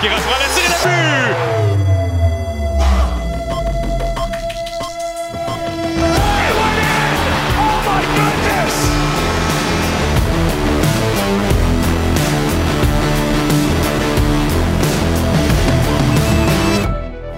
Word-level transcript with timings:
Tir 0.00 0.12
et 0.12 0.14
le 0.14 0.20
but! 0.20 0.28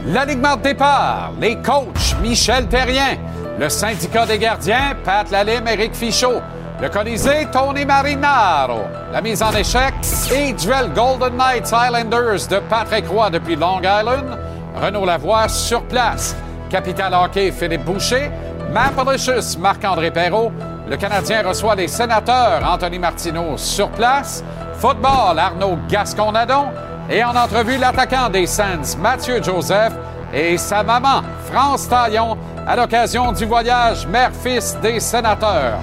L'alignement 0.06 0.56
de 0.56 0.62
départ, 0.62 1.32
les 1.40 1.56
coachs 1.56 2.16
Michel 2.20 2.66
Terrien, 2.66 3.16
le 3.58 3.70
syndicat 3.70 4.26
des 4.26 4.38
gardiens 4.38 4.94
Pat 5.02 5.30
Lalime, 5.30 5.66
Éric 5.66 5.94
Fichot, 5.94 6.42
le 6.80 6.88
Colisée 6.88 7.46
Tony 7.52 7.84
Marinaro, 7.84 8.80
la 9.12 9.20
mise 9.20 9.42
en 9.42 9.52
échec 9.52 9.92
et 10.34 10.52
duel 10.54 10.90
Golden 10.94 11.36
Knights 11.36 11.72
Islanders 11.72 12.48
de 12.48 12.58
Patrick 12.70 13.06
Roy 13.06 13.28
depuis 13.30 13.54
Long 13.54 13.80
Island, 13.80 14.38
Renaud 14.74 15.04
Lavoie 15.04 15.48
sur 15.48 15.82
place, 15.82 16.34
Capital 16.70 17.12
Hockey 17.12 17.52
Philippe 17.52 17.84
Boucher, 17.84 18.30
Mampalicious 18.72 19.58
Marc-André 19.58 20.10
Perrault, 20.10 20.52
le 20.88 20.96
Canadien 20.96 21.46
reçoit 21.46 21.74
les 21.74 21.88
sénateurs 21.88 22.62
Anthony 22.64 22.98
Martineau 22.98 23.58
sur 23.58 23.90
place, 23.90 24.42
Football 24.78 25.38
Arnaud 25.38 25.78
Gascon-Nadon, 25.88 26.68
et 27.10 27.22
en 27.22 27.34
entrevue, 27.36 27.76
l'attaquant 27.76 28.30
des 28.30 28.46
Sands, 28.46 28.96
Mathieu 28.98 29.42
Joseph, 29.42 29.92
et 30.32 30.56
sa 30.56 30.82
maman, 30.82 31.22
France 31.52 31.88
Taillon, 31.88 32.38
à 32.66 32.76
l'occasion 32.76 33.32
du 33.32 33.44
voyage 33.44 34.06
mère-fils 34.06 34.78
des 34.80 35.00
sénateurs. 35.00 35.80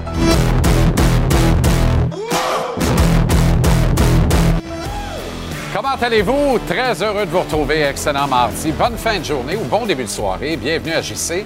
Comment 5.90 6.04
allez-vous? 6.04 6.60
Très 6.68 7.02
heureux 7.02 7.26
de 7.26 7.32
vous 7.32 7.40
retrouver. 7.40 7.82
Excellent 7.84 8.28
mardi. 8.28 8.74
Bonne 8.74 8.98
fin 8.98 9.20
de 9.20 9.24
journée 9.24 9.56
ou 9.56 9.64
bon 9.64 9.86
début 9.86 10.04
de 10.04 10.10
soirée. 10.10 10.58
Bienvenue 10.58 10.92
à 10.92 11.02
JC. 11.02 11.46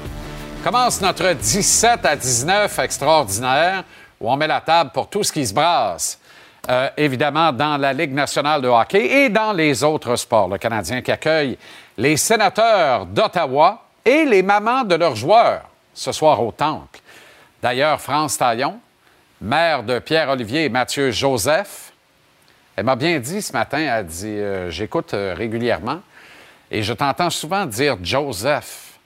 Commence 0.64 1.00
notre 1.00 1.34
17 1.34 2.04
à 2.04 2.16
19 2.16 2.80
extraordinaire 2.80 3.84
où 4.20 4.32
on 4.32 4.36
met 4.36 4.48
la 4.48 4.60
table 4.60 4.90
pour 4.96 5.08
tout 5.10 5.24
ce 5.24 5.32
qui 5.32 5.46
se 5.46 5.54
brasse. 5.54 6.20
Euh, 6.68 6.90
évidemment 6.98 7.52
dans 7.52 7.78
la 7.78 7.94
Ligue 7.94 8.16
nationale 8.16 8.64
de 8.64 8.68
hockey 8.68 9.26
et 9.26 9.30
dans 9.30 9.54
les 9.54 9.84
autres 9.84 10.16
sports. 10.16 10.48
Le 10.48 10.58
Canadien 10.58 11.04
qui 11.04 11.12
accueille 11.12 11.56
les 11.96 12.18
sénateurs 12.18 13.06
d'Ottawa 13.06 13.84
et 14.04 14.26
les 14.26 14.42
mamans 14.42 14.84
de 14.84 14.96
leurs 14.96 15.16
joueurs 15.16 15.70
ce 15.94 16.12
soir 16.12 16.42
au 16.44 16.52
Temple. 16.52 17.00
D'ailleurs, 17.62 18.02
France 18.02 18.40
Taillon, 18.40 18.80
mère 19.40 19.84
de 19.84 20.00
Pierre-Olivier 20.00 20.64
et 20.64 20.70
Mathieu 20.70 21.12
Joseph, 21.12 21.91
elle 22.76 22.86
m'a 22.86 22.96
bien 22.96 23.20
dit 23.20 23.42
ce 23.42 23.54
matin, 23.54 23.80
elle 23.80 23.90
a 23.90 24.04
dit 24.04 24.28
euh, 24.28 24.70
J'écoute 24.70 25.14
euh, 25.14 25.34
régulièrement 25.36 26.02
et 26.70 26.84
je 26.84 26.94
t'entends 26.94 27.30
souvent 27.30 27.66
dire 27.66 27.98
Joseph. 28.02 29.00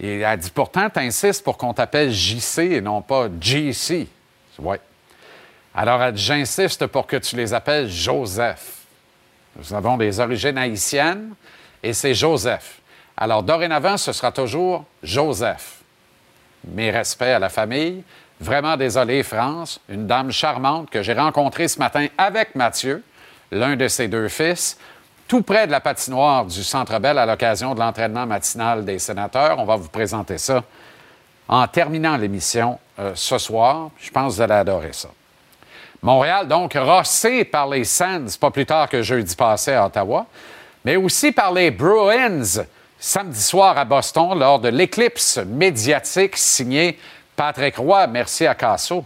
Et 0.00 0.18
elle 0.18 0.24
a 0.24 0.36
dit 0.36 0.50
Pourtant, 0.50 0.90
tu 0.90 0.98
insistes 0.98 1.44
pour 1.44 1.56
qu'on 1.56 1.72
t'appelle 1.72 2.10
JC 2.10 2.58
et 2.58 2.80
non 2.80 3.02
pas 3.02 3.28
GC. 3.40 4.08
Oui. 4.58 4.76
Alors, 5.74 6.14
j'insiste 6.14 6.86
pour 6.86 7.06
que 7.06 7.16
tu 7.16 7.36
les 7.36 7.54
appelles 7.54 7.88
Joseph. 7.88 8.78
Nous 9.56 9.72
avons 9.72 9.96
des 9.96 10.20
origines 10.20 10.58
haïtiennes 10.58 11.34
et 11.82 11.92
c'est 11.92 12.14
Joseph. 12.14 12.80
Alors, 13.16 13.42
dorénavant, 13.42 13.96
ce 13.96 14.12
sera 14.12 14.32
toujours 14.32 14.84
Joseph. 15.02 15.78
Mes 16.64 16.90
respects 16.90 17.22
à 17.22 17.38
la 17.38 17.48
famille. 17.48 18.02
Vraiment 18.42 18.76
désolé, 18.76 19.22
France, 19.22 19.78
une 19.88 20.08
dame 20.08 20.32
charmante 20.32 20.90
que 20.90 21.00
j'ai 21.00 21.12
rencontrée 21.12 21.68
ce 21.68 21.78
matin 21.78 22.08
avec 22.18 22.56
Mathieu, 22.56 23.04
l'un 23.52 23.76
de 23.76 23.86
ses 23.86 24.08
deux 24.08 24.26
fils, 24.26 24.76
tout 25.28 25.42
près 25.42 25.68
de 25.68 25.70
la 25.70 25.78
patinoire 25.78 26.44
du 26.46 26.64
Centre 26.64 26.98
Bell 26.98 27.18
à 27.18 27.24
l'occasion 27.24 27.72
de 27.72 27.78
l'entraînement 27.78 28.26
matinal 28.26 28.84
des 28.84 28.98
sénateurs. 28.98 29.60
On 29.60 29.64
va 29.64 29.76
vous 29.76 29.88
présenter 29.88 30.38
ça 30.38 30.64
en 31.46 31.68
terminant 31.68 32.16
l'émission 32.16 32.80
euh, 32.98 33.12
ce 33.14 33.38
soir. 33.38 33.90
Je 34.00 34.10
pense 34.10 34.32
que 34.32 34.36
vous 34.38 34.42
allez 34.42 34.54
adorer 34.54 34.92
ça. 34.92 35.10
Montréal, 36.02 36.48
donc, 36.48 36.74
rossé 36.74 37.44
par 37.44 37.68
les 37.68 37.84
Sands, 37.84 38.26
pas 38.40 38.50
plus 38.50 38.66
tard 38.66 38.88
que 38.88 39.02
jeudi 39.02 39.36
passé 39.36 39.72
à 39.72 39.86
Ottawa, 39.86 40.26
mais 40.84 40.96
aussi 40.96 41.30
par 41.30 41.52
les 41.52 41.70
Bruins 41.70 42.64
samedi 42.98 43.40
soir 43.40 43.78
à 43.78 43.84
Boston 43.84 44.36
lors 44.36 44.58
de 44.58 44.68
l'éclipse 44.68 45.38
médiatique 45.46 46.36
signée 46.36 46.98
Patrick 47.36 47.76
Roy. 47.76 48.06
Merci 48.06 48.46
à 48.46 48.54
Casso. 48.54 49.04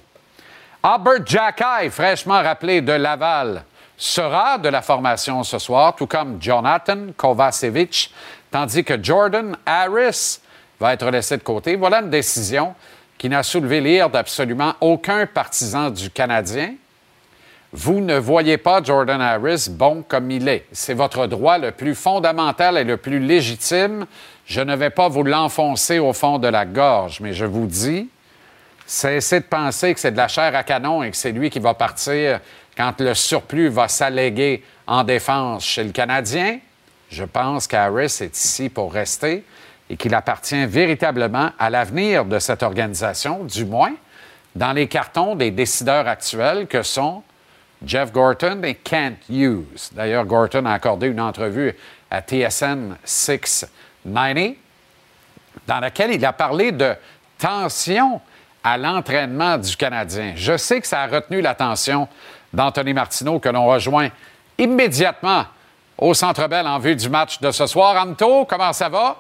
Albert 0.83 1.27
Jackay, 1.27 1.91
fraîchement 1.91 2.43
rappelé 2.43 2.81
de 2.81 2.93
Laval, 2.93 3.65
sera 3.97 4.59
de 4.59 4.69
la 4.69 4.83
formation 4.83 5.43
ce 5.43 5.59
soir, 5.59 5.97
tout 5.97 6.07
comme 6.07 6.39
Jonathan 6.41 7.09
Kovacevic, 7.17 8.13
tandis 8.51 8.85
que 8.85 9.03
Jordan 9.03 9.57
Harris 9.67 10.41
va 10.79 10.93
être 10.93 11.11
laissé 11.11 11.37
de 11.37 11.43
côté. 11.43 11.77
Voilà 11.77 12.03
une 12.03 12.11
décision 12.11 12.75
qui 13.19 13.29
n'a 13.29 13.43
soulevé 13.43 13.81
l'ire 13.81 14.11
d'absolument 14.11 14.75
aucun 14.81 15.27
partisan 15.27 15.91
du 15.91 16.11
Canadien. 16.11 16.75
Vous 17.73 18.01
ne 18.01 18.17
voyez 18.17 18.59
pas 18.59 18.83
Jordan 18.83 19.21
Harris 19.21 19.69
bon 19.71 20.05
comme 20.07 20.31
il 20.31 20.49
est. 20.49 20.67
C'est 20.73 20.95
votre 20.95 21.27
droit 21.27 21.59
le 21.59 21.73
plus 21.73 21.95
fondamental 21.95 22.79
et 22.79 22.85
le 22.85 22.97
plus 22.97 23.19
légitime. 23.19 24.07
Je 24.47 24.61
ne 24.61 24.77
vais 24.77 24.91
pas 24.91 25.09
vous 25.09 25.25
l'enfoncer 25.25 25.99
au 25.99 26.13
fond 26.13 26.39
de 26.39 26.49
la 26.49 26.65
gorge, 26.65 27.21
mais 27.21 27.33
je 27.33 27.45
vous 27.45 27.67
dis, 27.67 28.09
cessez 28.87 29.41
de 29.41 29.45
penser 29.45 29.93
que 29.93 30.01
c'est 30.01 30.13
de 30.13 30.17
la 30.17 30.29
chair 30.29 30.55
à 30.55 30.63
canon 30.63 31.03
et 31.03 31.11
que 31.11 31.17
c'est 31.17 31.33
lui 31.33 31.51
qui 31.51 31.59
va 31.59 31.75
partir 31.75 32.41
quand 32.77 33.01
le 33.01 33.15
surplus 33.15 33.69
va 33.69 33.89
s'alléguer 33.89 34.63
en 34.87 35.03
défense 35.03 35.65
chez 35.65 35.85
le 35.85 35.91
Canadien. 35.91 36.59
Je 37.11 37.25
pense 37.25 37.67
qu'Harris 37.67 38.19
est 38.21 38.37
ici 38.37 38.69
pour 38.69 38.93
rester 38.93 39.45
et 39.89 39.97
qu'il 39.97 40.15
appartient 40.15 40.67
véritablement 40.67 41.51
à 41.59 41.71
l'avenir 41.71 42.25
de 42.25 42.39
cette 42.39 42.63
organisation, 42.63 43.45
du 43.45 43.65
moins 43.65 43.95
dans 44.55 44.73
les 44.73 44.89
cartons 44.89 45.35
des 45.37 45.51
décideurs 45.51 46.09
actuels 46.09 46.67
que 46.67 46.83
sont 46.83 47.23
Jeff 47.85 48.11
Gorton 48.11 48.63
et 48.65 48.75
Kent 48.75 49.19
Hughes. 49.29 49.91
D'ailleurs, 49.93 50.25
Gorton 50.25 50.65
a 50.65 50.73
accordé 50.73 51.09
une 51.09 51.21
entrevue 51.21 51.75
à 52.11 52.21
TSN 52.21 52.97
690 53.05 54.57
dans 55.67 55.81
laquelle 55.81 56.13
il 56.13 56.25
a 56.25 56.33
parlé 56.33 56.73
de 56.73 56.95
tension 57.39 58.21
à 58.67 58.77
l'entraînement 58.77 59.59
du 59.59 59.77
Canadien. 59.77 60.33
Je 60.35 60.57
sais 60.57 60.81
que 60.81 60.89
ça 60.89 61.03
a 61.03 61.07
retenu 61.07 61.41
l'attention 61.41 62.09
d'Anthony 62.53 62.95
Martineau 62.95 63.39
que 63.39 63.49
l'on 63.49 63.65
rejoint 63.65 64.09
immédiatement 64.59 65.45
au 65.97 66.15
Centre 66.15 66.49
Bell 66.49 66.67
en 66.67 66.81
vue 66.81 66.97
du 66.97 67.09
match 67.09 67.41
de 67.41 67.53
ce 67.53 67.65
soir. 67.69 68.05
Anto, 68.05 68.45
comment 68.45 68.73
ça 68.73 68.89
va? 68.89 69.19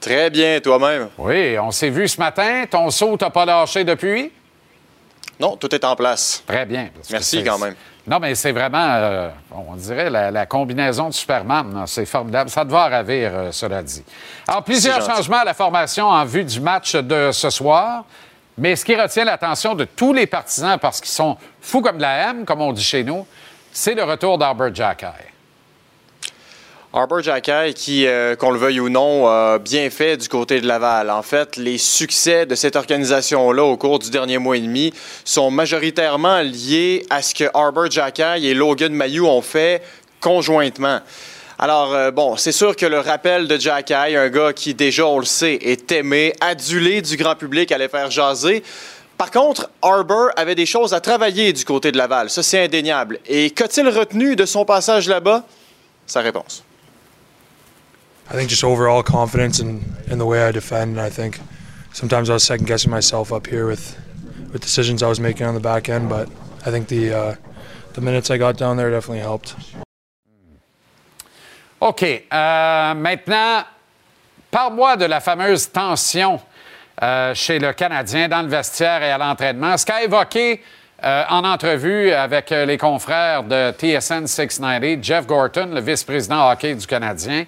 Très 0.00 0.30
bien, 0.30 0.60
toi-même. 0.60 1.10
Oui, 1.18 1.58
on 1.58 1.70
s'est 1.70 1.90
vu 1.90 2.08
ce 2.08 2.18
matin. 2.18 2.64
Ton 2.70 2.90
saut 2.90 3.18
t'a 3.18 3.28
pas 3.28 3.44
lâché 3.44 3.84
depuis? 3.84 4.32
Non, 5.38 5.58
tout 5.58 5.74
est 5.74 5.84
en 5.84 5.94
place. 5.94 6.42
Très 6.46 6.64
bien. 6.64 6.88
Merci 7.10 7.44
quand 7.44 7.58
même. 7.58 7.74
Non, 8.06 8.18
mais 8.18 8.34
c'est 8.34 8.52
vraiment, 8.52 8.88
euh, 8.94 9.28
on 9.54 9.76
dirait, 9.76 10.08
la, 10.08 10.46
combinaison 10.46 11.10
de 11.10 11.14
Superman. 11.14 11.84
C'est 11.86 12.06
formidable. 12.06 12.48
Ça 12.48 12.64
devait 12.64 12.78
ravir, 12.78 13.30
euh, 13.34 13.52
cela 13.52 13.82
dit. 13.82 14.02
Alors, 14.46 14.64
plusieurs 14.64 15.02
changements 15.02 15.40
à 15.40 15.44
la 15.44 15.52
formation 15.52 16.06
en 16.06 16.24
vue 16.24 16.44
du 16.44 16.62
match 16.62 16.96
de 16.96 17.28
ce 17.30 17.50
soir. 17.50 18.04
Mais 18.58 18.74
ce 18.74 18.84
qui 18.84 18.96
retient 18.96 19.24
l'attention 19.24 19.76
de 19.76 19.84
tous 19.84 20.12
les 20.12 20.26
partisans, 20.26 20.78
parce 20.80 21.00
qu'ils 21.00 21.12
sont 21.12 21.36
fous 21.60 21.80
comme 21.80 21.98
la 21.98 22.30
M, 22.30 22.44
comme 22.44 22.60
on 22.60 22.72
dit 22.72 22.82
chez 22.82 23.04
nous, 23.04 23.24
c'est 23.72 23.94
le 23.94 24.02
retour 24.02 24.36
d'Arbor 24.36 24.74
Jackay. 24.74 25.06
Arbor 26.92 27.22
Jackay, 27.22 27.72
qui, 27.74 28.06
euh, 28.06 28.34
qu'on 28.34 28.50
le 28.50 28.58
veuille 28.58 28.80
ou 28.80 28.88
non, 28.88 29.28
a 29.28 29.58
bien 29.58 29.88
fait 29.90 30.16
du 30.16 30.28
côté 30.28 30.60
de 30.60 30.66
Laval. 30.66 31.10
En 31.10 31.22
fait, 31.22 31.56
les 31.56 31.78
succès 31.78 32.46
de 32.46 32.56
cette 32.56 32.74
organisation-là 32.74 33.62
au 33.62 33.76
cours 33.76 34.00
du 34.00 34.10
dernier 34.10 34.38
mois 34.38 34.56
et 34.56 34.60
demi 34.60 34.92
sont 35.24 35.52
majoritairement 35.52 36.40
liés 36.40 37.06
à 37.10 37.22
ce 37.22 37.34
que 37.34 37.44
Arbor 37.54 37.88
Jackay 37.88 38.42
et 38.42 38.54
Logan 38.54 38.92
Mayou 38.92 39.26
ont 39.26 39.42
fait 39.42 39.82
conjointement. 40.20 41.00
Alors, 41.60 41.92
euh, 41.92 42.12
bon, 42.12 42.36
c'est 42.36 42.52
sûr 42.52 42.76
que 42.76 42.86
le 42.86 43.00
rappel 43.00 43.48
de 43.48 43.58
Jackay, 43.58 44.14
un 44.14 44.28
gars 44.28 44.52
qui 44.52 44.74
déjà, 44.74 45.06
on 45.06 45.18
le 45.18 45.24
sait, 45.24 45.54
est 45.54 45.90
aimé, 45.90 46.32
adulé 46.40 47.02
du 47.02 47.16
grand 47.16 47.34
public, 47.34 47.72
allait 47.72 47.88
faire 47.88 48.12
jaser. 48.12 48.62
Par 49.16 49.32
contre, 49.32 49.68
Arbor 49.82 50.30
avait 50.36 50.54
des 50.54 50.66
choses 50.66 50.94
à 50.94 51.00
travailler 51.00 51.52
du 51.52 51.64
côté 51.64 51.90
de 51.90 51.98
Laval. 51.98 52.30
Ça, 52.30 52.44
c'est 52.44 52.64
indéniable. 52.64 53.18
Et 53.26 53.50
qu'a-t-il 53.50 53.88
retenu 53.88 54.36
de 54.36 54.46
son 54.46 54.64
passage 54.64 55.08
là-bas? 55.08 55.44
Sa 56.06 56.20
réponse. 56.20 56.62
I 58.30 58.36
think 58.36 58.48
just 58.48 58.62
overall 58.62 59.02
confidence 59.02 59.58
in, 59.58 59.80
in 60.08 60.18
the 60.18 60.24
way 60.24 60.38
I 60.48 60.52
defend. 60.52 60.98
I 60.98 61.10
think 61.10 61.40
sometimes 61.92 62.28
I 62.28 62.34
was 62.34 62.44
second 62.44 62.68
guessing 62.68 62.92
myself 62.92 63.32
up 63.32 63.48
here 63.48 63.66
with 63.66 63.96
with 64.52 64.62
decisions 64.62 65.02
I 65.02 65.08
was 65.08 65.18
making 65.18 65.46
on 65.46 65.54
the 65.54 65.60
back 65.60 65.88
end, 65.88 66.08
but 66.08 66.28
I 66.64 66.70
think 66.70 66.88
the 66.88 67.12
uh, 67.12 67.34
the 67.94 68.00
minutes 68.00 68.30
I 68.30 68.36
got 68.38 68.56
down 68.56 68.76
there 68.76 68.90
definitely 68.90 69.22
helped. 69.22 69.54
OK. 71.80 72.02
Euh, 72.02 72.94
maintenant, 72.94 73.62
parle-moi 74.50 74.96
de 74.96 75.04
la 75.04 75.20
fameuse 75.20 75.70
tension 75.70 76.40
euh, 77.02 77.34
chez 77.34 77.58
le 77.58 77.72
Canadien 77.72 78.28
dans 78.28 78.42
le 78.42 78.48
vestiaire 78.48 79.02
et 79.02 79.12
à 79.12 79.18
l'entraînement. 79.18 79.76
Ce 79.76 79.86
qu'a 79.86 80.02
évoqué 80.02 80.62
euh, 81.04 81.22
en 81.28 81.44
entrevue 81.44 82.10
avec 82.12 82.50
les 82.50 82.76
confrères 82.76 83.44
de 83.44 83.70
TSN 83.70 84.26
690, 84.26 84.98
Jeff 85.02 85.26
Gorton, 85.26 85.70
le 85.72 85.80
vice-président 85.80 86.50
hockey 86.50 86.74
du 86.74 86.86
Canadien, 86.86 87.44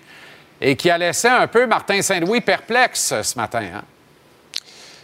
et 0.61 0.77
qui 0.77 0.89
a 0.89 0.99
laissé 0.99 1.27
un 1.27 1.49
peu 1.49 1.67
Martin 1.67 2.01
Saint-Louis 2.01 2.41
perplexe 2.41 3.23
ce 3.23 3.37
matin. 3.37 3.65
Hein? 3.75 3.83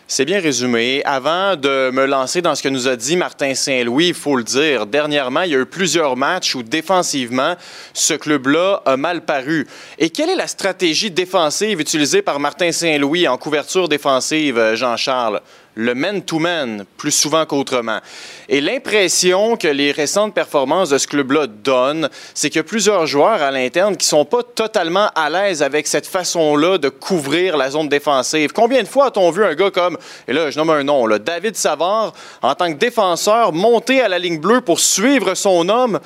C'est 0.08 0.24
bien 0.24 0.38
résumé. 0.38 1.02
Avant 1.04 1.56
de 1.56 1.90
me 1.90 2.06
lancer 2.06 2.40
dans 2.40 2.54
ce 2.54 2.62
que 2.62 2.68
nous 2.68 2.86
a 2.86 2.94
dit 2.94 3.16
Martin 3.16 3.56
Saint-Louis, 3.56 4.08
il 4.08 4.14
faut 4.14 4.36
le 4.36 4.44
dire, 4.44 4.86
dernièrement, 4.86 5.42
il 5.42 5.50
y 5.50 5.56
a 5.56 5.58
eu 5.58 5.66
plusieurs 5.66 6.16
matchs 6.16 6.54
où 6.54 6.62
défensivement, 6.62 7.56
ce 7.92 8.14
club-là 8.14 8.82
a 8.86 8.96
mal 8.96 9.22
paru. 9.22 9.66
Et 9.98 10.10
quelle 10.10 10.30
est 10.30 10.36
la 10.36 10.46
stratégie 10.46 11.10
défensive 11.10 11.80
utilisée 11.80 12.22
par 12.22 12.38
Martin 12.38 12.70
Saint-Louis 12.70 13.26
en 13.26 13.36
couverture 13.36 13.88
défensive, 13.88 14.74
Jean-Charles? 14.74 15.40
Le 15.76 15.94
man-to-man 15.94 16.84
plus 16.96 17.12
souvent 17.12 17.44
qu'autrement. 17.44 18.00
Et 18.48 18.60
l'impression 18.60 19.56
que 19.56 19.68
les 19.68 19.92
récentes 19.92 20.34
performances 20.34 20.88
de 20.88 20.98
ce 20.98 21.06
club-là 21.06 21.46
donnent, 21.46 22.08
c'est 22.34 22.48
qu'il 22.48 22.58
y 22.58 22.60
a 22.60 22.64
plusieurs 22.64 23.06
joueurs 23.06 23.42
à 23.42 23.50
l'interne 23.50 23.96
qui 23.96 24.06
sont 24.06 24.24
pas 24.24 24.42
totalement 24.42 25.10
à 25.14 25.28
l'aise 25.28 25.62
avec 25.62 25.86
cette 25.86 26.06
façon-là 26.06 26.78
de 26.78 26.88
couvrir 26.88 27.58
la 27.58 27.70
zone 27.70 27.88
défensive. 27.88 28.52
Combien 28.52 28.82
de 28.82 28.88
fois 28.88 29.06
a-t-on 29.06 29.30
vu 29.30 29.44
un 29.44 29.54
gars 29.54 29.70
comme, 29.70 29.98
et 30.26 30.32
là 30.32 30.50
je 30.50 30.58
nomme 30.58 30.70
un 30.70 30.82
nom, 30.82 31.06
là, 31.06 31.18
David 31.18 31.56
Savard, 31.56 32.14
en 32.40 32.54
tant 32.54 32.72
que 32.72 32.78
défenseur, 32.78 33.52
monter 33.52 34.00
à 34.00 34.08
la 34.08 34.18
ligne 34.18 34.40
bleue 34.40 34.62
pour 34.62 34.80
suivre 34.80 35.34
son 35.34 35.68
homme? 35.68 36.00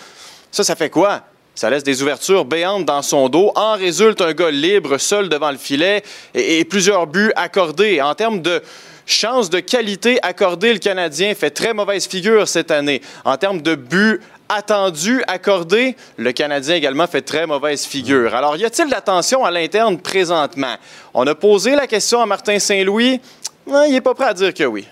Ça, 0.50 0.64
ça 0.64 0.74
fait 0.74 0.90
quoi? 0.90 1.22
Ça 1.60 1.68
laisse 1.68 1.84
des 1.84 2.00
ouvertures 2.00 2.46
béantes 2.46 2.86
dans 2.86 3.02
son 3.02 3.28
dos. 3.28 3.52
En 3.54 3.74
résulte 3.74 4.22
un 4.22 4.32
gars 4.32 4.50
libre, 4.50 4.96
seul 4.96 5.28
devant 5.28 5.50
le 5.50 5.58
filet 5.58 6.02
et, 6.32 6.64
plusieurs 6.64 7.06
buts 7.06 7.32
accordés. 7.36 8.00
En 8.00 8.14
termes 8.14 8.40
de, 8.40 8.62
Chance 9.04 9.50
de 9.50 9.60
qualité 9.60 10.18
accordée, 10.22 10.72
le 10.72 10.78
Canadien 10.78 11.34
fait 11.34 11.50
très 11.50 11.74
mauvaise 11.74 12.06
figure 12.06 12.48
cette 12.48 12.70
année. 12.70 13.02
En 13.26 13.36
termes 13.36 13.60
de 13.60 13.74
buts 13.74 14.22
attendus 14.48 15.22
accordés, 15.26 15.96
le 16.16 16.32
Canadien 16.32 16.76
également 16.76 17.06
fait 17.06 17.20
très 17.20 17.46
mauvaise 17.46 17.84
figure. 17.84 18.34
Alors, 18.34 18.56
y 18.56 18.64
a-t-il 18.64 18.88
de 18.88 19.44
à 19.44 19.50
l'interne 19.50 19.98
présentement? 19.98 20.76
On 21.12 21.26
a 21.26 21.34
posé 21.34 21.74
la 21.74 21.86
question 21.86 22.22
à 22.22 22.26
Martin 22.26 22.58
Saint-Louis. 22.58 23.20
Il 23.66 23.92
n'est 23.92 24.00
pas 24.00 24.14
prêt 24.14 24.28
à 24.28 24.32
dire 24.32 24.54
que 24.54 24.64
oui. 24.64 24.88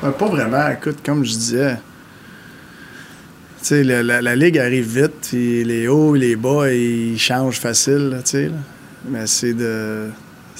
pas 0.00 0.26
vraiment. 0.26 0.70
Écoute, 0.70 1.00
comme 1.04 1.22
je 1.22 1.32
disais, 1.32 1.76
la, 3.70 4.36
ligue 4.36 4.58
arrive 4.58 5.02
vite, 5.02 5.32
les 5.32 5.88
hauts 5.88 6.16
et 6.16 6.18
les 6.18 6.36
bas, 6.36 6.70
ils 6.72 7.18
changent 7.18 7.60
facile, 7.60 8.18
mais 9.08 9.26
c'est 9.26 9.54
de 9.54 10.08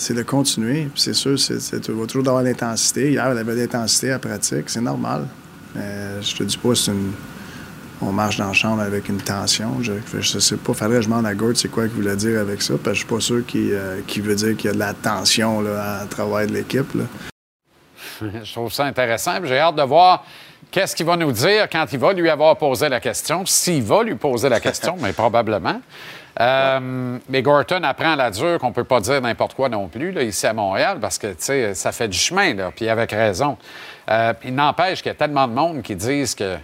c'est 0.00 0.14
de 0.14 0.22
continuer. 0.22 0.88
c'est 0.94 1.12
sûr, 1.12 1.38
c'est, 1.38 1.80
tu 1.80 1.92
vas 1.92 2.06
toujours 2.06 2.26
avoir 2.28 2.42
l'intensité. 2.42 3.10
Hier, 3.10 3.34
y 3.34 3.38
avait 3.38 3.54
l'intensité 3.54 4.12
à 4.12 4.18
pratique, 4.18 4.70
c'est 4.70 4.80
normal. 4.80 5.26
Mais 5.74 6.22
je 6.22 6.36
te 6.36 6.42
dis 6.42 6.56
pas, 6.56 6.74
c'est 6.74 6.92
une. 6.92 7.12
On 8.02 8.12
marche 8.12 8.38
dans 8.38 8.46
la 8.46 8.54
chambre 8.54 8.80
avec 8.80 9.10
une 9.10 9.18
tension. 9.18 9.82
Je, 9.82 9.92
ne 9.92 10.22
sais 10.22 10.56
pas, 10.56 10.72
faudrait 10.72 10.96
que 10.96 11.02
je 11.02 11.08
demande 11.08 11.26
à 11.26 11.34
Gord 11.34 11.52
c'est 11.54 11.68
quoi 11.68 11.86
qu'il 11.86 11.96
voulait 11.96 12.16
dire 12.16 12.40
avec 12.40 12.62
ça, 12.62 12.74
parce 12.82 12.84
que 12.84 12.92
je 12.94 12.98
suis 13.00 13.06
pas 13.06 13.20
sûr 13.20 13.44
qu'il, 13.44 13.72
euh, 13.72 14.00
veut 14.22 14.34
dire 14.34 14.56
qu'il 14.56 14.68
y 14.68 14.70
a 14.70 14.72
de 14.72 14.78
la 14.78 14.94
tension 14.94 15.60
là, 15.60 16.00
à 16.00 16.06
travers 16.06 16.46
de 16.46 16.54
l'équipe. 16.54 16.96
je 18.22 18.52
trouve 18.52 18.72
ça 18.72 18.86
intéressant. 18.86 19.44
J'ai 19.44 19.58
hâte 19.58 19.76
de 19.76 19.82
voir 19.82 20.24
qu'est-ce 20.70 20.94
qu'il 20.94 21.06
va 21.06 21.16
nous 21.16 21.32
dire 21.32 21.68
quand 21.70 21.86
il 21.92 21.98
va 21.98 22.12
lui 22.12 22.28
avoir 22.28 22.56
posé 22.56 22.88
la 22.88 23.00
question, 23.00 23.44
s'il 23.46 23.82
va 23.82 24.02
lui 24.02 24.14
poser 24.14 24.48
la 24.48 24.60
question, 24.60 24.96
mais 25.00 25.12
probablement. 25.12 25.80
Euh, 26.40 27.18
mais 27.28 27.42
Gorton 27.42 27.82
apprend 27.82 28.12
à 28.12 28.16
la 28.16 28.30
dure 28.30 28.58
qu'on 28.58 28.68
ne 28.68 28.72
peut 28.72 28.84
pas 28.84 29.00
dire 29.00 29.20
n'importe 29.20 29.54
quoi 29.54 29.68
non 29.68 29.88
plus 29.88 30.12
là, 30.12 30.22
ici 30.22 30.46
à 30.46 30.52
Montréal 30.52 30.98
parce 31.00 31.18
que 31.18 31.34
ça 31.74 31.92
fait 31.92 32.08
du 32.08 32.16
chemin, 32.16 32.54
là, 32.54 32.70
puis 32.74 32.88
avec 32.88 33.10
raison. 33.10 33.58
Euh, 34.10 34.32
il 34.44 34.54
n'empêche 34.54 35.02
qu'il 35.02 35.10
y 35.10 35.14
a 35.14 35.16
tellement 35.16 35.48
de 35.48 35.52
monde 35.52 35.82
qui 35.82 35.96
disent 35.96 36.34
que, 36.34 36.56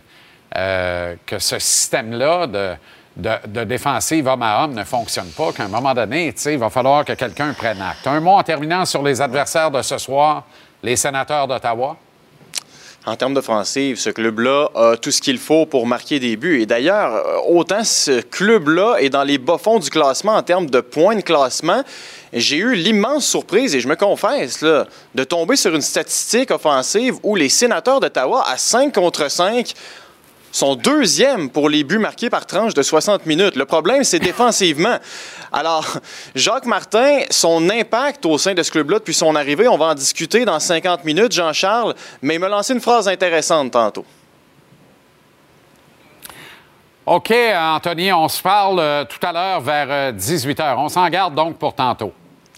euh, 0.56 1.14
que 1.26 1.38
ce 1.38 1.58
système-là 1.58 2.46
de, 2.46 2.74
de, 3.46 3.64
défensive 3.64 4.26
homme 4.26 4.42
à 4.42 4.64
homme 4.64 4.74
ne 4.74 4.84
fonctionne 4.84 5.30
pas, 5.36 5.52
qu'à 5.52 5.64
un 5.64 5.68
moment 5.68 5.94
donné, 5.94 6.34
il 6.46 6.58
va 6.58 6.70
falloir 6.70 7.04
que 7.04 7.12
quelqu'un 7.12 7.52
prenne 7.52 7.80
acte. 7.82 8.06
Un 8.06 8.20
mot 8.20 8.32
en 8.32 8.42
terminant 8.42 8.84
sur 8.84 9.02
les 9.02 9.20
adversaires 9.20 9.70
de 9.70 9.82
ce 9.82 9.98
soir, 9.98 10.44
les 10.82 10.96
sénateurs 10.96 11.48
d'Ottawa 11.48 11.96
en 13.06 13.14
termes 13.14 13.34
d'offensive, 13.34 13.98
ce 13.98 14.10
club-là 14.10 14.68
a 14.74 14.96
tout 14.96 15.12
ce 15.12 15.22
qu'il 15.22 15.38
faut 15.38 15.64
pour 15.64 15.86
marquer 15.86 16.18
des 16.18 16.36
buts. 16.36 16.60
Et 16.60 16.66
d'ailleurs, 16.66 17.14
euh, 17.14 17.38
autant 17.46 17.84
ce 17.84 18.20
club-là 18.20 18.96
est 18.98 19.10
dans 19.10 19.22
les 19.22 19.38
bas-fonds 19.38 19.78
du 19.78 19.90
classement 19.90 20.34
en 20.34 20.42
termes 20.42 20.66
de 20.66 20.80
points 20.80 21.14
de 21.14 21.20
classement, 21.20 21.82
j'ai 22.32 22.56
eu 22.56 22.74
l'immense 22.74 23.24
surprise, 23.24 23.76
et 23.76 23.80
je 23.80 23.88
me 23.88 23.94
confesse, 23.94 24.62
de 24.62 25.24
tomber 25.24 25.54
sur 25.54 25.74
une 25.74 25.80
statistique 25.80 26.50
offensive 26.50 27.14
où 27.22 27.36
les 27.36 27.48
sénateurs 27.48 28.00
d'Ottawa, 28.00 28.44
à 28.46 28.58
5 28.58 28.92
contre 28.92 29.30
5, 29.30 29.72
sont 30.56 30.74
deuxièmes 30.74 31.50
pour 31.50 31.68
les 31.68 31.84
buts 31.84 31.98
marqués 31.98 32.30
par 32.30 32.46
tranche 32.46 32.72
de 32.72 32.82
60 32.82 33.26
minutes. 33.26 33.56
Le 33.56 33.66
problème, 33.66 34.04
c'est 34.04 34.18
défensivement. 34.18 34.96
Alors, 35.52 35.86
Jacques 36.34 36.64
Martin, 36.64 37.20
son 37.30 37.68
impact 37.68 38.24
au 38.24 38.38
sein 38.38 38.54
de 38.54 38.62
ce 38.62 38.70
club-là 38.70 38.98
depuis 38.98 39.14
son 39.14 39.36
arrivée, 39.36 39.68
on 39.68 39.76
va 39.76 39.86
en 39.86 39.94
discuter 39.94 40.44
dans 40.44 40.58
50 40.58 41.04
minutes, 41.04 41.32
Jean-Charles, 41.32 41.94
mais 42.22 42.36
il 42.36 42.40
m'a 42.40 42.48
lancé 42.48 42.72
une 42.72 42.80
phrase 42.80 43.06
intéressante 43.06 43.72
tantôt. 43.72 44.06
OK, 47.04 47.32
Anthony, 47.54 48.12
on 48.12 48.28
se 48.28 48.42
parle 48.42 48.80
euh, 48.80 49.04
tout 49.04 49.24
à 49.24 49.32
l'heure 49.32 49.60
vers 49.60 50.12
18 50.12 50.58
euh, 50.58 50.62
h. 50.62 50.74
On 50.78 50.88
s'en 50.88 51.08
garde 51.08 51.34
donc 51.34 51.56
pour 51.56 51.74
tantôt. 51.74 52.12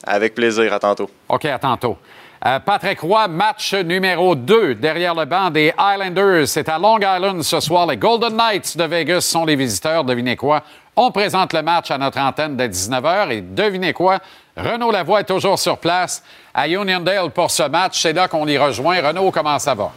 Avec 0.04 0.34
plaisir, 0.34 0.72
à 0.72 0.78
tantôt. 0.78 1.10
OK, 1.28 1.44
à 1.44 1.58
tantôt. 1.58 1.98
Euh, 2.46 2.60
Patrick 2.60 3.00
Roy, 3.00 3.26
match 3.26 3.74
numéro 3.74 4.36
2 4.36 4.76
derrière 4.76 5.14
le 5.14 5.24
banc 5.24 5.50
des 5.50 5.72
Islanders. 5.76 6.46
C'est 6.46 6.68
à 6.68 6.78
Long 6.78 6.98
Island 6.98 7.42
ce 7.42 7.58
soir. 7.58 7.86
Les 7.88 7.96
Golden 7.96 8.36
Knights 8.36 8.76
de 8.76 8.84
Vegas 8.84 9.22
sont 9.22 9.44
les 9.44 9.56
visiteurs. 9.56 10.04
Devinez 10.04 10.36
quoi? 10.36 10.62
On 10.94 11.10
présente 11.10 11.52
le 11.52 11.62
match 11.62 11.90
à 11.90 11.98
notre 11.98 12.18
antenne 12.18 12.56
dès 12.56 12.68
19h 12.68 13.32
et 13.32 13.40
devinez 13.40 13.92
quoi? 13.92 14.20
Renaud 14.56 14.92
Lavoie 14.92 15.20
est 15.20 15.24
toujours 15.24 15.58
sur 15.58 15.78
place 15.78 16.22
à 16.54 16.68
Uniondale 16.68 17.30
pour 17.30 17.50
ce 17.50 17.64
match. 17.64 18.00
C'est 18.00 18.12
là 18.12 18.28
qu'on 18.28 18.46
y 18.46 18.56
rejoint. 18.56 19.00
Renaud, 19.00 19.32
comment 19.32 19.58
ça 19.58 19.74
va? 19.74 19.90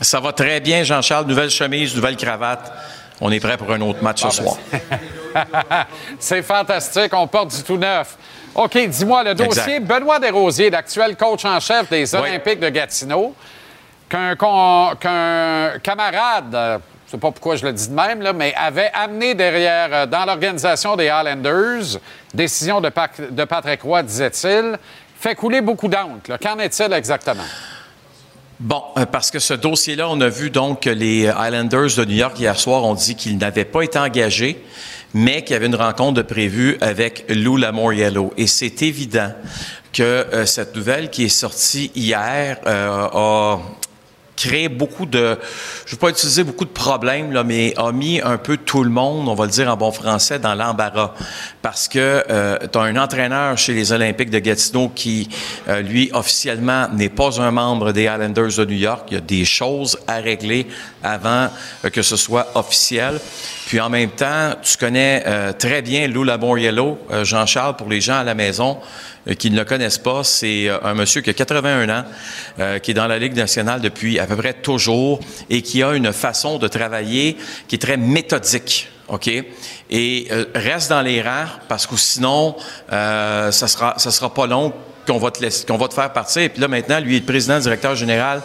Ça 0.00 0.20
va 0.20 0.32
très 0.32 0.60
bien, 0.60 0.82
Jean-Charles. 0.82 1.26
Nouvelle 1.26 1.50
chemise, 1.50 1.94
nouvelle 1.94 2.16
cravate. 2.16 2.72
On 3.20 3.30
est 3.30 3.40
prêt 3.40 3.58
pour 3.58 3.70
un 3.70 3.80
autre 3.82 4.02
match 4.02 4.22
ce 4.22 4.26
ah, 4.26 4.30
ben, 4.72 4.78
soir. 5.52 5.86
C'est 6.18 6.42
fantastique. 6.42 7.12
On 7.12 7.26
porte 7.26 7.54
du 7.54 7.62
tout 7.62 7.76
neuf. 7.76 8.16
OK, 8.54 8.78
dis-moi, 8.88 9.24
le 9.24 9.34
dossier 9.34 9.80
Benoît 9.80 10.20
Desrosiers, 10.20 10.70
l'actuel 10.70 11.16
coach 11.16 11.44
en 11.44 11.58
chef 11.58 11.90
des 11.90 12.14
Olympiques 12.14 12.60
de 12.60 12.68
Gatineau, 12.68 13.34
qu'un 14.08 14.36
camarade, 15.82 16.54
euh, 16.54 16.78
je 17.06 17.08
ne 17.08 17.10
sais 17.10 17.18
pas 17.18 17.32
pourquoi 17.32 17.56
je 17.56 17.66
le 17.66 17.72
dis 17.72 17.88
de 17.88 17.94
même, 17.94 18.22
là, 18.22 18.32
mais 18.32 18.54
avait 18.56 18.90
amené 18.94 19.34
derrière, 19.34 19.88
euh, 19.92 20.06
dans 20.06 20.24
l'organisation 20.24 20.94
des 20.94 21.08
Highlanders, 21.08 21.98
décision 22.32 22.80
de, 22.80 22.90
de 23.30 23.44
Patrick 23.44 23.82
Roy, 23.82 24.04
disait-il, 24.04 24.78
fait 25.18 25.34
couler 25.34 25.60
beaucoup 25.60 25.88
d'encre. 25.88 26.38
Qu'en 26.40 26.58
est-il 26.60 26.92
exactement? 26.92 27.42
Bon, 28.60 28.82
euh, 28.96 29.04
parce 29.04 29.32
que 29.32 29.40
ce 29.40 29.54
dossier-là, 29.54 30.08
on 30.08 30.20
a 30.20 30.28
vu 30.28 30.50
donc 30.50 30.82
que 30.82 30.90
les 30.90 31.26
Highlanders 31.28 31.96
de 31.96 32.04
New 32.04 32.14
York 32.14 32.38
hier 32.38 32.56
soir 32.56 32.84
ont 32.84 32.94
dit 32.94 33.16
qu'ils 33.16 33.36
n'avaient 33.36 33.64
pas 33.64 33.82
été 33.82 33.98
engagés 33.98 34.62
mais 35.14 35.42
qu'il 35.42 35.54
y 35.54 35.56
avait 35.56 35.66
une 35.66 35.76
rencontre 35.76 36.14
de 36.14 36.22
prévue 36.22 36.76
avec 36.80 37.24
Lou 37.28 37.56
Lamoriello. 37.56 38.32
Et 38.36 38.48
c'est 38.48 38.82
évident 38.82 39.32
que 39.92 40.02
euh, 40.02 40.44
cette 40.44 40.74
nouvelle 40.74 41.08
qui 41.08 41.24
est 41.24 41.28
sortie 41.28 41.92
hier 41.94 42.58
euh, 42.66 43.06
a 43.12 43.60
créé 44.36 44.68
beaucoup 44.68 45.06
de, 45.06 45.38
je 45.86 45.90
ne 45.90 45.96
vais 45.96 46.00
pas 46.00 46.08
utiliser 46.10 46.44
beaucoup 46.44 46.64
de 46.64 46.70
problèmes, 46.70 47.32
là, 47.32 47.44
mais 47.44 47.74
a 47.76 47.92
mis 47.92 48.20
un 48.20 48.36
peu 48.36 48.56
tout 48.56 48.84
le 48.84 48.90
monde, 48.90 49.28
on 49.28 49.34
va 49.34 49.44
le 49.44 49.50
dire 49.50 49.68
en 49.68 49.76
bon 49.76 49.92
français, 49.92 50.38
dans 50.38 50.54
l'embarras. 50.54 51.14
Parce 51.62 51.88
que 51.88 52.24
euh, 52.30 52.58
tu 52.70 52.78
as 52.78 52.82
un 52.82 52.96
entraîneur 52.96 53.56
chez 53.56 53.74
les 53.74 53.92
Olympiques 53.92 54.30
de 54.30 54.38
Gatineau 54.38 54.90
qui, 54.94 55.28
lui, 55.82 56.10
officiellement, 56.12 56.88
n'est 56.92 57.08
pas 57.08 57.40
un 57.40 57.50
membre 57.50 57.92
des 57.92 58.02
Islanders 58.04 58.56
de 58.56 58.64
New 58.64 58.76
York. 58.76 59.06
Il 59.10 59.14
y 59.14 59.18
a 59.18 59.20
des 59.20 59.44
choses 59.44 59.98
à 60.06 60.16
régler 60.16 60.66
avant 61.02 61.48
que 61.92 62.02
ce 62.02 62.16
soit 62.16 62.48
officiel. 62.54 63.20
Puis 63.66 63.80
en 63.80 63.88
même 63.88 64.10
temps, 64.10 64.54
tu 64.62 64.76
connais 64.76 65.22
euh, 65.26 65.52
très 65.52 65.82
bien 65.82 66.06
Lou 66.06 66.24
Laboriello, 66.24 66.98
euh, 67.10 67.24
Jean-Charles, 67.24 67.76
pour 67.76 67.88
les 67.88 68.00
gens 68.00 68.18
à 68.18 68.24
la 68.24 68.34
maison 68.34 68.78
euh, 68.78 69.13
qui 69.38 69.50
ne 69.50 69.56
le 69.56 69.64
connaissent 69.64 69.98
pas. 69.98 70.24
C'est 70.24 70.68
un 70.68 70.94
monsieur 70.94 71.20
qui 71.20 71.30
a 71.30 71.34
81 71.34 71.88
ans, 71.88 72.04
qui 72.82 72.90
est 72.90 72.94
dans 72.94 73.06
la 73.06 73.18
Ligue 73.18 73.34
nationale 73.34 73.80
depuis 73.80 74.18
à 74.18 74.26
peu 74.26 74.36
près 74.36 74.54
toujours 74.54 75.20
et 75.50 75.62
qui 75.62 75.82
a 75.82 75.92
une 75.94 76.12
façon 76.12 76.58
de 76.58 76.68
travailler 76.68 77.36
qui 77.68 77.76
est 77.76 77.78
très 77.78 77.96
méthodique. 77.96 78.88
OK? 79.08 79.30
Et 79.90 80.28
reste 80.54 80.90
dans 80.90 81.02
les 81.02 81.22
rangs 81.22 81.46
parce 81.68 81.86
que 81.86 81.96
sinon, 81.96 82.56
ça 82.90 83.50
sera, 83.52 83.94
ça 83.98 84.10
sera 84.10 84.32
pas 84.32 84.46
long 84.46 84.72
qu'on 85.06 85.18
va 85.18 85.30
te 85.30 85.42
laisser, 85.42 85.66
qu'on 85.66 85.76
va 85.76 85.88
te 85.88 85.94
faire 85.94 86.12
partir. 86.12 86.42
Et 86.42 86.48
puis 86.48 86.60
là, 86.60 86.68
maintenant, 86.68 87.00
lui 87.00 87.16
est 87.16 87.20
le 87.20 87.26
président 87.26 87.58
directeur 87.58 87.94
général 87.94 88.42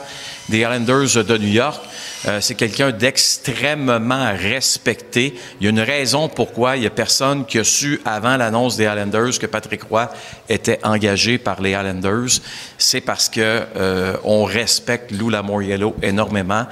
des 0.49 0.59
Islanders 0.59 1.23
de 1.23 1.37
New 1.37 1.47
York. 1.47 1.81
Euh, 2.27 2.41
c'est 2.41 2.55
quelqu'un 2.55 2.91
d'extrêmement 2.91 4.33
respecté. 4.35 5.35
Il 5.59 5.63
y 5.63 5.67
a 5.67 5.69
une 5.69 5.79
raison 5.79 6.27
pourquoi 6.27 6.75
il 6.75 6.81
n'y 6.81 6.87
a 6.87 6.91
personne 6.91 7.45
qui 7.45 7.59
a 7.59 7.63
su 7.63 8.01
avant 8.03 8.35
l'annonce 8.35 8.75
des 8.75 8.83
Islanders 8.83 9.39
que 9.39 9.45
Patrick 9.45 9.83
Roy 9.83 10.11
était 10.49 10.79
engagé 10.83 11.37
par 11.37 11.61
les 11.61 11.71
Islanders. 11.71 12.41
C'est 12.77 13.01
parce 13.01 13.29
que 13.29 13.39
euh, 13.75 14.17
on 14.25 14.43
respecte 14.43 15.11
Lou 15.11 15.29
Lamoriello 15.29 15.95
énormément. 16.01 16.65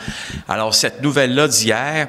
Alors 0.50 0.76
cette 0.76 1.02
nouvelle-là 1.02 1.48
d'hier 1.48 2.08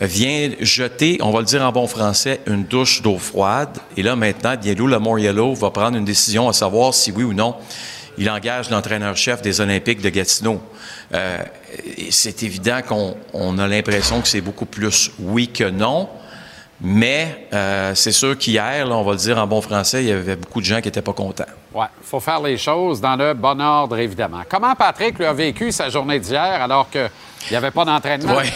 vient 0.00 0.50
jeter, 0.60 1.18
on 1.20 1.30
va 1.30 1.40
le 1.40 1.46
dire 1.46 1.62
en 1.62 1.70
bon 1.70 1.86
français, 1.86 2.40
une 2.46 2.64
douche 2.64 3.02
d'eau 3.02 3.18
froide. 3.18 3.78
Et 3.96 4.02
là 4.02 4.16
maintenant, 4.16 4.56
bien 4.56 4.74
Lou 4.74 4.88
Lamoriello 4.88 5.54
va 5.54 5.70
prendre 5.70 5.96
une 5.96 6.04
décision 6.04 6.48
à 6.48 6.52
savoir 6.52 6.94
si 6.94 7.12
oui 7.12 7.22
ou 7.22 7.32
non 7.32 7.54
il 8.18 8.28
engage 8.28 8.70
l'entraîneur-chef 8.70 9.42
des 9.42 9.60
Olympiques 9.60 10.02
de 10.02 10.10
Gatineau. 10.10 10.60
Euh, 11.14 11.38
c'est 12.10 12.42
évident 12.42 12.80
qu'on 12.86 13.58
a 13.58 13.68
l'impression 13.68 14.20
que 14.20 14.28
c'est 14.28 14.40
beaucoup 14.40 14.66
plus 14.66 15.10
oui 15.18 15.48
que 15.48 15.64
non. 15.64 16.08
Mais 16.84 17.46
euh, 17.52 17.94
c'est 17.94 18.10
sûr 18.10 18.36
qu'hier, 18.36 18.88
on 18.90 19.04
va 19.04 19.12
le 19.12 19.18
dire 19.18 19.38
en 19.38 19.46
bon 19.46 19.60
français, 19.60 20.02
il 20.02 20.08
y 20.08 20.12
avait 20.12 20.34
beaucoup 20.34 20.60
de 20.60 20.66
gens 20.66 20.80
qui 20.80 20.88
n'étaient 20.88 21.00
pas 21.00 21.12
contents. 21.12 21.44
Oui, 21.72 21.86
il 22.00 22.06
faut 22.06 22.18
faire 22.18 22.40
les 22.42 22.58
choses 22.58 23.00
dans 23.00 23.14
le 23.14 23.34
bon 23.34 23.60
ordre, 23.60 23.96
évidemment. 23.98 24.42
Comment 24.48 24.74
Patrick 24.74 25.16
lui 25.16 25.24
a 25.24 25.32
vécu 25.32 25.70
sa 25.70 25.88
journée 25.88 26.18
d'hier 26.18 26.40
alors 26.40 26.90
qu'il 26.90 27.08
n'y 27.50 27.56
avait 27.56 27.70
pas 27.70 27.84
d'entraînement? 27.84 28.36
Oui. 28.36 28.50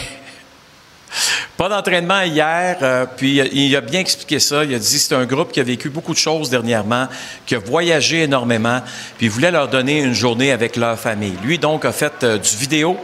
Pas 1.57 1.69
d'entraînement 1.69 2.21
hier, 2.21 2.77
euh, 2.83 3.07
puis 3.17 3.37
il 3.37 3.75
a 3.75 3.81
bien 3.81 4.01
expliqué 4.01 4.39
ça. 4.39 4.63
Il 4.63 4.75
a 4.75 4.77
dit 4.77 4.99
c'est 4.99 5.15
un 5.15 5.25
groupe 5.25 5.51
qui 5.51 5.59
a 5.59 5.63
vécu 5.63 5.89
beaucoup 5.89 6.13
de 6.13 6.19
choses 6.19 6.51
dernièrement, 6.51 7.07
qui 7.47 7.55
a 7.55 7.59
voyagé 7.59 8.23
énormément, 8.23 8.81
puis 9.17 9.25
il 9.25 9.31
voulait 9.31 9.49
leur 9.49 9.67
donner 9.67 10.01
une 10.01 10.13
journée 10.13 10.51
avec 10.51 10.75
leur 10.75 10.99
famille. 10.99 11.35
Lui, 11.43 11.57
donc, 11.57 11.83
a 11.85 11.91
fait 11.91 12.13
euh, 12.23 12.37
du 12.37 12.55
vidéo, 12.55 12.95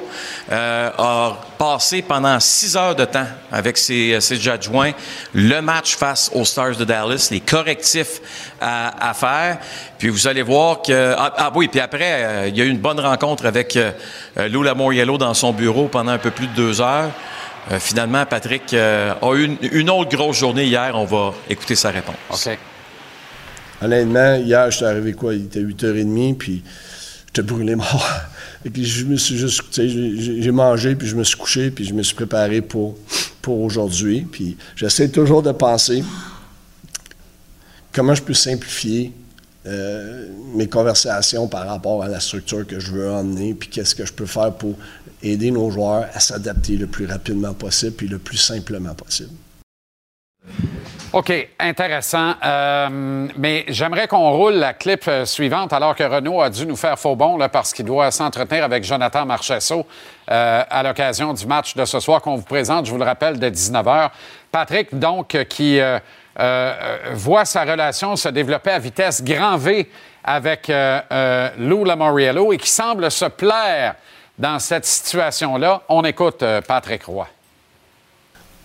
euh, 0.51 0.89
a 0.95 1.37
passé 1.57 2.03
pendant 2.03 2.39
six 2.39 2.77
heures 2.77 2.95
de 2.95 3.05
temps 3.05 3.25
avec 3.51 3.75
ses, 3.75 4.21
ses 4.21 4.47
adjoints 4.47 4.91
le 5.33 5.61
match 5.61 5.95
face 5.95 6.29
aux 6.33 6.45
Stars 6.45 6.75
de 6.75 6.85
Dallas, 6.85 7.29
les 7.31 7.39
correctifs 7.39 8.21
à, 8.61 9.13
faire. 9.15 9.57
Puis 9.97 10.09
vous 10.09 10.27
allez 10.27 10.41
voir 10.41 10.81
que... 10.81 11.15
Ah, 11.17 11.33
ah 11.37 11.51
oui, 11.55 11.69
puis 11.69 11.79
après, 11.79 12.49
il 12.49 12.57
y 12.57 12.61
a 12.61 12.65
eu 12.65 12.69
une 12.69 12.79
bonne 12.79 12.99
rencontre 12.99 13.45
avec 13.45 13.77
Lou 14.35 14.63
Lamoriello 14.63 15.17
dans 15.17 15.33
son 15.33 15.53
bureau 15.53 15.87
pendant 15.87 16.11
un 16.11 16.17
peu 16.17 16.31
plus 16.31 16.47
de 16.47 16.53
deux 16.53 16.81
heures. 16.81 17.11
Euh, 17.71 17.79
finalement, 17.79 18.25
Patrick 18.25 18.73
euh, 18.73 19.13
a 19.21 19.35
eu 19.35 19.57
une, 19.71 19.89
autre 19.89 20.15
grosse 20.15 20.37
journée 20.37 20.65
hier. 20.65 20.91
On 20.95 21.05
va 21.05 21.33
écouter 21.49 21.75
sa 21.75 21.91
réponse. 21.91 22.15
OK. 22.29 22.57
Honnêtement, 23.81 24.35
hier, 24.35 24.69
je 24.71 24.77
suis 24.77 24.85
arrivé 24.85 25.13
quoi? 25.13 25.33
Il 25.33 25.45
était 25.45 25.61
8h30, 25.61 26.37
puis 26.37 26.63
j'étais 27.27 27.41
brûlé 27.41 27.75
mort. 27.75 28.09
Et 28.65 28.69
puis 28.71 28.85
je 28.85 29.05
me 29.05 29.17
suis 29.17 29.37
juste, 29.37 29.63
j'ai 29.73 30.51
mangé, 30.51 30.95
puis 30.95 31.07
je 31.07 31.15
me 31.15 31.23
suis 31.23 31.37
couché, 31.37 31.71
puis 31.71 31.85
je 31.85 31.93
me 31.93 32.03
suis 32.03 32.15
préparé 32.15 32.61
pour, 32.61 32.97
pour 33.41 33.61
aujourd'hui. 33.61 34.21
Puis 34.29 34.57
j'essaie 34.75 35.09
toujours 35.09 35.41
de 35.41 35.51
penser 35.51 36.03
comment 37.91 38.15
je 38.15 38.23
peux 38.23 38.33
simplifier 38.33 39.13
euh, 39.65 40.27
mes 40.55 40.67
conversations 40.67 41.47
par 41.47 41.65
rapport 41.67 42.03
à 42.03 42.09
la 42.09 42.19
structure 42.19 42.67
que 42.67 42.81
je 42.81 42.91
veux 42.91 43.09
emmener, 43.09 43.53
puis 43.53 43.69
qu'est-ce 43.69 43.95
que 43.95 44.05
je 44.05 44.11
peux 44.11 44.25
faire 44.25 44.51
pour 44.53 44.75
aider 45.23 45.51
nos 45.51 45.71
joueurs 45.71 46.05
à 46.13 46.19
s'adapter 46.19 46.75
le 46.77 46.87
plus 46.87 47.05
rapidement 47.05 47.53
possible 47.53 47.93
puis 47.93 48.07
le 48.07 48.19
plus 48.19 48.37
simplement 48.37 48.93
possible. 48.93 49.31
OK, 51.13 51.31
intéressant. 51.59 52.33
Euh, 52.43 53.27
mais 53.37 53.65
j'aimerais 53.67 54.07
qu'on 54.07 54.31
roule 54.31 54.55
la 54.55 54.73
clip 54.73 55.07
euh, 55.07 55.25
suivante 55.25 55.71
alors 55.71 55.95
que 55.95 56.03
Renault 56.03 56.41
a 56.41 56.49
dû 56.49 56.65
nous 56.65 56.75
faire 56.75 56.97
faux 56.97 57.15
bon 57.15 57.37
là, 57.37 57.49
parce 57.49 57.71
qu'il 57.71 57.85
doit 57.85 58.09
s'entretenir 58.09 58.63
avec 58.63 58.83
Jonathan 58.83 59.23
Marchesso 59.23 59.85
euh, 60.31 60.63
à 60.67 60.81
l'occasion 60.81 61.31
du 61.33 61.45
match 61.45 61.75
de 61.75 61.85
ce 61.85 61.99
soir 61.99 62.19
qu'on 62.19 62.35
vous 62.35 62.41
présente, 62.41 62.87
je 62.87 62.91
vous 62.91 62.97
le 62.97 63.05
rappelle, 63.05 63.37
de 63.37 63.47
19h. 63.47 64.09
Patrick, 64.51 64.97
donc, 64.97 65.37
qui 65.49 65.79
voit 67.13 67.45
sa 67.45 67.63
relation 67.63 68.15
se 68.15 68.29
développer 68.29 68.71
à 68.71 68.79
vitesse 68.79 69.23
grand 69.23 69.57
V 69.57 69.89
avec 70.23 70.71
Lou 71.57 71.83
Lamoriello 71.83 72.53
et 72.53 72.57
qui 72.57 72.69
semble 72.69 73.09
se 73.11 73.25
plaire 73.25 73.95
dans 74.37 74.59
cette 74.59 74.85
situation-là. 74.85 75.83
On 75.89 76.03
écoute 76.03 76.43
euh, 76.43 76.61
Patrick 76.61 77.03
Roy. 77.03 77.27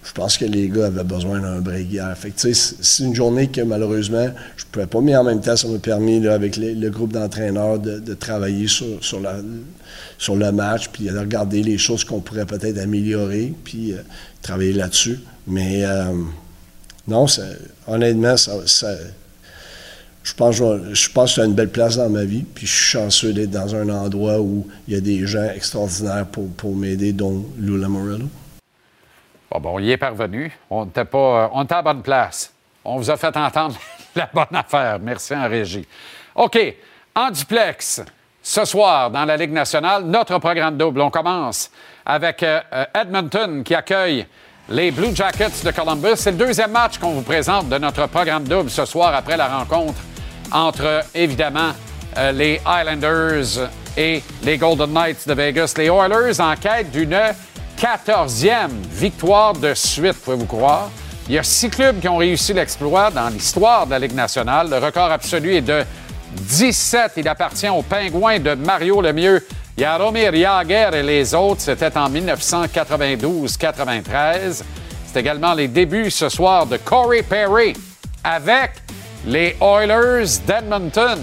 Je 0.04 0.12
pense 0.12 0.38
que 0.38 0.44
les 0.44 0.68
gars 0.68 0.86
avaient 0.86 1.04
besoin 1.04 1.40
d'un 1.40 1.60
break 1.60 1.90
hier. 1.90 2.16
c'est 2.36 3.02
une 3.02 3.14
journée 3.14 3.48
que 3.48 3.60
malheureusement, 3.60 4.26
je 4.56 4.64
ne 4.64 4.70
pouvais 4.70 4.86
pas, 4.86 5.00
mais 5.00 5.14
en 5.16 5.24
même 5.24 5.40
temps, 5.40 5.56
ça 5.56 5.68
m'a 5.68 5.78
permis, 5.78 6.26
avec 6.26 6.56
le 6.56 6.88
groupe 6.88 7.12
d'entraîneurs, 7.12 7.78
de, 7.78 8.14
travailler 8.14 8.68
sur, 8.68 9.04
sur, 9.04 9.20
sur, 10.16 10.36
le 10.36 10.50
match, 10.52 10.88
puis 10.88 11.04
de 11.04 11.18
regarder 11.18 11.62
les 11.62 11.76
choses 11.76 12.04
qu'on 12.04 12.20
pourrait 12.20 12.46
peut-être 12.46 12.78
améliorer, 12.78 13.52
puis 13.64 13.92
euh, 13.92 13.98
travailler 14.40 14.72
là-dessus. 14.72 15.20
Mais 15.46 15.84
euh, 15.84 16.12
non, 17.06 17.26
honnêtement, 17.86 18.36
ça, 18.36 18.54
je 20.28 20.34
pense, 20.34 20.56
je 20.56 21.08
pense 21.10 21.34
que 21.34 21.40
c'est 21.40 21.46
une 21.46 21.54
belle 21.54 21.70
place 21.70 21.96
dans 21.96 22.10
ma 22.10 22.24
vie, 22.24 22.42
puis 22.42 22.66
je 22.66 22.72
suis 22.72 22.98
chanceux 22.98 23.32
d'être 23.32 23.50
dans 23.50 23.74
un 23.74 23.88
endroit 23.88 24.38
où 24.40 24.66
il 24.86 24.94
y 24.94 24.96
a 24.96 25.00
des 25.00 25.26
gens 25.26 25.48
extraordinaires 25.54 26.26
pour, 26.26 26.50
pour 26.50 26.76
m'aider, 26.76 27.14
dont 27.14 27.46
Lula 27.56 27.88
Morello. 27.88 28.26
Bon, 29.50 29.60
bon, 29.60 29.78
il 29.78 29.90
est 29.90 29.96
parvenu. 29.96 30.52
On 30.68 30.84
n'était 30.84 31.06
pas, 31.06 31.44
euh, 31.44 31.48
on 31.54 31.64
était 31.64 31.76
à 31.76 31.82
bonne 31.82 32.02
place. 32.02 32.52
On 32.84 32.98
vous 32.98 33.10
a 33.10 33.16
fait 33.16 33.34
entendre 33.34 33.76
la 34.14 34.28
bonne 34.32 34.54
affaire. 34.54 34.98
Merci 35.00 35.34
en 35.34 35.48
régie. 35.48 35.86
OK, 36.34 36.58
en 37.14 37.30
duplex, 37.30 38.02
ce 38.42 38.64
soir 38.66 39.10
dans 39.10 39.24
la 39.24 39.36
Ligue 39.36 39.52
nationale, 39.52 40.04
notre 40.04 40.38
programme 40.38 40.76
double. 40.76 41.00
On 41.00 41.10
commence 41.10 41.70
avec 42.04 42.42
euh, 42.42 42.60
euh, 42.70 42.84
Edmonton 42.94 43.64
qui 43.64 43.74
accueille 43.74 44.26
les 44.68 44.90
Blue 44.90 45.16
Jackets 45.16 45.64
de 45.64 45.70
Columbus. 45.70 46.16
C'est 46.16 46.32
le 46.32 46.36
deuxième 46.36 46.72
match 46.72 46.98
qu'on 46.98 47.12
vous 47.12 47.22
présente 47.22 47.70
de 47.70 47.78
notre 47.78 48.06
programme 48.08 48.46
double 48.46 48.68
ce 48.68 48.84
soir 48.84 49.14
après 49.14 49.38
la 49.38 49.48
rencontre 49.48 49.98
entre, 50.52 51.02
évidemment, 51.14 51.72
euh, 52.16 52.32
les 52.32 52.60
Islanders 52.66 53.68
et 53.96 54.22
les 54.42 54.58
Golden 54.58 54.92
Knights 54.92 55.26
de 55.26 55.34
Vegas. 55.34 55.74
Les 55.76 55.86
Oilers 55.86 56.40
en 56.40 56.54
quête 56.56 56.90
d'une 56.90 57.18
14e 57.78 58.70
victoire 58.90 59.52
de 59.52 59.74
suite, 59.74 60.20
pouvez-vous 60.24 60.46
croire? 60.46 60.90
Il 61.28 61.34
y 61.34 61.38
a 61.38 61.42
six 61.42 61.68
clubs 61.68 62.00
qui 62.00 62.08
ont 62.08 62.16
réussi 62.16 62.54
l'exploit 62.54 63.10
dans 63.10 63.28
l'histoire 63.28 63.86
de 63.86 63.90
la 63.92 63.98
Ligue 63.98 64.14
nationale. 64.14 64.70
Le 64.70 64.78
record 64.78 65.10
absolu 65.10 65.56
est 65.56 65.60
de 65.60 65.84
17. 66.34 67.12
Il 67.18 67.28
appartient 67.28 67.68
aux 67.68 67.82
Pingouins 67.82 68.38
de 68.38 68.54
Mario 68.54 69.00
Lemieux 69.00 69.46
Yaromir 69.76 70.34
Jagr 70.34 70.94
et 70.94 71.02
les 71.04 71.34
autres, 71.34 71.60
c'était 71.60 71.96
en 71.96 72.10
1992-93. 72.10 74.62
C'est 75.06 75.20
également 75.20 75.54
les 75.54 75.68
débuts 75.68 76.10
ce 76.10 76.28
soir 76.28 76.66
de 76.66 76.78
Corey 76.78 77.22
Perry 77.22 77.74
avec 78.24 78.72
les 79.24 79.56
Oilers 79.60 80.40
d'Edmonton. 80.46 81.18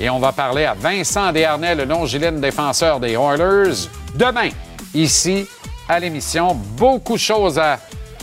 Et 0.00 0.08
on 0.08 0.18
va 0.18 0.32
parler 0.32 0.64
à 0.64 0.74
Vincent 0.74 1.32
Desharnais, 1.32 1.74
le 1.74 1.84
non-giline 1.84 2.40
défenseur 2.40 2.98
des 2.98 3.12
Oilers, 3.12 3.88
demain, 4.14 4.48
ici 4.94 5.46
à 5.88 6.00
l'émission. 6.00 6.54
Beaucoup 6.54 7.14
de 7.14 7.18
choses 7.18 7.58
à 7.58 7.78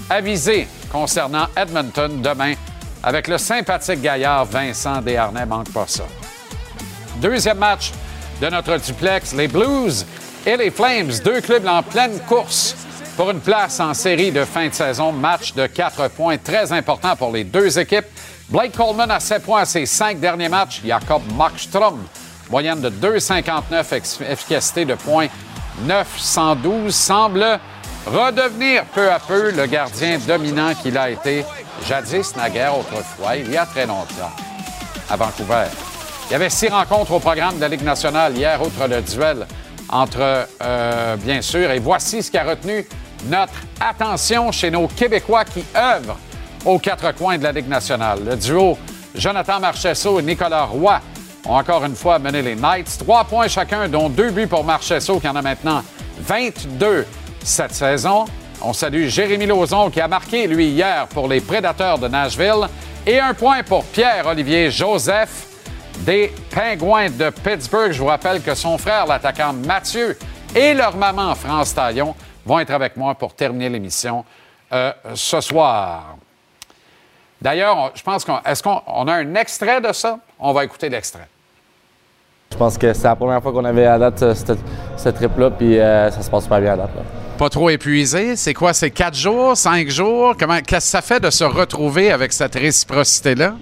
aviser 0.09 0.67
concernant 0.91 1.47
Edmonton 1.55 2.21
demain 2.21 2.53
avec 3.03 3.27
le 3.27 3.37
sympathique 3.37 4.01
gaillard 4.01 4.45
Vincent 4.45 5.01
Desharnais. 5.01 5.45
Manque 5.45 5.71
pas 5.71 5.85
ça. 5.87 6.03
Deuxième 7.21 7.57
match 7.57 7.91
de 8.41 8.47
notre 8.47 8.77
duplex, 8.77 9.33
les 9.33 9.47
Blues 9.47 10.05
et 10.45 10.57
les 10.57 10.71
Flames, 10.71 11.11
deux 11.23 11.41
clubs 11.41 11.67
en 11.67 11.83
pleine 11.83 12.19
course 12.27 12.75
pour 13.15 13.29
une 13.29 13.41
place 13.41 13.79
en 13.81 13.93
série 13.93 14.31
de 14.31 14.45
fin 14.45 14.69
de 14.69 14.73
saison. 14.73 15.11
Match 15.11 15.53
de 15.53 15.67
quatre 15.67 16.07
points 16.09 16.37
très 16.37 16.71
important 16.71 17.15
pour 17.15 17.31
les 17.31 17.43
deux 17.43 17.77
équipes. 17.77 18.05
Blake 18.49 18.75
Coleman 18.75 19.11
a 19.11 19.19
7 19.19 19.43
points 19.43 19.61
à 19.61 19.65
ses 19.65 19.85
cinq 19.85 20.19
derniers 20.19 20.49
matchs. 20.49 20.81
Jakob 20.83 21.21
Markstrom, 21.37 21.99
moyenne 22.49 22.81
de 22.81 22.89
2,59, 22.89 24.23
efficacité 24.27 24.85
de 24.85 24.95
points 24.95 25.27
912, 25.83 26.93
semble 26.93 27.59
redevenir 28.07 28.85
peu 28.85 29.11
à 29.11 29.19
peu 29.19 29.51
le 29.51 29.67
gardien 29.67 30.17
dominant 30.27 30.73
qu'il 30.73 30.97
a 30.97 31.11
été 31.11 31.45
jadis, 31.87 32.35
naguère, 32.35 32.75
autrefois, 32.75 33.35
il 33.35 33.51
y 33.51 33.57
a 33.57 33.67
très 33.67 33.85
longtemps, 33.85 34.31
à 35.11 35.15
Vancouver. 35.15 35.65
Il 36.27 36.33
y 36.33 36.35
avait 36.35 36.49
six 36.49 36.69
rencontres 36.69 37.11
au 37.11 37.19
programme 37.19 37.57
de 37.57 37.61
la 37.61 37.67
Ligue 37.67 37.83
nationale 37.83 38.35
hier, 38.35 38.59
outre 38.63 38.87
le 38.87 39.03
duel 39.03 39.45
entre, 39.89 40.47
euh, 40.63 41.15
bien 41.17 41.43
sûr, 41.43 41.69
et 41.69 41.77
voici 41.77 42.23
ce 42.23 42.31
qui 42.31 42.37
a 42.37 42.43
retenu 42.43 42.87
notre 43.25 43.53
attention 43.79 44.51
chez 44.51 44.71
nos 44.71 44.87
Québécois 44.87 45.45
qui 45.45 45.63
œuvrent 45.75 46.17
aux 46.65 46.79
quatre 46.79 47.13
coins 47.15 47.37
de 47.37 47.43
la 47.43 47.51
Ligue 47.51 47.67
nationale. 47.67 48.19
Le 48.25 48.35
duo 48.35 48.77
Jonathan 49.15 49.59
Marchesso 49.59 50.19
et 50.19 50.23
Nicolas 50.23 50.65
Roy 50.65 50.99
ont 51.45 51.55
encore 51.55 51.83
une 51.85 51.95
fois 51.95 52.19
mené 52.19 52.41
les 52.41 52.55
Knights. 52.55 52.97
Trois 52.99 53.23
points 53.23 53.47
chacun, 53.47 53.87
dont 53.87 54.09
deux 54.09 54.31
buts 54.31 54.47
pour 54.47 54.63
Marchesso, 54.63 55.19
qui 55.19 55.27
en 55.27 55.35
a 55.35 55.41
maintenant 55.41 55.83
22 56.19 57.05
cette 57.43 57.73
saison. 57.73 58.25
On 58.61 58.73
salue 58.73 59.07
Jérémy 59.07 59.45
Lauzon, 59.45 59.89
qui 59.89 60.01
a 60.01 60.07
marqué, 60.07 60.47
lui, 60.47 60.67
hier 60.69 61.07
pour 61.07 61.27
les 61.27 61.39
Prédateurs 61.39 61.97
de 61.97 62.07
Nashville. 62.07 62.67
Et 63.07 63.19
un 63.19 63.33
point 63.33 63.63
pour 63.63 63.85
Pierre-Olivier 63.85 64.69
Joseph, 64.69 65.47
des 65.99 66.31
Pingouins 66.51 67.09
de 67.09 67.29
Pittsburgh. 67.29 67.91
Je 67.91 67.99
vous 67.99 68.07
rappelle 68.07 68.41
que 68.41 68.53
son 68.53 68.77
frère, 68.77 69.05
l'attaquant 69.07 69.53
Mathieu, 69.53 70.17
et 70.55 70.73
leur 70.73 70.95
maman, 70.97 71.33
France 71.35 71.73
Taillon, 71.73 72.13
vont 72.45 72.59
être 72.59 72.71
avec 72.71 72.97
moi 72.97 73.15
pour 73.15 73.33
terminer 73.33 73.69
l'émission 73.69 74.25
euh, 74.73 74.91
ce 75.15 75.39
soir. 75.39 76.17
D'ailleurs, 77.41 77.91
je 77.95 78.03
pense 78.03 78.25
qu'on 78.25 78.39
est-ce 78.45 78.61
qu'on 78.61 78.81
on 78.87 79.07
a 79.07 79.13
un 79.13 79.35
extrait 79.35 79.79
de 79.81 79.93
ça? 79.93 80.19
On 80.39 80.51
va 80.53 80.65
écouter 80.65 80.89
l'extrait. 80.89 81.27
Je 82.51 82.57
pense 82.57 82.77
que 82.77 82.91
c'est 82.93 83.03
la 83.03 83.15
première 83.15 83.41
fois 83.41 83.51
qu'on 83.51 83.63
avait 83.63 83.85
à 83.85 83.97
date 83.99 84.23
euh, 84.23 84.33
cette, 84.33 84.57
cette 84.97 85.15
trip-là, 85.15 85.51
puis 85.51 85.79
euh, 85.79 86.09
ça 86.11 86.21
se 86.21 86.29
passe 86.29 86.43
super 86.43 86.59
bien 86.59 86.73
à 86.73 86.77
date. 86.77 86.95
là. 86.95 87.01
Pas 87.37 87.49
trop 87.49 87.69
épuisé? 87.69 88.35
C'est 88.35 88.53
quoi? 88.53 88.73
C'est 88.73 88.91
quatre 88.91 89.15
jours, 89.15 89.55
cinq 89.55 89.87
jours? 89.89 90.35
Comment, 90.37 90.59
qu'est-ce 90.59 90.87
que 90.87 90.91
ça 90.91 91.01
fait 91.01 91.19
de 91.19 91.29
se 91.29 91.43
retrouver 91.43 92.11
avec 92.11 92.33
cette 92.33 92.55
réciprocité-là? 92.55 93.53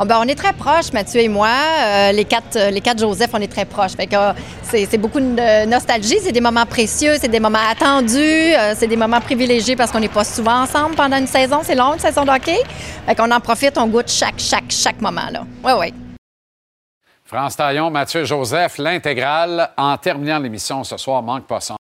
Oh, 0.00 0.04
ben, 0.04 0.16
on 0.20 0.28
est 0.28 0.36
très 0.36 0.52
proches, 0.52 0.92
Mathieu 0.92 1.20
et 1.20 1.28
moi. 1.28 1.48
Euh, 1.48 2.12
les, 2.12 2.24
quatre, 2.24 2.54
euh, 2.54 2.70
les 2.70 2.80
quatre 2.80 3.00
Joseph, 3.00 3.30
on 3.32 3.40
est 3.40 3.50
très 3.50 3.64
proches. 3.64 3.96
Fait 3.96 4.06
que, 4.06 4.14
euh, 4.14 4.32
c'est, 4.62 4.96
beaucoup 4.96 5.18
de 5.18 5.66
nostalgie. 5.66 6.18
C'est 6.22 6.30
des 6.30 6.40
moments 6.40 6.66
précieux, 6.66 7.14
c'est 7.20 7.26
des 7.26 7.40
moments 7.40 7.58
attendus, 7.68 8.54
c'est 8.76 8.86
des 8.86 8.96
moments 8.96 9.20
privilégiés 9.20 9.74
parce 9.74 9.90
qu'on 9.90 9.98
n'est 9.98 10.08
pas 10.08 10.22
souvent 10.22 10.62
ensemble 10.62 10.94
pendant 10.94 11.16
une 11.16 11.26
saison. 11.26 11.62
C'est 11.64 11.74
long, 11.74 11.94
une 11.94 11.98
saison 11.98 12.24
de 12.24 12.30
hockey. 12.30 12.62
Fait 13.06 13.16
qu'on 13.16 13.30
en 13.30 13.40
profite, 13.40 13.76
on 13.76 13.88
goûte 13.88 14.08
chaque, 14.08 14.38
chaque, 14.38 14.70
chaque 14.70 15.00
moment. 15.00 15.22
Oui, 15.64 15.72
oui. 15.80 15.94
France 17.24 17.56
Taillon, 17.56 17.90
Mathieu 17.90 18.24
Joseph, 18.24 18.78
l'intégrale. 18.78 19.70
En 19.76 19.96
terminant 19.96 20.38
l'émission 20.38 20.84
ce 20.84 20.96
soir, 20.96 21.22
manque 21.22 21.46
pas 21.46 21.60
ça. 21.60 21.74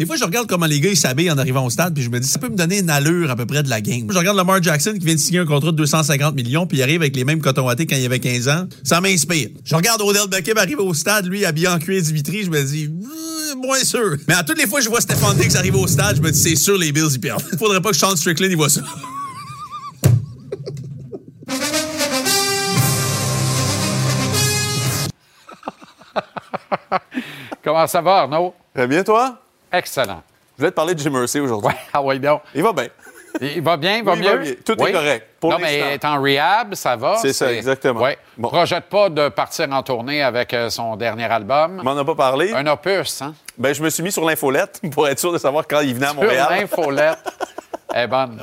Des 0.00 0.06
fois, 0.06 0.16
je 0.16 0.24
regarde 0.24 0.48
comment 0.48 0.64
les 0.64 0.80
gars 0.80 0.88
ils 0.88 0.96
s'habillent 0.96 1.30
en 1.30 1.36
arrivant 1.36 1.62
au 1.62 1.68
stade, 1.68 1.92
puis 1.92 2.02
je 2.02 2.08
me 2.08 2.18
dis, 2.18 2.26
ça 2.26 2.38
peut 2.38 2.48
me 2.48 2.56
donner 2.56 2.78
une 2.78 2.88
allure 2.88 3.30
à 3.30 3.36
peu 3.36 3.44
près 3.44 3.62
de 3.62 3.68
la 3.68 3.82
game. 3.82 4.06
Je 4.10 4.16
regarde 4.16 4.34
Lamar 4.34 4.62
Jackson 4.62 4.94
qui 4.98 5.04
vient 5.04 5.14
de 5.14 5.20
signer 5.20 5.40
un 5.40 5.44
contrat 5.44 5.72
de 5.72 5.76
250 5.76 6.34
millions, 6.34 6.66
puis 6.66 6.78
il 6.78 6.82
arrive 6.82 7.02
avec 7.02 7.14
les 7.14 7.24
mêmes 7.24 7.42
cotons 7.42 7.66
wattés 7.66 7.84
quand 7.84 7.96
il 7.96 8.06
avait 8.06 8.18
15 8.18 8.48
ans. 8.48 8.66
Ça 8.82 9.02
m'inspire. 9.02 9.50
Je 9.62 9.76
regarde 9.76 10.00
Odell 10.00 10.26
Beckham 10.30 10.56
arriver 10.56 10.80
au 10.80 10.94
stade, 10.94 11.26
lui, 11.26 11.44
habillé 11.44 11.68
en 11.68 11.78
cuir 11.78 12.00
Dimitri, 12.00 12.44
je 12.44 12.50
me 12.50 12.62
dis, 12.62 12.88
Hmm, 12.88 13.60
moins 13.60 13.80
sûr. 13.80 14.16
Mais 14.26 14.32
à 14.32 14.42
toutes 14.42 14.56
les 14.56 14.66
fois 14.66 14.78
que 14.78 14.86
je 14.86 14.88
vois 14.88 15.02
Stephon 15.02 15.34
Diggs 15.34 15.54
arriver 15.54 15.78
au 15.78 15.86
stade, 15.86 16.16
je 16.16 16.22
me 16.22 16.30
dis, 16.30 16.40
c'est 16.40 16.56
sûr, 16.56 16.78
les 16.78 16.92
Bills, 16.92 17.10
ils 17.12 17.20
perdent. 17.20 17.42
Faudrait 17.58 17.82
pas 17.82 17.90
que 17.90 17.96
Sean 17.96 18.16
Strickland, 18.16 18.50
il 18.50 18.56
voit 18.56 18.70
ça. 18.70 18.80
Comment 27.62 27.86
ça 27.86 28.00
va, 28.00 28.20
Arnaud? 28.20 28.54
Très 28.74 28.86
bien, 28.86 29.04
toi? 29.04 29.38
Excellent. 29.72 30.22
Je 30.56 30.62
voulais 30.62 30.70
te 30.70 30.76
parler 30.76 30.94
de 30.94 30.98
Jim 31.00 31.10
Mercy 31.10 31.40
aujourd'hui. 31.40 31.68
Ouais, 31.68 31.76
ah 31.92 32.02
oui, 32.02 32.18
donc. 32.20 32.42
Il 32.54 32.62
va 32.62 32.72
bien. 32.72 32.88
Il 33.40 33.62
va 33.62 33.76
bien, 33.76 33.96
il 33.98 34.04
va 34.04 34.12
Oui, 34.12 34.18
il 34.18 34.24
mieux? 34.24 34.36
va 34.36 34.42
bien. 34.42 34.54
Tout 34.66 34.72
est 34.72 34.92
correct, 34.92 35.26
pour 35.38 35.50
non, 35.52 35.58
mais 35.60 35.78
est 35.94 36.04
en 36.04 36.20
rehab, 36.20 36.74
ça 36.74 36.96
va. 36.96 37.16
C'est 37.16 37.32
ça, 37.32 37.52
exactement. 37.52 38.02
Oui. 38.02 38.10
Bon. 38.36 38.48
Projette 38.48 38.86
pas 38.86 39.08
de 39.08 39.28
partir 39.28 39.68
en 39.72 39.82
tournée 39.84 40.20
avec 40.22 40.52
euh, 40.52 40.68
son 40.68 40.96
dernier 40.96 41.24
album. 41.30 41.78
On 41.80 41.84
m'en 41.84 41.96
a 41.96 42.04
pas 42.04 42.16
parlé. 42.16 42.52
Un 42.52 42.66
opus, 42.66 43.22
hein? 43.22 43.32
Ben, 43.56 43.72
je 43.72 43.82
me 43.82 43.88
suis 43.88 44.02
mis 44.02 44.10
sur 44.10 44.24
l'infolette 44.24 44.80
pour 44.92 45.06
être 45.08 45.20
sûr 45.20 45.32
de 45.32 45.38
savoir 45.38 45.64
quand 45.68 45.80
il 45.80 45.94
venait 45.94 46.06
à 46.06 46.10
Sur 46.10 46.22
Montréal. 46.22 46.48
l'infolette. 46.50 47.18
Elle 47.94 48.00
est 48.04 48.06
bonne. 48.08 48.42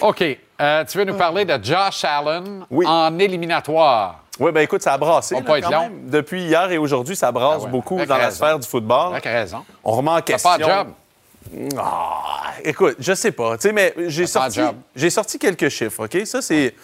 OK. 0.00 0.24
Euh, 0.60 0.84
tu 0.84 0.98
veux 0.98 1.04
nous 1.04 1.14
parler 1.16 1.44
de 1.44 1.58
Josh 1.64 2.04
Allen 2.04 2.66
Oui. 2.68 2.84
en 2.88 3.16
éliminatoire? 3.18 4.24
Oui, 4.40 4.50
ben 4.52 4.62
écoute, 4.62 4.82
ça 4.82 4.94
a 4.94 4.98
brassé. 4.98 5.34
On 5.34 5.40
là, 5.40 5.44
pas 5.44 5.58
être 5.58 5.70
long. 5.70 5.80
même. 5.82 6.10
Depuis 6.10 6.42
hier 6.44 6.70
et 6.70 6.78
aujourd'hui, 6.78 7.14
ça 7.14 7.30
brasse 7.30 7.58
Ah 7.60 7.64
ouais, 7.66 7.70
beaucoup 7.70 7.96
avec 7.98 8.08
dans 8.08 8.16
la 8.16 8.30
sphère 8.30 8.58
du 8.58 8.66
football. 8.66 9.12
Avec 9.12 9.24
raison. 9.24 9.64
On 9.84 9.92
remet 9.92 10.10
en 10.10 10.20
question. 10.22 10.50
pas 10.50 10.58
de 10.58 10.64
job? 10.64 10.88
Ah, 11.78 12.52
écoute, 12.64 12.96
je 12.98 13.12
sais 13.14 13.32
pas. 13.32 13.56
Tu 13.56 13.62
sais, 13.68 13.72
mais 13.72 13.94
j'ai 14.06 14.26
sorti, 14.26 14.60
j'ai 14.94 15.10
sorti 15.10 15.38
quelques 15.38 15.68
chiffres, 15.68 16.04
OK? 16.04 16.26
Ça, 16.26 16.42
c'est 16.42 16.74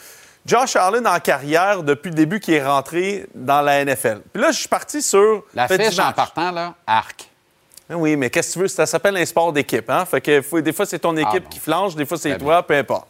Josh 0.45 0.77
Allen 0.77 1.07
en 1.07 1.19
carrière 1.21 1.83
depuis 1.83 2.11
le 2.11 2.15
début 2.15 2.41
qui 2.41 2.55
est 2.55 2.65
rentré 2.65 3.27
dans 3.35 3.61
la 3.63 3.85
NFL. 3.85 4.21
Puis 4.33 4.43
là, 4.43 4.51
je 4.53 4.59
suis 4.59 4.69
parti 4.69 5.03
sur... 5.03 5.45
La 5.55 5.69
fiche 5.69 5.99
en 5.99 6.13
partant, 6.13 6.51
là, 6.51 6.75
arc. 6.87 7.29
Ben 7.89 7.97
Oui, 7.97 8.17
mais 8.17 8.31
qu'est-ce 8.31 8.49
que 8.49 8.53
tu 8.55 8.59
veux? 8.61 8.69
Ça 8.69 8.87
s'appelle 8.87 9.17
un 9.17 9.25
sport 9.27 9.53
d'équipe. 9.53 9.89
Hein? 9.91 10.05
Fait 10.05 10.21
que 10.21 10.43
faut- 10.43 10.61
des 10.61 10.73
fois, 10.73 10.87
c'est 10.87 10.99
ton 10.99 11.17
équipe 11.17 11.49
qui 11.49 11.59
flanche, 11.59 11.95
des 11.95 12.05
fois, 12.07 12.19
c'est 12.19 12.37
toi, 12.39 12.63
peu 12.63 12.75
importe. 12.77 13.07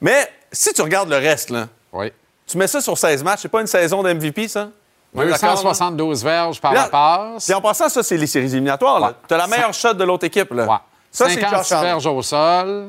Mais 0.00 0.28
si 0.50 0.72
tu 0.72 0.82
regardes 0.82 1.08
le 1.10 1.16
reste, 1.16 1.50
là, 1.50 1.68
Oui. 1.92 2.12
Tu 2.46 2.58
mets 2.58 2.66
ça 2.66 2.80
sur 2.80 2.96
16 2.96 3.22
matchs, 3.22 3.40
c'est 3.42 3.48
pas 3.48 3.60
une 3.60 3.66
saison 3.66 4.02
d'MVP, 4.02 4.48
ça? 4.48 4.68
On 5.14 5.22
est 5.22 5.30
d'accord, 5.30 5.48
là? 5.50 5.54
272 5.56 6.24
verges 6.24 6.60
par 6.60 6.72
la 6.72 6.84
passe. 6.88 7.44
Puis 7.44 7.54
en 7.54 7.60
passant, 7.60 7.88
ça, 7.88 8.02
c'est 8.02 8.16
les 8.16 8.26
séries 8.26 8.46
éliminatoires. 8.46 9.00
Ouais. 9.02 9.08
Tu 9.28 9.34
as 9.34 9.38
la 9.38 9.46
meilleure 9.46 9.74
shot 9.74 9.92
de 9.94 10.04
l'autre 10.04 10.24
équipe. 10.24 10.52
Là. 10.52 10.64
Ouais. 10.64 10.76
Ça, 11.10 11.28
c'est 11.28 11.40
56 11.40 11.56
Josh 11.56 11.72
Allen. 11.72 11.84
verges 11.84 12.06
au 12.06 12.22
sol. 12.22 12.88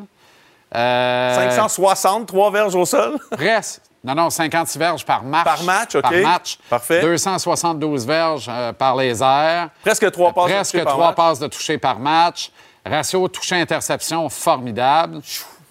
Euh, 0.76 1.36
563 1.36 2.52
verges 2.52 2.76
au 2.76 2.86
sol? 2.86 3.18
Presque. 3.32 3.82
Non, 4.04 4.16
non, 4.16 4.30
56 4.30 4.78
verges 4.80 5.06
par 5.06 5.24
match. 5.24 5.44
Par 5.46 5.64
match, 5.64 5.96
OK. 5.96 6.02
Par 6.02 6.12
match. 6.14 6.58
Parfait. 6.70 7.02
272 7.02 8.06
verges 8.06 8.48
euh, 8.50 8.74
par 8.74 8.96
les 8.96 9.22
airs. 9.22 9.70
Presque 9.82 10.12
trois 10.12 10.34
passes 10.34 10.48
de 10.48 10.54
Presque 10.54 10.86
trois 10.86 11.08
match. 11.08 11.16
passes 11.16 11.40
de 11.40 11.48
toucher 11.48 11.78
par 11.78 12.00
match. 12.00 12.52
Ratio 12.86 13.28
toucher-interception 13.30 14.28
formidable. 14.30 15.22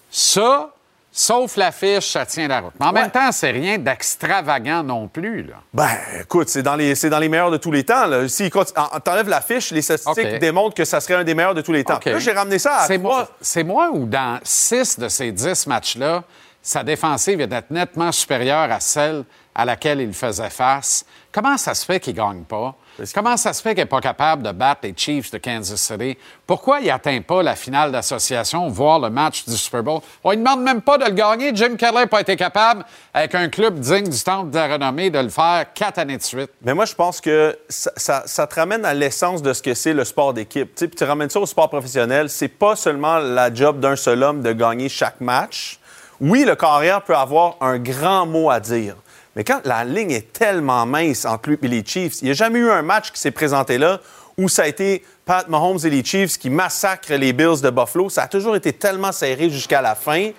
Ça, 0.09 0.69
sauf 1.15 1.55
la 1.57 1.71
fiche, 1.71 2.11
ça 2.11 2.25
tient 2.25 2.47
la 2.47 2.59
route. 2.59 2.73
Mais 2.79 2.87
en 2.87 2.91
même 2.91 3.11
temps, 3.11 3.31
c'est 3.31 3.51
rien 3.51 3.77
d'extravagant 3.77 4.83
non 4.83 5.07
plus. 5.07 5.43
Là. 5.43 5.55
Ben, 5.73 5.89
écoute, 6.19 6.49
c'est 6.49 6.63
dans, 6.63 6.75
les, 6.75 6.95
c'est 6.95 7.09
dans 7.09 7.19
les 7.19 7.29
meilleurs 7.29 7.51
de 7.51 7.57
tous 7.57 7.71
les 7.71 7.83
temps. 7.83 8.07
Là. 8.07 8.27
Si 8.27 8.49
t'enlèves 8.49 9.29
la 9.29 9.39
fiche, 9.39 9.71
les 9.71 9.83
statistiques 9.83 10.39
démontrent 10.39 10.75
que 10.75 10.85
ça 10.85 10.99
serait 10.99 11.13
un 11.13 11.23
des 11.23 11.35
meilleurs 11.35 11.53
de 11.53 11.61
tous 11.61 11.71
les 11.71 11.83
temps. 11.83 11.97
OK. 11.97 12.05
Là, 12.05 12.19
j'ai 12.19 12.31
ramené 12.31 12.57
ça 12.57 12.79
à 12.79 12.87
C'est 12.87 12.97
moi, 12.97 13.29
c'est 13.39 13.63
moi 13.63 13.91
où, 13.93 14.05
dans 14.05 14.39
six 14.43 14.99
de 14.99 15.07
ces 15.07 15.31
dix 15.31 15.67
matchs-là, 15.67 16.23
sa 16.61 16.83
défensive 16.83 17.39
est 17.41 17.71
nettement 17.71 18.11
supérieure 18.11 18.71
à 18.71 18.79
celle 18.79 19.23
à 19.53 19.65
laquelle 19.65 20.01
il 20.01 20.13
faisait 20.13 20.49
face. 20.49 21.05
Comment 21.31 21.57
ça 21.57 21.75
se 21.75 21.85
fait 21.85 21.99
qu'il 21.99 22.13
ne 22.15 22.19
gagne 22.19 22.43
pas? 22.43 22.75
Comment 23.13 23.37
ça 23.37 23.53
se 23.53 23.61
fait 23.61 23.69
qu'il 23.69 23.83
n'est 23.83 23.89
pas 23.89 24.01
capable 24.01 24.43
de 24.43 24.51
battre 24.51 24.81
les 24.83 24.93
Chiefs 24.95 25.31
de 25.31 25.37
Kansas 25.39 25.79
City? 25.79 26.17
Pourquoi 26.45 26.79
il 26.79 26.87
n'atteint 26.87 27.21
pas 27.21 27.41
la 27.41 27.55
finale 27.55 27.91
d'association, 27.91 28.69
voire 28.69 28.99
le 28.99 29.09
match 29.09 29.45
du 29.45 29.57
Super 29.57 29.81
Bowl? 29.81 30.01
On 30.23 30.31
ne 30.31 30.35
demande 30.35 30.61
même 30.61 30.81
pas 30.81 30.97
de 30.97 31.05
le 31.05 31.11
gagner. 31.11 31.51
Jim 31.55 31.75
Kelly 31.75 31.93
n'a 31.93 32.07
pas 32.07 32.21
été 32.21 32.35
capable, 32.35 32.85
avec 33.13 33.33
un 33.33 33.49
club 33.49 33.79
digne 33.79 34.09
du 34.09 34.23
temple 34.23 34.51
de 34.51 34.57
la 34.57 34.67
renommée, 34.73 35.09
de 35.09 35.19
le 35.19 35.29
faire 35.29 35.65
quatre 35.73 35.97
années 35.97 36.17
de 36.17 36.23
suite. 36.23 36.51
Mais 36.61 36.73
moi, 36.73 36.85
je 36.85 36.93
pense 36.93 37.19
que 37.19 37.57
ça, 37.67 38.21
te 38.21 38.55
ramène 38.55 38.85
à 38.85 38.93
l'essence 38.93 39.41
de 39.41 39.53
ce 39.53 39.61
que 39.61 39.73
c'est 39.73 39.93
le 39.93 40.05
sport 40.05 40.33
d'équipe. 40.33 40.75
Tu 40.75 40.89
tu 40.89 41.03
ramènes 41.03 41.29
ça 41.29 41.39
au 41.39 41.45
sport 41.45 41.69
professionnel. 41.69 42.29
C'est 42.29 42.47
pas 42.47 42.75
seulement 42.75 43.17
la 43.17 43.53
job 43.53 43.79
d'un 43.79 43.95
seul 43.95 44.21
homme 44.21 44.41
de 44.41 44.53
gagner 44.53 44.89
chaque 44.89 45.19
match. 45.19 45.79
Oui, 46.21 46.45
le 46.45 46.55
carrière 46.55 47.01
peut 47.01 47.15
avoir 47.15 47.57
un 47.59 47.79
grand 47.79 48.25
mot 48.25 48.49
à 48.49 48.59
dire. 48.59 48.95
Mais 49.35 49.43
quand 49.43 49.61
la 49.65 49.83
ligne 49.83 50.11
est 50.11 50.31
tellement 50.33 50.85
mince 50.85 51.25
entre 51.25 51.49
lui 51.49 51.57
et 51.61 51.67
les 51.67 51.83
Chiefs, 51.85 52.21
il 52.21 52.25
n'y 52.25 52.31
a 52.31 52.33
jamais 52.33 52.59
eu 52.59 52.69
un 52.69 52.81
match 52.81 53.11
qui 53.11 53.19
s'est 53.19 53.31
présenté 53.31 53.77
là 53.77 53.99
où 54.37 54.49
ça 54.49 54.63
a 54.63 54.67
été 54.67 55.03
Pat 55.25 55.47
Mahomes 55.47 55.79
et 55.83 55.89
les 55.89 56.03
Chiefs 56.03 56.37
qui 56.37 56.49
massacrent 56.49 57.13
les 57.13 57.33
Bills 57.33 57.61
de 57.61 57.69
Buffalo. 57.69 58.09
Ça 58.09 58.23
a 58.23 58.27
toujours 58.27 58.55
été 58.55 58.73
tellement 58.73 59.11
serré 59.11 59.49
jusqu'à 59.49 59.81
la 59.81 59.95
fin. 59.95 60.31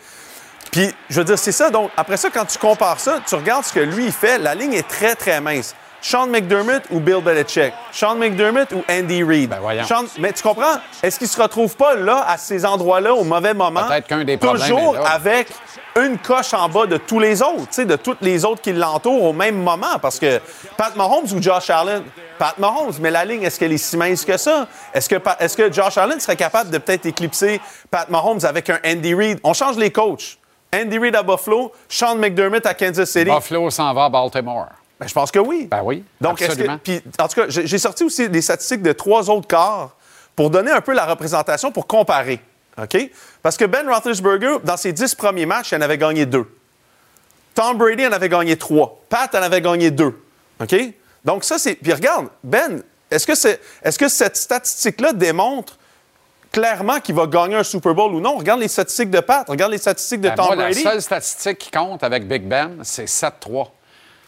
Puis, 0.70 0.92
je 1.09 1.20
veux 1.20 1.24
dire, 1.24 1.38
c'est 1.38 1.52
ça. 1.52 1.70
Donc, 1.70 1.90
après 1.96 2.16
ça, 2.16 2.30
quand 2.30 2.44
tu 2.44 2.59
compares 2.59 2.98
ça, 2.98 3.20
tu 3.26 3.35
regardes 3.35 3.64
ce 3.64 3.72
que 3.72 3.80
lui, 3.80 4.11
fait, 4.11 4.38
la 4.38 4.54
ligne 4.54 4.72
est 4.72 4.88
très, 4.88 5.14
très 5.14 5.40
mince. 5.40 5.74
Sean 6.06 6.26
McDermott 6.26 6.82
ou 6.90 7.00
Bill 7.00 7.22
Belichick? 7.22 7.72
Sean 7.90 8.16
McDermott 8.16 8.70
ou 8.72 8.84
Andy 8.90 9.22
Reid? 9.24 9.48
Ben, 9.48 9.58
voyons. 9.58 9.84
Sean- 9.84 10.04
Mais 10.18 10.34
tu 10.34 10.42
comprends? 10.42 10.74
Est-ce 11.02 11.18
qu'il 11.18 11.28
se 11.28 11.40
retrouve 11.40 11.74
pas 11.76 11.94
là, 11.94 12.26
à 12.28 12.36
ces 12.36 12.66
endroits-là, 12.66 13.14
au 13.14 13.24
mauvais 13.24 13.54
moment? 13.54 13.86
Peut-être 13.88 14.06
qu'un 14.06 14.22
des 14.22 14.36
problèmes 14.36 14.68
Toujours 14.68 14.96
est 14.98 15.06
avec 15.06 15.48
une 15.96 16.18
coche 16.18 16.52
en 16.52 16.68
bas 16.68 16.84
de 16.84 16.98
tous 16.98 17.20
les 17.20 17.40
autres, 17.40 17.62
tu 17.62 17.66
sais, 17.70 17.84
de 17.86 17.96
tous 17.96 18.16
les 18.20 18.44
autres 18.44 18.60
qui 18.60 18.74
l'entourent 18.74 19.22
au 19.22 19.32
même 19.32 19.56
moment? 19.62 19.98
Parce 20.02 20.18
que 20.18 20.40
Pat 20.76 20.94
Mahomes 20.94 21.24
ou 21.34 21.40
Josh 21.40 21.70
Allen, 21.70 22.02
Pat 22.38 22.58
Mahomes, 22.58 22.92
mais 23.00 23.10
la 23.10 23.24
ligne, 23.24 23.42
est-ce 23.44 23.58
qu'elle 23.58 23.72
est 23.72 23.78
si 23.78 23.96
mince 23.96 24.26
que 24.26 24.36
ça? 24.36 24.66
Est-ce 24.92 25.08
que, 25.08 25.16
est-ce 25.40 25.56
que 25.56 25.72
Josh 25.72 25.96
Allen 25.96 26.20
serait 26.20 26.36
capable 26.36 26.68
de 26.68 26.76
peut-être 26.76 27.06
éclipser 27.06 27.62
Pat 27.90 28.10
Mahomes 28.10 28.40
avec 28.44 28.68
un 28.68 28.78
Andy 28.86 29.14
Reid? 29.14 29.40
On 29.42 29.54
change 29.54 29.78
les 29.78 29.90
coachs. 29.90 30.36
Andy 30.74 30.98
Reid 30.98 31.16
à 31.16 31.22
Buffalo, 31.22 31.72
Sean 31.88 32.16
McDermott 32.16 32.66
à 32.66 32.74
Kansas 32.74 33.08
City. 33.08 33.30
Buffalo 33.30 33.70
s'en 33.70 33.94
va 33.94 34.04
à 34.04 34.08
Baltimore. 34.10 34.66
Ben, 35.00 35.07
je 35.09 35.12
pense 35.14 35.30
que 35.30 35.38
oui. 35.38 35.66
Ben 35.70 35.83
oui, 35.83 36.04
Donc, 36.20 36.38
que- 36.38 36.44
absolument. 36.44 36.78
puis, 36.83 37.02
en 37.18 37.28
tout 37.28 37.40
cas, 37.40 37.46
j'ai 37.48 37.78
sorti 37.78 38.04
aussi 38.04 38.28
des 38.28 38.42
statistiques 38.42 38.83
de 38.83 38.92
trois 38.92 39.28
autres 39.30 39.48
quarts 39.48 39.96
pour 40.37 40.50
donner 40.50 40.70
un 40.70 40.80
peu 40.80 40.92
la 40.94 41.04
représentation, 41.07 41.72
pour 41.72 41.87
comparer. 41.87 42.40
OK? 42.80 43.11
Parce 43.42 43.57
que 43.57 43.64
Ben 43.64 43.88
Roethlisberger, 43.88 44.57
dans 44.64 44.76
ses 44.76 44.92
dix 44.92 45.14
premiers 45.14 45.46
matchs, 45.46 45.72
il 45.72 45.76
en 45.78 45.80
avait 45.80 45.98
gagné 45.98 46.26
deux. 46.26 46.46
Tom 47.54 47.78
Brady 47.78 48.07
en 48.07 48.12
avait 48.12 48.28
gagné 48.28 48.57
trois. 48.57 49.00
Pat 49.09 49.33
en 49.35 49.42
avait 49.42 49.61
gagné 49.61 49.90
deux. 49.90 50.20
OK? 50.61 50.74
Donc, 51.24 51.44
ça, 51.44 51.59
c'est. 51.59 51.74
Puis 51.76 51.92
regarde, 51.92 52.28
Ben, 52.42 52.83
est-ce 53.11 53.26
que, 53.26 53.35
c'est... 53.35 53.61
est-ce 53.83 53.98
que 53.98 54.09
cette 54.09 54.37
statistique-là 54.37 55.12
démontre 55.12 55.78
clairement 56.50 57.00
qu'il 57.00 57.14
va 57.14 57.26
gagner 57.26 57.54
un 57.57 57.62
Super 57.62 57.94
Bowl 57.94 58.12
ou 58.14 58.20
non? 58.20 58.37
Regarde 58.37 58.61
les 58.61 58.68
statistiques 58.68 59.11
de 59.11 59.20
Pat, 59.20 59.48
regarde 59.48 59.70
les 59.72 59.78
statistiques 59.78 60.20
de 60.20 60.28
Ben, 60.30 60.35
Tom 60.35 60.46
moi, 60.46 60.57
Brady. 60.57 60.83
La 60.83 60.90
seule 60.92 61.02
statistique 61.02 61.59
qui 61.59 61.70
compte 61.70 62.02
avec 62.02 62.26
Big 62.26 62.42
Ben, 62.42 62.78
c'est 62.83 63.07
7-3. 63.07 63.68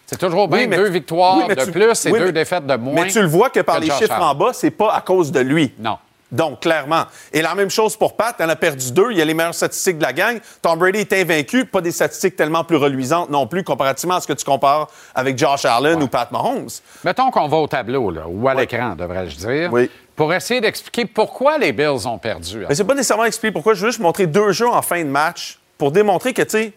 C'est 0.06 0.18
toujours 0.18 0.46
bien 0.48 0.60
Oui, 0.60 0.66
mais 0.68 0.76
deux 0.76 0.88
victoires 0.88 1.36
oui, 1.38 1.44
mais 1.48 1.56
de 1.56 1.64
tu- 1.64 1.72
plus 1.72 2.06
et 2.06 2.10
oui, 2.12 2.18
deux 2.20 2.26
mais- 2.26 2.32
défaites 2.32 2.66
de 2.66 2.76
moins. 2.76 2.94
Mais 3.04 3.08
tu 3.10 3.20
le 3.20 3.26
vois 3.26 3.50
que 3.50 3.60
par 3.60 3.76
que 3.76 3.82
les 3.82 3.90
chiffres 3.90 4.20
en 4.20 4.34
bas, 4.34 4.52
c'est 4.52 4.70
pas 4.70 4.94
à 4.94 5.00
cause 5.00 5.32
de 5.32 5.40
lui. 5.40 5.72
Non. 5.78 5.98
Donc, 6.32 6.60
clairement. 6.60 7.04
Et 7.32 7.40
la 7.40 7.54
même 7.54 7.70
chose 7.70 7.96
pour 7.96 8.16
Pat, 8.16 8.34
en 8.40 8.48
a 8.48 8.56
perdu 8.56 8.90
deux. 8.90 9.12
Il 9.12 9.20
a 9.20 9.24
les 9.24 9.32
meilleures 9.32 9.54
statistiques 9.54 9.98
de 9.98 10.02
la 10.02 10.12
gang. 10.12 10.38
Tom 10.60 10.76
Brady 10.76 10.98
est 11.00 11.12
invaincu, 11.12 11.64
pas 11.66 11.80
des 11.80 11.92
statistiques 11.92 12.34
tellement 12.34 12.64
plus 12.64 12.76
reluisantes 12.76 13.30
non 13.30 13.46
plus, 13.46 13.62
comparativement 13.62 14.16
à 14.16 14.20
ce 14.20 14.26
que 14.26 14.32
tu 14.32 14.44
compares 14.44 14.88
avec 15.14 15.38
Josh 15.38 15.64
Allen 15.64 16.02
ou 16.02 16.08
Pat 16.08 16.30
Mahomes. 16.32 16.68
Mettons 17.04 17.30
qu'on 17.30 17.46
va 17.46 17.56
au 17.58 17.68
tableau, 17.68 18.10
là, 18.10 18.22
ou 18.28 18.48
à 18.48 18.54
l'écran, 18.54 18.96
devrais-je 18.96 19.36
dire, 19.36 19.72
Oui. 19.72 19.88
pour 20.16 20.34
essayer 20.34 20.60
d'expliquer 20.60 21.04
pourquoi 21.04 21.58
les 21.58 21.72
Bills 21.72 22.06
ont 22.08 22.18
perdu. 22.18 22.64
Mais 22.68 22.74
c'est 22.74 22.84
pas 22.84 22.94
nécessairement 22.94 23.24
expliquer 23.24 23.52
pourquoi. 23.52 23.74
Je 23.74 23.82
veux 23.82 23.90
juste 23.90 24.00
montrer 24.00 24.26
deux 24.26 24.50
jeux 24.50 24.68
en 24.68 24.82
fin 24.82 24.98
de 25.04 25.08
match 25.08 25.60
pour 25.78 25.92
démontrer 25.92 26.32
que, 26.32 26.42
tu 26.42 26.50
sais, 26.50 26.72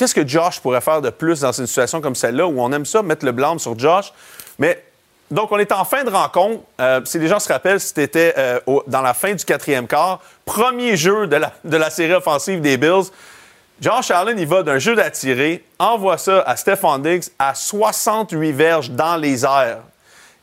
qu'est-ce 0.00 0.14
que 0.14 0.26
Josh 0.26 0.60
pourrait 0.60 0.80
faire 0.80 1.02
de 1.02 1.10
plus 1.10 1.40
dans 1.40 1.52
une 1.52 1.66
situation 1.66 2.00
comme 2.00 2.14
celle-là 2.14 2.46
où 2.46 2.58
on 2.58 2.72
aime 2.72 2.86
ça, 2.86 3.02
mettre 3.02 3.26
le 3.26 3.32
blâme 3.32 3.58
sur 3.58 3.78
Josh? 3.78 4.14
Mais 4.58 4.82
donc, 5.30 5.52
on 5.52 5.58
est 5.58 5.72
en 5.72 5.84
fin 5.84 6.04
de 6.04 6.10
rencontre. 6.10 6.62
Euh, 6.80 7.02
si 7.04 7.18
les 7.18 7.28
gens 7.28 7.38
se 7.38 7.52
rappellent, 7.52 7.80
c'était 7.80 8.32
euh, 8.38 8.58
dans 8.86 9.02
la 9.02 9.12
fin 9.12 9.34
du 9.34 9.44
quatrième 9.44 9.86
quart. 9.86 10.20
Premier 10.46 10.96
jeu 10.96 11.26
de 11.26 11.36
la, 11.36 11.52
de 11.64 11.76
la 11.76 11.90
série 11.90 12.14
offensive 12.14 12.62
des 12.62 12.78
Bills. 12.78 13.10
Josh 13.78 14.10
Allen, 14.10 14.38
il 14.38 14.46
va 14.46 14.62
d'un 14.62 14.78
jeu 14.78 14.96
d'attirer, 14.96 15.64
envoie 15.78 16.16
ça 16.16 16.40
à 16.46 16.56
Stephon 16.56 16.98
Diggs 16.98 17.24
à 17.38 17.54
68 17.54 18.52
verges 18.52 18.90
dans 18.90 19.16
les 19.16 19.44
airs. 19.44 19.82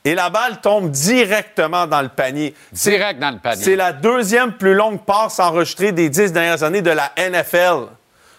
Et 0.05 0.13
la 0.13 0.29
balle 0.29 0.61
tombe 0.61 0.91
directement 0.91 1.87
dans 1.87 2.01
le 2.03 2.09
panier. 2.09 2.53
Direct 2.71 3.19
dans 3.19 3.31
le 3.31 3.39
panier. 3.39 3.63
C'est 3.63 3.75
la 3.75 3.91
deuxième 3.91 4.53
plus 4.53 4.75
longue 4.75 5.01
passe 5.01 5.39
enregistrée 5.39 5.91
des 5.91 6.09
dix 6.09 6.31
dernières 6.31 6.61
années 6.61 6.83
de 6.83 6.91
la 6.91 7.11
NFL. 7.17 7.87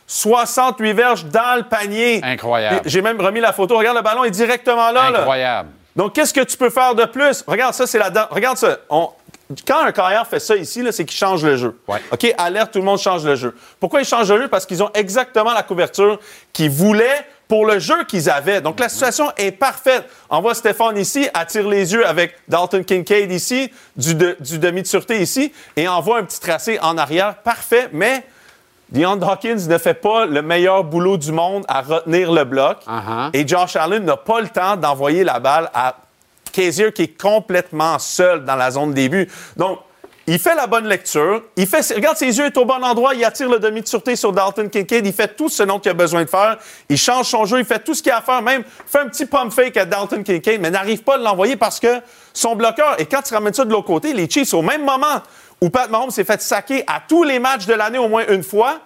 68 0.08 0.92
verges 0.94 1.24
dans 1.26 1.56
le 1.56 1.62
panier. 1.64 2.20
Incroyable. 2.24 2.80
J'ai 2.86 3.02
même 3.02 3.20
remis 3.20 3.40
la 3.40 3.52
photo. 3.52 3.76
Regarde, 3.78 3.96
le 3.98 4.02
ballon 4.02 4.24
est 4.24 4.30
directement 4.30 4.90
là. 4.90 5.10
là. 5.10 5.18
Incroyable. 5.20 5.68
Donc, 5.94 6.14
qu'est-ce 6.14 6.32
que 6.34 6.40
tu 6.40 6.56
peux 6.56 6.70
faire 6.70 6.94
de 6.94 7.04
plus? 7.04 7.44
Regarde, 7.46 7.74
ça, 7.74 7.86
c'est 7.86 7.98
la... 7.98 8.08
Regarde 8.30 8.56
ça. 8.56 8.78
On- 8.88 9.10
Quand 9.66 9.80
un 9.84 9.92
carrière 9.92 10.26
fait 10.26 10.40
ça 10.40 10.56
ici, 10.56 10.82
c'est 10.92 11.04
qu'il 11.04 11.16
change 11.16 11.44
le 11.44 11.56
jeu. 11.56 11.78
Ouais. 11.86 11.98
OK? 12.10 12.34
Alerte, 12.38 12.72
tout 12.72 12.78
le 12.78 12.84
monde 12.84 12.98
change 12.98 13.24
le 13.24 13.34
jeu. 13.34 13.54
Pourquoi 13.80 14.00
ils 14.00 14.06
changent 14.06 14.30
le 14.32 14.42
jeu? 14.42 14.48
Parce 14.48 14.64
qu'ils 14.64 14.82
ont 14.82 14.90
exactement 14.94 15.52
la 15.52 15.62
couverture 15.62 16.18
qu'ils 16.52 16.70
voulaient 16.70 17.26
pour 17.48 17.66
le 17.66 17.78
jeu 17.78 18.04
qu'ils 18.04 18.30
avaient. 18.30 18.60
Donc, 18.60 18.78
la 18.80 18.88
situation 18.88 19.30
est 19.36 19.50
parfaite. 19.52 20.04
On 20.30 20.40
voit 20.40 20.54
Stéphane 20.54 20.96
ici, 20.98 21.28
attire 21.34 21.66
les 21.68 21.92
yeux 21.92 22.06
avec 22.06 22.34
Dalton 22.46 22.84
Kincaid 22.84 23.32
ici, 23.32 23.70
du, 23.96 24.14
de- 24.14 24.36
du 24.40 24.58
demi 24.58 24.82
de 24.82 24.86
sûreté 24.86 25.20
ici, 25.20 25.52
et 25.76 25.86
envoie 25.88 26.18
un 26.18 26.24
petit 26.24 26.40
tracé 26.40 26.78
en 26.80 26.96
arrière. 26.98 27.36
Parfait, 27.36 27.88
mais 27.92 28.22
Deion 28.90 29.20
Hawkins 29.20 29.68
ne 29.68 29.78
fait 29.78 29.94
pas 29.94 30.26
le 30.26 30.40
meilleur 30.40 30.84
boulot 30.84 31.18
du 31.18 31.32
monde 31.32 31.64
à 31.68 31.82
retenir 31.82 32.32
le 32.32 32.44
bloc. 32.44 32.78
Uh-huh. 32.86 33.30
Et 33.34 33.46
Josh 33.46 33.76
Allen 33.76 34.04
n'a 34.04 34.16
pas 34.16 34.40
le 34.40 34.48
temps 34.48 34.76
d'envoyer 34.76 35.24
la 35.24 35.40
balle 35.40 35.70
à 35.74 35.96
Kaiser 36.52 36.92
qui 36.92 37.02
est 37.02 37.20
complètement 37.20 37.98
seul 37.98 38.44
dans 38.44 38.56
la 38.56 38.70
zone 38.70 38.94
début. 38.94 39.28
Donc, 39.56 39.78
il 40.30 40.38
fait 40.38 40.54
la 40.54 40.66
bonne 40.66 40.86
lecture. 40.86 41.42
Il 41.56 41.66
fait, 41.66 41.94
regarde, 41.94 42.18
ses 42.18 42.36
yeux 42.36 42.50
sont 42.54 42.60
au 42.60 42.64
bon 42.66 42.82
endroit. 42.84 43.14
Il 43.14 43.24
attire 43.24 43.48
le 43.48 43.58
demi 43.58 43.80
de 43.80 43.88
sûreté 43.88 44.14
sur 44.14 44.30
Dalton 44.30 44.68
Kincaid. 44.68 45.06
Il 45.06 45.12
fait 45.14 45.34
tout 45.34 45.48
ce 45.48 45.62
dont 45.62 45.78
il 45.78 45.88
a 45.88 45.94
besoin 45.94 46.22
de 46.22 46.28
faire. 46.28 46.58
Il 46.90 46.98
change 46.98 47.28
son 47.28 47.46
jeu. 47.46 47.60
Il 47.60 47.64
fait 47.64 47.78
tout 47.78 47.94
ce 47.94 48.02
qu'il 48.02 48.12
a 48.12 48.18
à 48.18 48.20
faire. 48.20 48.42
Même 48.42 48.62
fait 48.86 48.98
un 48.98 49.08
petit 49.08 49.24
pump 49.24 49.50
fake 49.50 49.78
à 49.78 49.86
Dalton 49.86 50.22
Kincaid, 50.22 50.60
mais 50.60 50.70
n'arrive 50.70 51.02
pas 51.02 51.14
à 51.14 51.16
l'envoyer 51.16 51.56
parce 51.56 51.80
que 51.80 52.02
son 52.34 52.56
bloqueur. 52.56 53.00
Et 53.00 53.06
quand 53.06 53.22
tu 53.22 53.32
ramènes 53.32 53.54
ça 53.54 53.64
de 53.64 53.70
l'autre 53.70 53.86
côté, 53.86 54.12
les 54.12 54.28
Chiefs, 54.28 54.52
au 54.52 54.60
même 54.60 54.84
moment 54.84 55.22
où 55.60 55.70
Pat 55.70 55.90
Mahomes 55.90 56.10
s'est 56.10 56.24
fait 56.24 56.40
saquer 56.40 56.84
à 56.86 57.02
tous 57.06 57.24
les 57.24 57.38
matchs 57.38 57.66
de 57.66 57.74
l'année 57.74 57.98
au 57.98 58.08
moins 58.08 58.24
une 58.28 58.42
fois, 58.42 58.80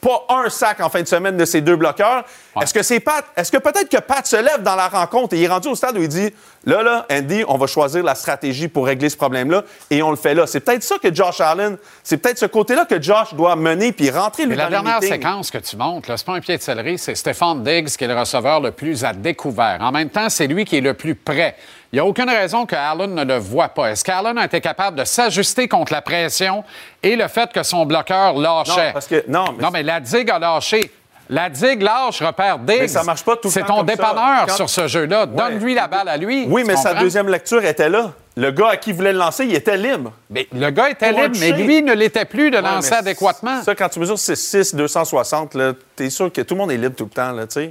pas 0.00 0.26
un 0.28 0.50
sac 0.50 0.80
en 0.80 0.90
fin 0.90 1.00
de 1.00 1.08
semaine 1.08 1.36
de 1.36 1.44
ces 1.44 1.62
deux 1.62 1.76
bloqueurs. 1.76 2.24
Est-ce 2.60 2.74
que 2.74 2.82
c'est 2.82 3.00
Pat? 3.00 3.24
Est-ce 3.36 3.50
que 3.50 3.56
peut-être 3.56 3.88
que 3.88 4.00
Pat 4.00 4.26
se 4.26 4.36
lève 4.36 4.62
dans 4.62 4.76
la 4.76 4.88
rencontre 4.88 5.34
et 5.34 5.38
il 5.38 5.44
est 5.44 5.48
rendu 5.48 5.68
au 5.68 5.74
stade 5.74 5.96
où 5.96 6.02
il 6.02 6.08
dit 6.08 6.30
Là, 6.66 6.82
là, 6.82 7.06
Andy, 7.10 7.44
on 7.46 7.58
va 7.58 7.66
choisir 7.66 8.02
la 8.02 8.14
stratégie 8.14 8.68
pour 8.68 8.86
régler 8.86 9.10
ce 9.10 9.16
problème-là 9.16 9.64
et 9.90 10.02
on 10.02 10.10
le 10.10 10.16
fait 10.16 10.34
là. 10.34 10.46
C'est 10.46 10.60
peut-être 10.60 10.82
ça 10.82 10.96
que 10.98 11.14
Josh 11.14 11.40
Allen, 11.40 11.76
c'est 12.02 12.16
peut-être 12.16 12.38
ce 12.38 12.46
côté-là 12.46 12.86
que 12.86 13.00
Josh 13.00 13.34
doit 13.34 13.54
mener 13.54 13.92
puis 13.92 14.10
rentrer 14.10 14.46
Mais 14.46 14.54
la 14.56 14.64
dans 14.64 14.70
dernière 14.82 15.02
séquence 15.02 15.50
que 15.50 15.58
tu 15.58 15.76
montres, 15.76 16.08
là, 16.10 16.16
c'est 16.16 16.24
pas 16.26 16.32
un 16.34 16.40
pied 16.40 16.56
de 16.56 16.62
céleri, 16.62 16.96
c'est 16.96 17.14
Stéphane 17.14 17.62
Diggs 17.62 17.88
qui 17.88 18.04
est 18.04 18.08
le 18.08 18.18
receveur 18.18 18.60
le 18.60 18.70
plus 18.70 19.04
à 19.04 19.12
découvert. 19.12 19.78
En 19.80 19.92
même 19.92 20.08
temps, 20.08 20.28
c'est 20.30 20.46
lui 20.46 20.64
qui 20.64 20.78
est 20.78 20.80
le 20.80 20.94
plus 20.94 21.14
près. 21.14 21.56
Il 21.92 21.96
n'y 21.96 22.00
a 22.00 22.04
aucune 22.06 22.28
raison 22.30 22.66
que 22.66 22.74
Allen 22.74 23.14
ne 23.14 23.24
le 23.24 23.36
voit 23.36 23.68
pas. 23.68 23.90
Est-ce 23.92 24.02
qu'Allen 24.02 24.36
a 24.38 24.46
été 24.46 24.60
capable 24.60 24.98
de 24.98 25.04
s'ajuster 25.04 25.68
contre 25.68 25.92
la 25.92 26.02
pression 26.02 26.64
et 27.02 27.14
le 27.14 27.28
fait 27.28 27.52
que 27.52 27.62
son 27.62 27.84
bloqueur 27.86 28.34
lâchait? 28.38 28.86
Non, 28.86 28.92
parce 28.92 29.06
que- 29.06 29.24
non, 29.28 29.44
mais- 29.56 29.62
non, 29.62 29.70
mais 29.70 29.82
la 29.82 30.00
digue 30.00 30.30
a 30.30 30.38
lâché. 30.38 30.90
La 31.30 31.48
digue 31.48 31.82
lâche, 31.82 32.20
repère 32.22 32.58
Diggs. 32.58 32.80
Mais 32.80 32.88
ça 32.88 33.02
marche 33.02 33.22
pas 33.24 33.36
tout 33.36 33.48
le 33.48 33.50
C'est 33.52 33.60
temps 33.60 33.66
ton 33.68 33.76
comme 33.78 33.88
ça. 33.88 33.94
dépanneur 33.96 34.46
Quand- 34.46 34.56
sur 34.56 34.68
ce 34.70 34.86
jeu-là. 34.88 35.24
Ouais. 35.26 35.36
Donne-lui 35.36 35.74
la 35.74 35.86
balle 35.88 36.08
à 36.08 36.16
lui. 36.16 36.44
Oui, 36.48 36.64
mais 36.66 36.76
sa 36.76 36.94
deuxième 36.94 37.28
lecture 37.28 37.64
était 37.64 37.88
là. 37.88 38.12
Le 38.36 38.50
gars 38.50 38.70
à 38.70 38.76
qui 38.76 38.90
il 38.90 38.96
voulait 38.96 39.12
le 39.12 39.18
lancer, 39.20 39.44
il 39.44 39.54
était 39.54 39.76
libre. 39.76 40.12
Mais 40.28 40.48
le 40.52 40.68
gars 40.70 40.90
était 40.90 41.10
Pour 41.12 41.20
libre, 41.22 41.36
mais 41.38 41.52
lui 41.52 41.82
ne 41.82 41.92
l'était 41.94 42.24
plus 42.24 42.50
de 42.50 42.56
Ouais, 42.56 42.62
lancer 42.62 42.92
adéquatement. 42.92 43.62
Ça, 43.62 43.74
quand 43.76 43.88
tu 43.88 44.00
mesures 44.00 44.18
6'6", 44.18 44.74
260, 44.74 45.54
là, 45.54 45.72
t'es 45.94 46.10
sûr 46.10 46.32
que 46.32 46.40
tout 46.40 46.54
le 46.54 46.60
monde 46.60 46.72
est 46.72 46.76
libre 46.76 46.96
tout 46.96 47.04
le 47.04 47.10
temps, 47.10 47.30
là, 47.30 47.46
tu 47.46 47.54
sais. 47.54 47.70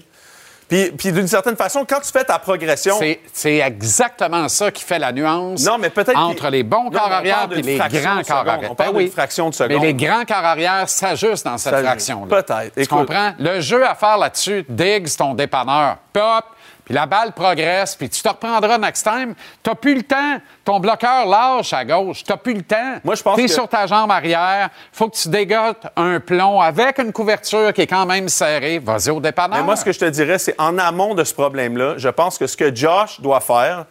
Puis, 0.73 0.91
puis 0.97 1.11
d'une 1.11 1.27
certaine 1.27 1.55
façon, 1.55 1.85
quand 1.87 1.99
tu 1.99 2.11
fais 2.11 2.23
ta 2.23 2.39
progression... 2.39 2.95
C'est- 2.97 3.19
C'est 3.31 3.57
exactement 3.57 4.49
ça 4.49 4.71
qui 4.71 4.83
fait 4.83 4.97
la 4.97 5.11
nuance 5.11 5.63
Non, 5.65 5.77
mais 5.77 5.91
peut-être 5.91 6.17
entre 6.17 6.49
les 6.49 6.63
bons 6.63 6.85
Non, 6.85 6.89
corps 6.91 7.09
mais 7.09 7.15
arrière 7.31 7.47
et 7.55 7.61
les 7.61 7.77
grands 7.77 8.21
corps 8.23 8.37
arrière. 8.47 8.71
On 8.71 8.75
parle 8.75 8.91
Ben 8.91 8.97
oui. 8.97 9.11
fraction 9.11 9.49
de 9.51 9.55
Mais 9.59 9.67
seconde. 9.75 9.83
les 9.83 9.93
grands 9.93 10.25
corps 10.25 10.37
arrière 10.45 10.89
s'ajustent 10.89 11.45
dans 11.45 11.59
cette 11.59 11.75
fraction-là. 11.79 12.41
peut-être. 12.41 12.73
Tu 12.75 12.87
comprends? 12.87 13.33
Le 13.37 13.59
jeu 13.59 13.85
à 13.87 13.93
faire 13.93 14.17
là-dessus, 14.17 14.65
Diggs, 14.67 15.15
ton 15.15 15.35
dépanneur, 15.35 15.97
pop, 16.11 16.45
puis 16.85 16.93
la 16.93 17.05
balle 17.05 17.31
progresse, 17.31 17.95
puis 17.95 18.09
tu 18.09 18.21
te 18.21 18.27
reprendras 18.27 18.77
next 18.77 19.03
time. 19.03 19.33
T'as 19.61 19.75
plus 19.75 19.95
le 19.95 20.03
temps. 20.03 20.37
Ton 20.65 20.79
bloqueur 20.79 21.25
lâche 21.25 21.71
à 21.73 21.85
gauche. 21.85 22.23
T'as 22.23 22.37
plus 22.37 22.53
le 22.53 22.61
temps. 22.63 22.95
Moi, 23.03 23.15
je 23.15 23.23
pense 23.23 23.35
T'es 23.37 23.45
que- 23.45 23.51
sur 23.51 23.67
ta 23.67 23.87
jambe 23.87 24.11
arrière. 24.11 24.69
Faut 24.91 25.07
que 25.09 25.15
tu 25.15 25.29
dégotes 25.29 25.87
un 25.95 26.19
plomb 26.19 26.59
avec 26.59 26.99
une 26.99 27.11
couverture 27.13 27.71
qui 27.73 27.81
est 27.81 27.87
quand 27.87 28.05
même 28.05 28.27
serrée. 28.29 28.79
Vas-y 28.79 29.09
au 29.11 29.19
dépanneur. 29.19 29.57
Mais 29.59 29.63
moi, 29.63 29.75
ce 29.75 29.85
que 29.85 29.91
je 29.91 29.99
te 29.99 30.05
dirais, 30.05 30.37
c'est 30.39 30.59
en 30.59 30.77
amont 30.77 31.13
de 31.15 31.23
ce 31.23 31.33
problème-là, 31.33 31.95
je 31.97 32.09
pense 32.09 32.37
que 32.37 32.47
ce 32.47 32.57
que 32.57 32.73
Josh 32.75 33.19
doit 33.21 33.39
faire, 33.39 33.85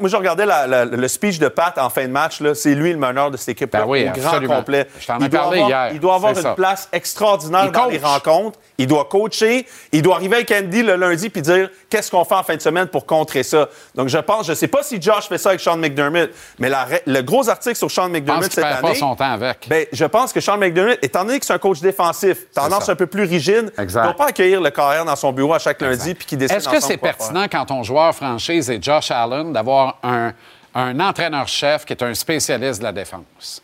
Moi, 0.00 0.08
je 0.08 0.16
regardais 0.16 0.46
la- 0.46 0.66
la- 0.66 0.84
le 0.84 1.08
speech 1.08 1.38
de 1.38 1.48
Pat 1.48 1.76
en 1.78 1.90
fin 1.90 2.02
de 2.06 2.12
match. 2.12 2.40
C'est 2.54 2.74
lui 2.74 2.92
le 2.92 2.98
meneur 2.98 3.30
de 3.30 3.36
cette 3.36 3.50
équipe-là 3.50 3.80
Ben 3.82 3.86
oui, 3.88 4.08
au 4.08 4.18
grand 4.20 4.40
complet. 4.56 4.86
Je 4.98 5.06
t'en 5.06 5.18
ai 5.18 5.24
Il 5.24 5.28
doit 5.28 5.40
parlé 5.40 5.58
avoir- 5.60 5.68
hier. 5.84 5.90
Il 5.94 6.00
doit 6.00 6.14
avoir 6.14 6.32
une 6.32 6.42
ça. 6.42 6.54
place 6.54 6.88
extraordinaire 6.92 7.64
Il 7.66 7.72
dans 7.72 7.84
coach. 7.84 7.92
les 7.92 7.98
rencontres. 7.98 8.58
Il 8.78 8.86
doit 8.86 9.04
coacher. 9.04 9.66
Il 9.92 10.02
doit 10.02 10.16
arriver 10.16 10.36
avec 10.36 10.50
Andy 10.50 10.82
le 10.82 10.96
lundi 10.96 11.28
puis 11.30 11.42
dire 11.42 11.70
qu'est-ce 11.90 12.10
qu'on 12.10 12.24
fait 12.24 12.34
en 12.34 12.42
fin 12.42 12.56
de 12.56 12.60
semaine 12.62 12.86
pour 12.86 13.06
contrer 13.06 13.42
ça? 13.42 13.68
Donc, 13.94 14.08
je 14.08 14.18
pense, 14.18 14.46
je 14.46 14.54
sais 14.54 14.66
pas 14.68 14.82
si 14.82 15.00
Josh 15.00 15.28
fait 15.28 15.38
ça 15.38 15.50
avec 15.50 15.60
Sean 15.60 15.76
McDermott, 15.76 16.30
mais 16.58 16.68
la 16.68 16.86
le 17.06 17.20
gros 17.22 17.48
article 17.48 17.76
sur 17.76 17.90
Sean 17.90 18.08
McDermott 18.08 18.44
cette 18.50 18.64
perd 18.64 18.78
année. 18.78 18.88
pas 18.88 18.94
son 18.94 19.14
temps 19.14 19.32
avec. 19.32 19.66
Ben, 19.68 19.86
je 19.92 20.04
pense 20.04 20.32
que 20.32 20.40
Sean 20.40 20.56
McDermott, 20.56 20.98
étant 21.02 21.24
donné 21.24 21.38
que 21.38 21.46
c'est 21.46 21.52
un 21.52 21.58
coach 21.58 21.80
défensif, 21.80 22.50
tendance 22.52 22.88
un 22.88 22.96
peu 22.96 23.06
plus 23.06 23.24
rigide, 23.24 23.72
Exact. 23.78 24.00
ne 24.02 24.06
doit 24.08 24.16
pas 24.16 24.26
accueillir 24.26 24.60
le 24.60 24.70
carrière 24.70 25.04
dans 25.04 25.16
son 25.16 25.32
bureau 25.32 25.54
à 25.54 25.58
chaque 25.58 25.80
lundi 25.80 26.14
puis 26.14 26.26
qu'il 26.26 26.38
décide 26.38 26.56
Est-ce 26.56 26.68
que 26.68 26.80
c'est 26.80 26.96
pertinent 26.96 27.44
quand 27.50 27.66
ton 27.66 27.82
joueur 27.82 28.14
franchise 28.14 28.70
est 28.70 28.82
Josh 28.82 29.10
Allen 29.10 29.41
d'avoir 29.50 29.98
un, 30.02 30.32
un 30.74 31.00
entraîneur-chef 31.00 31.84
qui 31.84 31.92
est 31.94 32.02
un 32.02 32.14
spécialiste 32.14 32.80
de 32.80 32.84
la 32.84 32.92
défense? 32.92 33.62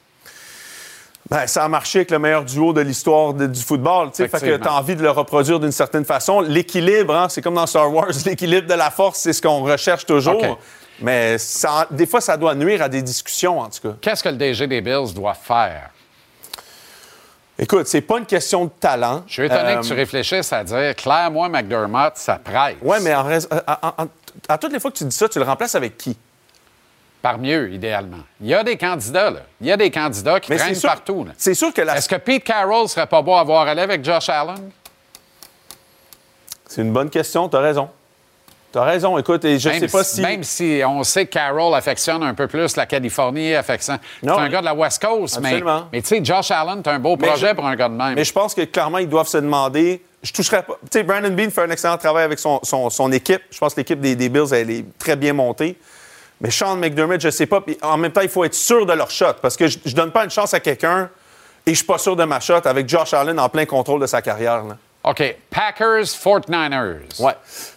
Ben, 1.31 1.47
ça 1.47 1.65
a 1.65 1.69
marché 1.69 1.99
avec 1.99 2.11
le 2.11 2.19
meilleur 2.19 2.43
duo 2.43 2.73
de 2.73 2.81
l'histoire 2.81 3.35
du 3.35 3.61
football. 3.63 4.09
tu 4.11 4.17
sais. 4.17 4.29
Fait 4.29 4.41
que 4.41 4.57
tu 4.57 4.67
as 4.67 4.73
envie 4.75 4.97
de 4.97 5.03
le 5.03 5.11
reproduire 5.11 5.61
d'une 5.61 5.73
certaine 5.73 6.07
façon. 6.07 6.41
L'équilibre, 6.41 7.15
hein, 7.15 7.29
c'est 7.29 7.43
comme 7.43 7.55
dans 7.55 7.67
Star 7.67 7.93
Wars, 7.93 8.09
l'équilibre 8.25 8.67
de 8.67 8.73
la 8.75 8.91
force, 8.91 9.19
c'est 9.19 9.35
ce 9.35 9.43
qu'on 9.43 9.63
recherche 9.63 10.07
toujours. 10.07 10.59
Mais 11.01 11.37
ça- 11.37 11.87
des 11.91 12.07
fois, 12.07 12.21
ça 12.23 12.37
doit 12.39 12.55
nuire 12.55 12.81
à 12.83 12.89
des 12.89 13.03
discussions, 13.03 13.61
en 13.61 13.69
tout 13.69 13.81
cas. 13.91 13.95
Qu'est-ce 14.01 14.23
que 14.23 14.31
le 14.31 14.37
DG 14.37 14.67
des 14.67 14.81
Bills 14.81 15.13
doit 15.15 15.35
faire? 15.35 15.91
Écoute, 17.59 17.89
c'est 17.89 18.01
pas 18.01 18.19
une 18.19 18.27
question 18.27 18.65
de 18.67 18.71
talent. 18.71 19.25
Je 19.27 19.33
suis 19.35 19.45
étonné 19.45 19.73
Euh, 19.73 19.81
que 19.81 19.87
tu 19.87 19.93
réfléchisses 19.93 20.53
à 20.53 20.63
dire 20.63 20.95
Claire, 20.97 21.31
moi, 21.31 21.49
McDermott, 21.49 22.13
ça 22.17 22.37
presse. 22.43 22.77
Ouais, 22.83 23.01
mais 23.01 23.15
en 23.15 23.25
rais- 23.25 23.47
à, 23.67 24.07
à- 24.49 24.59
toutes 24.59 24.73
les 24.73 24.81
fois 24.81 24.91
que 24.91 24.97
tu 24.97 25.05
dis 25.05 25.15
ça, 25.17 25.29
tu 25.29 25.39
le 25.39 25.45
remplaces 25.45 25.75
avec 25.75 25.97
qui? 25.97 26.17
Par 27.21 27.39
mieux, 27.39 27.73
idéalement. 27.73 28.21
Il 28.41 28.47
y 28.47 28.55
a 28.55 28.63
des 28.63 28.77
candidats, 28.77 29.31
là. 29.31 29.41
Il 29.61 29.67
y 29.67 29.73
a 29.73 29.77
des 29.77 29.91
candidats 29.91 30.39
qui 30.39 30.53
Mais 30.53 30.59
c'est 30.59 30.65
traînent 30.65 30.75
sûr- 30.77 30.89
partout. 30.89 31.25
là. 31.25 31.33
C'est 31.37 31.55
sûr 31.55 31.73
que 31.75 31.81
la... 31.83 31.97
Est-ce 31.97 32.09
que 32.09 32.15
Pete 32.17 32.45
Carroll 32.45 32.89
serait 32.89 33.07
pas 33.09 33.23
beau 33.23 33.35
à 33.35 33.43
voir 33.43 33.67
aller 33.67 33.83
avec 33.83 34.05
Josh 34.05 34.29
Allen? 34.29 34.71
C'est 36.67 36.83
une 36.83 36.93
bonne 36.93 37.11
question, 37.11 37.49
tu 37.49 37.57
as 37.57 37.61
raison. 37.61 37.89
Tu 38.73 38.79
as 38.79 38.83
raison. 38.85 39.17
Écoute, 39.19 39.45
et 39.47 39.59
je 39.59 39.69
même, 39.71 39.81
sais 39.81 39.89
pas 39.89 40.05
si, 40.05 40.17
si... 40.17 40.21
même 40.21 40.45
si 40.45 40.83
on 40.87 41.03
sait 41.03 41.25
que 41.27 41.33
Carroll 41.33 41.75
affectionne 41.75 42.23
un 42.23 42.35
peu 42.35 42.47
plus 42.47 42.77
la 42.77 42.85
Californie, 42.87 43.55
affectionne. 43.55 43.99
C'est 44.23 44.29
un 44.29 44.49
gars 44.49 44.61
de 44.61 44.67
la 44.67 44.75
West 44.75 45.03
Coast, 45.03 45.41
mais, 45.41 45.49
Absolument. 45.49 45.89
mais 45.93 46.03
tu 46.03 46.09
sais, 46.09 46.21
Josh 46.25 46.51
Allen, 46.51 46.83
t'as 46.83 46.93
un 46.93 46.99
beau 46.99 47.17
projet 47.17 47.49
je- 47.49 47.55
pour 47.55 47.67
un 47.67 47.75
gars 47.75 47.89
de 47.89 47.95
même. 47.95 48.15
Mais 48.15 48.25
je 48.25 48.33
pense 48.33 48.55
que 48.55 48.63
clairement, 48.63 48.99
ils 48.99 49.09
doivent 49.09 49.27
se 49.29 49.39
demander. 49.39 50.05
Je 50.23 50.33
toucherais 50.33 50.63
pas. 50.65 50.75
Tu 50.83 50.89
sais, 50.99 51.03
Brandon 51.05 51.31
Bean 51.31 51.51
fait 51.51 51.63
un 51.63 51.71
excellent 51.71 51.97
travail 51.97 52.25
avec 52.25 52.39
son, 52.39 52.59
son- 52.65 52.91
son 52.91 53.13
équipe. 53.13 53.43
Je 53.51 53.59
pense 53.59 53.75
que 53.75 53.81
l'équipe 53.81 54.01
des, 54.01 54.17
des 54.17 54.29
Bills, 54.29 54.53
elle 54.53 54.71
est 54.71 54.85
très 54.99 55.15
bien 55.17 55.33
montée. 55.33 55.79
Mais 56.41 56.51
Sean 56.51 56.77
McDermott, 56.77 57.21
je 57.21 57.31
sais 57.31 57.47
pas. 57.47 57.61
Puis 57.61 57.79
en 57.83 57.97
même 57.97 58.13
temps, 58.13 58.21
il 58.21 58.29
faut 58.29 58.45
être 58.45 58.55
sûr 58.55 58.85
de 58.87 58.93
leur 58.93 59.11
shot. 59.11 59.35
Parce 59.43 59.57
que 59.57 59.67
je, 59.69 59.79
je 59.85 59.95
donne 59.95 60.11
pas 60.11 60.25
une 60.25 60.31
chance 60.31 60.55
à 60.55 60.61
quelqu'un 60.61 61.09
et 61.67 61.71
je 61.71 61.77
suis 61.77 61.87
pas 61.87 61.99
sûr 61.99 62.17
de 62.17 62.25
ma 62.25 62.41
shot 62.41 62.61
avec 62.65 62.89
Josh 62.89 63.13
Allen 63.15 63.39
en 63.39 63.49
plein 63.49 63.65
contrôle 63.67 64.01
de 64.01 64.07
sa 64.07 64.21
carrière. 64.23 64.65
là. 64.65 64.77
OK. 65.05 65.37
Packers, 65.51 66.05
49ers. 66.05 67.21
Ouais. 67.21 67.33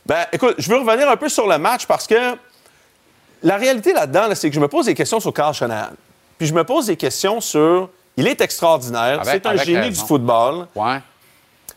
Ben, 0.06 0.26
écoute, 0.32 0.56
je 0.58 0.70
veux 0.70 0.78
revenir 0.80 1.10
un 1.10 1.18
peu 1.18 1.30
sur 1.30 1.48
le 1.48 1.58
match 1.60 1.86
parce 1.86 2.08
que 2.08 2.36
la 3.44 3.58
réalité 3.58 3.94
là-dedans, 3.94 4.28
là, 4.28 4.36
c'est 4.36 4.50
que 4.50 4.56
je 4.56 4.60
me 4.60 4.68
pose 4.68 4.86
des 4.88 4.94
questions 4.94 5.20
sur 5.20 5.34
Carl 5.34 5.54
Shanahan. 5.54 5.90
Puis 6.38 6.48
je 6.48 6.54
me 6.54 6.64
pose 6.64 6.88
des 6.88 6.98
questions 6.98 7.40
sur. 7.42 7.90
Il 8.18 8.28
est 8.28 8.42
extraordinaire. 8.42 9.22
C'est 9.24 9.46
un 9.46 9.52
avec 9.52 9.64
génie 9.64 9.78
raison. 9.80 10.02
du 10.02 10.08
football. 10.08 10.68
Ouais. 10.76 10.98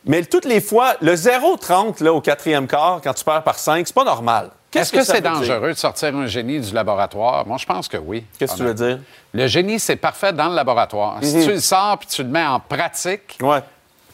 Mais 0.07 0.23
toutes 0.25 0.45
les 0.45 0.61
fois, 0.61 0.95
le 1.01 1.15
0-30 1.15 2.03
là, 2.03 2.13
au 2.13 2.21
quatrième 2.21 2.67
quart, 2.67 3.01
quand 3.03 3.15
tu 3.15 3.25
perds 3.25 3.43
par 3.43 3.59
5, 3.59 3.87
c'est 3.87 3.95
pas 3.95 4.05
normal. 4.05 4.51
Est-ce 4.75 4.93
que, 4.93 5.05
c'est 5.05 5.21
dangereux 5.21 5.69
de 5.73 5.79
sortir 5.79 6.15
un 6.17 6.27
génie 6.27 6.59
du 6.61 6.75
laboratoire? 6.75 7.47
Moi, 7.47 7.59
je 7.59 7.65
pense 7.67 7.87
que 7.87 7.97
oui. 7.97 8.25
Qu'est-ce 8.39 8.53
que 8.55 8.59
tu 8.59 8.65
veux 8.65 8.75
dire? 8.75 8.99
Le 9.33 9.47
génie, 9.47 9.79
c'est 9.79 9.95
parfait 9.97 10.33
dans 10.33 10.49
le 10.49 10.55
laboratoire. 10.57 11.19
Si 11.23 11.37
Mhm. 11.37 11.45
tu 11.45 11.51
le 11.53 11.61
sors 11.61 11.97
puis 11.99 12.09
tu 12.09 12.23
le 12.25 12.29
mets 12.29 12.45
en 12.45 12.59
pratique, 12.59 13.39
Ouais. 13.41 13.61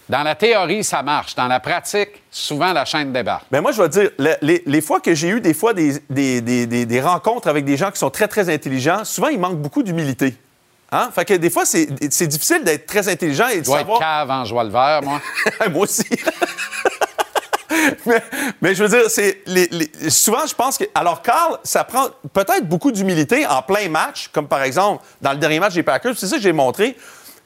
dans 0.08 0.22
la 0.22 0.34
théorie, 0.34 0.84
ça 0.84 1.02
marche. 1.02 1.34
Dans 1.34 1.46
la 1.46 1.60
pratique, 1.60 2.10
souvent, 2.30 2.74
la 2.74 2.84
chaîne 2.84 3.10
débarque. 3.10 3.46
Ben 3.50 3.62
moi, 3.62 3.72
je 3.72 3.80
vais 3.80 3.88
te 3.88 3.98
dire, 4.00 4.10
le- 4.18 4.36
les, 4.42 4.62
les 4.66 4.80
fois 4.82 5.00
que 5.00 5.14
j'ai 5.14 5.28
eu 5.28 5.40
des 5.40 5.54
fois 5.54 5.72
des, 5.72 5.94
des- 6.10 6.42
des- 6.42 6.66
des- 6.66 6.84
des 6.86 7.00
rencontres 7.00 7.48
avec 7.48 7.64
des 7.64 7.78
gens 7.78 7.90
qui 7.90 7.98
sont 7.98 8.10
très, 8.10 8.28
très 8.28 8.52
intelligents, 8.52 9.04
souvent, 9.06 9.28
il 9.28 9.40
manque 9.40 9.56
beaucoup 9.56 9.82
d'humilité. 9.82 10.34
Hein? 10.92 11.10
Fait 11.14 11.24
que 11.24 11.34
des 11.34 11.50
fois, 11.50 11.64
c'est 11.64 11.86
difficile 12.26 12.64
d'être 12.64 12.86
très 12.86 13.08
intelligent 13.08 13.46
et 13.48 13.60
de 13.60 13.64
Je 13.64 13.70
savoir... 13.70 13.98
être 13.98 14.00
cave 14.00 14.30
en 14.30 14.44
joie 14.44 14.64
le 14.64 14.70
vert, 14.70 15.00
moi. 15.02 15.20
moi 15.70 15.82
aussi. 15.84 16.04
mais, 18.06 18.22
mais 18.60 18.74
je 18.74 18.82
veux 18.84 18.88
dire, 18.88 19.08
c'est 19.08 19.42
les- 19.46 19.68
les- 19.70 20.10
souvent, 20.10 20.46
je 20.46 20.54
pense 20.54 20.76
que. 20.76 20.84
Alors, 20.94 21.22
Carl, 21.22 21.58
ça 21.62 21.84
prend 21.84 22.08
peut-être 22.32 22.66
beaucoup 22.68 22.90
d'humilité 22.90 23.46
en 23.46 23.62
plein 23.62 23.88
match, 23.88 24.28
comme 24.32 24.48
par 24.48 24.62
exemple 24.62 25.04
dans 25.22 25.32
le 25.32 25.38
dernier 25.38 25.60
match 25.60 25.74
des 25.74 25.82
Packers. 25.84 26.14
C'est 26.18 26.26
ça 26.26 26.36
que 26.36 26.42
j'ai 26.42 26.52
montré. 26.52 26.96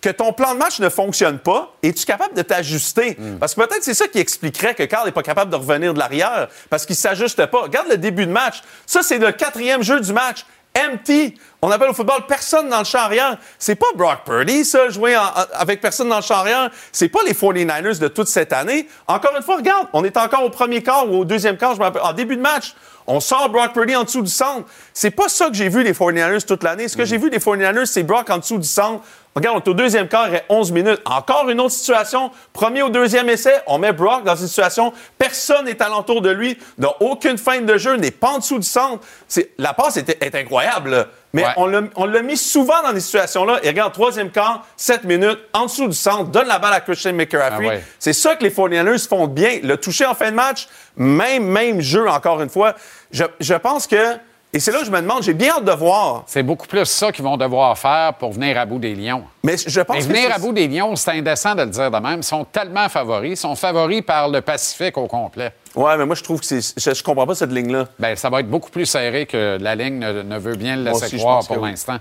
Que 0.01 0.11
ton 0.11 0.35
plan 0.35 0.53
de 0.53 0.59
match 0.59 0.81
ne 0.81 0.91
fonctionne 0.91 1.39
pas, 1.39 1.73
es-tu 1.83 2.05
capable 2.05 2.35
de 2.35 2.43
t'ajuster? 2.43 3.17
Parce 3.41 3.55
que 3.55 3.63
peut-être 3.63 3.83
c'est 3.83 3.95
ça 3.95 4.07
qui 4.07 4.19
expliquerait 4.19 4.75
que 4.75 4.83
Carl 4.83 5.07
n'est 5.07 5.13
pas 5.13 5.23
capable 5.23 5.51
de 5.51 5.57
revenir 5.57 5.95
de 5.95 5.99
l'arrière, 5.99 6.49
parce 6.69 6.85
qu'il 6.85 6.93
ne 6.93 6.99
s'ajuste 6.99 7.47
pas. 7.47 7.63
Regarde 7.63 7.89
le 7.89 7.97
début 7.97 8.27
de 8.27 8.31
match. 8.31 8.61
Ça, 8.85 9.03
c'est 9.03 9.17
le 9.17 9.33
quatrième 9.33 9.83
jeu 9.83 10.01
du 10.01 10.13
match. 10.13 10.45
Empty. 10.77 11.39
On 11.63 11.71
appelle 11.71 11.89
au 11.91 11.95
football 11.95 12.27
personne 12.27 12.69
dans 12.69 12.81
le 12.81 12.85
champ 12.85 12.99
arrière. 12.99 13.39
C'est 13.59 13.77
pas 13.77 13.87
Brock 13.95 14.25
Purdy, 14.25 14.65
ça, 14.65 14.89
jouer 14.91 15.17
en- 15.17 15.23
en- 15.23 15.45
avec 15.55 15.81
personne 15.81 16.09
dans 16.09 16.17
le 16.17 16.23
champ 16.23 16.35
arrière. 16.37 16.71
C'est 16.93 17.09
pas 17.09 17.21
les 17.27 17.33
49ers 17.33 17.99
de 17.99 18.09
toute 18.09 18.29
cette 18.29 18.53
année. 18.53 18.89
Encore 19.07 19.35
une 19.37 19.43
fois, 19.43 19.57
regarde, 19.57 19.87
on 19.93 20.05
est 20.05 20.17
encore 20.17 20.43
au 20.43 20.51
premier 20.51 20.83
quart 20.83 21.09
ou 21.11 21.21
au 21.21 21.25
deuxième 21.25 21.57
quart, 21.57 21.75
je 21.75 21.79
me 21.79 21.85
rappelle, 21.85 22.03
en 22.03 22.13
début 22.13 22.37
de 22.37 22.43
match. 22.43 22.75
On 23.07 23.21
sort 23.21 23.51
Brock 23.51 23.73
Purdy 23.75 23.95
en 23.95 24.05
dessous 24.05 24.23
du 24.23 24.31
centre. 24.31 24.67
C'est 24.95 25.11
pas 25.11 25.29
ça 25.29 25.49
que 25.49 25.55
j'ai 25.55 25.69
vu 25.69 25.83
les 25.83 25.93
49ers 25.93 26.45
toute 26.45 26.63
l'année. 26.63 26.89
Ce 26.89 26.97
que 26.97 27.05
j'ai 27.05 27.19
vu 27.19 27.29
des 27.31 27.39
49ers, 27.39 27.87
c'est 27.87 28.03
Brock 28.03 28.29
en 28.31 28.39
dessous 28.39 28.59
du 28.59 28.67
centre. 28.67 29.03
Regarde, 29.35 29.57
on 29.57 29.61
est 29.61 29.69
au 29.69 29.75
deuxième 29.75 30.07
quart, 30.07 30.29
il 30.29 30.33
reste 30.33 30.45
11 30.49 30.71
minutes. 30.71 31.01
Encore 31.05 31.49
une 31.51 31.61
autre 31.61 31.73
situation. 31.73 32.31
Premier 32.53 32.83
au 32.83 32.89
deuxième 32.89 33.29
essai, 33.29 33.55
on 33.67 33.79
met 33.79 33.93
Brock 33.93 34.23
dans 34.23 34.37
une 34.37 34.47
situation, 34.47 34.93
personne 35.19 35.65
n'est 35.65 35.83
alentour 35.83 36.23
de 36.23 36.31
lui, 36.31 36.57
n'a 36.79 36.91
aucune 37.01 37.37
fin 37.37 37.61
de 37.61 37.77
jeu, 37.77 37.97
n'est 37.97 38.13
pas 38.13 38.29
en 38.29 38.39
dessous 38.39 38.61
du 38.61 38.67
centre. 38.67 39.05
C'est- 39.27 39.51
La 39.59 39.73
passe 39.73 39.97
est, 39.97 40.09
est 40.23 40.35
incroyable, 40.37 40.91
là. 40.91 41.07
mais 41.33 41.43
Ouais. 41.43 41.49
on 41.57 41.67
l'a- 41.67 41.81
on 41.97 42.05
l'a 42.05 42.23
mis 42.23 42.37
souvent 42.37 42.81
dans 42.85 42.93
des 42.93 43.01
situations-là. 43.01 43.59
Et 43.65 43.69
regarde, 43.71 43.93
troisième 43.93 44.31
quart, 44.31 44.65
7 44.77 45.03
minutes, 45.03 45.41
en 45.53 45.65
dessous 45.65 45.89
du 45.89 45.97
centre, 45.97 46.27
donne 46.31 46.47
la 46.47 46.61
balle 46.61 46.75
à 46.75 46.81
Christian 46.81 47.13
McCaffrey. 47.15 47.67
Ah 47.67 47.69
ouais. 47.71 47.83
C'est 47.99 48.13
ça 48.13 48.37
que 48.37 48.45
les 48.45 48.51
49ers 48.51 49.09
font 49.09 49.27
bien. 49.27 49.59
Le 49.65 49.77
toucher 49.77 50.07
en 50.07 50.15
fin 50.15 50.31
de 50.31 50.37
match, 50.37 50.69
même, 50.97 51.43
même 51.45 51.81
jeu, 51.81 52.09
encore 52.09 52.41
une 52.41 52.51
fois. 52.51 52.75
Je, 53.11 53.25
je 53.41 53.55
pense 53.55 53.89
que, 53.89 54.17
et 54.55 54.61
c'est 54.61 54.71
là 54.71 54.79
que 54.79 54.85
je 54.87 54.91
me 54.93 55.01
demande, 55.01 55.25
j'ai 55.25 55.35
bien 55.35 55.57
hâte 55.57 55.65
de 55.65 55.73
voir. 55.73 56.23
C'est 56.29 56.45
beaucoup 56.45 56.69
plus 56.69 56.85
ça 56.85 57.11
qu'ils 57.11 57.25
vont 57.25 57.37
devoir 57.37 57.77
faire 57.77 58.15
pour 58.15 58.31
venir 58.31 58.57
à 58.57 58.65
bout 58.65 58.79
des 58.79 58.95
Lions. 58.95 59.25
Mais 59.43 59.57
je 59.57 59.81
pense 59.81 59.97
Mais 59.97 60.03
que 60.03 60.07
venir 60.07 60.33
à 60.33 60.39
bout 60.39 60.53
des 60.53 60.69
Lions, 60.69 60.95
c'est 60.95 61.11
indécent 61.11 61.57
de 61.57 61.63
le 61.63 61.71
dire 61.71 61.91
de 61.91 61.99
même. 61.99 62.21
Ils 62.21 62.23
sont 62.23 62.45
tellement 62.45 62.89
favoris. 62.89 63.33
Ils 63.33 63.37
sont 63.37 63.57
favoris 63.57 64.03
par 64.03 64.29
le 64.29 64.43
Pacifique 64.43 64.97
au 64.97 65.09
complet. 65.09 65.53
Ouais, 65.75 65.97
mais 65.97 66.07
moi, 66.07 66.15
je 66.15 66.23
trouve 66.23 66.39
que 66.39 66.47
c'est. 66.47 66.61
Je, 66.61 66.95
je 66.95 67.03
comprends 67.03 67.27
pas 67.27 67.35
cette 67.35 67.51
ligne-là. 67.51 67.89
Bien, 67.99 68.15
ça 68.15 68.31
va 68.31 68.39
être 68.39 68.49
beaucoup 68.49 68.71
plus 68.71 68.87
serré 68.87 69.27
que 69.27 69.59
la 69.61 69.75
ligne 69.75 69.99
ne, 69.99 70.23
ne 70.23 70.39
veut 70.39 70.55
bien 70.55 70.77
le 70.77 70.85
laisser 70.85 71.07
aussi, 71.07 71.17
croire 71.17 71.45
pour 71.45 71.59
oui. 71.59 71.71
l'instant. 71.71 71.99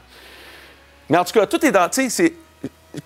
Mais 1.09 1.17
en 1.17 1.25
tout 1.25 1.33
cas, 1.33 1.47
tout 1.47 1.65
est 1.65 1.71
dans. 1.71 1.89
Tu 1.89 2.07
sais, 2.11 2.33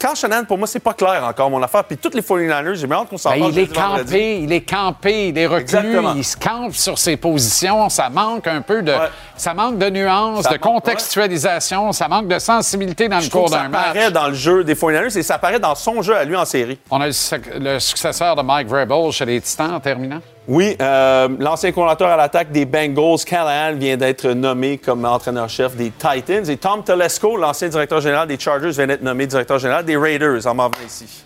Quand 0.02 0.15
Shannon, 0.15 0.43
pour 0.45 0.58
moi, 0.58 0.67
c'est 0.67 0.82
pas 0.82 0.93
clair 0.93 1.23
encore 1.23 1.50
mon 1.50 1.63
affaire. 1.63 1.84
Puis 1.86 1.97
toutes 1.97 2.13
les 2.13 2.21
49ers, 2.21 2.76
j'ai 2.76 2.91
hâte 2.91 3.08
qu'on 3.10 3.17
s'en 3.17 3.32
Ben, 3.32 3.39
parle. 3.39 3.52
il 3.54 3.60
est 3.60 3.73
vendredi. 3.73 4.04
campé, 4.12 4.39
il 4.41 4.52
est 4.52 4.62
campé, 4.62 5.28
il 5.30 5.38
est 5.38 5.45
reclus, 5.47 5.62
Exactement. 5.62 6.13
il 6.15 6.23
se 6.26 6.36
campe 6.36 6.73
sur 6.73 6.97
ses 7.00 7.15
positions. 7.15 7.88
Ça 7.89 8.10
manque 8.10 8.47
un 8.47 8.62
peu 8.62 8.82
de, 8.82 8.91
Ouais. 8.91 9.10
ça 9.38 9.54
manque 9.54 9.78
de 9.78 9.89
nuances, 9.89 10.43
Ça 10.43 10.50
de 10.50 10.54
manque, 10.56 10.62
contextualisation, 10.63 11.91
ça 11.93 12.08
manque 12.10 12.28
de 12.28 12.38
sensibilité 12.39 13.08
dans 13.08 13.19
Je 13.21 13.26
le 13.28 13.32
cours 13.32 13.50
ça 13.50 13.60
d'un 13.60 13.69
match. 13.69 13.86
apparaît 13.91 14.12
dans 14.12 14.28
le 14.28 14.34
jeu 14.34 14.63
des 14.63 14.76
49ers 14.76 15.17
et 15.17 15.23
ça 15.23 15.36
apparaît 15.36 15.60
dans 15.60 15.76
son 15.76 16.02
jeu 16.02 16.15
à 16.15 16.23
lui 16.26 16.36
en 16.36 16.45
série. 16.45 16.78
On 16.91 17.00
a 17.00 17.08
le, 17.08 17.13
le 17.60 17.80
successeur 17.80 18.36
de 18.36 18.41
Mike 18.41 18.67
Vrabel 18.67 19.12
chez 19.12 19.26
les 19.26 19.39
Titans 19.41 19.73
en 19.73 19.80
terminant. 19.80 20.19
Oui, 20.48 20.78
euh, 20.82 21.28
l'ancien 21.40 21.74
coordinateur 21.74 22.08
à 22.08 22.16
l'attaque 22.16 22.54
des 22.54 22.64
Bengals, 22.66 23.26
Callahan, 23.26 23.76
vient 23.76 23.98
d'être 23.98 24.30
nommé 24.30 24.78
comme 24.78 25.04
entraîneur-chef 25.04 25.76
des 25.76 25.92
Titans. 25.92 26.50
Et 26.50 26.56
Tom 26.56 26.84
Telesco, 26.84 27.36
l'ancien 27.36 27.68
directeur 27.68 28.00
général 28.00 28.30
des 28.30 28.40
Chargers, 28.40 28.72
vient 28.72 28.88
d'être 28.88 29.02
nommé 29.02 29.28
directeur 29.28 29.60
général 29.60 29.84
des 29.84 29.98
Raiders. 29.98 30.48
En 30.48 30.56
m'en 30.56 30.70
venant 30.70 30.86
ici. 30.86 31.26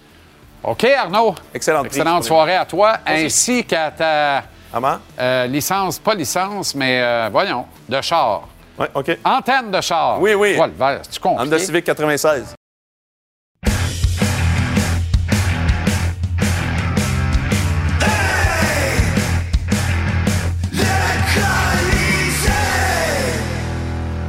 OK, 0.63 0.83
Arnaud. 0.85 1.35
Excellente 1.53 1.85
Excellente 1.85 2.23
soirée 2.23 2.55
à 2.55 2.65
toi, 2.65 2.97
Merci. 3.05 3.25
ainsi 3.25 3.65
qu'à 3.65 3.91
ta 3.91 4.43
euh, 5.19 5.47
licence, 5.47 5.99
pas 5.99 6.15
licence, 6.15 6.73
mais 6.73 7.01
euh, 7.01 7.29
voyons, 7.31 7.65
de 7.87 8.01
char. 8.01 8.47
Oui, 8.79 8.87
OK. 8.93 9.17
Antenne 9.23 9.69
de 9.69 9.81
char. 9.81 10.19
Oui, 10.19 10.33
oui. 10.33 10.57
Voilà, 10.77 10.99
tu 10.99 11.19
comprends. 11.19 11.43
Honda 11.43 11.59
Civic 11.59 11.85
96. 11.85 12.55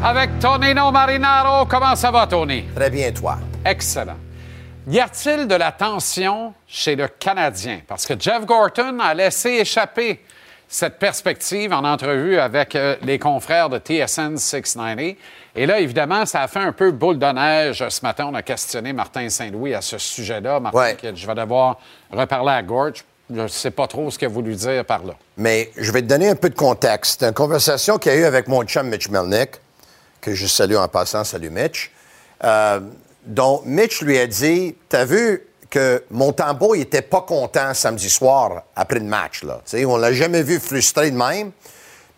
Avec 0.04 0.38
Tonino 0.40 0.90
Marinaro, 0.90 1.64
comment 1.66 1.94
ça 1.94 2.10
va, 2.10 2.26
Tony? 2.26 2.64
Très 2.74 2.90
bien, 2.90 3.12
toi. 3.12 3.38
Excellent. 3.64 4.16
Y 4.88 4.98
a-t-il 4.98 5.46
de 5.46 5.54
la 5.54 5.70
tension 5.70 6.52
chez 6.66 6.96
le 6.96 7.06
Canadien? 7.06 7.80
Parce 7.86 8.04
que 8.04 8.14
Jeff 8.18 8.44
Gorton 8.44 8.98
a 8.98 9.14
laissé 9.14 9.50
échapper 9.50 10.20
cette 10.66 10.98
perspective 10.98 11.72
en 11.72 11.84
entrevue 11.84 12.38
avec 12.38 12.74
euh, 12.74 12.96
les 13.02 13.18
confrères 13.18 13.68
de 13.68 13.78
TSN 13.78 14.36
690. 14.38 15.16
Et 15.54 15.66
là, 15.66 15.78
évidemment, 15.78 16.26
ça 16.26 16.40
a 16.42 16.48
fait 16.48 16.58
un 16.60 16.72
peu 16.72 16.90
boule 16.90 17.18
de 17.18 17.26
neige. 17.26 17.86
Ce 17.88 18.00
matin, 18.02 18.26
on 18.30 18.34
a 18.34 18.42
questionné 18.42 18.92
Martin 18.92 19.28
Saint-Louis 19.28 19.74
à 19.74 19.82
ce 19.82 19.98
sujet-là. 19.98 20.58
Martin, 20.58 20.78
Ouais. 20.78 20.96
je 21.14 21.26
vais 21.26 21.34
devoir 21.34 21.78
reparler 22.10 22.52
à 22.52 22.62
Gorge. 22.62 23.04
Je 23.32 23.42
ne 23.42 23.48
sais 23.48 23.70
pas 23.70 23.86
trop 23.86 24.10
ce 24.10 24.18
qu'il 24.18 24.26
a 24.26 24.30
voulu 24.30 24.54
dire 24.54 24.84
par 24.84 25.04
là. 25.04 25.12
Mais 25.36 25.70
je 25.76 25.92
vais 25.92 26.02
te 26.02 26.06
donner 26.06 26.28
un 26.28 26.34
peu 26.34 26.50
de 26.50 26.54
contexte. 26.56 27.22
Une 27.22 27.32
conversation 27.32 27.98
qu'il 27.98 28.12
y 28.12 28.14
a 28.16 28.18
eu 28.18 28.24
avec 28.24 28.48
mon 28.48 28.64
chum 28.64 28.88
Mitch 28.88 29.08
Melnick, 29.10 29.50
que 30.22 30.34
je 30.34 30.46
salue 30.46 30.76
en 30.76 30.88
passant. 30.88 31.24
Salut 31.24 31.50
Mitch. 31.50 31.90
Euh, 32.42 32.80
dont 33.26 33.60
Mitch 33.66 34.00
lui 34.00 34.18
a 34.18 34.26
dit 34.26 34.74
T'as 34.88 35.04
vu 35.04 35.46
que 35.68 36.04
Montembeau 36.10 36.74
il 36.74 36.82
était 36.82 37.02
pas 37.02 37.22
content 37.22 37.74
samedi 37.74 38.08
soir 38.08 38.62
après 38.74 39.00
le 39.00 39.04
match. 39.04 39.42
Là. 39.42 39.60
Tu 39.64 39.78
sais, 39.78 39.84
on 39.84 39.96
l'a 39.96 40.12
jamais 40.12 40.42
vu 40.42 40.58
frustré 40.60 41.10
de 41.10 41.16
même. 41.16 41.50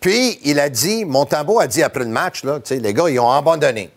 Puis 0.00 0.38
il 0.44 0.60
a 0.60 0.68
dit 0.68 1.04
Montembeau 1.04 1.58
a 1.58 1.66
dit 1.66 1.82
après 1.82 2.04
le 2.04 2.10
match 2.10 2.44
là, 2.44 2.60
les 2.70 2.94
gars, 2.94 3.08
ils 3.08 3.18
ont 3.18 3.32
abandonné. 3.32 3.90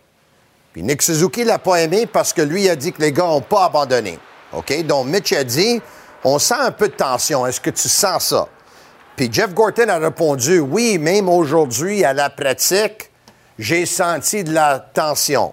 Puis 0.72 0.82
Nick 0.82 1.02
Suzuki 1.02 1.44
l'a 1.44 1.58
pas 1.58 1.82
aimé 1.82 2.06
parce 2.06 2.32
que 2.32 2.42
lui 2.42 2.68
a 2.68 2.76
dit 2.76 2.92
que 2.92 3.02
les 3.02 3.12
gars 3.12 3.24
n'ont 3.24 3.40
pas 3.40 3.66
abandonné. 3.66 4.18
OK? 4.52 4.86
Donc 4.86 5.06
Mitch 5.06 5.32
a 5.32 5.44
dit 5.44 5.82
On 6.24 6.38
sent 6.38 6.54
un 6.58 6.70
peu 6.70 6.88
de 6.88 6.94
tension. 6.94 7.46
Est-ce 7.46 7.60
que 7.60 7.70
tu 7.70 7.88
sens 7.88 8.28
ça? 8.28 8.48
Puis 9.16 9.28
Jeff 9.30 9.52
Gorton 9.52 9.88
a 9.88 9.98
répondu 9.98 10.60
Oui, 10.60 10.96
même 10.96 11.28
aujourd'hui, 11.28 12.04
à 12.04 12.12
la 12.12 12.30
pratique, 12.30 13.07
j'ai 13.58 13.86
senti 13.86 14.44
de 14.44 14.52
la 14.52 14.78
tension. 14.78 15.52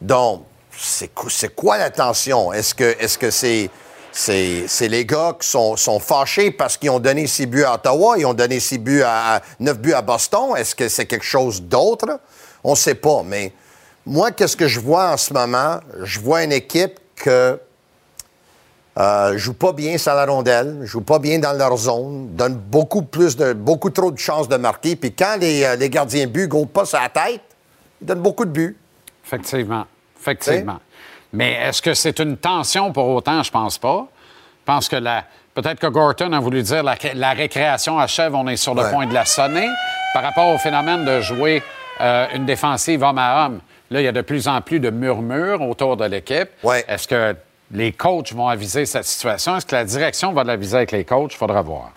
Donc, 0.00 0.44
c'est 0.76 1.54
quoi, 1.54 1.78
la 1.78 1.90
tension? 1.90 2.52
Est-ce 2.52 2.74
que 2.74 3.30
c'est, 3.30 3.70
c'est, 4.10 4.64
c'est 4.66 4.88
les 4.88 5.04
gars 5.04 5.36
qui 5.38 5.48
sont, 5.48 5.76
sont 5.76 6.00
fâchés 6.00 6.50
parce 6.50 6.76
qu'ils 6.76 6.90
ont 6.90 6.98
donné 6.98 7.26
six 7.26 7.46
buts 7.46 7.64
à 7.64 7.74
Ottawa, 7.74 8.16
ils 8.18 8.26
ont 8.26 8.34
donné 8.34 8.58
six 8.58 8.78
buts 8.78 9.02
à, 9.02 9.36
à- 9.36 9.40
neuf 9.60 9.78
buts 9.78 9.92
à 9.92 10.02
Boston? 10.02 10.56
Est-ce 10.56 10.74
que 10.74 10.88
c'est 10.88 11.06
quelque 11.06 11.24
chose 11.24 11.62
d'autre? 11.62 12.20
On 12.64 12.70
ne 12.70 12.76
sait 12.76 12.94
pas, 12.94 13.22
mais 13.24 13.52
moi, 14.06 14.32
qu'est-ce 14.32 14.56
que 14.56 14.66
je 14.66 14.80
vois 14.80 15.10
en 15.10 15.16
ce 15.16 15.32
moment? 15.32 15.78
Je 16.02 16.18
vois 16.18 16.42
une 16.42 16.52
équipe 16.52 16.98
que 17.14 17.60
euh, 18.98 19.36
joue 19.38 19.54
pas 19.54 19.72
bien 19.72 19.96
sur 19.98 20.14
la 20.14 20.26
rondelle, 20.26 20.80
joue 20.84 21.00
pas 21.00 21.18
bien 21.18 21.38
dans 21.38 21.52
leur 21.54 21.76
zone, 21.76 22.28
donne 22.36 22.54
beaucoup 22.56 23.02
plus 23.02 23.36
de 23.36 23.52
beaucoup 23.54 23.90
trop 23.90 24.10
de 24.10 24.18
chances 24.18 24.48
de 24.48 24.56
marquer. 24.56 24.96
Puis 24.96 25.12
quand 25.12 25.36
les, 25.40 25.64
euh, 25.64 25.76
les 25.76 25.88
gardiens 25.88 26.26
but 26.26 26.52
ne 26.52 26.64
pas 26.66 26.84
sur 26.84 27.00
la 27.00 27.08
tête, 27.08 27.40
ils 28.00 28.06
donnent 28.06 28.20
beaucoup 28.20 28.44
de 28.44 28.50
buts. 28.50 28.76
Effectivement. 29.24 29.86
Effectivement. 30.20 30.78
Mais 31.32 31.52
est-ce 31.54 31.80
que 31.80 31.94
c'est 31.94 32.18
une 32.18 32.36
tension 32.36 32.92
pour 32.92 33.08
autant? 33.08 33.42
Je 33.42 33.50
pense 33.50 33.78
pas. 33.78 34.06
Je 34.60 34.64
pense 34.66 34.88
que 34.88 34.96
la... 34.96 35.24
peut-être 35.54 35.80
que 35.80 35.86
Gorton 35.86 36.32
a 36.32 36.40
voulu 36.40 36.62
dire 36.62 36.82
la, 36.82 36.96
la 37.14 37.32
récréation 37.32 37.98
achève, 37.98 38.34
on 38.34 38.46
est 38.48 38.56
sur 38.56 38.74
le 38.74 38.82
Ouais. 38.82 38.90
point 38.90 39.06
de 39.06 39.14
la 39.14 39.24
sonner. 39.24 39.68
Par 40.12 40.22
rapport 40.22 40.48
au 40.54 40.58
phénomène 40.58 41.04
de 41.06 41.20
jouer 41.22 41.62
euh, 42.02 42.26
une 42.34 42.44
défensive 42.44 43.02
homme 43.02 43.16
à 43.18 43.46
homme, 43.46 43.60
là, 43.90 44.00
il 44.02 44.04
y 44.04 44.08
a 44.08 44.12
de 44.12 44.20
plus 44.20 44.46
en 44.46 44.60
plus 44.60 44.78
de 44.78 44.90
murmures 44.90 45.62
autour 45.62 45.96
de 45.96 46.04
l'équipe. 46.04 46.50
Ouais. 46.62 46.84
Est-ce 46.86 47.08
que 47.08 47.34
les 47.72 47.92
coachs 47.92 48.32
vont 48.32 48.48
aviser 48.48 48.86
cette 48.86 49.04
situation. 49.04 49.56
Est-ce 49.56 49.66
que 49.66 49.74
la 49.74 49.84
direction 49.84 50.32
va 50.32 50.44
l'aviser 50.44 50.76
avec 50.76 50.92
les 50.92 51.04
coachs? 51.04 51.32
Il 51.32 51.36
faudra 51.36 51.62
voir. 51.62 51.90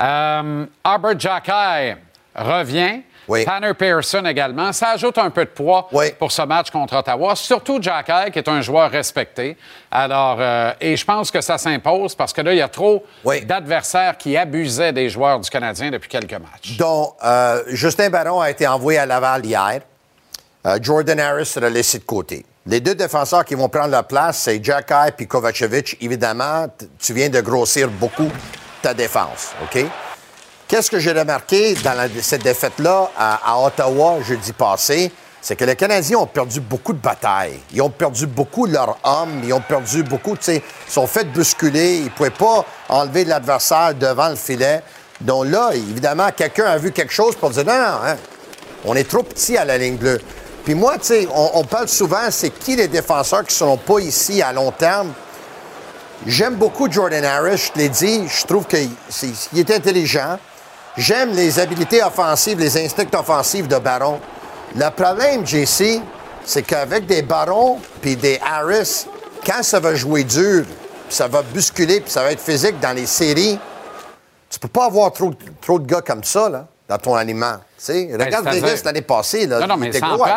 Euh, 0.00 0.66
Albert 0.82 1.18
Jacquet 1.20 1.96
revient. 2.34 3.00
Tanner 3.46 3.72
Pearson 3.72 4.22
également. 4.26 4.70
Ça 4.74 4.90
ajoute 4.90 5.16
un 5.16 5.30
peu 5.30 5.46
de 5.46 5.50
poids 5.50 5.88
pour 6.18 6.30
ce 6.30 6.42
match 6.42 6.70
contre 6.70 6.94
Ottawa. 6.96 7.34
Surtout 7.34 7.80
Jacquet, 7.80 8.30
qui 8.30 8.38
est 8.38 8.48
un 8.50 8.60
joueur 8.60 8.90
respecté. 8.90 9.56
Alors, 9.90 10.36
euh, 10.40 10.72
et 10.78 10.94
je 10.94 11.06
pense 11.06 11.30
que 11.30 11.40
ça 11.40 11.56
s'impose 11.56 12.14
parce 12.14 12.34
que 12.34 12.42
là, 12.42 12.52
il 12.52 12.58
y 12.58 12.62
a 12.62 12.68
trop 12.68 13.02
d'adversaires 13.46 14.18
qui 14.18 14.36
abusaient 14.36 14.92
des 14.92 15.08
joueurs 15.08 15.40
du 15.40 15.48
Canadien 15.48 15.90
depuis 15.90 16.10
quelques 16.10 16.32
matchs. 16.32 16.76
dont 16.76 17.14
euh, 17.24 17.62
Justin 17.68 18.10
Barron 18.10 18.42
a 18.42 18.50
été 18.50 18.66
envoyé 18.66 18.98
à 18.98 19.06
Laval 19.06 19.46
hier. 19.46 19.80
Jordan 20.82 21.20
Harris 21.20 21.46
sera 21.46 21.70
laissé 21.70 21.98
de 21.98 22.04
côté. 22.04 22.44
Les 22.66 22.80
deux 22.80 22.94
défenseurs 22.94 23.44
qui 23.44 23.54
vont 23.54 23.68
prendre 23.68 23.90
la 23.90 24.02
place, 24.02 24.38
c'est 24.44 24.64
Jacky 24.64 25.12
et 25.18 25.26
Kovacevic. 25.26 25.98
Évidemment, 26.00 26.66
tu 26.98 27.12
viens 27.12 27.28
de 27.28 27.42
grossir 27.42 27.90
beaucoup 27.90 28.30
ta 28.80 28.94
défense, 28.94 29.52
OK? 29.62 29.84
Qu'est-ce 30.66 30.90
que 30.90 30.98
j'ai 30.98 31.12
remarqué 31.12 31.74
dans 31.84 32.08
cette 32.22 32.42
défaite-là 32.42 33.10
à, 33.18 33.52
à 33.52 33.66
Ottawa 33.66 34.22
jeudi 34.22 34.54
passé? 34.54 35.12
C'est 35.42 35.56
que 35.56 35.64
les 35.66 35.76
Canadiens 35.76 36.16
ont 36.20 36.26
perdu 36.26 36.58
beaucoup 36.58 36.94
de 36.94 36.98
batailles. 36.98 37.60
Ils 37.70 37.82
ont 37.82 37.90
perdu 37.90 38.26
beaucoup 38.26 38.66
de 38.66 38.72
leurs 38.72 38.96
hommes. 39.04 39.42
Ils 39.44 39.52
ont 39.52 39.60
perdu 39.60 40.02
beaucoup, 40.02 40.34
ils 40.48 40.62
sont 40.88 41.06
fait 41.06 41.24
bousculer. 41.24 41.96
Ils 41.98 42.04
ne 42.04 42.08
pouvaient 42.08 42.30
pas 42.30 42.64
enlever 42.88 43.26
l'adversaire 43.26 43.94
devant 43.94 44.30
le 44.30 44.36
filet. 44.36 44.80
Donc 45.20 45.48
là, 45.48 45.72
évidemment, 45.74 46.30
quelqu'un 46.34 46.64
a 46.64 46.78
vu 46.78 46.92
quelque 46.92 47.12
chose 47.12 47.36
pour 47.36 47.50
dire 47.50 47.66
non, 47.66 47.74
non, 47.74 47.98
hein, 48.06 48.16
on 48.86 48.96
est 48.96 49.06
trop 49.06 49.22
petit 49.22 49.58
à 49.58 49.66
la 49.66 49.76
ligne 49.76 49.96
bleue. 49.96 50.18
Puis 50.64 50.74
moi, 50.74 50.96
tu 50.98 51.06
sais, 51.06 51.28
on, 51.34 51.62
parle 51.64 51.88
souvent, 51.88 52.30
c'est 52.30 52.50
qui 52.50 52.74
les 52.74 52.88
défenseurs 52.88 53.42
qui 53.42 53.52
ne 53.52 53.58
seront 53.58 53.76
pas 53.76 53.98
ici 53.98 54.40
à 54.40 54.52
long 54.52 54.70
terme? 54.70 55.12
J'aime 56.26 56.54
beaucoup 56.54 56.90
Jordan 56.90 57.22
Harris, 57.22 57.66
je 57.66 57.72
te 57.72 57.78
l'ai 57.78 57.88
dit. 57.90 58.26
Je 58.26 58.46
trouve 58.46 58.66
qu'il 58.66 58.88
est 59.54 59.70
intelligent. 59.70 60.38
J'aime 60.96 61.34
les 61.34 61.58
habiletés 61.58 62.02
offensives, 62.02 62.58
les 62.58 62.82
instincts 62.82 63.18
offensifs 63.18 63.68
de 63.68 63.76
Baron. 63.76 64.20
Le 64.74 64.88
problème, 64.90 65.46
JC, 65.46 66.00
c'est 66.46 66.62
qu'avec 66.62 67.04
des 67.04 67.20
Barons 67.20 67.78
puis 68.00 68.16
des 68.16 68.40
Harris, 68.42 69.06
quand 69.44 69.62
ça 69.62 69.80
va 69.80 69.94
jouer 69.94 70.24
dur, 70.24 70.64
puis 70.64 71.14
ça 71.14 71.28
va 71.28 71.42
bousculer, 71.42 72.00
puis 72.00 72.10
ça 72.10 72.22
va 72.22 72.32
être 72.32 72.40
physique 72.40 72.80
dans 72.80 72.92
les 72.92 73.06
séries, 73.06 73.58
tu 74.48 74.58
peux 74.58 74.68
pas 74.68 74.86
avoir 74.86 75.12
trop, 75.12 75.32
trop 75.60 75.78
de 75.78 75.86
gars 75.86 76.00
comme 76.00 76.24
ça 76.24 76.48
là, 76.48 76.66
dans 76.88 76.98
ton 76.98 77.14
aliment. 77.14 77.56
Tu 77.84 77.92
sais, 77.92 78.08
regarde 78.12 78.44
Ben, 78.44 78.52
c'est-à-dire- 78.52 78.62
Vegas 78.68 78.82
l'année 78.84 79.02
passée. 79.02 79.46
Là, 79.46 79.60
Non, 79.60 79.66
non, 79.66 79.76
mais 79.76 79.90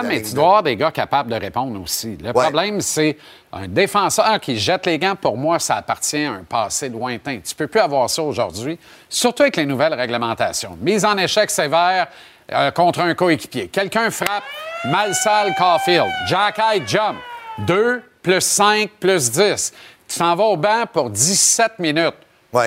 mais 0.03 0.21
tu 0.21 0.33
dois 0.33 0.45
avoir 0.47 0.63
des 0.63 0.75
gars 0.75 0.91
capables 0.91 1.31
de 1.31 1.35
répondre 1.39 1.81
aussi. 1.81 2.17
Le 2.21 2.33
problème, 2.33 2.81
c'est 2.81 3.17
un 3.53 3.67
défenseur 3.69 4.39
qui 4.41 4.59
jette 4.59 4.85
les 4.85 4.99
gants, 4.99 5.15
pour 5.15 5.37
moi, 5.37 5.57
ça 5.59 5.75
appartient 5.77 6.25
à 6.25 6.31
un 6.31 6.43
passé 6.43 6.89
lointain. 6.89 7.39
Tu 7.39 7.55
peux 7.55 7.67
plus 7.67 7.79
avoir 7.79 8.09
ça 8.09 8.21
aujourd'hui, 8.21 8.77
surtout 9.07 9.43
avec 9.43 9.55
les 9.55 9.65
nouvelles 9.65 9.93
réglementations. 9.93 10.77
Mise 10.81 11.05
en 11.05 11.17
échec 11.17 11.49
sévère 11.49 12.07
euh, 12.51 12.71
contre 12.71 12.99
un 12.99 13.13
coéquipier. 13.13 13.67
Quelqu'un 13.69 14.11
frappe, 14.11 14.43
mal 14.85 15.15
sale 15.15 15.53
Caulfield. 15.57 16.11
Jack 16.27 16.59
Hyde 16.59 16.87
jump. 16.87 17.15
2 17.59 18.01
plus 18.21 18.41
5 18.41 18.89
plus 18.99 19.31
10. 19.31 19.73
Tu 20.07 20.19
t'en 20.19 20.35
vas 20.35 20.43
au 20.43 20.57
banc 20.57 20.83
pour 20.91 21.09
17 21.09 21.79
minutes. 21.79 22.13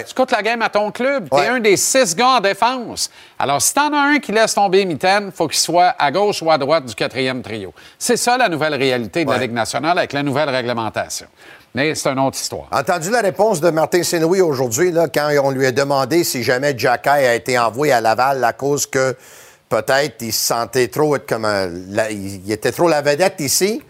Tu 0.07 0.15
coûtes 0.15 0.31
la 0.33 0.43
game 0.43 0.63
à 0.63 0.69
ton 0.69 0.91
club. 0.91 1.29
Tu 1.31 1.39
es 1.39 1.47
un 1.49 1.61
des 1.61 1.77
six 1.77 2.15
gars 2.15 2.37
en 2.37 2.41
défense. 2.41 3.11
Alors, 3.39 3.61
si 3.63 3.75
t'en 3.75 3.93
as 3.93 4.01
un 4.15 4.19
qui 4.19 4.33
laisse 4.33 4.55
tomber 4.55 4.85
mitaine, 4.85 5.31
faut 5.35 5.49
qu'il 5.49 5.59
soit 5.59 5.95
à 5.99 6.11
gauche 6.11 6.43
ou 6.43 6.51
à 6.51 6.59
droite 6.59 6.85
du 6.87 6.95
quatrième 6.95 7.43
trio. 7.43 7.73
C'est 7.99 8.17
ça 8.17 8.37
la 8.39 8.49
nouvelle 8.49 8.75
réalité 8.75 9.25
de 9.25 9.31
la 9.31 9.37
Ligue 9.39 9.53
nationale 9.53 9.99
avec 9.99 10.13
la 10.13 10.23
nouvelle 10.23 10.49
réglementation. 10.51 11.27
Mais 11.75 11.95
c'est 11.95 12.09
une 12.09 12.19
autre 12.19 12.37
histoire. 12.37 12.67
Entendu 12.73 13.11
la 13.11 13.21
réponse 13.21 13.61
de 13.61 13.71
Martin 13.71 14.03
Saint-Louis 14.03 14.41
aujourd'hui, 14.41 14.93
quand 15.15 15.31
on 15.45 15.51
lui 15.51 15.67
a 15.67 15.73
demandé 15.73 16.25
si 16.25 16.43
jamais 16.43 16.75
Jacky 16.77 17.09
a 17.09 17.35
été 17.35 17.57
envoyé 17.59 17.93
à 17.93 18.01
Laval 18.01 18.43
à 18.43 18.53
cause 18.53 18.87
que 18.87 19.17
peut-être 19.69 20.17
il 20.21 20.33
se 20.33 20.47
sentait 20.49 20.89
trop 20.89 21.15
être 21.15 21.27
comme 21.29 21.45
un, 21.45 21.69
la- 21.91 22.11
il 22.11 22.51
était 22.51 22.73
trop 22.73 22.89
la 22.89 23.03
vedette 23.03 23.37
ici. 23.39 23.81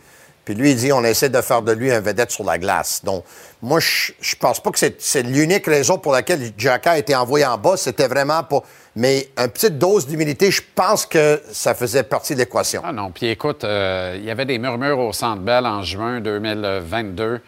Puis 0.45 0.55
lui, 0.55 0.71
il 0.71 0.77
dit 0.77 0.93
on 0.93 1.05
essaie 1.05 1.29
de 1.29 1.41
faire 1.41 1.63
de 1.63 1.73
lui 1.73 1.93
un 1.93 2.01
vedette 2.01 2.31
sur 2.31 2.45
la 2.45 2.59
glace. 2.59 3.03
Donc, 3.05 3.25
moi, 3.63 3.79
je, 3.79 4.13
je 4.21 4.35
pense 4.37 4.59
pas 4.61 4.71
que 4.71 4.79
c'est, 4.79 5.23
l'unique 5.23 5.67
raison 5.67 5.99
pour 5.99 6.13
laquelle 6.13 6.51
Jacky 6.57 6.89
a 6.89 6.99
été 6.99 7.15
envoyé 7.15 7.45
en 7.47 7.59
bas. 7.59 7.77
C'était 7.77 8.09
vraiment 8.09 8.43
pour. 8.43 8.65
Mais 8.97 9.29
une 9.39 9.49
petite 9.49 9.79
dose 9.79 10.07
d'humilité, 10.07 10.51
je 10.51 10.63
pense 10.75 11.07
que 11.07 11.41
ça 11.53 11.75
faisait 11.75 12.03
partie 12.03 12.35
de 12.35 12.41
l'équation. 12.41 12.83
Ah 12.85 12.93
non, 12.93 13.11
puis 13.11 13.29
écoute, 13.29 13.63
euh, 13.63 14.15
il 14.19 14.25
y 14.25 14.31
avait 14.31 14.47
des 14.47 14.59
murmures 14.59 14.99
au 14.99 15.13
Centre 15.13 15.43
Bell 15.43 15.65
en 15.67 15.83
juin 15.83 16.21
2022 16.21 17.41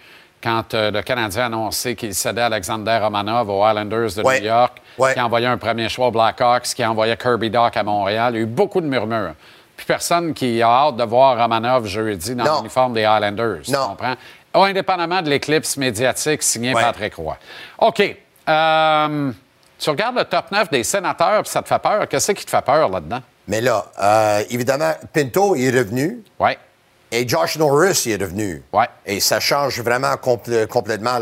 quand 0.43 0.75
euh, 0.75 0.91
le 0.91 1.03
Canadien 1.03 1.43
a 1.43 1.47
annoncé 1.47 1.95
qu'il 1.95 2.15
cédait 2.15 2.41
Alexander 2.43 2.99
Romanov 3.01 3.49
aux 3.49 3.67
Islanders 3.67 4.15
de 4.17 4.23
Ouais. 4.23 4.41
New 4.41 4.47
York, 4.47 4.79
Ouais. 4.99 5.15
qui 5.15 5.21
envoyait 5.21 5.47
un 5.47 5.57
premier 5.59 5.89
choix 5.89 6.09
aux 6.09 6.11
Blackhawks, 6.11 6.65
qui 6.75 6.85
envoyait 6.85 7.17
Kirby 7.17 7.49
Doc 7.51 7.77
à 7.77 7.83
Montréal. 7.85 8.35
Il 8.35 8.37
y 8.37 8.41
a 8.41 8.43
eu 8.43 8.47
beaucoup 8.47 8.81
de 8.81 8.87
murmures. 8.87 9.35
Personne 9.87 10.35
qui 10.35 10.63
a 10.63 10.69
hâte 10.69 10.97
de 10.97 11.05
voir 11.05 11.37
Romanov 11.39 11.87
jeudi 11.87 12.35
dans 12.35 12.59
l'uniforme 12.59 12.95
des 12.95 13.03
Islanders. 13.03 13.63
Tu 13.65 13.71
Non. 13.73 13.89
comprends? 13.89 14.15
Oh, 14.55 14.63
indépendamment 14.65 15.23
de 15.23 15.31
l'éclipse 15.31 15.77
médiatique 15.77 16.43
signée 16.43 16.75
Ouais. 16.75 16.83
Patrick 16.83 17.15
Roy. 17.15 17.37
OK. 17.79 18.17
Euh, 18.49 19.33
tu 19.79 19.91
regardes 19.91 20.17
le 20.17 20.25
top 20.25 20.51
9 20.53 20.71
des 20.71 20.85
sénateurs, 20.85 21.43
puis 21.43 21.51
ça 21.51 21.63
te 21.63 21.69
fait 21.69 21.79
peur. 21.79 22.07
Qu'est-ce 22.09 22.33
qui 22.33 22.45
te 22.45 22.51
fait 22.51 22.63
peur 22.65 22.89
là-dedans? 22.89 23.21
Mais 23.49 23.61
là, 23.61 23.87
euh, 24.01 24.43
évidemment, 24.51 24.93
Pinto 25.13 25.57
est 25.57 25.71
revenu. 25.71 26.23
Oui. 26.39 26.51
Et 27.15 27.29
Josh 27.29 27.59
Norris 27.59 28.03
il 28.07 28.13
est 28.13 28.25
revenu. 28.25 28.63
Ouais. 28.73 28.87
Et 29.05 29.21
ça 29.21 29.39
change 29.39 29.79
vraiment 29.83 30.15
complè- 30.15 30.67
complètement 30.67 31.19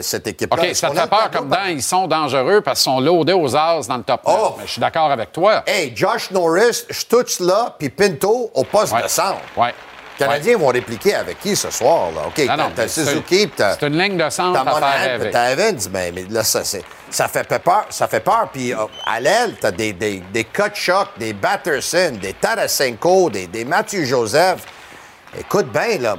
cette 0.00 0.26
équipe-là. 0.26 0.62
OK, 0.62 0.74
ça 0.74 0.88
te 0.88 0.94
fait 0.98 1.06
peur 1.06 1.30
comme 1.30 1.48
dans 1.50 1.66
ils 1.68 1.82
sont 1.82 2.06
dangereux 2.06 2.62
parce 2.62 2.80
qu'ils 2.82 2.90
sont 2.92 3.00
loadés 3.00 3.34
aux 3.34 3.54
as 3.54 3.86
dans 3.86 3.98
le 3.98 4.02
top 4.04 4.22
9. 4.26 4.36
Oh! 4.38 4.54
Mais 4.58 4.66
je 4.66 4.72
suis 4.72 4.80
d'accord 4.80 5.10
avec 5.10 5.32
toi. 5.32 5.62
Hey, 5.66 5.92
Josh 5.94 6.30
Norris, 6.30 6.84
Stutz 6.90 7.40
là, 7.40 7.76
puis 7.78 7.90
Pinto 7.90 8.50
au 8.54 8.64
poste 8.64 8.94
Ouais. 8.94 9.02
de 9.02 9.08
centre. 9.08 9.36
Ouais. 9.56 9.74
Les 10.18 10.26
Canadiens 10.26 10.56
vont 10.56 10.68
répliquer 10.68 11.14
avec 11.16 11.40
qui 11.40 11.56
ce 11.56 11.70
soir? 11.70 12.10
Là? 12.14 12.22
OK, 12.28 12.40
t'as 12.76 12.86
Suzuki, 12.88 13.50
t'as... 13.54 13.74
C'est 13.76 13.86
une 13.88 13.98
ligne 13.98 14.16
de 14.16 14.30
centre 14.30 14.60
à 14.60 14.80
faire 14.80 15.18
puis 15.20 15.30
t'as 15.30 15.50
Evans, 15.50 15.76
mais, 15.92 16.12
mais 16.12 16.24
là, 16.30 16.44
ça, 16.44 16.62
c'est- 16.64 16.84
ça 17.10 17.26
fait 17.28 17.46
peur. 17.58 17.84
Ça 17.90 18.06
fait 18.08 18.20
peur. 18.20 18.48
Puis 18.52 18.72
euh, 18.72 18.76
à 19.04 19.18
l'aile, 19.20 19.56
t'as 19.60 19.72
des, 19.72 19.92
des, 19.92 20.22
des 20.32 20.44
Kutchuk, 20.44 21.08
des 21.18 21.32
Batterson, 21.32 22.12
des 22.22 22.32
Tarasenko, 22.32 23.28
des, 23.28 23.46
des 23.48 23.64
Mathieu 23.64 24.04
Joseph. 24.04 24.60
Écoute 25.38 25.70
bien, 25.72 25.98
là. 25.98 26.16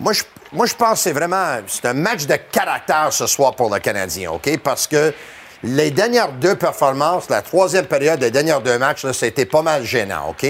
Moi, 0.00 0.12
je, 0.12 0.74
pense 0.74 0.92
que 0.94 0.98
c'est 0.98 1.12
vraiment... 1.12 1.58
C'est 1.66 1.86
un 1.86 1.94
match 1.94 2.26
de 2.26 2.34
caractère 2.34 3.12
ce 3.12 3.26
soir 3.26 3.54
pour 3.54 3.72
le 3.72 3.78
Canadien, 3.78 4.32
OK? 4.32 4.58
Parce 4.58 4.86
que 4.86 5.14
les 5.62 5.90
dernières 5.90 6.32
deux 6.32 6.56
performances, 6.56 7.28
la 7.28 7.42
troisième 7.42 7.86
période 7.86 8.18
des 8.18 8.30
dernières 8.30 8.60
deux 8.60 8.78
matchs, 8.78 9.04
là, 9.04 9.12
c'était 9.12 9.46
pas 9.46 9.62
mal 9.62 9.84
gênant, 9.84 10.30
OK? 10.30 10.46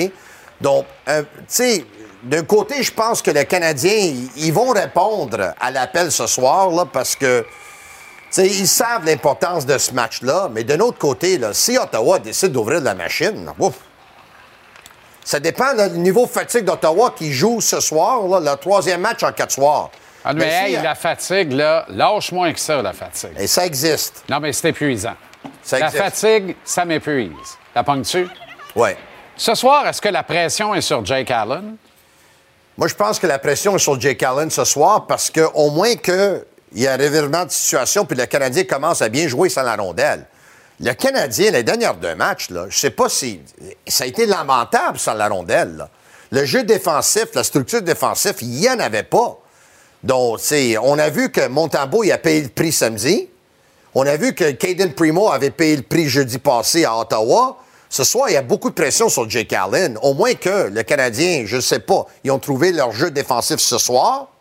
Donc, 0.60 0.86
euh, 1.08 1.22
tu 1.22 1.44
sais, 1.48 1.84
d'un 2.22 2.44
côté, 2.44 2.82
je 2.82 2.92
pense 2.92 3.20
que 3.20 3.30
les 3.30 3.44
Canadiens, 3.44 4.14
ils- 4.36 4.52
vont 4.52 4.70
répondre 4.70 5.54
à 5.60 5.70
l'appel 5.70 6.10
ce 6.10 6.26
soir, 6.26 6.70
là, 6.70 6.86
parce 6.90 7.16
que, 7.16 7.44
ils 8.38 8.68
savent 8.68 9.04
l'importance 9.04 9.66
de 9.66 9.76
ce 9.76 9.92
match-là. 9.92 10.48
Mais 10.50 10.64
d'un 10.64 10.80
autre 10.80 10.98
côté, 10.98 11.36
là, 11.36 11.52
si 11.52 11.76
Ottawa 11.76 12.18
décide 12.18 12.52
d'ouvrir 12.52 12.80
la 12.80 12.94
machine, 12.94 13.52
ouf, 13.58 13.74
ça 15.24 15.40
dépend 15.40 15.74
du 15.88 15.98
niveau 15.98 16.26
de 16.26 16.30
fatigue 16.30 16.64
d'Ottawa 16.64 17.12
qui 17.16 17.32
joue 17.32 17.60
ce 17.60 17.80
soir, 17.80 18.26
là, 18.28 18.40
le 18.40 18.56
troisième 18.58 19.00
match 19.00 19.22
en 19.22 19.32
quatre 19.32 19.52
soirs. 19.52 19.90
Ah, 20.24 20.32
mais 20.32 20.44
Mais 20.44 20.50
si- 20.68 20.74
hey, 20.76 20.82
la 20.82 20.94
fatigue, 20.94 21.52
là, 21.52 21.84
lâche 21.88 22.30
moins 22.32 22.52
que 22.52 22.60
ça, 22.60 22.80
la 22.80 22.92
fatigue. 22.92 23.32
Et 23.38 23.46
ça 23.46 23.66
existe. 23.66 24.22
Non, 24.28 24.38
mais 24.40 24.52
c'est 24.52 24.68
épuisant. 24.68 25.14
Ça 25.62 25.78
la 25.78 25.86
existe. 25.86 26.04
fatigue, 26.04 26.56
ça 26.64 26.84
m'épuise. 26.84 27.30
La 27.74 27.82
pognes-tu? 27.82 28.28
Oui. 28.76 28.90
Ce 29.36 29.54
soir, 29.54 29.86
est-ce 29.88 30.00
que 30.00 30.08
la 30.08 30.22
pression 30.22 30.74
est 30.74 30.80
sur 30.80 31.04
Jake 31.04 31.30
Allen? 31.30 31.76
Moi, 32.78 32.86
je 32.88 32.94
pense 32.94 33.18
que 33.18 33.26
la 33.26 33.38
pression 33.38 33.74
est 33.76 33.80
sur 33.80 34.00
Jake 34.00 34.22
Allen 34.22 34.50
ce 34.50 34.64
soir 34.64 35.06
parce 35.06 35.30
qu'au 35.30 35.70
moins 35.70 35.94
qu'il 35.96 36.44
y 36.74 36.86
a 36.86 36.92
un 36.92 36.96
revirement 36.96 37.44
de 37.44 37.50
situation 37.50 38.04
puis 38.04 38.16
le 38.16 38.26
Canadien 38.26 38.64
commence 38.64 39.02
à 39.02 39.08
bien 39.08 39.26
jouer 39.28 39.48
sans 39.48 39.62
la 39.62 39.74
rondelle. 39.76 40.24
Le 40.84 40.94
Canadien, 40.94 41.52
les 41.52 41.62
dernières 41.62 41.94
deux 41.94 42.16
matchs, 42.16 42.50
là, 42.50 42.66
je 42.68 42.76
sais 42.76 42.90
pas 42.90 43.08
si. 43.08 43.40
Ça 43.86 44.02
a 44.02 44.06
été 44.08 44.26
lamentable 44.26 44.98
sans 44.98 45.14
la 45.14 45.28
rondelle. 45.28 45.86
Le 46.32 46.44
jeu 46.44 46.64
défensif, 46.64 47.26
la 47.34 47.44
structure 47.44 47.82
défensive, 47.82 48.34
il 48.40 48.48
n'y 48.48 48.68
en 48.68 48.80
avait 48.80 49.04
pas. 49.04 49.38
Donc, 50.02 50.40
on 50.82 50.98
a 50.98 51.08
vu 51.08 51.30
que 51.30 51.46
Montembeau, 51.46 52.02
il 52.02 52.10
a 52.10 52.18
payé 52.18 52.42
le 52.42 52.48
prix 52.48 52.72
samedi. 52.72 53.28
On 53.94 54.04
a 54.04 54.16
vu 54.16 54.34
que 54.34 54.50
Caden 54.50 54.92
Primo 54.92 55.30
avait 55.30 55.52
payé 55.52 55.76
le 55.76 55.82
prix 55.82 56.08
jeudi 56.08 56.38
passé 56.38 56.84
à 56.84 56.98
Ottawa. 56.98 57.58
Ce 57.88 58.02
soir, 58.02 58.28
il 58.30 58.32
y 58.32 58.36
a 58.36 58.42
beaucoup 58.42 58.70
de 58.70 58.74
pression 58.74 59.08
sur 59.08 59.30
Jake 59.30 59.52
Allen. 59.52 59.96
Au 60.02 60.14
moins 60.14 60.34
que 60.34 60.68
le 60.68 60.82
Canadien, 60.82 61.44
je 61.46 61.56
ne 61.56 61.60
sais 61.60 61.78
pas, 61.78 62.06
ils 62.24 62.32
ont 62.32 62.40
trouvé 62.40 62.72
leur 62.72 62.90
jeu 62.90 63.12
défensif 63.12 63.60
ce 63.60 63.78
soir. 63.78 64.31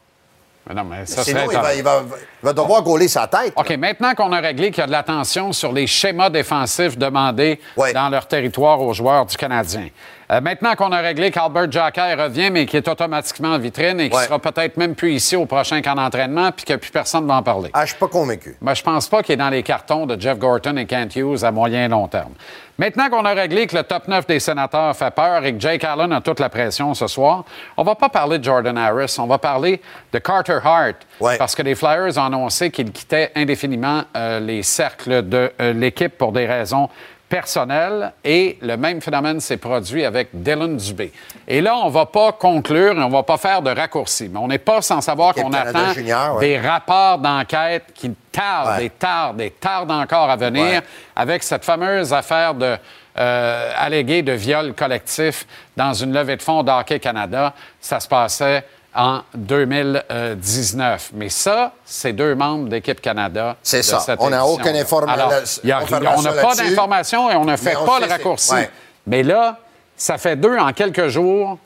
Mais 0.68 0.76
non, 0.76 0.84
mais 0.84 1.06
ça 1.06 1.24
Sinon, 1.24 1.42
il 1.50 1.58
va, 1.58 1.74
il, 1.76 1.84
va, 1.84 2.04
il 2.06 2.46
va 2.46 2.54
devoir 2.54 2.84
gauler 2.84 3.08
sa 3.08 3.28
tête. 3.28 3.54
OK, 3.56 3.70
maintenant 3.78 4.14
qu'on 4.14 4.32
a 4.32 4.40
réglé 4.40 4.70
qu'il 4.70 4.82
y 4.82 4.84
a 4.84 4.88
de 4.88 4.92
l'attention 4.92 5.52
sur 5.54 5.72
les 5.72 5.88
schémas 5.88 6.30
défensifs 6.30 6.98
demandés 6.98 7.60
dans 7.94 8.10
leur 8.10 8.28
territoire 8.28 8.80
aux 8.80 8.94
joueurs 8.94 9.26
du 9.26 9.36
Canadien, 9.36 9.88
Euh, 10.32 10.40
maintenant 10.40 10.76
qu'on 10.76 10.92
a 10.94 11.00
réglé 11.00 11.30
qu'Albert 11.30 11.70
Jacquet 11.70 12.14
revient, 12.14 12.50
mais 12.52 12.66
qui 12.66 12.78
est 12.78 12.88
automatiquement 12.88 13.50
en 13.50 13.58
vitrine 13.60 14.00
et 14.00 14.10
qui 14.10 14.16
Ouais. 14.16 14.24
sera 14.24 14.40
peut-être 14.40 14.78
même 14.78 14.96
plus 14.96 15.12
ici 15.14 15.36
au 15.36 15.46
prochain 15.46 15.82
camp 15.82 15.96
d'entraînement, 15.96 16.52
puis 16.54 16.64
que 16.66 16.76
plus 16.76 16.90
personne 16.92 17.24
ne 17.24 17.28
va 17.28 17.36
en 17.36 17.44
parler. 17.44 17.70
Ah, 17.74 17.82
je 17.86 17.92
suis 17.92 18.00
pas 18.00 18.08
convaincu. 18.08 18.56
Ben, 18.62 18.74
je 18.74 18.82
pense 18.82 19.10
pas 19.10 19.24
qu'il 19.24 19.34
est 19.34 19.38
dans 19.38 19.50
les 19.50 19.62
cartons 19.64 20.06
de 20.06 20.20
Jeff 20.20 20.38
Gorton 20.38 20.78
et 20.78 20.86
Kent 20.86 21.16
Hughes 21.18 21.44
à 21.44 21.52
moyen 21.52 21.86
et 21.86 21.90
long 21.90 22.08
terme. 22.08 22.32
Maintenant 22.78 23.10
qu'on 23.10 23.26
a 23.26 23.34
réglé 23.34 23.68
que 23.68 23.76
le 23.76 23.84
top 23.84 24.08
9 24.08 24.26
des 24.26 24.40
sénateurs 24.40 24.96
fait 24.96 25.12
peur 25.12 25.44
et 25.46 25.54
que 25.54 25.60
Jake 25.60 25.84
Allen 25.84 26.12
a 26.14 26.22
toute 26.22 26.40
la 26.40 26.50
pression 26.50 26.94
ce 26.96 27.06
soir, 27.06 27.44
on 27.78 27.84
va 27.84 27.94
pas 27.96 28.10
parler 28.10 28.40
de 28.40 28.44
Jordan 28.44 28.76
Harris, 28.78 29.18
on 29.20 29.28
va 29.28 29.38
parler 29.38 29.82
de 30.14 30.18
Carter 30.18 30.58
Hart. 30.64 30.96
Parce 31.38 31.54
que 31.54 31.62
les 31.62 31.76
Flyers 31.76 32.18
ont 32.18 32.26
annoncé 32.26 32.72
qu'ils 32.72 32.92
quittaient 32.92 33.32
indéfiniment 33.36 34.04
euh, 34.16 34.40
les 34.40 34.64
cercles 34.64 35.28
de 35.28 35.52
euh, 35.62 35.74
l'équipe 35.74 36.18
pour 36.18 36.32
des 36.32 36.48
raisons 36.48 36.90
personnelles. 37.32 38.12
Et 38.26 38.58
le 38.62 38.76
même 38.76 39.02
phénomène 39.02 39.40
s'est 39.40 39.58
produit 39.58 40.04
avec 40.06 40.28
Dylan 40.34 40.76
Dubé. 40.76 41.12
Et 41.48 41.62
là, 41.62 41.78
on 41.78 41.88
va 41.90 42.06
pas 42.06 42.34
conclure 42.34 43.00
et 43.00 43.04
on 43.04 43.10
va 43.10 43.24
pas 43.24 43.38
faire 43.38 43.62
de 43.62 43.72
raccourcis. 43.72 44.30
Mais 44.32 44.38
on 44.38 44.48
n'est 44.50 44.58
pas 44.60 44.82
sans 44.82 45.00
savoir 45.02 45.34
qu'on 45.34 45.52
attend 45.54 45.94
junior, 45.94 46.36
ouais. 46.36 46.48
des 46.48 46.60
rapports 46.60 47.18
d'enquête 47.18 47.86
qui 47.96 48.12
tardent 48.32 48.78
Ouais. 48.78 48.86
et 48.86 48.90
tardent 48.90 49.42
et 49.42 49.50
tardent 49.52 49.92
encore 49.92 50.30
à 50.30 50.36
venir 50.36 50.64
Ouais. 50.66 50.82
avec 51.16 51.42
cette 51.44 51.64
fameuse 51.66 52.14
affaire 52.14 52.54
de 52.54 52.78
euh, 53.18 53.74
alléguée 53.78 54.22
de 54.22 54.32
viol 54.34 54.74
collectif 54.74 55.46
dans 55.76 55.94
une 55.94 56.14
levée 56.14 56.38
de 56.38 56.42
fonds 56.42 56.64
d'Hockey 56.64 57.00
Canada. 57.00 57.54
Ça 57.80 58.00
se 58.00 58.08
passait 58.08 58.64
en 58.96 59.22
2019. 59.34 61.12
Mais 61.14 61.30
ça, 61.30 61.74
c'est 61.86 62.14
deux 62.14 62.36
membres 62.36 62.70
d'Équipe 62.70 63.02
Canada. 63.02 63.56
C'est 63.64 63.84
ça. 63.84 64.00
cette 64.00 64.20
On 64.22 64.30
n'a 64.30 64.46
aucune 64.46 64.76
informa- 64.76 65.12
Alors, 65.14 65.30
la- 65.30 65.42
il 65.64 65.70
y 65.70 65.72
a- 65.72 65.80
confirmation 65.80 66.20
on 66.20 66.22
n'a 66.22 66.42
pas 66.42 66.56
d'informations 66.56 67.32
et 67.32 67.36
on 67.36 67.46
ne 67.46 67.56
fait 67.58 67.76
on 67.76 67.86
pas 67.86 68.00
le 68.00 68.06
raccourci. 68.08 68.54
ouais. 68.54 68.70
Mais 69.08 69.24
là, 69.24 69.58
ça 69.96 70.18
fait 70.18 70.36
deux 70.36 70.58
en 70.58 70.74
quelques 70.74 71.08
jours 71.08 71.58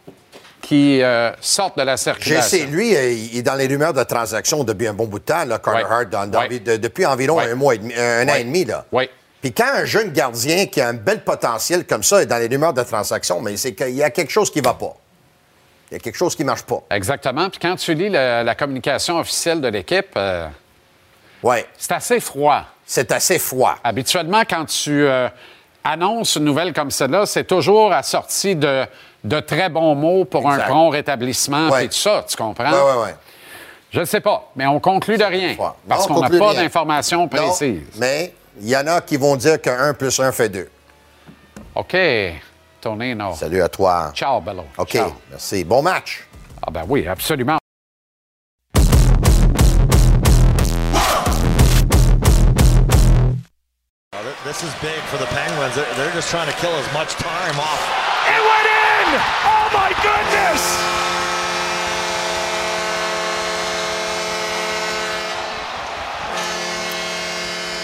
qui 0.61 1.01
euh, 1.03 1.31
sortent 1.41 1.77
de 1.77 1.83
la 1.83 1.97
circulation. 1.97 2.65
lui, 2.69 2.95
euh, 2.95 3.11
il 3.11 3.37
est 3.37 3.41
dans 3.43 3.55
les 3.55 3.67
rumeurs 3.67 3.93
de 3.93 4.03
transactions 4.03 4.63
depuis 4.63 4.87
un 4.87 4.93
bon 4.93 5.05
bout 5.05 5.19
de 5.19 5.25
temps, 5.25 5.45
là, 5.45 5.59
Carter 5.59 5.83
Ouais. 5.83 5.89
Hart, 5.91 6.09
dans- 6.09 6.27
dans- 6.27 6.39
Ouais. 6.39 6.59
de- 6.59 6.77
depuis 6.77 7.05
environ 7.05 7.39
un 7.39 7.53
mois, 7.55 7.75
et 7.75 7.77
demi- 7.77 7.93
un 7.95 8.27
an 8.27 8.33
et 8.35 8.43
demi. 8.43 8.65
Là. 8.65 8.85
Oui. 8.91 9.09
Puis 9.41 9.53
quand 9.53 9.67
un 9.75 9.85
jeune 9.85 10.09
gardien 10.11 10.65
qui 10.65 10.81
a 10.81 10.87
un 10.87 10.93
bel 10.93 11.23
potentiel 11.23 11.85
comme 11.85 12.01
ça 12.01 12.21
est 12.23 12.25
dans 12.25 12.37
les 12.37 12.47
rumeurs 12.47 12.73
de 12.73 12.81
transactions, 12.81 13.41
mais 13.41 13.57
c'est 13.57 13.73
qu'il 13.75 13.91
y 13.95 14.01
a 14.01 14.09
quelque 14.09 14.31
chose 14.31 14.49
qui 14.49 14.59
va 14.61 14.73
pas. 14.73 14.95
Il 15.91 15.93
y 15.93 15.97
a 15.97 15.99
quelque 15.99 16.17
chose 16.17 16.35
qui 16.35 16.43
marche 16.43 16.63
pas. 16.63 16.81
Exactement. 16.91 17.49
Puis 17.49 17.59
quand 17.59 17.75
tu 17.75 17.93
lis 17.93 18.09
la 18.09 18.55
communication 18.55 19.17
officielle 19.19 19.61
de 19.61 19.67
l'équipe, 19.67 20.07
euh, 20.17 20.47
Ouais. 21.43 21.65
c'est 21.77 21.91
assez 21.91 22.19
froid. 22.19 22.63
C'est 22.85 23.11
assez 23.11 23.37
froid. 23.39 23.75
Habituellement, 23.83 24.41
quand 24.49 24.65
tu 24.65 25.05
euh, 25.05 25.27
annonces 25.83 26.35
une 26.35 26.43
nouvelle 26.45 26.73
comme 26.73 26.89
celle-là, 26.91 27.25
c'est 27.25 27.43
toujours 27.45 27.93
assorti 27.93 28.55
de, 28.55 28.85
de 29.23 29.39
très 29.39 29.69
bons 29.69 29.93
mots 29.95 30.25
pour 30.25 30.41
Exact. 30.51 30.63
un 30.63 30.67
prompt 30.69 30.89
rétablissement 30.89 31.69
Ouais. 31.69 31.85
et 31.85 31.87
tout 31.87 31.95
ça, 31.95 32.25
tu 32.27 32.35
comprends? 32.35 32.71
Ouais, 32.71 32.93
ouais, 32.97 33.03
ouais. 33.03 33.15
Je 33.91 33.99
ne 34.01 34.05
sais 34.05 34.19
pas, 34.21 34.51
mais 34.55 34.65
on 34.65 34.79
conclut 34.79 35.17
de 35.17 35.23
rien 35.23 35.55
parce 35.87 36.05
qu'on 36.07 36.19
n'a 36.19 36.29
pas 36.29 36.53
d'informations 36.53 37.21
Non, 37.21 37.27
précises. 37.27 37.81
mais 37.97 38.33
il 38.59 38.67
y 38.69 38.75
en 38.75 38.87
a 38.87 39.01
qui 39.01 39.15
vont 39.17 39.35
dire 39.35 39.61
que 39.61 39.69
1 39.69 39.93
plus 39.93 40.19
1 40.19 40.31
fait 40.31 40.49
2. 40.49 40.67
OK, 41.75 41.95
Tonino. 42.85 43.33
Salut 43.33 43.63
à 43.63 43.67
toi. 43.67 44.11
Ciao, 44.13 44.39
Bello. 44.39 44.63
OK, 44.77 44.89
Ciao. 44.91 45.11
merci. 45.31 45.63
Bon 45.63 45.81
match. 45.81 46.23
Ah 46.61 46.69
ben 46.69 46.85
oui, 46.87 47.07
absolument. 47.07 47.57
This 54.43 54.61
is 54.63 54.73
big 54.81 54.99
for 55.09 55.17
the 55.17 55.25
Penguins. 55.25 55.75
They're, 55.75 55.93
they're 55.95 56.13
just 56.13 56.29
trying 56.29 56.47
to 56.47 56.55
kill 56.59 56.71
as 56.75 56.93
much 56.93 57.13
time 57.15 57.59
off. 57.59 57.81
It 58.29 58.41
went 58.51 58.67
in! 58.69 59.07
Oh 59.49 59.65
my 59.73 59.89
goodness! 60.05 61.14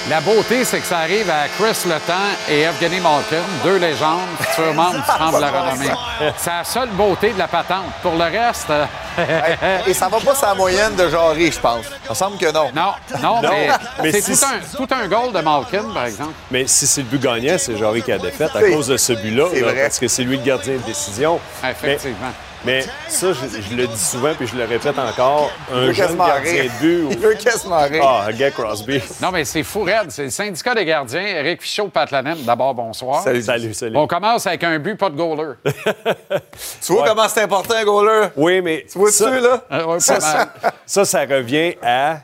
La 0.09 0.19
beauté, 0.19 0.65
c'est 0.65 0.79
que 0.79 0.85
ça 0.87 0.97
arrive 0.99 1.29
à 1.29 1.47
Chris 1.57 1.77
Letang 1.87 2.15
et 2.49 2.61
Evgeny 2.61 2.99
Malkin, 2.99 3.43
deux 3.63 3.77
légendes, 3.77 4.19
futurs 4.39 4.73
membres 4.73 4.95
du 4.95 5.01
Temple 5.03 5.35
de 5.35 5.41
la 5.41 5.51
Renommée. 5.51 5.91
C'est 6.37 6.49
la 6.49 6.63
seule 6.63 6.89
beauté 6.89 7.31
de 7.31 7.37
la 7.37 7.47
patente. 7.47 7.85
Pour 8.01 8.13
le 8.15 8.23
reste... 8.23 8.65
euh, 8.71 9.77
Et 9.85 9.93
ça 9.93 10.09
va 10.09 10.19
pas 10.19 10.33
sa 10.33 10.55
moyenne 10.55 10.95
de 10.95 11.07
Jarry, 11.07 11.51
je 11.51 11.59
pense. 11.59 11.85
Ça 11.85 12.09
me 12.09 12.15
semble 12.15 12.37
que 12.37 12.51
non. 12.51 12.71
Non, 12.75 12.93
non, 13.21 13.41
Non, 13.43 13.49
mais, 13.51 13.67
mais 14.01 14.11
c'est 14.11 14.21
si- 14.33 14.39
tout, 14.39 14.45
un, 14.45 14.85
tout 14.85 14.93
un 14.93 15.07
goal 15.07 15.31
de 15.33 15.39
Malkin, 15.39 15.83
par 15.93 16.05
exemple. 16.07 16.33
Mais 16.49 16.65
si 16.65 16.87
c'est 16.87 17.01
le 17.01 17.07
but 17.07 17.21
gagnant, 17.21 17.55
c'est 17.59 17.77
Jarry 17.77 18.01
qui 18.01 18.11
a 18.11 18.17
défaite 18.17 18.55
à 18.55 18.61
cause 18.61 18.87
de 18.87 18.97
ce 18.97 19.13
but-là, 19.13 19.45
là, 19.53 19.73
parce 19.83 19.99
que 19.99 20.07
c'est 20.07 20.23
lui 20.23 20.37
le 20.37 20.43
gardien 20.43 20.73
de 20.73 20.79
décision. 20.79 21.39
Effectivement. 21.63 22.15
Mais, 22.21 22.50
mais 22.65 22.83
ça, 23.07 23.33
je, 23.33 23.61
je 23.61 23.75
le 23.75 23.87
dis 23.87 23.99
souvent, 23.99 24.33
puis 24.35 24.47
je 24.47 24.55
le 24.55 24.65
répète 24.65 24.97
encore, 24.97 25.51
un 25.73 25.91
jeune 25.91 26.15
gardien 26.17 26.65
de 26.65 26.79
but... 26.79 27.07
Il 27.11 27.17
veut 27.19 27.33
quasiment 27.33 27.81
rire. 27.81 28.03
Ah, 28.05 28.31
Gay 28.31 28.51
Crosby. 28.51 29.01
Non, 29.21 29.31
mais 29.31 29.45
c'est 29.45 29.63
fou 29.63 29.83
raide. 29.83 30.09
C'est 30.09 30.25
le 30.25 30.29
syndicat 30.29 30.75
des 30.75 30.85
gardiens. 30.85 31.21
Éric 31.21 31.61
Fichaud, 31.61 31.87
Pat 31.89 32.09
Lanem. 32.11 32.37
D'abord, 32.43 32.73
bonsoir. 32.73 33.23
Salut. 33.23 33.41
Salut, 33.41 33.73
salut. 33.73 33.97
On 33.97 34.07
commence 34.07 34.45
avec 34.47 34.63
un 34.63 34.77
but, 34.79 34.95
pas 34.95 35.09
de 35.09 35.15
goaler. 35.15 35.53
Tu 36.85 36.93
vois 36.93 37.07
comment 37.07 37.27
c'est 37.27 37.41
important, 37.41 37.75
un 37.75 37.83
goaler? 37.83 38.27
Oui, 38.35 38.61
mais... 38.61 38.85
Tu 38.91 38.97
vois-tu, 38.97 39.17
ça- 39.17 39.39
là? 39.39 39.63
Euh, 39.71 39.85
ouais, 39.85 39.99
ça, 39.99 40.19
ça, 40.19 40.53
ça, 40.85 41.05
ça 41.05 41.21
revient 41.21 41.75
à 41.81 42.17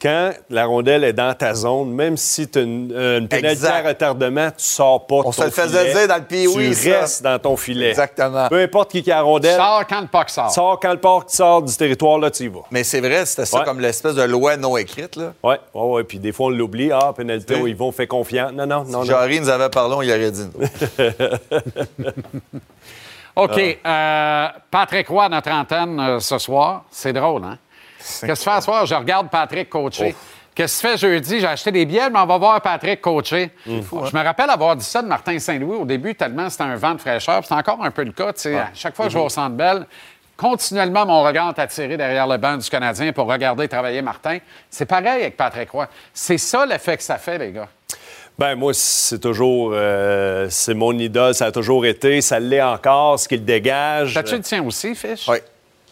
quand 0.00 0.30
la 0.50 0.66
rondelle 0.66 1.04
est 1.04 1.12
dans 1.14 1.32
ta 1.34 1.54
zone, 1.54 1.90
même 1.90 2.16
si 2.18 2.46
tu 2.48 2.58
as 2.58 2.62
une, 2.62 2.92
une 2.92 3.28
pénalité 3.28 3.48
Exact. 3.66 3.84
à 3.86 3.88
retardement, 3.88 4.48
tu 4.50 4.64
sors 4.64 5.06
pas 5.06 5.22
de 5.22 5.26
On 5.26 5.32
se 5.32 5.38
ton 5.38 5.44
le 5.44 5.50
faisait 5.50 5.78
filet. 5.88 5.94
dire 5.94 6.08
dans 6.08 6.16
le 6.16 6.24
pee-wee, 6.24 6.68
Tu 6.68 6.74
ça. 6.74 7.00
restes 7.00 7.22
dans 7.22 7.38
ton 7.38 7.56
filet. 7.56 7.88
Exactement. 7.90 8.48
Peu 8.48 8.60
importe 8.60 8.90
qui 8.90 9.02
qui 9.02 9.10
a 9.10 9.16
la 9.16 9.22
rondelle. 9.22 9.56
Sors 9.56 9.86
quand 9.88 10.00
le 10.02 10.06
puck 10.08 10.28
sort. 10.28 10.50
Sors 10.50 10.78
quand 10.80 10.92
le 10.92 11.00
parc 11.00 11.30
sort 11.30 11.62
du 11.62 11.74
territoire, 11.74 12.18
là, 12.18 12.30
tu 12.30 12.44
y 12.44 12.48
vas. 12.48 12.60
Mais 12.70 12.84
c'est 12.84 13.00
vrai, 13.00 13.24
c'était 13.24 13.46
ça 13.46 13.60
comme 13.64 13.80
l'espèce 13.80 14.14
de 14.14 14.22
loi 14.22 14.56
non 14.58 14.76
écrite. 14.76 15.16
Là. 15.16 15.32
Oui, 15.42 15.54
oui, 15.74 15.82
oui. 15.96 16.02
Puis 16.04 16.18
des 16.18 16.32
fois, 16.32 16.46
on 16.46 16.50
l'oublie. 16.50 16.90
Ah, 16.92 17.12
pénalité, 17.16 17.54
Oui. 17.60 17.70
ils 17.70 17.76
vont 17.76 17.90
faire 17.90 18.08
confiance. 18.08 18.52
Non, 18.52 18.66
non, 18.66 18.80
non. 18.84 18.84
Si 18.86 18.92
non. 18.92 19.04
Jarry 19.04 19.40
nous 19.40 19.48
avait 19.48 19.70
parlé, 19.70 19.94
on 19.96 20.02
y 20.02 20.10
aurait 20.10 20.30
dit. 20.30 20.44
nous. 20.44 22.04
OK. 23.36 23.78
euh, 23.86 24.46
Patrick 24.70 25.08
Roy, 25.08 25.24
à 25.24 25.28
notre 25.28 25.50
antenne 25.50 26.00
euh, 26.00 26.20
ce 26.20 26.38
soir. 26.38 26.84
C'est 26.90 27.12
drôle, 27.12 27.44
hein? 27.44 27.58
Qu'est-ce 28.06 28.26
que 28.26 28.44
tu 28.44 28.50
fais 28.50 28.56
ce 28.56 28.62
soir? 28.64 28.86
Je 28.86 28.94
regarde 28.94 29.28
Patrick 29.30 29.68
coacher. 29.68 30.14
Qu'est-ce 30.54 30.80
que 30.82 30.86
tu 30.86 30.92
fais 30.92 30.98
jeudi? 30.98 31.40
J'ai 31.40 31.46
acheté 31.46 31.70
des 31.70 31.84
billets, 31.84 32.08
mais 32.08 32.18
on 32.18 32.26
va 32.26 32.38
voir 32.38 32.60
Patrick 32.62 33.00
coacher. 33.00 33.50
Je 33.66 33.72
me 34.16 34.22
rappelle 34.24 34.48
avoir 34.48 34.74
dit 34.76 34.84
ça 34.84 35.02
de 35.02 35.06
Martin 35.06 35.38
Saint-Louis 35.38 35.76
au 35.76 35.84
début, 35.84 36.14
tellement 36.14 36.48
c'était 36.48 36.62
un 36.64 36.76
vent 36.76 36.94
de 36.94 37.00
fraîcheur. 37.00 37.42
C'est 37.44 37.54
encore 37.54 37.84
un 37.84 37.90
peu 37.90 38.04
le 38.04 38.12
cas. 38.12 38.32
tu. 38.32 38.54
À 38.56 38.70
chaque 38.72 38.96
fois 38.96 39.06
que 39.06 39.12
je 39.12 39.18
vais 39.18 39.24
au 39.24 39.28
Centre 39.28 39.54
Bell, 39.54 39.86
continuellement, 40.36 41.04
mon 41.04 41.22
regard 41.22 41.50
est 41.50 41.60
attiré 41.60 41.96
derrière 41.98 42.26
le 42.26 42.38
banc 42.38 42.56
du 42.56 42.68
Canadien 42.70 43.12
pour 43.12 43.26
regarder 43.26 43.68
travailler 43.68 44.00
Martin. 44.00 44.38
C'est 44.70 44.86
pareil 44.86 45.22
avec 45.22 45.36
Patrick 45.36 45.70
Roy. 45.70 45.88
C'est 46.14 46.38
ça 46.38 46.64
l'effet 46.64 46.96
que 46.96 47.02
ça 47.02 47.18
fait, 47.18 47.36
les 47.36 47.52
gars. 47.52 47.68
Ben 48.38 48.54
moi, 48.54 48.72
c'est 48.74 49.18
toujours... 49.18 49.70
euh, 49.74 50.46
c'est 50.50 50.74
mon 50.74 50.92
idole. 50.98 51.34
Ça 51.34 51.46
a 51.46 51.52
toujours 51.52 51.86
été. 51.86 52.20
Ça 52.20 52.38
l'est 52.38 52.60
encore, 52.62 53.18
ce 53.18 53.28
qu'il 53.28 53.44
dégage. 53.44 54.12
T'as-tu 54.14 54.36
le 54.36 54.42
tien 54.42 54.62
aussi, 54.62 54.94
Fish? 54.94 55.26
Oui. 55.28 55.38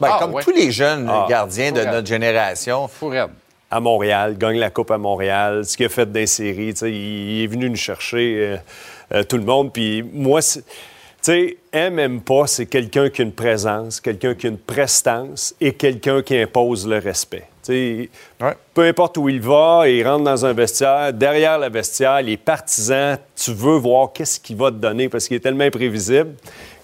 Ben, 0.01 0.09
Ah, 0.13 0.17
comme 0.21 0.35
ouais. 0.35 0.43
tous 0.43 0.51
les 0.53 0.71
jeunes 0.71 1.09
Ah. 1.11 1.27
gardiens 1.29 1.73
de 1.73 1.83
notre 1.85 2.07
génération. 2.07 2.89
Fou 2.89 3.09
raide. 3.09 3.31
à 3.71 3.81
Montréal, 3.81 4.37
gagne 4.39 4.59
la 4.59 4.71
Coupe 4.71 4.93
à 4.93 4.99
Montréal, 4.99 5.65
ce 5.65 5.77
qu'il 5.77 5.87
a 5.87 5.89
fait 5.89 6.09
les 6.15 6.27
séries, 6.29 6.75
il 6.83 7.43
est 7.43 7.47
venu 7.49 7.69
nous 7.69 7.75
chercher 7.77 8.37
euh, 8.39 8.57
euh, 9.13 9.23
tout 9.25 9.37
le 9.37 9.43
monde. 9.43 9.73
Puis 9.73 10.01
moi, 10.13 10.41
tu 10.43 10.61
sais, 11.21 11.57
aime, 11.73 11.99
aime 11.99 12.21
pas, 12.21 12.47
c'est 12.47 12.67
quelqu'un 12.67 13.11
qui 13.11 13.23
a 13.23 13.25
une 13.25 13.33
présence, 13.33 14.01
quelqu'un 14.01 14.35
qui 14.37 14.47
a 14.47 14.51
une 14.51 14.59
prestance 14.59 15.57
et 15.61 15.73
quelqu'un 15.73 16.23
qui 16.23 16.37
impose 16.39 16.87
le 16.87 16.99
respect. 16.99 17.47
Peu 17.67 18.83
importe 18.87 19.17
où 19.17 19.29
il 19.29 19.41
va, 19.41 19.89
il 19.89 20.07
rentre 20.07 20.23
dans 20.25 20.45
un 20.47 20.53
vestiaire, 20.53 21.13
derrière 21.13 21.59
le 21.59 21.69
vestiaire, 21.71 22.21
les 22.23 22.37
partisans, 22.37 23.19
tu 23.35 23.53
veux 23.55 23.79
voir 23.79 24.13
qu'est-ce 24.13 24.39
qu'il 24.39 24.55
va 24.57 24.71
te 24.71 24.77
donner 24.77 25.09
parce 25.09 25.27
qu'il 25.27 25.37
est 25.39 25.41
tellement 25.41 25.65
imprévisible 25.65 26.35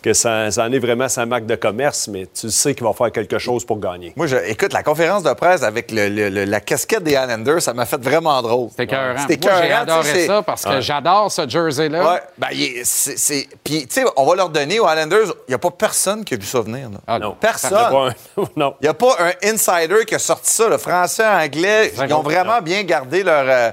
que 0.02 0.12
ça, 0.12 0.50
ça 0.50 0.64
en 0.64 0.72
est 0.72 0.78
vraiment 0.78 1.08
sa 1.08 1.26
marque 1.26 1.46
de 1.46 1.54
commerce, 1.56 2.08
mais 2.08 2.26
tu 2.26 2.50
sais 2.50 2.74
qu'il 2.74 2.84
va 2.84 2.92
faire 2.92 3.12
quelque 3.12 3.38
chose 3.38 3.64
pour 3.64 3.78
gagner. 3.78 4.12
Moi, 4.16 4.26
je, 4.26 4.36
écoute, 4.36 4.72
la 4.72 4.82
conférence 4.82 5.22
de 5.22 5.32
presse 5.32 5.62
avec 5.62 5.90
le- 5.90 6.08
le- 6.08 6.28
le- 6.28 6.44
la 6.44 6.60
casquette 6.60 7.02
des 7.02 7.12
Islanders, 7.12 7.60
ça 7.62 7.74
m'a 7.74 7.86
fait 7.86 8.00
vraiment 8.02 8.40
drôle. 8.42 8.68
C'était 8.70 8.84
écœurant. 8.84 9.14
C'était 9.28 9.48
j'ai 9.62 9.72
adoré 9.72 10.26
ça 10.26 10.42
parce 10.42 10.64
que 10.64 10.68
Ouais. 10.70 10.82
j'adore 10.82 11.30
ce 11.30 11.48
jersey-là. 11.48 12.12
Ouais, 12.14 12.20
ben, 12.38 12.48
c'est. 12.84 13.46
Puis, 13.62 13.86
tu 13.86 14.00
sais, 14.00 14.04
on 14.16 14.26
va 14.26 14.34
leur 14.36 14.48
donner 14.48 14.80
aux 14.80 14.88
Islanders, 14.88 15.26
il 15.48 15.50
n'y 15.50 15.54
a 15.54 15.58
pas 15.58 15.70
personne 15.70 16.24
qui 16.24 16.34
a 16.34 16.36
vu 16.36 16.46
ça 16.46 16.60
venir. 16.60 16.90
là. 16.90 16.98
Ah, 17.06 17.18
non. 17.18 17.36
Personne. 17.40 17.70
Il 17.72 17.74
y 17.74 17.84
a 17.84 17.90
pas 17.90 18.06
un- 18.08 18.44
non. 18.56 18.74
Il 18.80 18.84
n'y 18.84 18.88
a 18.88 18.94
pas 18.94 19.16
un 19.18 19.48
insider 19.52 20.04
qui 20.06 20.14
a 20.14 20.18
sorti 20.18 20.52
ça, 20.52 20.68
le 20.68 20.78
français, 20.78 21.26
anglais. 21.26 21.92
Ils 22.06 22.14
ont 22.14 22.22
vraiment 22.22 22.60
bien 22.62 22.82
gardé 22.84 23.22
leur. 23.22 23.44
euh, 23.46 23.70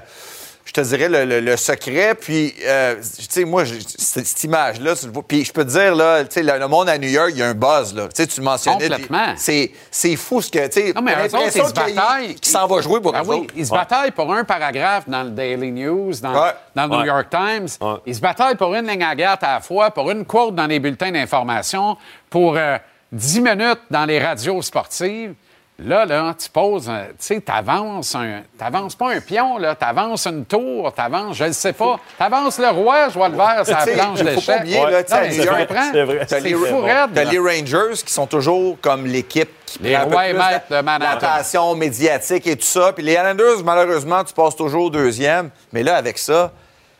je 0.68 0.72
te 0.74 0.80
dirais, 0.82 1.08
le, 1.08 1.24
le- 1.24 1.40
le 1.40 1.56
secret. 1.56 2.14
Puis, 2.14 2.54
euh, 2.66 2.96
tu 2.96 3.24
sais, 3.28 3.44
moi, 3.46 3.64
cette, 3.64 4.26
cette 4.26 4.44
image-là, 4.44 4.94
tu 4.94 5.06
le 5.06 5.12
vois. 5.12 5.22
Puis, 5.26 5.42
je 5.42 5.50
peux 5.52 5.64
te 5.64 5.70
dire, 5.70 5.94
là, 5.94 6.22
tu 6.24 6.34
sais, 6.34 6.42
le, 6.42 6.58
le 6.58 6.68
monde 6.68 6.90
à 6.90 6.98
New 6.98 7.08
York, 7.08 7.30
il 7.32 7.38
y 7.38 7.42
a 7.42 7.46
un 7.48 7.54
buzz, 7.54 7.94
là. 7.94 8.04
Tu 8.08 8.10
sais, 8.22 8.26
tu 8.26 8.40
le 8.40 8.44
mentionnais. 8.44 8.88
Complètement. 8.90 9.32
C'est, 9.38 9.72
c'est 9.90 10.14
fou 10.16 10.42
ce 10.42 10.50
que, 10.50 10.66
tu 10.66 10.72
sais, 10.80 10.92
l'impression 10.92 11.38
ils 11.46 11.50
se 11.52 11.58
qu'il- 11.72 11.94
bataillent. 11.94 12.34
qu'il 12.34 12.52
s'en 12.52 12.66
va 12.66 12.80
jouer 12.82 13.00
pour 13.00 13.14
Ah 13.16 13.22
eux 13.22 13.26
oui, 13.28 13.36
autres. 13.36 13.54
ils 13.56 13.66
se 13.66 13.72
Ouais. 13.72 13.78
bataillent 13.78 14.10
pour 14.10 14.30
un 14.32 14.44
paragraphe 14.44 15.08
dans 15.08 15.22
le 15.22 15.30
Daily 15.30 15.72
News, 15.72 16.12
dans, 16.20 16.34
Ouais. 16.34 16.50
dans 16.74 16.86
le 16.86 16.96
New. 16.98 17.04
York 17.06 17.28
Times. 17.30 17.68
Ils 18.04 18.14
se 18.14 18.20
bataillent 18.20 18.56
pour 18.56 18.74
une 18.74 18.86
ligne 18.86 19.02
à 19.04 19.14
garde 19.14 19.42
à 19.42 19.54
la 19.54 19.60
fois, 19.60 19.90
pour 19.90 20.10
une 20.10 20.26
quote 20.26 20.54
dans 20.54 20.66
les 20.66 20.78
bulletins 20.80 21.10
d'information, 21.12 21.96
pour 22.28 22.56
euh, 22.58 22.76
10 23.10 23.40
minutes 23.40 23.80
dans 23.90 24.04
les 24.04 24.18
radios 24.22 24.60
sportives. 24.60 25.32
Là, 25.80 26.04
là, 26.04 26.34
tu 26.36 26.48
poses, 26.50 26.86
tu 26.86 26.92
sais, 27.20 27.40
t'avances 27.40 28.12
un... 28.16 28.42
T'avances 28.58 28.96
pas 28.96 29.12
un 29.12 29.20
pion, 29.20 29.58
là, 29.58 29.76
t'avances 29.76 30.26
une 30.26 30.44
tour, 30.44 30.92
t'avances, 30.92 31.36
je 31.36 31.44
ne 31.44 31.52
sais 31.52 31.72
pas, 31.72 32.00
t'avances 32.18 32.58
le 32.58 32.68
roi, 32.70 33.08
je 33.08 33.14
vois 33.14 33.28
le 33.28 33.36
la 33.36 33.84
Tu 33.84 33.90
sais, 33.90 33.92
planche 33.96 34.18
faut 34.34 34.40
pas 34.40 34.56
oublier, 34.58 34.80
là, 34.90 35.04
tu 35.04 35.10
sais. 35.14 35.28
T'as 36.26 36.40
les, 36.40 36.54
t'as 37.14 37.24
les 37.30 37.38
Rangers 37.38 38.02
qui 38.04 38.12
sont 38.12 38.26
toujours 38.26 38.76
comme 38.80 39.06
l'équipe 39.06 39.50
qui 39.66 39.78
Les 39.80 39.92
prend 39.94 40.02
un 40.02 40.04
peu 40.06 40.10
plus 40.30 40.38
d'a- 40.68 40.76
de 40.78 40.82
Manhattan. 40.84 41.26
médiatique 41.76 42.46
et 42.48 42.56
tout 42.56 42.66
ça. 42.66 42.92
Puis 42.92 43.04
les 43.04 43.12
Islanders, 43.12 43.62
malheureusement, 43.64 44.24
tu 44.24 44.34
passes 44.34 44.56
toujours 44.56 44.86
au 44.86 44.90
deuxième. 44.90 45.50
Mais 45.72 45.84
là, 45.84 45.96
avec 45.96 46.18
ça, 46.18 46.50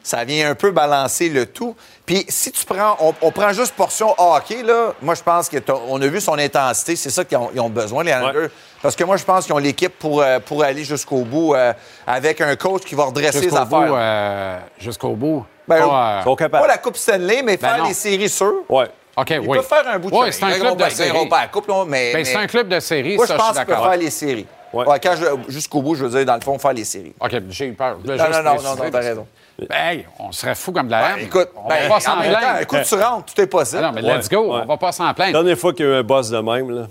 ça 0.05 0.25
vient 0.25 0.51
un 0.51 0.55
peu 0.55 0.71
balancer 0.71 1.29
le 1.29 1.47
tout. 1.47 1.75
Puis 2.07 2.25
si 2.29 2.53
tu 2.53 2.65
prends, 2.65 2.97
on, 3.01 3.13
on 3.23 3.31
prend 3.33 3.53
juste 3.53 3.75
portion 3.75 4.15
hockey, 4.17 4.63
là, 4.63 4.93
moi, 5.03 5.15
je 5.15 5.23
pense 5.23 5.51
qu'on 5.51 6.01
a 6.01 6.07
vu 6.07 6.21
son 6.21 6.39
intensité. 6.39 6.95
C'est 6.97 7.11
ça 7.11 7.25
qu'ils 7.25 7.37
ont, 7.39 7.51
ils 7.53 7.61
ont 7.61 7.69
besoin, 7.69 8.05
les 8.05 8.13
Islanders. 8.13 8.51
Parce 8.83 8.95
que 8.95 9.05
moi, 9.05 9.17
je 9.17 9.25
pense 9.25 9.45
qu'ils 9.45 9.55
ont 9.55 9.59
l'équipe 9.59 9.99
pour, 9.99 10.23
euh, 10.23 10.39
pour 10.41 10.63
aller 10.63 10.85
jusqu'au 10.85 11.23
bout 11.25 11.55
euh, 11.55 11.73
avec 12.07 12.41
un 12.41 12.55
coach 12.57 12.83
qui 12.85 12.95
va 12.95 13.05
redresser 13.05 13.39
les 13.39 13.43
Jusqu'au 13.45 13.57
affaires. 13.57 13.89
bout, 13.89 13.95
euh, 13.97 14.59
jusqu'au 14.79 15.11
bout. 15.15 15.45
Ben, 15.67 15.81
Pas, 15.87 16.23
euh, 16.27 16.49
pas 16.49 16.67
la 16.67 16.79
Coupe 16.79 16.97
Stanley, 16.97 17.43
mais 17.43 17.57
Ben 17.57 17.69
faire 17.69 17.79
non. 17.79 17.89
les 17.89 17.95
séries 17.95 18.29
sûres. 18.29 18.63
Ouais. 18.69 18.87
OK, 19.17 19.31
Ils 19.31 19.41
oui. 19.41 19.57
peuvent 19.59 19.67
faire 19.67 19.87
un 19.89 19.99
bout 19.99 20.11
de 20.11 20.31
c'est 20.31 20.45
un 20.45 20.53
club 20.53 20.77
de 20.79 20.89
série. 20.91 21.29
pas 21.29 21.41
la 21.41 21.47
coupe, 21.49 21.67
là, 21.67 21.85
mais, 21.87 22.13
Ben, 22.13 22.25
c'est 22.25 22.37
un 22.37 22.47
club 22.47 22.69
de 22.69 22.79
série, 22.79 23.17
Moi, 23.17 23.27
ça, 23.27 23.35
je 23.35 23.39
je 23.41 23.45
pense 23.45 23.57
qu'ils 23.59 23.67
peuvent 23.67 23.83
faire 23.83 23.97
les 23.97 24.11
séries. 24.11 24.47
Ouais, 24.73 24.85
quand 25.03 25.15
je- 25.17 25.51
jusqu'au 25.53 25.83
bout, 25.83 25.95
je 25.97 26.05
veux 26.05 26.11
dire, 26.11 26.25
dans 26.27 26.35
le 26.37 26.41
fond, 26.41 26.57
faire 26.59 26.73
les 26.75 26.85
séries. 26.85 27.15
OK, 27.21 27.31
j'ai 27.51 27.67
eu 27.67 27.73
peur. 27.73 27.97
Non, 28.05 28.13
juste 28.13 28.25
non, 28.31 28.43
non, 28.43 28.63
non, 28.63 28.77
non, 28.77 28.91
t'as 28.93 28.99
raison. 29.01 29.27
Ben, 29.59 29.67
hey, 29.77 30.07
on 30.21 30.31
serait 30.31 30.55
fou 30.55 30.71
comme 30.73 30.87
de 30.87 30.93
la 30.93 31.17
haine. 31.17 31.25
écoute, 31.25 31.49
on 31.57 31.69
ben, 31.69 31.83
va 31.89 31.95
pas 31.95 32.01
s'en 32.01 32.17
plaindre. 32.21 32.61
écoute, 32.63 32.83
tu 32.87 32.95
rentres, 32.95 33.35
tout 33.35 33.41
est 33.41 33.47
possible. 33.49 33.83
Ah 33.85 33.89
non, 33.89 33.93
mais 33.93 34.03
let's 34.03 34.29
go, 34.29 34.53
on 34.53 34.65
va 34.65 34.77
pas 34.77 34.93
s'en 34.93 35.07
La 35.07 35.15
plaindre. 35.15 35.33
dernière 35.33 35.59
fois 35.59 35.73
qu'il 35.73 35.85
y 35.85 35.89
a 35.89 35.93
eu 35.93 35.95
un 35.97 36.03
boss 36.05 36.31
de 36.31 36.39
même, 36.39 36.71
là, 36.71 36.87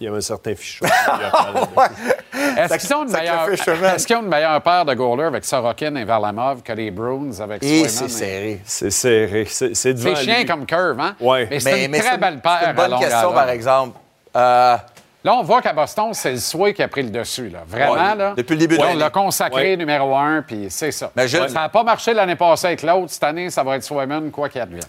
il 0.00 0.04
y 0.04 0.08
avait 0.08 0.18
un 0.18 0.20
certain 0.20 0.54
fichot. 0.54 0.84
Est-ce 2.58 2.78
qu'ils 2.78 2.94
ont 2.96 3.04
une 3.04 3.12
meilleure, 3.12 3.40
Sacrifice 3.40 3.64
chemin. 3.64 3.94
est-ce 3.94 4.06
qu'ils 4.06 4.16
ont 4.16 4.22
une 4.22 4.28
meilleure 4.28 4.60
paire 4.62 4.84
de 4.84 4.94
goalers 4.94 5.26
avec 5.26 5.44
Sorokin 5.44 5.94
et 5.96 6.04
Varlamov 6.04 6.62
que 6.62 6.72
les 6.72 6.90
Bruins 6.90 7.38
avec 7.40 7.62
Swayman 7.64 7.88
c'est 7.88 8.08
serré. 8.08 8.60
C'est 8.64 8.90
serré. 8.90 9.46
C'est 9.48 9.96
chien 10.16 10.38
lui. 10.38 10.46
comme 10.46 10.66
curve, 10.66 11.00
hein? 11.00 11.14
Ouais. 11.20 11.46
Mais 11.50 11.60
c'est 11.60 11.84
une 11.86 11.92
très 11.98 12.18
belle 12.18 12.40
paire 12.40 12.58
C'est 12.60 12.64
une 12.64 12.70
à 12.70 12.72
bonne 12.74 12.90
longueur 12.92 13.08
question, 13.08 13.32
par 13.32 13.48
exemple. 13.50 13.98
Euh, 14.36 14.76
Là, 15.24 15.34
on 15.34 15.42
voit 15.42 15.60
qu'à 15.60 15.72
Boston, 15.72 16.10
c'est 16.14 16.30
le 16.30 16.36
Sway 16.38 16.72
qui 16.72 16.84
a 16.84 16.86
pris 16.88 17.02
le 17.02 17.10
dessus. 17.10 17.48
Là. 17.48 17.58
Vraiment, 17.66 17.92
Ouais, 17.94 18.14
là. 18.14 18.34
depuis 18.36 18.52
le 18.52 18.60
début 18.60 18.76
de 18.76 18.80
Là, 18.80 18.84
On 18.86 18.88
l'année. 18.90 19.00
l'a 19.00 19.10
consacré 19.10 19.70
Ouais. 19.70 19.76
numéro 19.76 20.14
un, 20.14 20.40
puis 20.42 20.66
c'est 20.70 20.92
ça. 20.92 21.10
Mais 21.16 21.26
je- 21.26 21.48
Ça 21.48 21.62
n'a 21.62 21.68
pas 21.68 21.82
marché 21.82 22.14
l'année 22.14 22.36
passée 22.36 22.68
avec 22.68 22.82
l'autre. 22.84 23.10
Cette 23.10 23.24
année, 23.24 23.50
ça 23.50 23.64
va 23.64 23.74
être 23.74 23.82
Swayman, 23.82 24.30
quoi 24.30 24.48
qu'il 24.48 24.60
advienne. 24.60 24.84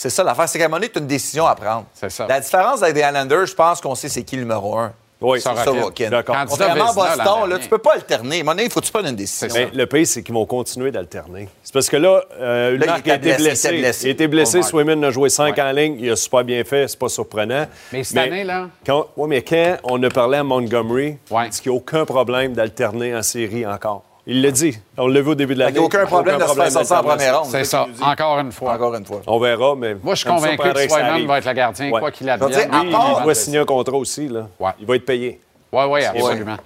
C'est 0.00 0.10
ça 0.10 0.22
l'affaire, 0.22 0.48
c'est 0.48 0.58
qu'à 0.58 0.66
un 0.66 0.68
moment 0.68 0.78
donné, 0.78 0.90
tu 0.90 0.98
as 0.98 1.00
une 1.00 1.08
décision 1.08 1.44
à 1.46 1.56
prendre. 1.56 1.86
C'est 1.92 2.08
ça. 2.08 2.26
La 2.28 2.38
différence 2.38 2.82
avec 2.84 2.94
les 2.94 3.02
Islanders, 3.02 3.46
je 3.46 3.54
pense 3.54 3.80
qu'on 3.80 3.96
sait 3.96 4.08
c'est 4.08 4.22
qui 4.22 4.36
le 4.36 4.42
numéro 4.42 4.78
un. 4.78 4.92
Oui, 5.20 5.40
Ça 5.40 5.52
C'est. 5.56 6.08
D'accord. 6.08 6.36
Candidat 6.36 6.46
Contrairement 6.48 6.90
à 6.90 6.94
Boston, 6.94 7.50
là, 7.50 7.58
tu 7.58 7.68
peux 7.68 7.78
pas 7.78 7.94
alterner. 7.94 8.36
À 8.36 8.38
un 8.38 8.42
moment 8.44 8.52
donné, 8.52 8.66
il 8.66 8.70
faut 8.70 8.78
que 8.78 8.84
tu 8.86 8.92
prennes 8.92 9.06
une 9.08 9.16
décision. 9.16 9.48
Mais 9.52 9.68
le 9.74 9.86
pire, 9.86 10.06
c'est 10.06 10.22
qu'ils 10.22 10.34
vont 10.34 10.46
continuer 10.46 10.92
d'alterner. 10.92 11.48
C'est 11.64 11.72
parce 11.72 11.88
que 11.88 11.96
là, 11.96 12.22
euh, 12.38 12.78
Là, 12.78 12.86
il 12.98 13.00
était 13.00 13.10
a 13.10 13.14
été 13.16 13.34
blessé, 13.34 13.68
il 13.70 13.74
était 13.74 13.80
blessé. 13.80 14.04
Il 14.04 14.08
a 14.08 14.12
été 14.12 14.28
blessé. 14.28 14.62
Swayman 14.62 15.02
a 15.02 15.10
joué 15.10 15.28
5 15.28 15.58
en 15.58 15.72
ligne. 15.72 15.96
Il 15.98 16.12
a 16.12 16.14
super 16.14 16.44
bien 16.44 16.62
fait. 16.62 16.86
C'est 16.86 16.98
pas 17.00 17.08
surprenant. 17.08 17.66
Mais 17.92 18.04
cette 18.04 18.16
année, 18.18 18.44
là- 18.44 18.68
Quand, 18.86 19.08
ouais, 19.16 19.26
mais 19.26 19.42
quand 19.42 19.78
on 19.82 20.00
a 20.04 20.08
parlé 20.08 20.38
à 20.38 20.44
Montgomery, 20.44 21.16
Ouais. 21.32 21.46
il 21.46 21.50
dit 21.50 21.60
qu'il 21.60 21.72
n'y 21.72 21.76
a 21.76 21.80
aucun 21.80 22.04
problème 22.04 22.52
d'alterner 22.52 23.16
en 23.16 23.22
série 23.24 23.66
encore. 23.66 24.04
Il 24.30 24.42
l'a 24.42 24.50
dit. 24.50 24.78
On 24.98 25.06
l'a 25.08 25.20
vu 25.22 25.30
au 25.30 25.34
début 25.34 25.54
de 25.54 25.60
l'année. 25.60 25.72
n'y 25.72 25.78
a 25.78 25.82
aucun 25.82 26.04
problème 26.04 26.38
de 26.38 26.44
se 26.46 26.52
faire 26.54 26.70
sortir 26.70 26.98
en 26.98 27.02
première 27.02 27.40
ronde. 27.40 27.50
C'est 27.50 27.64
ça, 27.64 27.86
encore 28.02 28.38
une 28.40 28.52
fois. 28.52 28.74
Encore 28.74 28.94
une 28.94 29.04
fois. 29.06 29.22
On 29.26 29.38
verra, 29.40 29.74
mais. 29.74 29.94
Moi, 29.94 30.14
je 30.14 30.20
suis 30.20 30.28
ça, 30.28 30.34
convaincu 30.34 30.70
que 30.70 30.88
Swayman 30.88 31.26
va 31.26 31.38
être 31.38 31.46
le 31.46 31.52
gardien, 31.54 31.90
Ouais. 31.90 31.98
quoi 32.00 32.10
qu'il 32.10 32.28
advienne. 32.28 32.50
dire, 32.50 32.78
à 32.78 32.82
Lui, 32.84 32.90
part- 32.92 33.14
il 33.18 33.22
Il 33.22 33.26
va 33.26 33.34
signer 33.34 33.58
un 33.58 33.64
contrat 33.64 33.96
aussi. 33.96 34.28
Là. 34.28 34.46
Ouais. 34.60 34.70
Il 34.78 34.86
va 34.86 34.96
être 34.96 35.06
payé. 35.06 35.40
Oui, 35.72 35.84
oui, 35.88 36.04
absolument. 36.04 36.56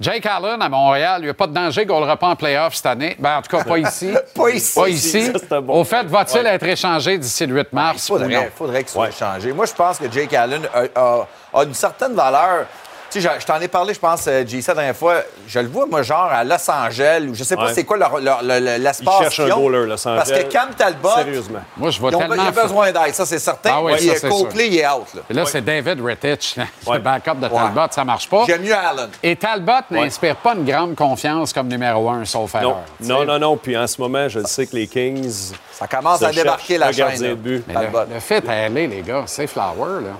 Jake 0.00 0.26
Allen 0.26 0.60
à 0.60 0.68
Montréal, 0.68 1.16
il 1.20 1.24
n'y 1.24 1.30
a 1.30 1.34
pas 1.34 1.46
de 1.46 1.54
danger, 1.54 1.82
il 1.82 1.84
ne 1.84 1.88
goalera 1.92 2.16
pas 2.18 2.26
en 2.28 2.36
playoff 2.36 2.74
cette 2.74 2.84
année. 2.86 3.16
Ben, 3.18 3.38
en 3.38 3.42
tout 3.42 3.56
cas, 3.56 3.64
pas 3.64 3.78
ici. 3.78 4.12
Pas 4.34 4.50
ici. 4.50 4.78
Pas 4.78 4.88
ici. 4.88 5.32
Ça, 5.48 5.60
bon 5.62 5.80
Au 5.80 5.84
fait, 5.84 6.04
va-t-il 6.06 6.44
être 6.46 6.66
échangé 6.66 7.16
d'ici 7.16 7.46
le 7.46 7.54
8 7.54 7.68
Il 7.72 7.74
mars 7.74 8.10
non? 8.10 8.18
faudrait, 8.18 8.52
faudrait 8.54 8.80
qu'il 8.82 8.90
soit 8.92 9.08
échangé. 9.08 9.52
Moi, 9.52 9.64
je 9.66 9.72
pense 9.72 9.98
que 9.98 10.10
Jake 10.10 10.32
Allen 10.34 10.62
a, 10.74 11.00
a- 11.00 11.26
a 11.54 11.64
une 11.64 11.72
certaine 11.74 12.12
valeur. 12.14 12.66
Tu 13.14 13.20
sais, 13.22 13.30
je, 13.32 13.40
je 13.40 13.46
t'en 13.46 13.60
ai 13.60 13.68
parlé, 13.68 13.94
je 13.94 14.00
pense, 14.00 14.24
euh, 14.26 14.44
JC, 14.44 14.66
la 14.66 14.74
dernière 14.74 14.96
fois. 14.96 15.22
Je 15.46 15.60
le 15.60 15.68
vois, 15.68 15.86
moi, 15.86 16.02
genre 16.02 16.30
à 16.32 16.42
Los 16.42 16.68
Angeles, 16.68 17.24
ou 17.30 17.34
je 17.34 17.44
sais 17.44 17.54
pas 17.54 17.66
Ouais. 17.66 17.72
c'est 17.74 17.84
quoi 17.84 17.96
leur, 17.96 18.18
leur- 18.18 18.42
le- 18.42 18.58
le- 18.58 18.76
l'espace. 18.82 19.14
Il 19.20 19.22
cherche 19.22 19.38
un 19.40 19.48
goaler, 19.50 19.86
Los 19.86 20.08
Angeles. 20.08 20.16
Parce 20.26 20.32
que 20.32 20.42
Cam 20.52 20.70
Talbot, 20.76 21.10
Sérieusement. 21.14 21.60
Moi, 21.76 21.90
je 21.90 22.00
vois 22.00 22.10
ils 22.10 22.16
ont, 22.16 22.18
tellement... 22.18 22.34
il 22.42 22.48
a 22.48 22.50
besoin 22.62 22.90
d'aide, 22.90 23.14
ça, 23.14 23.24
c'est 23.24 23.38
certain. 23.38 23.70
Ah 23.74 23.82
oui, 23.84 23.92
Puis, 23.96 24.06
ça, 24.08 24.12
euh, 24.14 24.16
c'est 24.20 24.28
Copley, 24.28 24.66
il 24.66 24.78
est 24.78 24.88
out. 24.88 25.06
Là. 25.14 25.20
Et 25.30 25.32
là, 25.32 25.44
c'est 25.46 25.60
David 25.64 26.00
Rittich, 26.04 26.56
Ouais. 26.86 26.96
le 26.96 26.98
backup 26.98 27.34
de 27.36 27.46
Talbot, 27.46 27.80
ça 27.92 28.00
ne 28.00 28.06
marche 28.06 28.28
pas. 28.28 28.44
J'aime 28.48 28.62
mieux 28.62 28.74
Allen. 28.74 29.10
Et 29.22 29.36
Talbot 29.36 29.72
n'inspire 29.90 30.34
pas 30.36 30.54
une 30.56 30.64
grande 30.64 30.96
confiance 30.96 31.52
comme 31.52 31.68
numéro 31.68 32.10
un, 32.10 32.24
sauf 32.24 32.52
Non, 32.54 32.60
erreur. 32.60 32.76
non, 33.00 33.24
non, 33.24 33.38
non. 33.38 33.56
Puis 33.56 33.76
en 33.76 33.86
ce 33.86 34.00
moment, 34.00 34.28
je 34.28 34.40
le 34.40 34.46
sais 34.46 34.66
que 34.66 34.74
les 34.74 34.88
Kings. 34.88 35.52
Ça 35.70 35.86
commence 35.86 36.20
à 36.20 36.32
débarquer 36.32 36.78
la 36.78 36.90
chaîne. 36.90 37.38
le 37.44 38.20
fait 38.20 38.42
à 38.48 38.64
aller, 38.64 38.88
les 38.88 39.02
gars, 39.02 39.22
c'est 39.26 39.46
Flower, 39.46 40.02
là. 40.02 40.10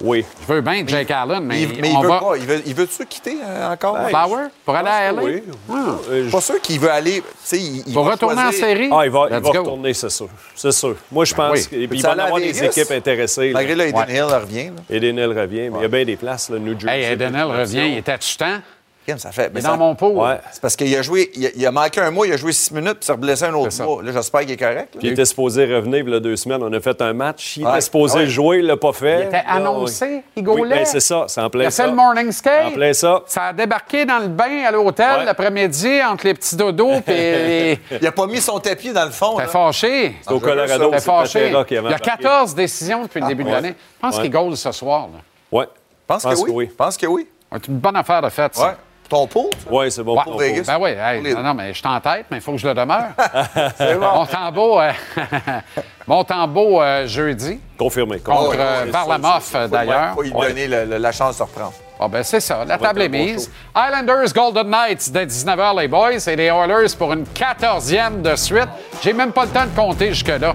Oui. 0.00 0.24
Je 0.48 0.52
veux 0.52 0.60
bien 0.60 0.84
Jake 0.86 1.10
Allen, 1.10 1.40
mais, 1.44 1.62
Il, 1.62 1.80
mais 1.80 1.90
il 1.90 1.96
on 1.96 2.00
veut 2.00 2.08
va... 2.08 2.18
pas. 2.20 2.36
Il 2.36 2.44
veut, 2.46 2.62
il 2.66 2.74
veut-tu 2.74 3.06
quitter 3.06 3.36
euh, 3.44 3.72
encore? 3.72 3.98
Flower? 4.08 4.44
Pour 4.64 4.74
aller 4.74 4.88
à 4.88 5.12
LA? 5.12 5.22
Oui. 5.22 5.42
Ah. 5.70 5.74
Euh, 6.10 6.24
je- 6.26 6.30
Pas 6.32 6.40
sûr 6.40 6.60
qu'il 6.60 6.80
veut 6.80 6.90
aller. 6.90 7.20
tu 7.20 7.24
sais, 7.42 7.58
il, 7.58 7.84
il 7.86 7.92
Pour 7.94 8.04
va 8.04 8.12
retourner 8.12 8.42
en 8.42 8.52
série? 8.52 8.88
Ah, 8.92 9.02
il 9.04 9.10
va, 9.10 9.28
il 9.30 9.36
retourner, 9.36 9.94
c'est 9.94 10.10
sûr. 10.10 10.28
C'est 10.54 10.72
sûr. 10.72 10.96
Moi, 11.10 11.24
je 11.24 11.34
pense 11.34 11.68
oui. 11.70 11.88
qu'il 11.88 12.02
va 12.02 12.14
y 12.14 12.20
avoir 12.20 12.40
des 12.40 12.64
équipes 12.64 12.90
intéressées. 12.90 13.50
Malgré 13.52 13.74
là, 13.74 13.86
Eden 13.86 13.98
Ouais. 14.00 14.14
Hill 14.14 14.22
revient. 14.24 14.64
là. 14.66 14.96
Eden 14.96 15.18
Hill 15.18 15.38
revient, 15.38 15.70
mais 15.70 15.78
il 15.78 15.82
y 15.82 15.84
a 15.84 15.88
bien 15.88 16.04
des 16.04 16.16
places, 16.16 16.50
là, 16.50 16.58
New 16.58 16.78
Jersey. 16.78 17.00
Hey, 17.02 17.12
Edenel 17.12 17.46
des 17.46 17.52
revient, 17.52 17.88
il 17.92 17.98
était 17.98 18.12
achetant. 18.12 18.58
Kim, 19.06 19.18
ça 19.18 19.32
fait. 19.32 19.50
Mais 19.52 19.60
ça- 19.60 19.68
dans 19.68 19.76
mon 19.78 19.94
pot, 19.96 20.10
Ouais. 20.10 20.38
C'est 20.52 20.60
parce 20.62 20.76
qu'il 20.76 20.94
a 20.96 21.02
joué, 21.02 21.30
il 21.34 21.46
a, 21.46 21.50
il 21.56 21.66
a 21.66 21.72
manqué 21.72 22.00
un 22.00 22.10
mois, 22.12 22.24
il 22.26 22.32
a 22.32 22.36
joué 22.36 22.52
six 22.52 22.72
minutes, 22.72 22.94
puis 23.00 23.06
s'est 23.06 23.12
reblessé 23.12 23.44
un 23.46 23.54
autre 23.54 23.72
C'est 23.72 23.82
mois. 23.84 24.00
Là, 24.02 24.12
j'espère 24.12 24.42
qu'il 24.42 24.52
est 24.52 24.56
correct. 24.56 24.94
Puis 24.96 25.08
il 25.08 25.12
était 25.12 25.24
supposé 25.24 25.64
revenir 25.64 26.04
il 26.06 26.08
y 26.10 26.14
a 26.14 26.20
deux 26.20 26.36
semaines. 26.36 26.62
On 26.62 26.72
a 26.72 26.80
fait 26.80 27.00
un 27.02 27.12
match. 27.12 27.56
Il 27.56 27.64
Ouais. 27.64 27.70
était 27.72 27.80
supposé 27.80 28.14
Ah 28.14 28.18
ouais. 28.18 28.24
le 28.26 28.30
jouer, 28.30 28.58
il 28.58 28.66
l'a 28.66 28.76
pas 28.76 28.92
fait. 28.92 29.22
Il 29.22 29.26
était 29.26 29.42
annoncé, 29.46 30.22
il 30.36 30.48
Oui, 30.48 30.56
gaulait. 30.56 30.76
ben, 30.76 30.84
c'est 30.84 31.00
ça, 31.00 31.24
c'est 31.26 31.40
en 31.40 31.50
plein 31.50 31.64
Il 31.64 31.66
a 31.66 31.70
ça. 31.70 31.82
fait 31.84 31.90
le 31.90 31.96
morning 31.96 32.30
skate. 32.30 32.66
En 32.66 32.70
plein 32.70 32.92
ça. 32.92 33.22
Ça 33.26 33.44
a 33.46 33.52
débarqué 33.52 34.04
dans 34.04 34.18
le 34.20 34.28
bain 34.28 34.64
à 34.66 34.70
l'hôtel 34.70 35.18
Ouais. 35.18 35.24
l'après-midi 35.24 36.00
entre 36.08 36.26
les 36.26 36.34
petits 36.34 36.54
dodos 36.56 36.92
et 37.08 37.10
les... 37.10 37.78
Il 38.00 38.06
a 38.06 38.12
pas 38.12 38.26
mis 38.26 38.40
son 38.40 38.58
tapis 38.60 38.92
dans 38.92 39.04
le 39.04 39.10
fond. 39.10 39.36
T'es 39.36 39.46
fâché. 39.46 40.16
C'est 40.22 40.32
au 40.32 40.38
Colorado, 40.38 40.90
T'es 40.90 40.98
c'est 41.00 41.04
fâché. 41.04 41.46
Il 41.48 41.52
y 41.52 41.76
a 41.76 41.80
embarqué. 41.80 42.10
14 42.10 42.54
décisions 42.54 43.02
depuis 43.02 43.20
le 43.20 43.26
début 43.26 43.42
de 43.44 43.50
l'année. 43.50 43.74
Je 43.96 44.00
pense 44.00 44.18
qu'il 44.20 44.30
goal 44.30 44.56
ce 44.56 44.70
soir. 44.70 45.08
là. 45.12 45.18
Ouais. 45.58 45.66
Pense, 46.06 46.22
que, 46.24 46.28
oui. 46.40 46.50
oui. 46.52 46.66
Pense 46.76 46.96
que 46.96 47.06
oui. 47.06 47.26
C'est 47.52 47.66
une 47.68 47.78
bonne 47.78 47.96
affaire 47.96 48.22
de 48.22 48.28
fête, 48.30 48.54
ça. 48.54 48.76
Ouais. 49.12 49.18
Ton 49.18 49.26
pot? 49.26 49.50
Ouais, 49.70 49.90
c'est 49.90 50.02
bon 50.02 50.16
Ouais. 50.16 50.22
pour 50.24 50.38
Vegas? 50.38 50.64
Ben 50.66 50.78
oui, 50.80 50.90
hey, 50.90 51.18
Pour 51.18 51.24
les- 51.28 51.34
non, 51.34 51.42
non, 51.42 51.54
mais 51.54 51.72
je 51.74 51.78
suis 51.78 51.86
en 51.86 52.00
tête, 52.00 52.26
mais 52.30 52.38
il 52.38 52.40
faut 52.40 52.52
que 52.52 52.58
je 52.58 52.66
le 52.66 52.74
demeure. 52.74 53.08
C'est 53.76 53.94
bon. 53.98 54.06
Montembeau, 54.14 54.80
euh, 54.80 54.90
Montembeau 56.06 56.80
euh, 56.82 57.06
jeudi 57.06 57.60
Confirmé. 57.78 58.18
contre 58.18 58.44
confirmé. 58.46 58.64
euh, 58.64 58.84
Varlamov, 58.90 59.44
euh, 59.54 59.68
d'ailleurs. 59.68 60.14
Faut 60.14 60.22
lui 60.22 60.32
Ouais. 60.32 60.48
donner 60.48 60.66
le- 60.66 60.84
le- 60.86 60.98
la 60.98 61.12
chance 61.12 61.38
de 61.38 61.42
reprendre. 61.42 61.72
Ah 62.00 62.08
ben 62.08 62.22
c'est 62.24 62.40
ça, 62.40 62.64
la 62.64 62.78
table 62.78 63.02
est 63.02 63.08
bon 63.08 63.18
mise. 63.18 63.48
Islanders 63.76 64.32
Golden 64.34 64.68
Knights 64.68 65.10
dès 65.12 65.24
19h 65.24 65.78
les 65.78 65.86
boys 65.86 66.10
et 66.26 66.34
les 66.36 66.46
Oilers 66.46 66.96
pour 66.98 67.12
une 67.12 67.24
14e 67.26 68.22
de 68.22 68.34
suite. 68.34 68.68
J'ai 69.02 69.12
même 69.12 69.30
pas 69.30 69.44
le 69.44 69.50
temps 69.50 69.66
de 69.66 69.76
compter 69.80 70.08
jusque-là. 70.08 70.54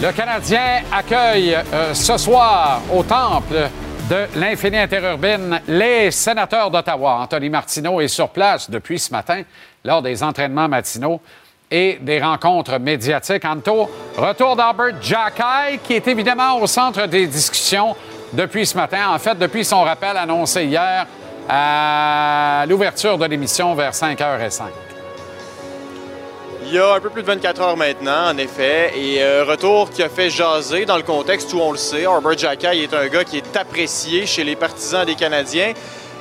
Le 0.00 0.12
Canadien 0.12 0.82
accueille 0.92 1.56
euh, 1.56 1.92
ce 1.92 2.16
soir 2.18 2.80
au 2.94 3.02
temple 3.02 3.68
de 4.08 4.38
l'infini 4.38 4.78
interurbine 4.78 5.60
les 5.66 6.12
sénateurs 6.12 6.70
d'Ottawa. 6.70 7.18
Anthony 7.22 7.50
Martineau 7.50 8.00
est 8.00 8.06
sur 8.06 8.28
place 8.28 8.70
depuis 8.70 9.00
ce 9.00 9.10
matin 9.10 9.42
lors 9.84 10.00
des 10.00 10.22
entraînements 10.22 10.68
matinaux 10.68 11.20
et 11.68 11.98
des 12.00 12.22
rencontres 12.22 12.78
médiatiques. 12.78 13.44
Anto, 13.44 13.90
retour 14.16 14.54
d'Albert 14.54 15.02
Jackay, 15.02 15.80
qui 15.82 15.94
est 15.94 16.06
évidemment 16.06 16.60
au 16.60 16.68
centre 16.68 17.06
des 17.06 17.26
discussions 17.26 17.96
depuis 18.32 18.66
ce 18.66 18.76
matin. 18.76 19.10
En 19.12 19.18
fait, 19.18 19.36
depuis 19.36 19.64
son 19.64 19.82
rappel 19.82 20.16
annoncé 20.16 20.64
hier 20.64 21.08
à 21.48 22.64
l'ouverture 22.68 23.18
de 23.18 23.24
l'émission 23.24 23.74
vers 23.74 23.90
5h05. 23.90 24.87
Il 26.70 26.74
y 26.74 26.78
a 26.78 26.92
un 26.92 27.00
peu 27.00 27.08
plus 27.08 27.22
de 27.22 27.26
24 27.26 27.62
heures 27.62 27.76
maintenant, 27.78 28.28
en 28.28 28.36
effet, 28.36 28.92
et 28.94 29.22
euh, 29.22 29.42
retour 29.42 29.88
qui 29.88 30.02
a 30.02 30.10
fait 30.10 30.28
jaser 30.28 30.84
dans 30.84 30.98
le 30.98 31.02
contexte 31.02 31.50
où 31.54 31.60
on 31.60 31.72
le 31.72 31.78
sait. 31.78 32.04
Arbor 32.04 32.36
Jackay 32.36 32.82
est 32.82 32.92
un 32.92 33.06
gars 33.08 33.24
qui 33.24 33.38
est 33.38 33.56
apprécié 33.56 34.26
chez 34.26 34.44
les 34.44 34.54
partisans 34.54 35.06
des 35.06 35.14
Canadiens. 35.14 35.72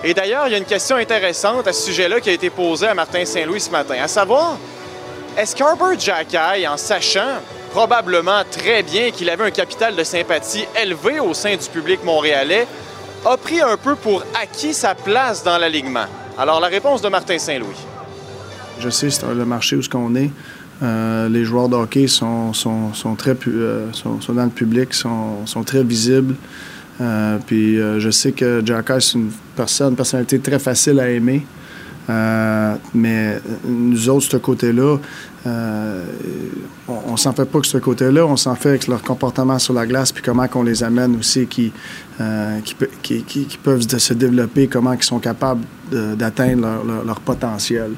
Et 0.05 0.13
d'ailleurs, 0.13 0.47
il 0.47 0.51
y 0.53 0.55
a 0.55 0.57
une 0.57 0.63
question 0.63 0.95
intéressante 0.95 1.67
à 1.67 1.73
ce 1.73 1.87
sujet-là 1.87 2.21
qui 2.21 2.29
a 2.29 2.31
été 2.31 2.49
posée 2.49 2.87
à 2.87 2.93
Martin 2.93 3.25
Saint-Louis 3.25 3.59
ce 3.59 3.71
matin, 3.71 3.95
à 4.01 4.07
savoir, 4.07 4.57
est-ce 5.37 5.53
qu'Arbor 5.53 5.99
Jackay, 5.99 6.65
en 6.65 6.77
sachant 6.77 7.41
probablement 7.71 8.43
très 8.49 8.83
bien 8.83 9.11
qu'il 9.11 9.29
avait 9.29 9.47
un 9.47 9.51
capital 9.51 9.97
de 9.97 10.03
sympathie 10.05 10.65
élevé 10.81 11.19
au 11.19 11.33
sein 11.33 11.57
du 11.57 11.67
public 11.67 12.05
montréalais, 12.05 12.67
a 13.25 13.35
pris 13.35 13.59
un 13.59 13.75
peu 13.75 13.97
pour 13.97 14.23
acquis 14.41 14.73
sa 14.73 14.95
place 14.95 15.43
dans 15.43 15.57
l'alignement? 15.57 16.05
Alors, 16.37 16.61
la 16.61 16.67
réponse 16.67 17.01
de 17.01 17.09
Martin 17.09 17.37
Saint-Louis. 17.37 17.96
Je 18.79 18.89
sais, 18.89 19.09
c'est 19.09 19.25
le 19.33 19.45
marché 19.45 19.75
où 19.75 19.81
ce 19.81 19.89
qu'on 19.89 20.15
est. 20.15 20.31
Euh, 20.83 21.27
les 21.29 21.43
joueurs 21.43 21.69
de 21.69 21.75
hockey 21.75 22.07
sont, 22.07 22.53
sont, 22.53 22.93
sont 22.93 23.15
très, 23.15 23.35
euh, 23.47 23.91
sont, 23.93 24.19
dans 24.29 24.43
le 24.43 24.49
public, 24.49 24.93
sont, 24.93 25.45
sont 25.45 25.63
très 25.63 25.83
visibles. 25.83 26.35
Euh, 26.99 27.37
puis 27.45 27.77
je 27.77 28.09
sais 28.09 28.31
que 28.31 28.61
Jack 28.65 28.91
c'est 28.99 29.13
une 29.13 29.31
personne, 29.55 29.89
une 29.89 29.95
personnalité 29.95 30.39
très 30.39 30.59
facile 30.59 30.99
à 30.99 31.09
aimer. 31.09 31.45
Mais 32.93 33.41
nous 33.65 34.09
autres, 34.09 34.27
ce 34.31 34.37
côté-là, 34.37 34.97
on, 35.45 37.11
ne 37.11 37.17
s'en 37.17 37.33
fait 37.33 37.45
pas 37.45 37.59
que 37.59 37.67
ce 37.67 37.77
côté-là, 37.79 38.25
on 38.25 38.37
s'en 38.37 38.55
fait 38.55 38.69
avec 38.69 38.87
leur 38.87 39.01
comportement 39.01 39.59
sur 39.59 39.73
la 39.73 39.85
glace, 39.85 40.11
puis 40.11 40.23
comment 40.23 40.47
qu'on 40.47 40.63
les 40.63 40.83
amène 40.83 41.17
aussi, 41.17 41.47
qui, 41.47 41.73
qui, 43.03 43.23
qui, 43.23 43.57
peuvent 43.61 43.81
se 43.81 44.13
développer, 44.13 44.67
comment 44.67 44.93
ils 44.93 45.03
sont 45.03 45.19
capables 45.19 45.61
d'atteindre 45.91 46.65
leur, 47.05 47.19
potentiel. 47.19 47.91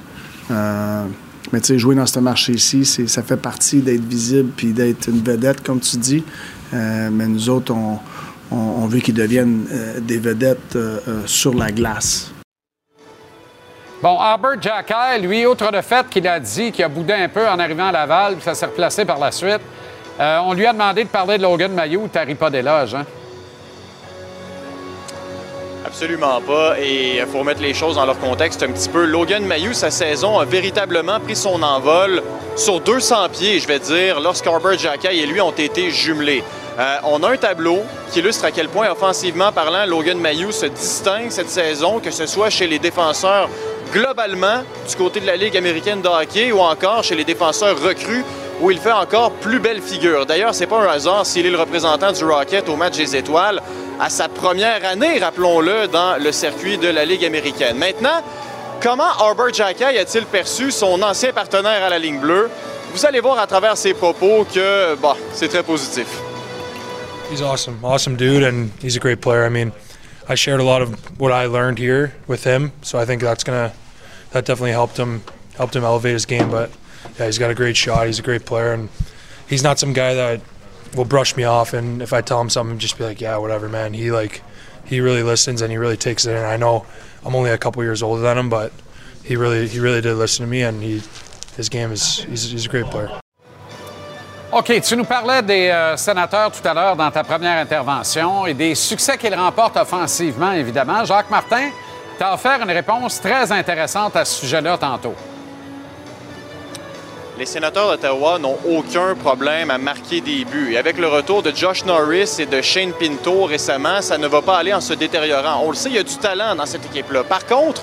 Euh, 0.51 1.05
mais 1.51 1.61
tu 1.61 1.67
sais, 1.67 1.79
jouer 1.79 1.95
dans 1.95 2.05
ce 2.05 2.19
marché-ci, 2.19 2.85
ça 2.85 3.23
fait 3.23 3.37
partie 3.37 3.81
d'être 3.81 4.03
visible 4.03 4.51
puis 4.55 4.73
d'être 4.73 5.07
une 5.07 5.23
vedette, 5.23 5.61
comme 5.63 5.79
tu 5.79 5.97
dis. 5.97 6.23
Euh, 6.73 7.09
mais 7.11 7.27
nous 7.27 7.49
autres, 7.49 7.73
on, 8.51 8.85
veut 8.87 8.99
qu'ils 8.99 9.15
deviennent 9.15 9.65
euh, 9.71 9.99
des 9.99 10.17
vedettes 10.17 10.77
sur 11.25 11.53
la 11.53 11.71
glace. 11.71 12.31
Bon, 14.01 14.17
Albert 14.17 14.61
Jackay, 14.61 15.19
lui, 15.19 15.45
outre 15.45 15.69
le 15.71 15.81
fait 15.81 16.07
qu'il 16.09 16.27
a 16.27 16.39
dit 16.39 16.71
qu'il 16.71 16.85
a 16.85 16.89
boudé 16.89 17.13
un 17.13 17.27
peu 17.27 17.47
en 17.47 17.59
arrivant 17.59 17.87
à 17.87 17.91
Laval, 17.91 18.35
puis 18.35 18.43
ça 18.43 18.55
s'est 18.55 18.65
replacé 18.65 19.03
par 19.03 19.19
la 19.19 19.31
suite, 19.31 19.61
on 20.19 20.53
lui 20.53 20.65
a 20.65 20.71
demandé 20.71 21.03
de 21.03 21.09
parler 21.09 21.37
de 21.37 21.43
Logan 21.43 21.73
Mayou, 21.73 22.07
t'arrives 22.07 22.37
pas 22.37 22.49
d'éloge, 22.49 22.95
hein? 22.95 23.05
Absolument 25.85 26.41
pas. 26.41 26.79
Et 26.79 27.17
il 27.17 27.25
faut 27.25 27.39
remettre 27.39 27.61
les 27.61 27.73
choses 27.73 27.95
dans 27.95 28.05
leur 28.05 28.19
contexte 28.19 28.61
un 28.63 28.71
petit 28.71 28.89
peu. 28.89 29.05
Logan 29.05 29.45
Mayou, 29.45 29.73
sa 29.73 29.91
saison 29.91 30.39
a 30.39 30.45
véritablement 30.45 31.19
pris 31.19 31.35
son 31.35 31.61
envol 31.63 32.21
sur 32.55 32.81
200 32.81 33.29
pieds, 33.29 33.59
je 33.59 33.67
vais 33.67 33.79
dire, 33.79 34.19
lorsqu'Arbor 34.19 34.77
Jackay 34.77 35.17
et 35.17 35.25
lui 35.25 35.39
ont 35.39 35.51
été 35.51 35.89
jumelés. 35.89 36.43
Euh, 36.77 36.97
on 37.03 37.23
a 37.23 37.31
un 37.31 37.37
tableau 37.37 37.79
qui 38.11 38.19
illustre 38.19 38.45
à 38.45 38.51
quel 38.51 38.69
point, 38.69 38.89
offensivement 38.91 39.51
parlant, 39.51 39.85
Logan 39.85 40.17
Mayou 40.17 40.51
se 40.51 40.65
distingue 40.65 41.29
cette 41.29 41.49
saison, 41.49 41.99
que 41.99 42.11
ce 42.11 42.25
soit 42.25 42.49
chez 42.49 42.67
les 42.67 42.79
défenseurs 42.79 43.49
globalement 43.91 44.63
du 44.87 44.95
côté 44.95 45.19
de 45.19 45.25
la 45.25 45.35
Ligue 45.35 45.57
américaine 45.57 46.01
de 46.01 46.07
hockey 46.07 46.51
ou 46.51 46.59
encore 46.59 47.03
chez 47.03 47.15
les 47.15 47.23
défenseurs 47.23 47.81
recrues 47.81 48.23
où 48.61 48.71
il 48.71 48.79
fait 48.79 48.91
encore 48.91 49.31
plus 49.33 49.59
belle 49.59 49.81
figure. 49.81 50.25
D'ailleurs, 50.25 50.53
c'est 50.53 50.67
pas 50.67 50.79
un 50.79 50.87
hasard 50.87 51.25
s'il 51.25 51.45
est 51.45 51.51
le 51.51 51.59
représentant 51.59 52.11
du 52.11 52.23
Rocket 52.23 52.67
au 52.69 52.75
match 52.75 52.97
des 52.97 53.15
étoiles 53.15 53.61
à 53.99 54.09
sa 54.09 54.29
première 54.29 54.85
année, 54.85 55.19
rappelons-le, 55.19 55.87
dans 55.87 56.21
le 56.21 56.31
circuit 56.31 56.77
de 56.77 56.87
la 56.87 57.03
Ligue 57.05 57.25
américaine. 57.25 57.77
Maintenant, 57.77 58.23
comment 58.81 59.09
Arbor 59.19 59.53
Jackay 59.53 59.97
a-t-il 59.97 60.25
perçu 60.25 60.71
son 60.71 61.01
ancien 61.01 61.33
partenaire 61.33 61.83
à 61.83 61.89
la 61.89 61.99
ligne 61.99 62.19
bleue? 62.19 62.49
Vous 62.93 63.05
allez 63.05 63.19
voir 63.19 63.37
à 63.39 63.45
travers 63.45 63.75
ses 63.77 63.93
propos 63.93 64.45
que, 64.45 64.95
bah, 64.95 65.15
c'est 65.33 65.49
très 65.49 65.63
positif. 65.63 66.07
He's 67.29 67.41
awesome, 67.41 67.77
awesome 67.83 68.15
dude, 68.15 68.43
and 68.43 68.71
he's 68.81 68.95
a 68.95 68.99
great 68.99 69.21
player. 69.21 69.45
I 69.45 69.49
mean, 69.49 69.71
I 70.27 70.35
shared 70.35 70.61
a 70.61 70.63
lot 70.63 70.81
of 70.81 70.95
what 71.19 71.31
I 71.31 71.45
learned 71.45 71.77
here 71.77 72.13
with 72.27 72.43
him, 72.43 72.71
so 72.81 72.97
I 72.99 73.05
think 73.05 73.21
that's 73.21 73.43
gonna 73.43 73.71
that 74.31 74.45
definitely 74.45 74.71
helped 74.71 74.97
him 74.97 75.21
helped 75.55 75.75
him 75.75 75.83
elevate 75.83 76.13
his 76.13 76.25
game. 76.25 76.49
But 76.49 76.71
yeah, 77.17 77.25
he's 77.25 77.37
got 77.37 77.51
a 77.51 77.55
great 77.55 77.77
shot. 77.77 78.07
He's 78.07 78.19
a 78.19 78.23
great 78.23 78.45
player, 78.45 78.73
and 78.73 78.89
he's 79.47 79.63
not 79.63 79.79
some 79.79 79.93
guy 79.93 80.13
that 80.13 80.41
will 80.95 81.05
brush 81.05 81.35
me 81.35 81.43
off. 81.43 81.73
And 81.73 82.01
if 82.01 82.13
I 82.13 82.21
tell 82.21 82.41
him 82.41 82.49
something, 82.49 82.79
just 82.79 82.97
be 82.97 83.03
like, 83.03 83.21
yeah, 83.21 83.37
whatever, 83.37 83.69
man. 83.69 83.93
He 83.93 84.11
like 84.11 84.41
he 84.85 85.01
really 85.01 85.23
listens 85.23 85.61
and 85.61 85.71
he 85.71 85.77
really 85.77 85.97
takes 85.97 86.25
it 86.25 86.31
in. 86.31 86.43
I 86.43 86.57
know 86.57 86.85
I'm 87.23 87.35
only 87.35 87.51
a 87.51 87.57
couple 87.57 87.83
years 87.83 88.01
older 88.01 88.21
than 88.21 88.37
him, 88.37 88.49
but 88.49 88.71
he 89.23 89.35
really 89.35 89.67
he 89.67 89.79
really 89.79 90.01
did 90.01 90.15
listen 90.15 90.45
to 90.45 90.49
me, 90.49 90.63
and 90.63 90.81
he 90.81 91.01
his 91.55 91.69
game 91.69 91.91
is 91.91 92.23
he's, 92.23 92.51
he's 92.51 92.65
a 92.65 92.69
great 92.69 92.85
player. 92.85 93.09
OK, 94.51 94.81
tu 94.81 94.95
nous 94.95 95.05
parlais 95.05 95.43
des 95.43 95.69
euh, 95.69 95.95
sénateurs 95.95 96.51
tout 96.51 96.67
à 96.67 96.73
l'heure 96.73 96.95
dans 96.95 97.11
ta 97.11 97.23
première 97.23 97.59
intervention 97.59 98.47
et 98.47 98.55
des 98.55 98.73
succès 98.73 99.15
qu'ils 99.15 99.35
remportent 99.35 99.77
offensivement, 99.77 100.53
évidemment. 100.53 101.05
Jacques 101.05 101.29
Martin 101.29 101.69
t'a 102.17 102.33
offert 102.33 102.59
une 102.59 102.71
réponse 102.71 103.21
très 103.21 103.51
intéressante 103.51 104.15
à 104.15 104.25
ce 104.25 104.39
sujet-là 104.41 104.75
tantôt. 104.79 105.13
Les 107.39 107.45
sénateurs 107.45 107.87
d'Ottawa 107.87 108.37
n'ont 108.37 108.57
aucun 108.69 109.15
problème 109.15 109.71
à 109.71 109.77
marquer 109.77 110.19
des 110.19 110.43
buts. 110.43 110.73
Et 110.73 110.77
avec 110.77 110.97
le 110.97 111.07
retour 111.07 111.41
de 111.41 111.55
Josh 111.55 111.85
Norris 111.85 112.35
et 112.37 112.45
de 112.45 112.61
Shane 112.61 112.91
Pinto 112.91 113.45
récemment, 113.45 114.01
ça 114.01 114.17
ne 114.17 114.27
va 114.27 114.41
pas 114.41 114.57
aller 114.57 114.73
en 114.73 114.81
se 114.81 114.93
détériorant. 114.93 115.61
On 115.63 115.69
le 115.69 115.75
sait, 115.77 115.87
il 115.87 115.95
y 115.95 115.99
a 115.99 116.03
du 116.03 116.17
talent 116.17 116.53
dans 116.53 116.65
cette 116.65 116.85
équipe-là. 116.87 117.23
Par 117.23 117.45
contre, 117.45 117.81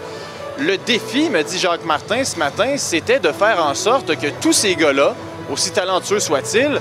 le 0.59 0.77
défi, 0.77 1.31
me 1.31 1.43
dit 1.43 1.59
Jacques 1.59 1.87
Martin 1.87 2.23
ce 2.23 2.39
matin, 2.39 2.75
c'était 2.77 3.19
de 3.19 3.33
faire 3.33 3.65
en 3.65 3.75
sorte 3.75 4.15
que 4.17 4.27
tous 4.43 4.53
ces 4.53 4.75
gars-là, 4.75 5.15
aussi 5.51 5.71
talentueux 5.71 6.21
soient-ils, 6.21 6.79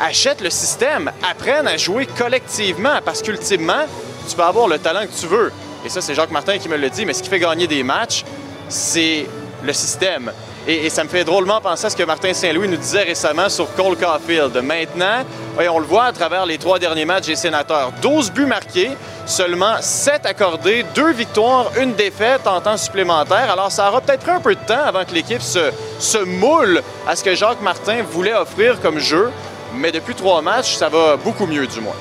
achètent 0.00 0.40
le 0.40 0.48
système, 0.48 1.12
apprennent 1.30 1.68
à 1.68 1.76
jouer 1.76 2.06
collectivement, 2.06 3.02
parce 3.04 3.20
qu'ultimement, 3.20 3.84
tu 4.26 4.34
peux 4.34 4.44
avoir 4.44 4.66
le 4.66 4.78
talent 4.78 5.02
que 5.02 5.20
tu 5.20 5.26
veux. 5.26 5.52
Et 5.84 5.90
ça, 5.90 6.00
c'est 6.00 6.14
Jacques 6.14 6.30
Martin 6.30 6.56
qui 6.56 6.70
me 6.70 6.78
le 6.78 6.88
dit, 6.88 7.04
mais 7.04 7.12
ce 7.12 7.22
qui 7.22 7.28
fait 7.28 7.38
gagner 7.38 7.66
des 7.66 7.82
matchs, 7.82 8.24
c'est 8.70 9.26
le 9.62 9.72
système. 9.74 10.32
Et, 10.66 10.86
et, 10.86 10.90
ça 10.90 11.04
me 11.04 11.08
fait 11.08 11.24
drôlement 11.24 11.60
penser 11.60 11.86
à 11.86 11.90
ce 11.90 11.96
que 11.96 12.02
Martin 12.04 12.32
Saint-Louis 12.32 12.68
nous 12.68 12.78
disait 12.78 13.02
récemment 13.02 13.50
sur 13.50 13.72
Cole 13.74 13.96
Caulfield. 13.98 14.56
Maintenant, 14.62 15.24
on 15.58 15.78
le 15.78 15.84
voit 15.84 16.04
à 16.04 16.12
travers 16.12 16.46
les 16.46 16.56
trois 16.56 16.78
derniers 16.78 17.04
matchs 17.04 17.26
des 17.26 17.36
sénateurs. 17.36 17.92
12 18.00 18.32
buts 18.32 18.46
marqués, 18.46 18.92
seulement 19.26 19.76
7 19.80 20.24
accordés, 20.24 20.84
2 20.94 21.12
victoires, 21.12 21.70
une 21.78 21.92
défaite 21.94 22.46
en 22.46 22.60
temps 22.62 22.78
supplémentaire. 22.78 23.50
Alors, 23.52 23.70
ça 23.70 23.88
aura 23.88 24.00
peut-être 24.00 24.22
pris 24.22 24.30
un 24.30 24.40
peu 24.40 24.54
de 24.54 24.60
temps 24.60 24.84
avant 24.86 25.04
que 25.04 25.12
l'équipe 25.12 25.42
se, 25.42 25.70
se 25.98 26.18
moule 26.18 26.82
à 27.06 27.14
ce 27.14 27.22
que 27.22 27.34
Jacques 27.34 27.60
Martin 27.60 28.02
voulait 28.02 28.34
offrir 28.34 28.80
comme 28.80 28.98
jeu. 28.98 29.30
Mais 29.74 29.92
depuis 29.92 30.14
trois 30.14 30.40
matchs, 30.40 30.76
ça 30.76 30.88
va 30.88 31.16
beaucoup 31.16 31.46
mieux, 31.46 31.66
du 31.66 31.80
moins. 31.80 31.96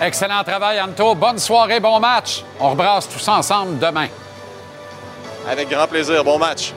Excellent 0.00 0.42
travail, 0.42 0.80
Anto. 0.80 1.14
Bonne 1.14 1.38
soirée, 1.38 1.78
bon 1.78 2.00
match. 2.00 2.42
On 2.58 2.70
rebrasse 2.70 3.08
tous 3.08 3.28
ensemble 3.28 3.78
demain. 3.78 4.08
Avec 5.48 5.68
grand 5.68 5.86
plaisir. 5.86 6.24
Bon 6.24 6.38
match. 6.38 6.72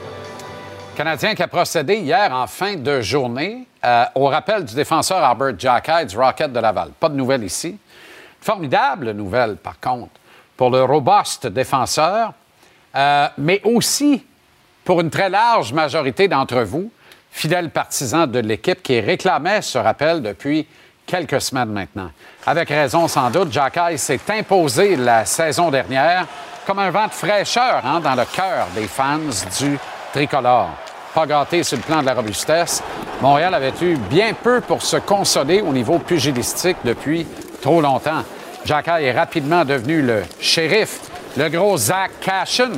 Canadien 0.96 1.34
qui 1.34 1.42
a 1.42 1.46
procédé 1.46 1.96
hier 1.96 2.32
en 2.32 2.46
fin 2.46 2.74
de 2.74 3.02
journée 3.02 3.66
euh, 3.84 4.04
au 4.14 4.28
rappel 4.28 4.64
du 4.64 4.74
défenseur 4.74 5.22
Albert 5.22 5.58
Jackay 5.58 6.06
du 6.06 6.16
Rocket 6.16 6.50
de 6.50 6.58
Laval. 6.58 6.88
Pas 6.98 7.10
de 7.10 7.14
nouvelles 7.14 7.44
ici. 7.44 7.76
Formidable 8.40 9.10
nouvelle, 9.10 9.56
par 9.56 9.78
contre, 9.78 10.12
pour 10.56 10.70
le 10.70 10.82
robuste 10.84 11.48
défenseur, 11.48 12.32
euh, 12.94 13.28
mais 13.36 13.60
aussi 13.64 14.24
pour 14.86 15.02
une 15.02 15.10
très 15.10 15.28
large 15.28 15.70
majorité 15.74 16.28
d'entre 16.28 16.62
vous, 16.62 16.90
fidèles 17.30 17.68
partisans 17.68 18.26
de 18.30 18.38
l'équipe 18.38 18.82
qui 18.82 18.98
réclamaient 18.98 19.60
ce 19.60 19.76
rappel 19.76 20.22
depuis 20.22 20.66
quelques 21.04 21.42
semaines 21.42 21.72
maintenant. 21.72 22.10
Avec 22.46 22.70
raison, 22.70 23.06
sans 23.06 23.30
doute, 23.30 23.52
Jackay 23.52 23.98
s'est 23.98 24.20
imposé 24.30 24.96
la 24.96 25.26
saison 25.26 25.70
dernière 25.70 26.26
comme 26.66 26.78
un 26.78 26.90
vent 26.90 27.06
de 27.06 27.12
fraîcheur 27.12 27.84
hein, 27.84 28.00
dans 28.00 28.14
le 28.14 28.24
cœur 28.24 28.68
des 28.74 28.88
fans 28.88 29.18
du 29.60 29.78
tricolore 30.16 30.70
pas 31.14 31.26
gâté 31.26 31.62
sur 31.62 31.76
le 31.76 31.82
plan 31.82 32.00
de 32.00 32.06
la 32.06 32.14
robustesse. 32.14 32.82
Montréal 33.20 33.52
avait 33.52 33.72
eu 33.82 33.96
bien 33.96 34.32
peu 34.32 34.62
pour 34.62 34.80
se 34.80 34.96
consoler 34.96 35.60
au 35.60 35.72
niveau 35.72 35.98
pugilistique 35.98 36.78
depuis 36.84 37.26
trop 37.60 37.82
longtemps. 37.82 38.22
Jackay 38.64 39.04
est 39.04 39.12
rapidement 39.12 39.64
devenu 39.66 40.00
le 40.00 40.22
shérif, 40.40 41.00
le 41.36 41.50
gros 41.50 41.76
Zach 41.76 42.12
Cashin, 42.20 42.72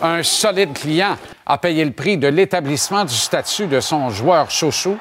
un 0.00 0.22
solide 0.22 0.74
client, 0.74 1.16
a 1.44 1.58
payé 1.58 1.84
le 1.84 1.90
prix 1.90 2.18
de 2.18 2.28
l'établissement 2.28 3.04
du 3.04 3.14
statut 3.14 3.66
de 3.66 3.80
son 3.80 4.10
joueur 4.10 4.48
chouchou, 4.48 4.96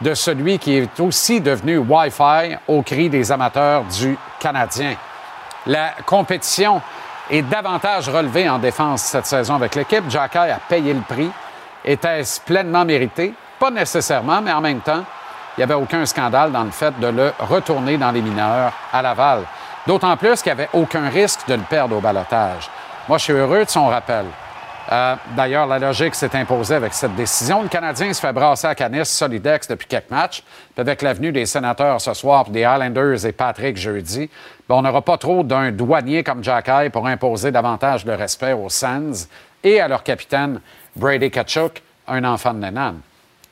de 0.00 0.14
celui 0.14 0.58
qui 0.58 0.76
est 0.76 1.00
aussi 1.00 1.40
devenu 1.40 1.78
Wi-Fi 1.78 2.56
au 2.66 2.82
cri 2.82 3.10
des 3.10 3.30
amateurs 3.30 3.84
du 3.84 4.18
Canadien. 4.40 4.96
La 5.66 5.92
compétition 6.04 6.80
est 7.30 7.42
davantage 7.42 8.08
relevée 8.08 8.48
en 8.48 8.58
défense 8.58 9.02
cette 9.02 9.26
saison 9.26 9.56
avec 9.56 9.74
l'équipe. 9.74 10.08
Jackay 10.08 10.50
a 10.50 10.58
payé 10.68 10.94
le 10.94 11.00
prix. 11.00 11.30
Était-ce 11.84 12.40
pleinement 12.40 12.84
mérité? 12.84 13.34
Pas 13.58 13.70
nécessairement, 13.70 14.40
mais 14.40 14.52
en 14.52 14.60
même 14.60 14.80
temps, 14.80 15.04
il 15.56 15.60
n'y 15.60 15.64
avait 15.64 15.74
aucun 15.74 16.06
scandale 16.06 16.52
dans 16.52 16.64
le 16.64 16.70
fait 16.70 16.98
de 17.00 17.08
le 17.08 17.32
retourner 17.40 17.96
dans 17.98 18.10
les 18.10 18.22
mineurs 18.22 18.72
à 18.92 19.02
Laval. 19.02 19.42
D'autant 19.86 20.16
plus 20.16 20.42
qu'il 20.42 20.54
n'y 20.54 20.60
avait 20.60 20.70
aucun 20.72 21.08
risque 21.08 21.46
de 21.48 21.54
le 21.54 21.62
perdre 21.62 21.96
au 21.96 22.00
balotage. 22.00 22.70
Moi, 23.08 23.18
je 23.18 23.24
suis 23.24 23.32
heureux 23.32 23.64
de 23.64 23.70
son 23.70 23.86
rappel. 23.86 24.26
Euh, 24.90 25.16
D'ailleurs, 25.36 25.66
la 25.66 25.78
logique 25.78 26.14
s'est 26.14 26.34
imposée 26.34 26.74
avec 26.74 26.94
cette 26.94 27.14
décision. 27.14 27.62
Le 27.62 27.68
Canadien 27.68 28.12
se 28.12 28.20
fait 28.20 28.32
brasser 28.32 28.66
à 28.66 28.74
Canis, 28.74 29.04
Solidex 29.04 29.68
depuis 29.68 29.86
quelques 29.86 30.10
matchs. 30.10 30.42
Avec 30.76 31.02
l'avenue 31.02 31.32
des 31.32 31.44
sénateurs 31.46 32.00
ce 32.00 32.14
soir, 32.14 32.48
des 32.48 32.64
Highlanders 32.64 33.26
et 33.26 33.32
Patrick 33.32 33.76
jeudi, 33.76 34.30
on 34.74 34.82
n'aura 34.82 35.02
pas 35.02 35.16
trop 35.16 35.42
d'un 35.42 35.72
douanier 35.72 36.22
comme 36.22 36.44
Jack 36.44 36.68
High 36.68 36.90
pour 36.90 37.06
imposer 37.06 37.50
davantage 37.50 38.04
de 38.04 38.12
respect 38.12 38.52
aux 38.52 38.68
Sands 38.68 39.26
et 39.64 39.80
à 39.80 39.88
leur 39.88 40.02
capitaine 40.02 40.60
Brady 40.94 41.30
Kachuk, 41.30 41.82
un 42.06 42.24
enfant 42.24 42.54
de 42.54 42.62
Lennon. 42.62 42.96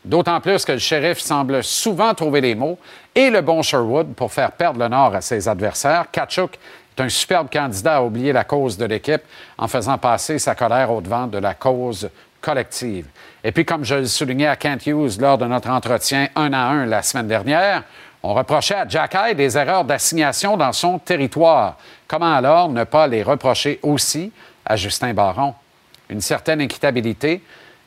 D'autant 0.05 0.41
plus 0.41 0.65
que 0.65 0.73
le 0.73 0.79
shérif 0.79 1.19
semble 1.19 1.65
souvent 1.65 2.15
trouver 2.15 2.41
les 2.41 2.55
mots 2.55 2.79
et 3.15 3.31
le 3.31 3.41
bon 3.41 3.63
Sherwood 3.63 4.15
pour 4.15 4.33
faire 4.33 4.53
perdre 4.53 4.79
le 4.79 4.89
nord 4.89 5.15
à 5.15 5.21
ses 5.21 5.49
adversaires. 5.49 6.07
Kachuk 6.13 6.59
est 6.97 7.03
un 7.03 7.09
superbe 7.09 7.49
candidat 7.53 7.97
à 7.97 8.03
oublier 8.03 8.33
la 8.33 8.45
cause 8.45 8.77
de 8.77 8.85
l'équipe 8.85 9.23
en 9.59 9.67
faisant 9.67 9.99
passer 9.99 10.39
sa 10.39 10.55
colère 10.55 10.93
au-devant 10.93 11.27
de 11.27 11.39
la 11.39 11.55
cause 11.55 12.09
collective. 12.41 13.07
Et 13.43 13.51
puis, 13.51 13.65
comme 13.65 13.85
je 13.85 13.97
le 13.97 14.07
soulignais 14.07 14.47
à 14.47 14.55
Kent 14.55 14.87
Hughes 14.87 15.19
lors 15.19 15.39
de 15.39 15.47
notre 15.47 15.71
entretien 15.71 16.29
un 16.37 16.53
à 16.53 16.59
un 16.59 16.87
la 16.87 17.03
semaine 17.03 17.27
dernière, 17.27 17.83
on 18.27 18.35
reprochait 18.35 18.75
à 18.75 18.89
Jack 18.89 19.15
Hyde 19.15 19.37
des 19.37 19.57
erreurs 19.57 19.85
d'assignation 19.85 20.57
dans 20.57 20.73
son 20.73 20.99
territoire. 20.99 21.77
Comment 22.09 22.35
alors 22.35 22.69
ne 22.69 22.83
pas 22.83 23.07
les 23.07 23.23
reprocher 23.23 23.79
aussi 23.85 24.33
à 24.65 24.75
Justin 24.75 25.15
Baron? 25.15 25.55
Une 26.11 26.21
certaine 26.21 26.61
équitabilité 26.61 27.41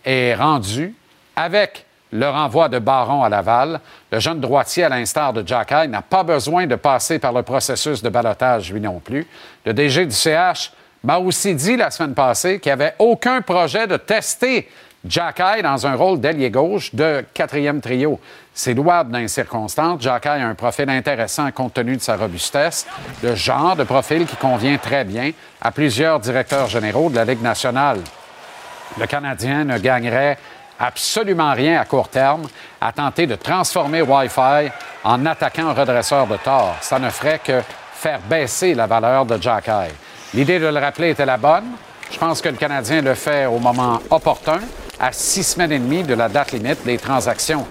est 0.05 0.33
rendue 0.35 0.95
avec 1.35 1.85
le 2.13 2.27
renvoi 2.29 2.69
de 2.69 2.79
Baron 2.79 3.21
à 3.21 3.27
Laval. 3.27 3.81
Le 4.13 4.19
jeune 4.19 4.39
droitier, 4.39 4.85
à 4.85 4.89
l'instar 4.89 5.33
de 5.33 5.45
Jack 5.45 5.71
Hyde, 5.71 5.91
n'a 5.91 6.01
pas 6.01 6.23
besoin 6.23 6.67
de 6.67 6.75
passer 6.75 7.19
par 7.19 7.33
le 7.33 7.43
processus 7.43 8.01
de 8.01 8.07
balotage, 8.07 8.71
lui 8.71 8.79
non 8.79 8.99
plus. 8.99 9.27
Le 9.65 9.73
DG 9.73 10.05
du 10.05 10.15
CH 10.15 10.71
m'a 11.03 11.17
aussi 11.17 11.53
dit 11.53 11.75
la 11.75 11.91
semaine 11.91 12.13
passée 12.13 12.61
qu'il 12.61 12.69
n'y 12.69 12.81
avait 12.81 12.95
aucun 12.97 13.41
projet 13.41 13.87
de 13.87 13.97
tester 13.97 14.69
Jack 15.05 15.39
Hyde 15.39 15.63
dans 15.63 15.85
un 15.85 15.95
rôle 15.95 16.19
d'ailier 16.19 16.49
gauche 16.49 16.95
de 16.95 17.25
quatrième 17.33 17.81
trio. 17.81 18.19
C'est 18.61 18.73
louable 18.73 19.11
dans 19.11 19.19
les 19.19 19.29
circonstances. 19.29 20.01
Jack 20.01 20.25
Hyde 20.25 20.41
a 20.41 20.47
un 20.47 20.53
profil 20.53 20.89
intéressant 20.89 21.49
compte 21.49 21.75
tenu 21.75 21.95
de 21.95 22.01
sa 22.01 22.17
robustesse, 22.17 22.85
le 23.23 23.33
genre 23.33 23.77
de 23.77 23.85
profil 23.85 24.25
qui 24.25 24.35
convient 24.35 24.77
très 24.77 25.05
bien 25.05 25.31
à 25.61 25.71
plusieurs 25.71 26.19
directeurs 26.19 26.67
généraux 26.67 27.09
de 27.09 27.15
la 27.15 27.23
Ligue 27.23 27.41
nationale. 27.41 28.01
Le 28.99 29.07
Canadien 29.07 29.63
ne 29.63 29.77
gagnerait 29.77 30.37
absolument 30.77 31.53
rien 31.53 31.79
à 31.79 31.85
court 31.85 32.09
terme 32.09 32.49
à 32.81 32.91
tenter 32.91 33.27
de 33.27 33.35
transformer 33.35 34.01
Wi-Fi 34.01 34.69
en 35.05 35.25
attaquant 35.25 35.73
redresseur 35.73 36.27
de 36.27 36.35
tort. 36.35 36.75
Ça 36.81 36.99
ne 36.99 37.09
ferait 37.09 37.39
que 37.39 37.61
faire 37.93 38.19
baisser 38.29 38.73
la 38.73 38.87
valeur 38.87 39.25
de 39.25 39.41
Jack 39.41 39.67
Hyde. 39.69 39.95
L'idée 40.33 40.59
de 40.59 40.67
le 40.67 40.79
rappeler 40.79 41.11
était 41.11 41.25
la 41.25 41.37
bonne. 41.37 41.77
Je 42.11 42.17
pense 42.17 42.41
que 42.41 42.49
le 42.49 42.57
Canadien 42.57 43.01
le 43.03 43.13
fait 43.13 43.45
au 43.45 43.59
moment 43.59 44.01
opportun, 44.09 44.59
à 44.99 45.13
six 45.13 45.45
semaines 45.45 45.71
et 45.71 45.79
demie 45.79 46.03
de 46.03 46.13
la 46.13 46.27
date 46.27 46.51
limite 46.51 46.83
des 46.83 46.97
transactions. 46.97 47.65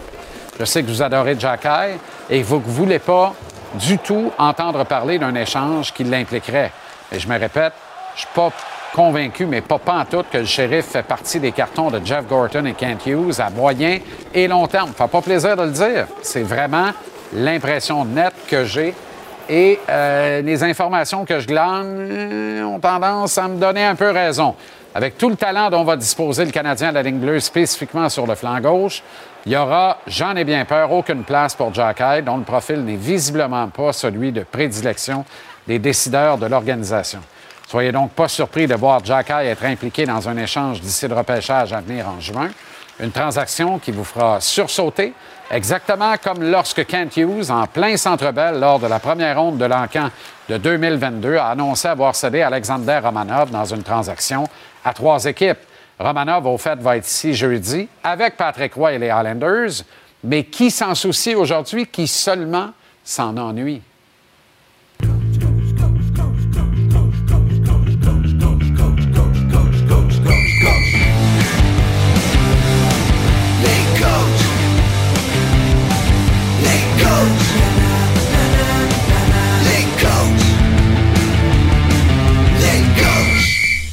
Je 0.59 0.65
sais 0.65 0.83
que 0.83 0.89
vous 0.89 1.03
adorez 1.03 1.37
Jack 1.39 1.65
Hyde 1.65 1.99
et 2.29 2.43
vous 2.43 2.57
ne 2.57 2.63
voulez 2.63 2.99
pas 2.99 3.33
du 3.75 3.99
tout 3.99 4.33
entendre 4.39 4.85
parler 4.85 5.19
d'un 5.19 5.35
échange 5.35 5.93
qui 5.93 6.03
l'impliquerait. 6.03 6.73
Et 7.13 7.21
je 7.21 7.29
me 7.29 7.39
répète, 7.39 7.75
je 8.17 8.23
ne 8.23 8.27
suis 8.27 8.35
pas 8.35 8.51
convaincu, 8.93 9.47
mais 9.47 9.61
pas 9.61 9.81
en 9.87 10.05
tout, 10.05 10.25
que 10.31 10.39
le 10.39 10.47
shérif 10.47 10.87
fait 10.87 11.05
partie 11.05 11.39
des 11.39 11.53
cartons 11.53 11.91
de 11.91 12.05
Jeff 12.05 12.27
Gorton 12.27 12.65
et 12.65 12.73
Kent 12.73 13.07
Hughes 13.07 13.39
à 13.39 13.51
moyen 13.51 13.99
et 14.35 14.49
long 14.49 14.67
terme. 14.67 14.91
Ça 14.97 15.05
fait 15.05 15.13
pas 15.13 15.23
plaisir 15.23 15.57
de 15.57 15.63
le 15.63 15.71
dire. 15.71 16.07
C'est 16.23 16.43
vraiment 16.43 16.91
l'impression 17.33 18.05
nette 18.05 18.35
que 18.49 18.65
j'ai. 18.65 18.95
Et 19.49 19.79
euh, 19.89 20.43
les 20.43 20.63
informations 20.65 21.25
que 21.25 21.39
je 21.39 21.47
glane 21.47 21.97
euh, 22.11 22.63
ont 22.65 22.81
tendance 22.81 23.39
à 23.39 23.49
me 23.49 23.59
donner 23.59 23.85
un 23.85 23.95
peu 23.95 24.11
raison. 24.11 24.55
Avec 24.95 25.17
tout 25.17 25.29
le 25.29 25.37
talent 25.37 25.71
dont 25.71 25.85
va 25.85 25.97
disposer 25.97 26.45
le 26.45 26.51
Canadien 26.51 26.89
à 26.89 26.93
la 26.93 27.03
ligne 27.03 27.19
bleue, 27.19 27.41
spécifiquement 27.41 28.09
sur 28.09 28.27
le 28.27 28.35
flanc 28.35 28.59
gauche, 28.61 29.03
il 29.49 29.53
y 29.53 29.57
aura, 29.57 29.97
j'en 30.07 30.37
ai 30.37 30.45
bien 30.45 30.67
peur, 30.67 30.93
aucune 30.93 31.25
place 31.25 31.55
pour 31.55 31.73
Jack 31.73 32.03
dont 32.23 32.37
le 32.37 32.43
profil 32.43 32.85
n'est 32.85 32.97
visiblement 32.97 33.67
pas 33.69 33.95
celui 33.95 34.31
de 34.31 34.43
prédilection 34.43 35.25
des 35.67 35.79
décideurs 35.79 36.37
de 36.37 36.45
l'organisation. 36.45 37.21
Soyez 37.67 37.91
donc 37.91 38.11
pas 38.11 38.29
surpris 38.29 38.67
de 38.67 38.75
voir 38.75 39.03
Jack 39.03 39.31
Hyde 39.31 39.47
être 39.47 39.65
impliqué 39.65 40.05
dans 40.05 40.29
un 40.29 40.37
échange 40.37 40.83
d'ici 40.83 41.09
le 41.09 41.15
repêchage 41.15 41.73
à 41.73 41.81
venir 41.81 42.07
en 42.07 42.21
juin. 42.21 42.51
Une 43.01 43.11
transaction 43.11 43.79
qui 43.79 43.91
vous 43.91 44.05
fera 44.05 44.39
sursauter, 44.39 45.15
exactement 45.51 46.13
comme 46.23 46.43
lorsque 46.43 46.85
Kent 46.85 47.17
Hughes, 47.17 47.51
en 47.51 47.67
plein 47.67 47.97
centre 47.97 48.31
belle 48.33 48.61
lors 48.61 48.79
de 48.79 48.87
la 48.87 48.99
première 48.99 49.41
ronde 49.41 49.57
de 49.57 49.65
l'encan 49.65 50.11
de 50.51 50.59
2022, 50.59 51.39
a 51.39 51.47
annoncé 51.47 51.89
avoir 51.89 52.15
cédé 52.15 52.43
Alexander 52.43 53.01
Romanov 53.03 53.51
dans 53.51 53.65
une 53.65 53.83
transaction 53.83 54.45
à 54.85 54.93
trois 54.93 55.25
équipes. 55.25 55.61
Romanov, 55.99 56.47
au 56.47 56.59
fait, 56.59 56.79
va 56.79 56.97
être 56.97 57.09
ici 57.09 57.35
jeudi 57.35 57.89
avec 58.05 58.37
Patrick 58.37 58.75
Roy 58.75 58.93
et 58.93 58.99
les 58.99 59.09
Islanders. 59.09 59.83
Mais 60.23 60.45
qui 60.45 60.71
s'en 60.71 60.95
soucie 60.95 61.35
aujourd'hui? 61.35 61.87
Qui 61.87 62.07
seulement 62.07 62.71
s'en 63.05 63.37
ennuie? 63.37 63.83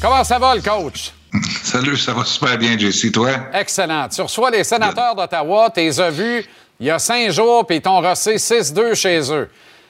Comment 0.00 0.22
ça 0.22 0.38
va, 0.38 0.54
le 0.54 0.62
coach? 0.62 1.12
Salut, 1.62 1.96
ça 1.96 2.12
va 2.12 2.24
super 2.24 2.58
bien, 2.58 2.78
JC. 2.78 3.12
Toi? 3.12 3.30
Excellent. 3.52 4.08
Tu 4.08 4.20
reçois 4.20 4.50
les 4.50 4.64
sénateurs 4.64 5.14
d'Ottawa, 5.14 5.70
tu 5.74 5.80
les 5.80 6.00
as 6.00 6.10
vus 6.10 6.44
il 6.78 6.86
y 6.86 6.90
a 6.90 6.98
cinq 6.98 7.30
jours, 7.30 7.66
puis 7.66 7.76
ils 7.76 7.82
t'ont 7.82 8.00
rossé 8.00 8.36
6-2 8.36 8.94
chez 8.94 9.32
eux. 9.32 9.48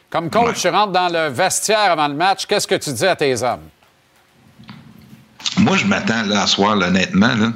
Comme 0.08 0.30
coach, 0.30 0.60
tu 0.60 0.68
rentres 0.68 0.92
dans 0.92 1.08
le 1.08 1.28
vestiaire 1.30 1.90
avant 1.90 2.08
le 2.08 2.14
match. 2.14 2.46
Qu'est-ce 2.46 2.66
que 2.66 2.76
tu 2.76 2.92
dis 2.92 3.06
à 3.06 3.16
tes 3.16 3.42
hommes? 3.42 3.68
Moi, 5.58 5.76
je 5.76 5.86
m'attends, 5.86 6.22
là, 6.22 6.42
à 6.42 6.46
soir, 6.46 6.76
là, 6.76 6.88
honnêtement, 6.88 7.34
là, 7.34 7.52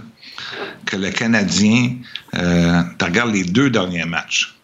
que 0.85 0.97
le 0.97 1.11
Canadien. 1.11 1.95
Euh, 2.35 2.83
tu 2.99 3.05
regardes 3.05 3.33
les 3.33 3.45
deux 3.45 3.71
derniers 3.71 4.05
matchs. 4.05 4.57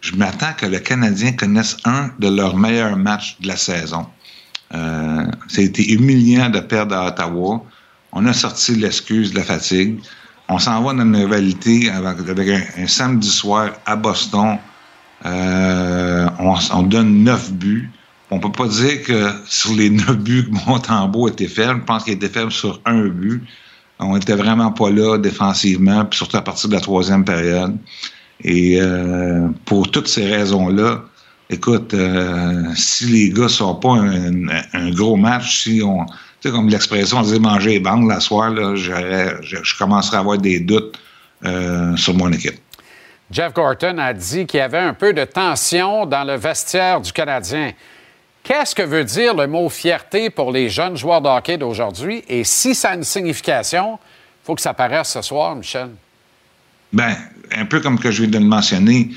Je 0.00 0.14
m'attends 0.14 0.52
que 0.56 0.66
le 0.66 0.78
Canadien 0.78 1.32
connaisse 1.32 1.76
un 1.84 2.10
de 2.18 2.28
leurs 2.28 2.56
meilleurs 2.56 2.96
matchs 2.96 3.36
de 3.40 3.48
la 3.48 3.56
saison. 3.56 4.06
Euh, 4.74 5.26
ça 5.48 5.60
a 5.60 5.64
été 5.64 5.92
humiliant 5.92 6.50
de 6.50 6.60
perdre 6.60 6.96
à 6.96 7.08
Ottawa. 7.08 7.64
On 8.14 8.24
a 8.26 8.32
sorti 8.32 8.76
l'excuse 8.76 9.32
de 9.32 9.38
la 9.38 9.44
fatigue. 9.44 9.98
On 10.48 10.58
s'en 10.58 10.82
va 10.82 10.94
dans 10.94 11.02
une 11.02 11.16
rivalité 11.16 11.90
avec, 11.90 12.48
un, 12.78 12.86
samedi 12.86 13.28
soir 13.28 13.72
à 13.86 13.96
Boston. 13.96 14.58
Euh, 15.26 16.28
on, 16.38 16.54
on, 16.72 16.82
donne 16.84 17.24
neuf 17.24 17.52
buts. 17.52 17.90
On 18.30 18.38
peut 18.38 18.52
pas 18.52 18.68
dire 18.68 19.02
que 19.02 19.32
sur 19.46 19.74
les 19.74 19.90
neuf 20.00 20.16
buts 20.16 20.48
que 20.48 20.68
Montembeau 20.68 21.28
était 21.28 21.48
faible. 21.48 21.80
Je 21.80 21.84
pense 21.84 22.04
qu'il 22.04 22.12
était 22.12 22.28
faible 22.28 22.52
sur 22.52 22.80
un 22.84 23.08
but. 23.08 23.42
On 23.98 24.16
était 24.16 24.34
vraiment 24.34 24.70
pas 24.70 24.90
là 24.90 25.18
défensivement, 25.18 26.04
puis 26.04 26.16
surtout 26.16 26.36
à 26.36 26.42
partir 26.42 26.68
de 26.68 26.74
la 26.74 26.80
troisième 26.80 27.24
période. 27.24 27.76
Et 28.42 28.80
euh, 28.80 29.48
pour 29.64 29.90
toutes 29.90 30.08
ces 30.08 30.26
raisons-là, 30.26 31.02
écoute, 31.50 31.94
euh, 31.94 32.64
si 32.74 33.06
les 33.06 33.30
gars 33.30 33.44
ne 33.44 33.48
sortent 33.48 33.82
pas 33.82 33.94
un, 33.94 34.90
gros 34.90 35.16
match, 35.16 35.62
si 35.64 35.82
on, 35.82 36.04
sais, 36.48 36.54
comme 36.54 36.68
l'expression, 36.68 37.18
on 37.18 37.22
disait 37.22 37.38
manger 37.38 37.70
les 37.70 37.80
bandes 37.80 38.08
la 38.08 38.20
soir, 38.20 38.50
là, 38.50 38.74
je, 38.74 38.92
je 39.40 39.78
commencerai 39.78 40.16
à 40.16 40.20
avoir 40.20 40.38
des 40.38 40.60
doutes 40.60 40.98
euh, 41.44 41.96
sur 41.96 42.14
mon 42.14 42.32
équipe. 42.32 42.58
Jeff 43.30 43.52
Gorton 43.52 43.98
a 43.98 44.12
dit 44.12 44.46
qu'il 44.46 44.58
y 44.58 44.62
avait 44.62 44.78
un 44.78 44.94
peu 44.94 45.12
de 45.12 45.24
tension 45.24 46.06
dans 46.06 46.24
le 46.24 46.36
vestiaire 46.36 47.00
du 47.00 47.12
Canadien. 47.12 47.72
Qu'est-ce 48.42 48.74
que 48.74 48.82
veut 48.82 49.04
dire 49.04 49.34
le 49.34 49.46
mot 49.46 49.68
fierté 49.68 50.28
pour 50.28 50.52
les 50.52 50.68
jeunes 50.68 50.96
joueurs 50.96 51.22
de 51.22 51.28
hockey 51.28 51.56
d'aujourd'hui? 51.56 52.22
Et 52.28 52.44
si 52.44 52.74
ça 52.74 52.90
a 52.90 52.94
une 52.94 53.04
signification, 53.04 53.94
il 53.94 54.46
faut 54.46 54.54
que 54.54 54.60
ça 54.60 54.70
apparaisse 54.70 55.08
ce 55.08 55.22
soir, 55.22 55.56
Michel. 55.56 55.88
Bien, 56.92 57.16
un 57.56 57.64
peu 57.64 57.80
comme 57.80 57.98
que 57.98 58.10
je 58.10 58.22
viens 58.22 58.30
de 58.30 58.38
le 58.38 58.44
mentionner, 58.44 59.10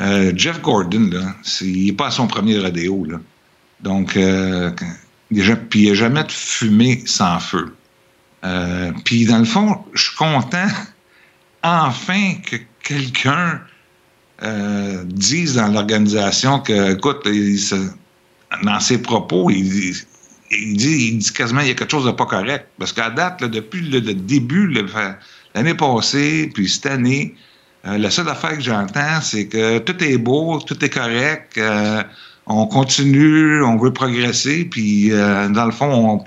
euh, 0.00 0.32
Jeff 0.36 0.62
Gordon, 0.62 1.10
là, 1.12 1.34
il 1.60 1.86
n'est 1.86 1.92
pas 1.92 2.06
à 2.06 2.10
son 2.10 2.28
premier 2.28 2.58
rodéo. 2.58 3.04
Là. 3.04 3.18
Donc, 3.80 4.16
euh, 4.16 4.70
puis 5.30 5.80
il 5.80 5.84
n'y 5.84 5.90
a 5.90 5.94
jamais 5.94 6.24
de 6.24 6.32
fumée 6.32 7.02
sans 7.06 7.38
feu. 7.38 7.74
Euh, 8.44 8.92
puis, 9.04 9.26
dans 9.26 9.38
le 9.38 9.44
fond, 9.44 9.84
je 9.94 10.02
suis 10.02 10.16
content, 10.16 10.68
enfin, 11.62 12.34
que 12.46 12.56
quelqu'un 12.82 13.60
euh, 14.42 15.02
dise 15.04 15.54
dans 15.56 15.68
l'organisation 15.68 16.60
que, 16.60 16.92
écoute, 16.92 17.26
dans 18.62 18.80
ses 18.80 19.02
propos, 19.02 19.50
il, 19.50 19.94
dit, 20.76 21.18
quasiment 21.34 21.60
qu'il 21.60 21.68
y 21.68 21.72
a 21.72 21.74
quelque 21.74 21.90
chose 21.90 22.06
de 22.06 22.12
pas 22.12 22.26
correct. 22.26 22.68
Parce 22.78 22.92
qu'à 22.92 23.10
date, 23.10 23.40
là, 23.40 23.48
depuis 23.48 23.82
le, 23.82 24.00
le 24.00 24.14
début, 24.14 24.72
l'année 25.54 25.74
passée, 25.74 26.50
puis 26.54 26.68
cette 26.68 26.86
année, 26.86 27.34
euh, 27.86 27.98
la 27.98 28.10
seule 28.10 28.28
affaire 28.28 28.56
que 28.56 28.60
j'entends, 28.60 29.20
c'est 29.22 29.46
que 29.46 29.78
tout 29.78 30.02
est 30.02 30.18
beau, 30.18 30.60
tout 30.60 30.84
est 30.84 30.88
correct, 30.88 31.56
euh, 31.58 32.02
on 32.48 32.66
continue, 32.66 33.62
on 33.62 33.76
veut 33.76 33.92
progresser, 33.92 34.64
puis 34.64 35.12
euh, 35.12 35.48
dans 35.48 35.66
le 35.66 35.70
fond, 35.70 35.86
on 35.86 36.24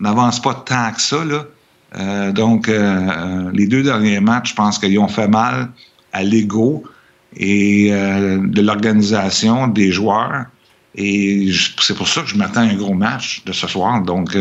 n'avance 0.00 0.40
pas 0.40 0.54
tant 0.54 0.92
que 0.92 1.00
ça. 1.00 1.18
Euh, 1.98 2.32
donc, 2.32 2.68
euh, 2.68 3.50
les 3.52 3.66
deux 3.66 3.82
derniers 3.82 4.20
matchs, 4.20 4.50
je 4.50 4.54
pense 4.54 4.78
qu'ils 4.78 4.98
ont 4.98 5.08
fait 5.08 5.28
mal 5.28 5.68
à 6.12 6.22
l'ego 6.22 6.82
et 7.36 7.90
de 7.90 8.62
l'organisation 8.62 9.68
des 9.68 9.92
joueurs. 9.92 10.46
Et 10.94 11.50
c'est 11.82 11.94
pour 11.94 12.08
ça 12.08 12.22
que 12.22 12.28
je 12.28 12.36
m'attends 12.36 12.60
à 12.60 12.64
un 12.64 12.74
gros 12.74 12.94
match 12.94 13.44
de 13.44 13.52
ce 13.52 13.66
soir. 13.66 14.00
Donc, 14.00 14.34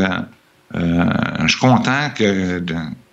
je 0.73 1.47
suis 1.47 1.59
content 1.59 2.09
que, 2.15 2.63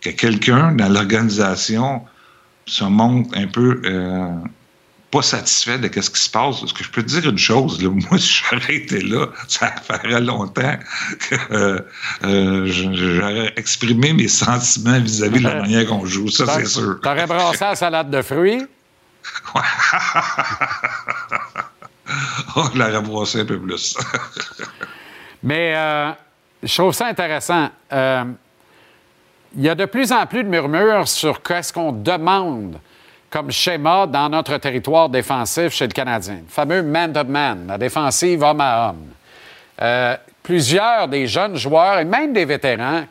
que 0.00 0.10
quelqu'un 0.10 0.72
dans 0.72 0.88
l'organisation 0.88 2.02
se 2.66 2.84
montre 2.84 3.36
un 3.36 3.48
peu 3.48 3.82
pas 5.12 5.22
satisfait 5.22 5.78
de 5.78 5.88
ce 6.00 6.10
qui 6.10 6.20
se 6.20 6.30
passe. 6.30 6.62
Est-ce 6.62 6.72
que 6.72 6.82
je 6.82 6.90
peux 6.90 7.02
te 7.02 7.08
dire 7.08 7.28
une 7.28 7.38
chose? 7.38 7.80
Moi, 7.82 8.18
si 8.18 8.42
j'aurais 8.50 8.76
été 8.76 9.02
là, 9.02 9.26
ça 9.46 9.70
ferait 9.70 10.20
longtemps 10.20 10.78
que 11.20 11.36
euh, 11.52 11.80
euh, 12.24 12.66
j'aurais 12.66 13.52
exprimé 13.56 14.14
mes 14.14 14.28
sentiments 14.28 14.98
vis-à-vis 14.98 15.40
de 15.40 15.44
la 15.44 15.54
manière 15.60 15.86
qu'on 15.86 16.06
joue. 16.06 16.30
Ça, 16.30 16.46
c'est 16.46 16.64
sûr. 16.64 16.98
T'aurais 17.02 17.26
brassé 17.26 17.62
la 17.62 17.76
salade 17.76 18.10
de 18.10 18.22
fruits? 18.22 18.66
oh, 22.56 22.64
je 22.72 22.78
l'aurais 22.78 23.02
brassé 23.02 23.40
un 23.40 23.44
peu 23.44 23.60
plus. 23.60 23.96
Mais 25.42 25.74
euh, 25.76 26.10
je 26.62 26.74
trouve 26.74 26.94
ça 26.94 27.06
intéressant. 27.06 27.68
il 27.92 29.62
y 29.62 29.68
a 29.68 29.74
de 29.74 29.84
plus 29.84 30.10
en 30.10 30.24
plus 30.24 30.42
de 30.42 30.48
murmures 30.48 31.06
sur 31.06 31.42
qu'est-ce 31.42 31.70
qu'on 31.70 31.92
demande 31.92 32.80
comme 33.32 33.50
schéma 33.50 34.06
dans 34.06 34.28
notre 34.28 34.58
territoire 34.58 35.08
défensif 35.08 35.72
chez 35.72 35.86
le 35.86 35.92
Canadien. 35.92 36.40
Le 36.46 36.52
fameux 36.52 36.82
man-to-man, 36.82 37.64
la 37.66 37.78
défensive 37.78 38.42
homme 38.42 38.60
à 38.60 38.90
homme. 38.90 39.06
Euh, 39.80 40.16
plusieurs 40.42 41.08
des 41.08 41.26
jeunes 41.26 41.56
joueurs 41.56 41.98
et 41.98 42.04
même 42.04 42.34
des 42.34 42.44
vétérans 42.44 43.04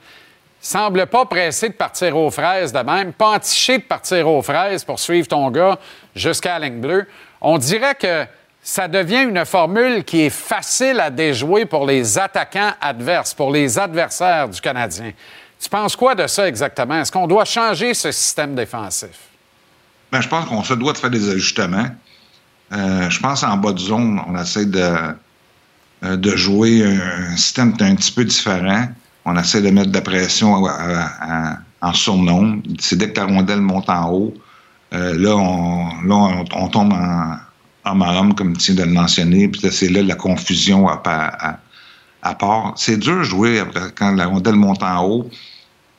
semblent 0.62 1.08
pas 1.08 1.26
pressés 1.26 1.70
de 1.70 1.74
partir 1.74 2.16
aux 2.16 2.30
fraises 2.30 2.72
de 2.72 2.80
même, 2.80 3.14
pas 3.14 3.32
entichés 3.32 3.80
de 3.80 3.84
partir 3.84 4.28
aux 4.28 4.44
fraises 4.44 4.84
pour 4.84 5.00
suivre 5.00 5.28
ton 5.28 5.50
gars 5.50 5.80
jusqu'à 6.16 6.60
la 6.60 6.70
ligne. 6.70 7.06
On 7.42 7.58
dirait 7.58 7.96
que 7.96 8.26
ça 8.62 8.88
devient 8.88 9.24
une 9.24 9.44
formule 9.44 10.04
qui 10.04 10.22
est 10.22 10.30
facile 10.30 11.00
à 11.00 11.10
déjouer 11.10 11.66
pour 11.66 11.88
les 11.88 12.20
attaquants 12.20 12.74
adverses, 12.80 13.34
pour 13.34 13.52
les 13.52 13.80
adversaires 13.80 14.50
du 14.50 14.62
Canadien. 14.62 15.14
Tu 15.60 15.68
penses 15.68 15.96
quoi 15.96 16.14
de 16.14 16.28
ça 16.28 16.48
exactement? 16.48 17.02
Est-ce 17.02 17.12
qu'on 17.12 17.26
doit 17.26 17.46
changer 17.46 17.96
ce 17.96 18.12
système 18.12 18.54
défensif? 18.54 19.31
Ben, 20.12 20.20
je 20.20 20.28
pense 20.28 20.46
qu'on 20.46 20.64
se 20.64 20.74
doit 20.74 20.94
de 20.94 20.98
faire 20.98 21.10
des 21.10 21.30
ajustements. 21.30 21.88
Euh, 22.74 23.10
je 23.10 23.20
pense 23.20 23.44
en 23.44 23.58
bas 23.58 23.72
de 23.72 23.80
zone, 23.80 24.22
on 24.28 24.38
essaie 24.38 24.66
de, 24.66 24.84
euh, 26.04 26.18
de 26.18 26.36
jouer 26.36 26.84
un 26.86 27.36
système 27.38 27.74
un 27.80 27.96
petit 27.96 28.12
peu 28.12 28.26
différent. 28.26 28.88
On 29.26 29.38
essaie 29.38 29.62
de 29.62 29.70
mettre 29.70 29.90
de 29.90 29.96
la 29.96 30.02
pression 30.02 30.64
en 31.82 31.94
surnom. 31.94 32.62
C'est 32.80 32.98
dès 32.98 33.12
que 33.12 33.20
la 33.20 33.26
rondelle 33.26 33.62
monte 33.62 33.90
en 33.90 34.10
haut, 34.10 34.34
euh, 34.94 35.18
là, 35.18 35.36
on, 35.36 36.02
là 36.04 36.44
on, 36.56 36.68
tombe 36.68 36.94
en 36.94 37.38
homme 37.86 38.02
à 38.02 38.20
homme, 38.20 38.36
comme 38.36 38.58
tu 38.58 38.74
viens 38.74 38.84
de 38.84 38.90
le 38.90 38.94
mentionner. 38.94 39.48
Puis 39.48 39.62
c'est 39.72 39.90
là 39.90 40.02
la 40.02 40.16
confusion 40.16 40.90
à, 40.90 40.98
part. 40.98 42.74
C'est 42.76 42.98
dur 42.98 43.20
de 43.20 43.24
jouer 43.24 43.64
quand 43.96 44.12
la 44.12 44.26
rondelle 44.26 44.56
monte 44.56 44.84
en 44.84 45.06
haut 45.06 45.30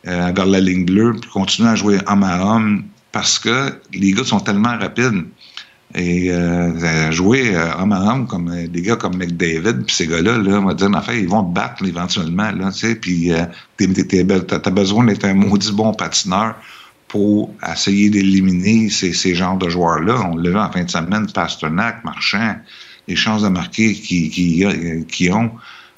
vers 0.05 0.47
la 0.47 0.61
ligne 0.61 0.85
bleue, 0.85 1.15
puis 1.19 1.31
continuer 1.31 1.71
à 1.71 1.77
jouer 1.77 1.99
homme 2.07 2.25
à 2.25 2.45
homme 2.45 2.85
parce 3.13 3.39
que 3.39 3.79
les 3.93 4.13
gars 4.13 4.25
sont 4.25 4.41
tellement 4.41 4.77
rapides. 4.79 5.25
Et 5.95 6.33
euh, 6.33 7.13
jouer 7.13 7.55
euh, 7.55 7.71
homme 7.79 7.93
à 7.93 8.01
homme 8.01 8.27
comme 8.27 8.49
euh, 8.49 8.67
des 8.67 8.81
gars 8.81 8.97
comme 8.97 9.15
McDavid, 9.15 9.85
puis 9.85 9.95
ces 9.95 10.07
gars-là, 10.07 10.39
là, 10.39 10.59
on 10.59 10.65
va 10.65 10.73
dire, 10.73 10.89
en 10.91 11.03
fait, 11.03 11.21
ils 11.21 11.29
vont 11.29 11.45
te 11.45 11.55
battre 11.55 11.85
éventuellement, 11.85 12.51
là, 12.51 12.73
tu 12.73 12.79
sais, 12.79 12.95
puis 12.95 13.31
euh, 13.31 13.45
t'as 13.77 14.71
besoin 14.71 15.05
d'être 15.05 15.27
un 15.27 15.35
maudit 15.35 15.71
bon 15.71 15.93
patineur 15.93 16.55
pour 17.09 17.53
essayer 17.71 18.09
d'éliminer 18.09 18.89
ces, 18.89 19.13
ces 19.13 19.35
genres 19.35 19.59
de 19.59 19.69
joueurs-là. 19.69 20.31
On 20.33 20.37
l'a 20.37 20.49
vu 20.49 20.57
en 20.57 20.73
fin 20.73 20.85
de 20.85 20.91
semaine, 20.91 21.31
Pasternak, 21.31 22.03
Marchand, 22.05 22.57
les 23.07 23.17
chances 23.17 23.43
de 23.43 23.49
marquer 23.49 23.93
qui, 23.93 24.31
qui, 24.31 24.65
qui 25.09 25.31
ont, 25.31 25.51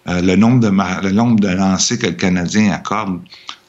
euh, 0.09 0.21
le 0.21 0.37
nombre 0.37 0.61
de 0.61 1.07
le 1.07 1.13
nombre 1.13 1.41
de 1.41 1.49
lancers 1.49 1.99
que 1.99 2.07
le 2.07 2.13
Canadien 2.13 2.73
accorde. 2.73 3.21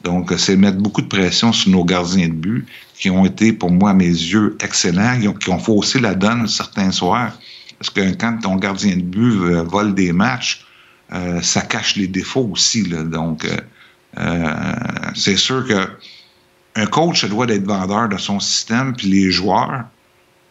Donc, 0.05 0.31
c'est 0.37 0.55
mettre 0.55 0.77
beaucoup 0.77 1.01
de 1.01 1.07
pression 1.07 1.51
sur 1.51 1.71
nos 1.71 1.83
gardiens 1.83 2.27
de 2.27 2.33
but 2.33 2.65
qui 2.93 3.09
ont 3.09 3.25
été, 3.25 3.51
pour 3.51 3.71
moi, 3.71 3.89
à 3.89 3.93
mes 3.95 4.05
yeux, 4.05 4.55
excellents, 4.61 5.19
qui 5.39 5.49
ont, 5.49 5.59
faussé 5.59 5.99
la 5.99 6.13
donne 6.13 6.47
certains 6.47 6.91
soirs. 6.91 7.33
Parce 7.79 7.89
que 7.89 8.13
quand 8.13 8.37
ton 8.37 8.55
gardien 8.55 8.95
de 8.97 9.01
but 9.01 9.33
euh, 9.41 9.63
vole 9.63 9.95
des 9.95 10.13
matchs, 10.13 10.63
euh, 11.11 11.41
ça 11.41 11.61
cache 11.61 11.95
les 11.95 12.07
défauts 12.07 12.49
aussi. 12.53 12.83
Là. 12.83 13.03
Donc, 13.03 13.45
euh, 13.45 13.57
euh 14.19 14.75
c'est 15.15 15.37
sûr 15.37 15.67
que 15.67 15.89
un 16.75 16.85
coach 16.85 17.21
se 17.21 17.27
doit 17.27 17.47
d'être 17.47 17.65
vendeur 17.65 18.07
de 18.07 18.17
son 18.17 18.39
système, 18.39 18.95
puis 18.95 19.07
les 19.07 19.31
joueurs 19.31 19.85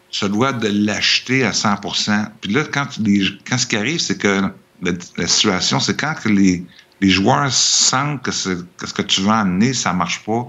se 0.09 0.25
doivent 0.25 0.59
de 0.59 0.69
l'acheter 0.85 1.45
à 1.45 1.51
100% 1.51 2.27
Puis 2.41 2.51
là, 2.51 2.63
quand, 2.71 2.87
quand 3.47 3.57
ce 3.57 3.65
qui 3.65 3.77
arrive, 3.77 3.99
c'est 3.99 4.17
que 4.17 4.41
la, 4.81 5.27
situation, 5.27 5.79
c'est 5.79 5.97
quand 5.99 6.15
les, 6.25 6.65
les 7.01 7.09
joueurs 7.09 7.51
sentent 7.51 8.21
que, 8.21 8.31
que, 8.31 8.87
ce 8.87 8.93
que 8.93 9.01
tu 9.01 9.21
veux 9.21 9.31
amener, 9.31 9.73
ça 9.73 9.93
marche 9.93 10.23
pas, 10.23 10.47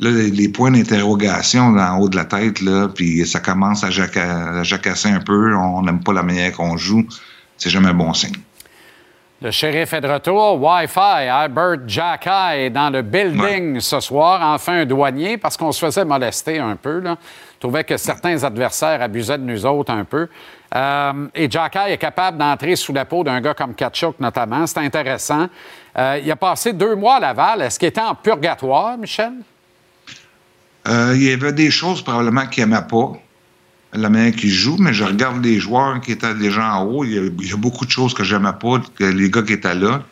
là, 0.00 0.10
les, 0.10 0.48
points 0.48 0.70
d'interrogation 0.70 1.76
en 1.76 1.98
haut 1.98 2.08
de 2.08 2.16
la 2.16 2.24
tête, 2.24 2.60
là, 2.60 2.88
puis 2.88 3.26
ça 3.26 3.40
commence 3.40 3.84
à, 3.84 3.90
jacasser 3.90 5.08
un 5.08 5.20
peu, 5.20 5.56
on 5.56 5.82
n'aime 5.82 6.02
pas 6.02 6.12
la 6.12 6.22
manière 6.22 6.52
qu'on 6.52 6.76
joue, 6.76 7.06
c'est 7.56 7.70
jamais 7.70 7.88
un 7.88 7.94
bon 7.94 8.12
signe. 8.12 8.36
Le 9.40 9.50
shérif 9.50 9.92
est 9.92 10.00
de 10.00 10.06
retour. 10.06 10.62
Wi-Fi, 10.62 11.28
Albert 11.28 11.88
Jacka 11.88 12.56
est 12.56 12.70
dans 12.70 12.90
le 12.90 13.02
building 13.02 13.80
ce 13.80 13.98
soir. 13.98 14.40
Enfin, 14.40 14.82
un 14.82 14.86
douanier, 14.86 15.36
parce 15.36 15.56
qu'on 15.56 15.72
se 15.72 15.84
faisait 15.84 16.04
molester 16.04 16.60
un 16.60 16.76
peu. 16.76 17.00
Là. 17.00 17.16
trouvait 17.58 17.82
que 17.82 17.96
certains 17.96 18.44
adversaires 18.44 19.02
abusaient 19.02 19.38
de 19.38 19.42
nous 19.42 19.66
autres 19.66 19.90
un 19.90 20.04
peu. 20.04 20.28
Euh, 20.74 21.28
et 21.34 21.50
Jacka 21.50 21.90
est 21.90 21.98
capable 21.98 22.38
d'entrer 22.38 22.76
sous 22.76 22.92
la 22.92 23.04
peau 23.04 23.22
d'un 23.24 23.40
gars 23.40 23.54
comme 23.54 23.74
Kachuk, 23.74 24.18
notamment. 24.20 24.66
C'est 24.66 24.78
intéressant. 24.78 25.48
Euh, 25.98 26.20
il 26.22 26.30
a 26.30 26.36
passé 26.36 26.72
deux 26.72 26.94
mois 26.94 27.16
à 27.16 27.20
Laval. 27.20 27.62
Est-ce 27.62 27.78
qu'il 27.78 27.88
était 27.88 28.00
en 28.00 28.14
purgatoire, 28.14 28.96
Michel? 28.96 29.32
Euh, 30.88 31.12
il 31.14 31.24
y 31.24 31.30
avait 31.30 31.52
des 31.52 31.70
choses 31.70 32.02
probablement 32.02 32.46
qu'il 32.46 32.64
n'aimait 32.64 32.86
pas, 32.88 33.12
la 33.92 34.08
manière 34.08 34.32
qu'il 34.32 34.50
joue, 34.50 34.76
mais 34.78 34.92
je 34.92 35.04
regarde 35.04 35.44
les 35.44 35.60
joueurs 35.60 36.00
qui 36.00 36.12
étaient 36.12 36.34
déjà 36.34 36.74
en 36.74 36.84
haut. 36.84 37.04
Il 37.04 37.12
y 37.12 37.52
a, 37.52 37.56
beaucoup 37.56 37.84
de 37.84 37.90
choses 37.90 38.14
que 38.14 38.24
j'aimais 38.24 38.54
pas, 38.58 38.80
les 38.98 39.30
gars 39.30 39.42
qui 39.42 39.52
étaient 39.52 39.74
là. 39.74 40.02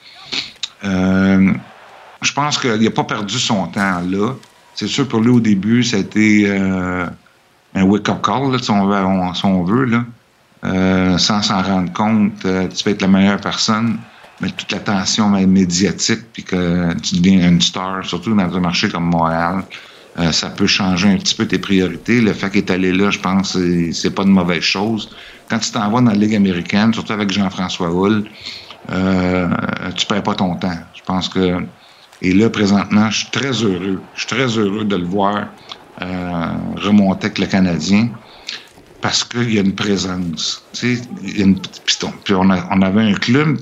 Je 0.83 2.33
pense 2.35 2.59
qu'il 2.59 2.83
n'a 2.83 2.91
pas 2.91 3.05
perdu 3.05 3.39
son 3.39 3.67
temps 3.69 4.01
là. 4.07 4.35
C'est 4.75 4.87
sûr, 4.87 5.09
pour 5.09 5.21
lui, 5.21 5.31
au 5.31 5.41
début, 5.41 5.83
ça 5.83 5.97
a 5.97 6.01
été 6.01 6.49
un 7.75 7.83
wake-up 7.83 8.23
call, 8.23 8.63
si, 8.63 8.71
on 8.71 9.65
veut, 9.65 9.85
là. 9.85 10.05
Sans 10.63 11.43
s'en 11.43 11.63
rendre 11.63 11.93
compte, 11.93 12.33
tu 12.41 12.85
peux 12.85 12.91
être 12.91 13.03
la 13.03 13.09
meilleure 13.09 13.41
personne, 13.41 13.99
mais 14.41 14.51
toute 14.51 14.73
l'attention 14.73 15.29
médiatique, 15.31 16.21
puis 16.33 16.43
que 16.45 16.95
tu 17.01 17.17
deviens 17.17 17.49
une 17.49 17.61
star, 17.61 18.05
surtout 18.05 18.35
dans 18.35 18.55
un 18.55 18.61
marché 18.61 18.89
comme 18.89 19.05
Montréal, 19.05 19.65
euh, 20.19 20.33
ça 20.33 20.51
peut 20.51 20.67
changer 20.67 21.09
un 21.09 21.17
petit 21.17 21.35
peu 21.35 21.47
tes 21.47 21.59
priorités. 21.59 22.21
Le 22.21 22.33
fait 22.33 22.51
qu'il 22.51 22.59
est 22.59 22.71
allé 22.71 22.93
là, 22.93 23.11
je 23.11 23.19
pense, 23.19 23.57
c'est 23.93 24.15
pas 24.15 24.23
une 24.23 24.33
mauvaise 24.33 24.63
chose. 24.63 25.11
Quand 25.49 25.59
tu 25.59 25.71
t'en 25.71 25.91
vas 25.91 26.01
dans 26.01 26.11
la 26.11 26.17
Ligue 26.17 26.35
américaine, 26.35 26.93
surtout 26.93 27.13
avec 27.13 27.31
Jean-François 27.31 27.91
Hull, 27.91 28.25
euh, 28.91 29.49
tu 29.95 30.07
perds 30.07 30.23
pas 30.23 30.35
ton 30.35 30.57
temps. 30.57 30.79
Je 30.95 31.03
pense 31.05 31.29
que. 31.29 31.65
Et 32.23 32.35
là, 32.35 32.51
présentement, 32.51 33.11
je 33.11 33.19
suis 33.19 33.31
très 33.31 33.53
heureux. 33.53 34.03
Je 34.15 34.21
suis 34.21 34.29
très 34.29 34.47
heureux 34.59 34.85
de 34.85 34.97
le 34.97 35.07
voir 35.07 35.47
euh, 36.03 36.53
remonter 36.77 37.27
avec 37.27 37.39
le 37.39 37.47
Canadien 37.47 38.11
parce 39.01 39.25
qu'il 39.25 39.53
y 39.53 39.59
a 39.59 39.63
une 39.63 39.75
présence. 39.75 40.65
Tu 40.73 40.97
sais, 40.97 41.03
y 41.23 41.43
a 41.43 41.45
une, 41.45 41.59
puis 42.25 42.35
on, 42.35 42.49
on 42.51 42.83
avait 42.83 43.03
un 43.03 43.15
club 43.15 43.59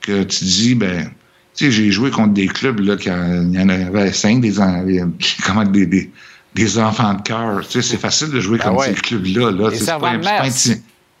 que 0.00 0.22
tu 0.24 0.44
dis, 0.44 0.74
ben, 0.74 1.10
tu 1.54 1.66
sais, 1.66 1.70
j'ai 1.70 1.90
joué 1.90 2.10
contre 2.10 2.32
des 2.32 2.48
clubs, 2.48 2.80
là, 2.80 2.96
qui 2.96 3.08
il 3.08 3.54
y 3.54 3.60
en 3.60 3.68
avait 3.68 4.12
cinq, 4.12 4.40
des, 4.40 4.54
comment, 5.46 5.64
des, 5.64 5.86
des, 5.86 6.10
des 6.54 6.78
enfants 6.78 7.14
de 7.14 7.22
cœur. 7.22 7.60
Tu 7.66 7.80
sais, 7.80 7.82
c'est 7.82 8.00
facile 8.00 8.30
de 8.30 8.40
jouer 8.40 8.58
ah 8.62 8.70
contre 8.70 8.84
ces 8.84 8.94
clubs-là. 8.94 9.50
Là. 9.50 9.70
Des 9.70 9.76
servants 9.76 10.12
de 10.12 10.18
messe. 10.18 10.70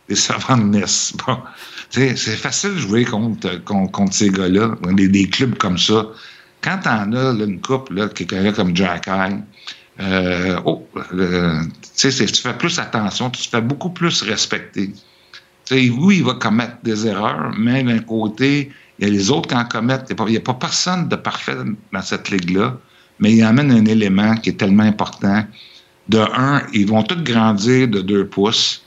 Des 0.08 0.14
servants 0.14 0.56
de 0.56 0.64
messe. 0.64 1.14
Bon. 1.26 1.38
Tu 1.90 2.00
sais, 2.00 2.16
c'est 2.16 2.36
facile 2.36 2.74
de 2.74 2.78
jouer 2.78 3.04
contre, 3.04 3.62
contre, 3.64 3.92
contre 3.92 4.14
ces 4.14 4.30
gars-là, 4.30 4.74
des, 4.92 5.08
des, 5.08 5.28
clubs 5.28 5.56
comme 5.56 5.78
ça. 5.78 6.06
Quand 6.62 6.78
t'en 6.82 7.12
as 7.12 7.32
là, 7.32 7.44
une 7.44 7.60
coupe, 7.60 7.90
là, 7.90 8.08
quelqu'un 8.08 8.52
comme 8.52 8.74
Jack 8.74 9.06
High, 9.08 9.40
euh, 10.00 10.58
oh, 10.64 10.86
tu 11.96 12.10
fais 12.10 12.54
plus 12.54 12.78
attention, 12.78 13.30
tu 13.30 13.42
te 13.42 13.48
fais 13.48 13.60
beaucoup 13.60 13.90
plus 13.90 14.22
respecter. 14.22 14.92
Oui, 15.70 16.18
il 16.18 16.24
va 16.24 16.34
commettre 16.34 16.76
des 16.82 17.06
erreurs, 17.06 17.52
mais 17.56 17.82
d'un 17.82 18.00
côté, 18.00 18.70
il 18.98 19.06
y 19.06 19.10
a 19.10 19.12
les 19.12 19.30
autres 19.30 19.48
qui 19.48 19.54
en 19.54 19.64
commettent. 19.64 20.10
Il 20.10 20.24
n'y 20.26 20.36
a, 20.36 20.40
pas 20.40 20.54
personne 20.54 21.08
de 21.08 21.16
parfait 21.16 21.56
dans 21.92 22.02
cette 22.02 22.30
ligue-là, 22.30 22.76
mais 23.20 23.32
il 23.32 23.42
amène 23.42 23.70
un 23.70 23.84
élément 23.86 24.34
qui 24.36 24.50
est 24.50 24.58
tellement 24.58 24.82
important. 24.82 25.44
De 26.08 26.18
un, 26.18 26.62
ils 26.72 26.86
vont 26.86 27.02
tous 27.02 27.22
grandir 27.22 27.88
de 27.88 28.00
deux 28.00 28.26
pouces. 28.26 28.84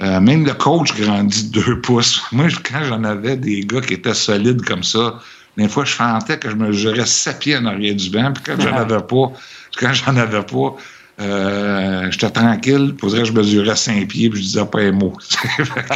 Euh, 0.00 0.20
même 0.20 0.44
le 0.44 0.54
coach 0.54 0.94
grandit 0.94 1.50
de 1.50 1.60
deux 1.60 1.80
pouces. 1.80 2.22
Moi, 2.32 2.46
quand 2.70 2.84
j'en 2.84 3.02
avais 3.02 3.36
des 3.36 3.62
gars 3.62 3.80
qui 3.80 3.94
étaient 3.94 4.14
solides 4.14 4.64
comme 4.64 4.84
ça, 4.84 5.18
des 5.56 5.68
fois, 5.68 5.84
je 5.84 5.94
sentais 5.94 6.38
que 6.38 6.50
je 6.50 6.54
me 6.54 6.70
jurais 6.70 7.06
sept 7.06 7.40
pieds 7.40 7.56
en 7.56 7.64
arrière 7.64 7.96
du 7.96 8.10
banc, 8.10 8.32
puis 8.32 8.44
quand 8.46 8.60
j'en 8.60 8.76
avais 8.76 9.02
pas, 9.02 9.32
quand 9.78 9.92
j'en 9.92 10.16
avais 10.16 10.42
pas, 10.42 10.74
euh, 11.20 12.10
j'étais 12.10 12.30
tranquille, 12.30 12.94
pour 12.96 13.10
que 13.10 13.24
je 13.24 13.32
mesurais 13.32 13.76
cinq 13.76 14.08
pieds, 14.08 14.28
puis 14.30 14.40
je 14.40 14.46
disais 14.46 14.66
pas 14.66 14.80
un 14.80 14.92
mot. 14.92 15.12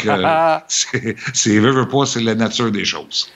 Euh, 0.05 0.59
c'est, 0.69 1.59
veux, 1.59 1.71
veux 1.71 1.87
pas, 1.87 2.07
c'est 2.07 2.21
la 2.21 2.35
nature 2.35 2.71
des 2.73 2.85
choses. 2.85 3.31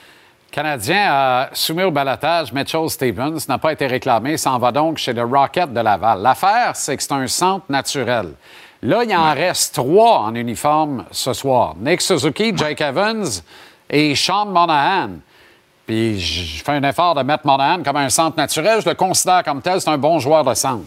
Canadien 0.51 1.07
a 1.09 1.49
soumis 1.53 1.83
au 1.83 1.91
balotage 1.91 2.51
Mitchell 2.51 2.89
Stevens, 2.89 3.39
n'a 3.47 3.57
pas 3.57 3.71
été 3.71 3.87
réclamé, 3.87 4.35
s'en 4.35 4.57
va 4.59 4.71
donc 4.71 4.97
chez 4.97 5.13
le 5.13 5.23
Rocket 5.23 5.71
de 5.71 5.79
Laval. 5.79 6.21
L'affaire, 6.21 6.71
c'est 6.75 6.97
que 6.97 7.03
c'est 7.03 7.13
un 7.13 7.27
centre 7.27 7.65
naturel. 7.69 8.33
Là, 8.81 9.03
il 9.03 9.15
en 9.15 9.33
reste 9.33 9.75
trois 9.75 10.19
en 10.19 10.35
uniforme 10.35 11.05
ce 11.11 11.31
soir. 11.33 11.75
Nick 11.79 12.01
Suzuki, 12.01 12.53
Jake 12.55 12.81
Evans 12.81 13.25
et 13.89 14.13
Sean 14.15 14.47
Monahan. 14.47 15.19
Puis 15.87 16.19
je 16.19 16.63
fais 16.63 16.73
un 16.73 16.83
effort 16.83 17.15
de 17.15 17.23
mettre 17.23 17.47
Monahan 17.47 17.81
comme 17.81 17.95
un 17.95 18.09
centre 18.09 18.37
naturel. 18.37 18.81
Je 18.83 18.89
le 18.89 18.95
considère 18.95 19.41
comme 19.43 19.61
tel. 19.61 19.79
C'est 19.79 19.89
un 19.89 19.97
bon 19.97 20.19
joueur 20.19 20.43
de 20.43 20.53
centre. 20.53 20.83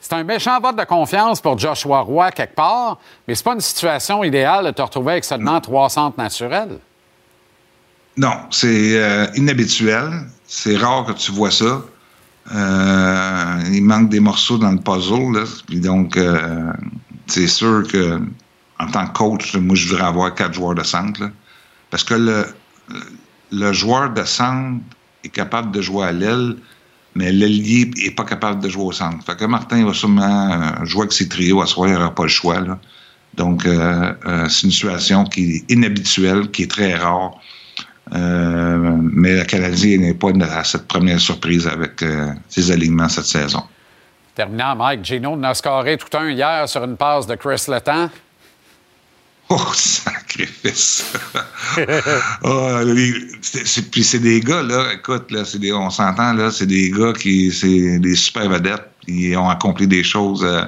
C'est 0.00 0.12
un 0.12 0.22
méchant 0.22 0.60
vote 0.60 0.76
de 0.76 0.84
confiance 0.84 1.40
pour 1.40 1.58
Joshua 1.58 2.00
Roy 2.00 2.30
quelque 2.30 2.54
part, 2.54 2.98
mais 3.26 3.34
c'est 3.34 3.42
pas 3.42 3.54
une 3.54 3.60
situation 3.60 4.22
idéale 4.22 4.66
de 4.66 4.70
te 4.70 4.80
retrouver 4.80 5.12
avec 5.12 5.24
seulement 5.24 5.60
trois 5.60 5.88
centres 5.90 6.16
naturels. 6.16 6.78
Non, 8.16 8.34
c'est 8.50 8.96
euh, 8.96 9.26
inhabituel. 9.34 10.10
C'est 10.46 10.76
rare 10.76 11.06
que 11.06 11.12
tu 11.12 11.32
vois 11.32 11.50
ça. 11.50 11.82
Euh, 12.54 13.62
il 13.72 13.82
manque 13.82 14.10
des 14.10 14.20
morceaux 14.20 14.58
dans 14.58 14.70
le 14.70 14.78
puzzle. 14.78 15.32
Là. 15.32 15.44
Puis 15.66 15.80
donc, 15.80 16.16
euh, 16.16 16.72
c'est 17.26 17.48
sûr 17.48 17.82
que 17.90 18.20
en 18.78 18.86
tant 18.86 19.08
que 19.08 19.12
coach, 19.12 19.56
moi, 19.56 19.74
je 19.74 19.88
voudrais 19.88 20.06
avoir 20.06 20.32
quatre 20.34 20.54
joueurs 20.54 20.76
de 20.76 20.84
centre. 20.84 21.20
Là. 21.20 21.30
Parce 21.90 22.04
que 22.04 22.14
le, 22.14 22.46
le 23.52 23.72
joueur 23.72 24.10
de 24.10 24.24
centre 24.24 24.80
est 25.24 25.28
capable 25.28 25.70
de 25.72 25.80
jouer 25.80 26.06
à 26.06 26.12
l'aile, 26.12 26.56
mais 27.14 27.32
l'ailier 27.32 27.90
n'est 27.96 28.10
pas 28.10 28.24
capable 28.24 28.62
de 28.62 28.68
jouer 28.68 28.84
au 28.84 28.92
centre. 28.92 29.24
Fait 29.24 29.36
que 29.36 29.44
Martin 29.44 29.84
va 29.84 29.94
sûrement 29.94 30.52
euh, 30.52 30.84
jouer 30.84 31.02
avec 31.02 31.12
ses 31.12 31.28
trios 31.28 31.60
à 31.62 31.66
soir, 31.66 31.88
il 31.88 31.94
n'aura 31.94 32.14
pas 32.14 32.24
le 32.24 32.28
choix. 32.28 32.58
Donc, 33.34 33.66
euh, 33.66 34.12
euh, 34.26 34.48
c'est 34.48 34.66
une 34.66 34.70
situation 34.70 35.24
qui 35.24 35.56
est 35.56 35.72
inhabituelle, 35.72 36.50
qui 36.50 36.64
est 36.64 36.70
très 36.70 36.94
rare. 36.94 37.32
Mais 38.12 39.36
le 39.36 39.44
Canadien 39.44 39.98
n'est 39.98 40.14
pas 40.14 40.30
à 40.30 40.62
cette 40.62 40.86
première 40.86 41.18
surprise 41.18 41.66
avec 41.66 42.04
ses 42.48 42.70
alignements 42.70 43.08
cette 43.08 43.24
saison. 43.24 43.64
Terminant, 44.36 44.76
Mike, 44.76 45.04
Gino 45.04 45.32
en 45.32 45.42
a 45.42 45.54
scoré 45.54 45.96
tout 45.96 46.16
un 46.16 46.30
hier 46.30 46.68
sur 46.68 46.84
une 46.84 46.96
passe 46.96 47.26
de 47.26 47.34
Chris 47.34 47.64
Letang. 47.66 48.08
Oh, 49.50 49.72
sacrifice! 49.74 51.12
oh, 52.42 52.80
puis 53.92 54.02
c'est 54.02 54.18
des 54.18 54.40
gars, 54.40 54.62
là, 54.62 54.92
écoute, 54.92 55.30
là, 55.30 55.44
des, 55.54 55.72
on 55.72 55.88
s'entend, 55.88 56.32
là, 56.32 56.50
c'est 56.50 56.66
des 56.66 56.90
gars 56.90 57.12
qui, 57.12 57.52
c'est 57.52 58.00
des 58.00 58.16
super 58.16 58.48
vedettes, 58.48 58.90
ils 59.06 59.36
ont 59.36 59.48
accompli 59.48 59.86
des 59.86 60.02
choses 60.02 60.42
euh, 60.44 60.64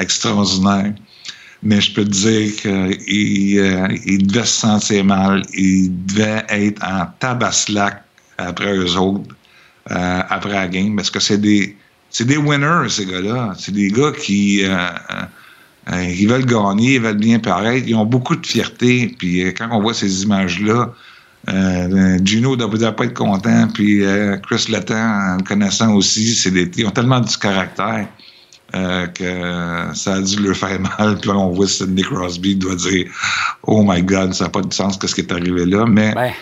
extraordinaires. 0.00 0.92
Mais 1.62 1.80
je 1.80 1.94
peux 1.94 2.04
te 2.04 2.10
dire 2.10 2.56
qu'il 2.56 3.58
euh, 3.60 3.96
il 4.04 4.26
devait 4.26 4.44
se 4.44 4.60
sentir 4.60 5.04
mal, 5.04 5.42
il 5.54 5.90
devait 6.06 6.44
être 6.48 6.82
en 6.84 7.06
tabaslac 7.20 8.04
après 8.38 8.76
eux 8.76 8.96
autres, 8.96 9.34
euh, 9.92 10.22
après 10.28 10.52
la 10.52 10.68
game, 10.68 10.96
parce 10.96 11.10
que 11.10 11.20
c'est 11.20 11.38
des, 11.38 11.76
c'est 12.10 12.24
des 12.24 12.36
winners, 12.36 12.88
ces 12.88 13.06
gars-là. 13.06 13.54
C'est 13.58 13.72
des 13.72 13.90
gars 13.90 14.12
qui, 14.12 14.64
euh, 14.64 14.74
euh, 14.74 15.22
ils 15.92 16.26
veulent 16.26 16.46
gagner, 16.46 16.94
ils 16.94 17.00
veulent 17.00 17.18
bien 17.18 17.38
paraître, 17.38 17.86
ils 17.86 17.94
ont 17.94 18.04
beaucoup 18.04 18.36
de 18.36 18.46
fierté. 18.46 19.14
Puis 19.18 19.44
euh, 19.44 19.52
quand 19.56 19.68
on 19.70 19.80
voit 19.80 19.94
ces 19.94 20.22
images-là, 20.24 20.92
euh, 21.48 22.18
Gino 22.24 22.56
ne 22.56 22.66
doit 22.66 22.92
pas 22.92 23.04
être 23.04 23.14
content, 23.14 23.68
puis 23.72 24.04
euh, 24.04 24.36
Chris 24.38 24.66
Letang, 24.68 24.94
en 24.94 25.36
le 25.36 25.42
connaissant 25.44 25.94
aussi, 25.94 26.34
c'est 26.34 26.50
des, 26.50 26.68
ils 26.76 26.86
ont 26.86 26.90
tellement 26.90 27.20
du 27.20 27.36
caractère 27.36 28.08
euh, 28.74 29.06
que 29.06 29.94
ça 29.94 30.14
a 30.14 30.20
dû 30.20 30.42
leur 30.42 30.56
faire 30.56 30.80
mal. 30.98 31.18
Puis 31.18 31.30
là, 31.30 31.36
on 31.36 31.52
voit 31.52 31.68
Sidney 31.68 32.02
Crosby 32.02 32.56
doit 32.56 32.74
dire 32.74 33.06
«Oh 33.62 33.84
my 33.86 34.02
God, 34.02 34.34
ça 34.34 34.44
n'a 34.44 34.50
pas 34.50 34.62
de 34.62 34.72
sens 34.72 34.98
ce 35.00 35.14
qui 35.14 35.20
est 35.20 35.32
arrivé 35.32 35.66
là.» 35.66 35.86
Mais 35.88 36.12
Ben, 36.14 36.32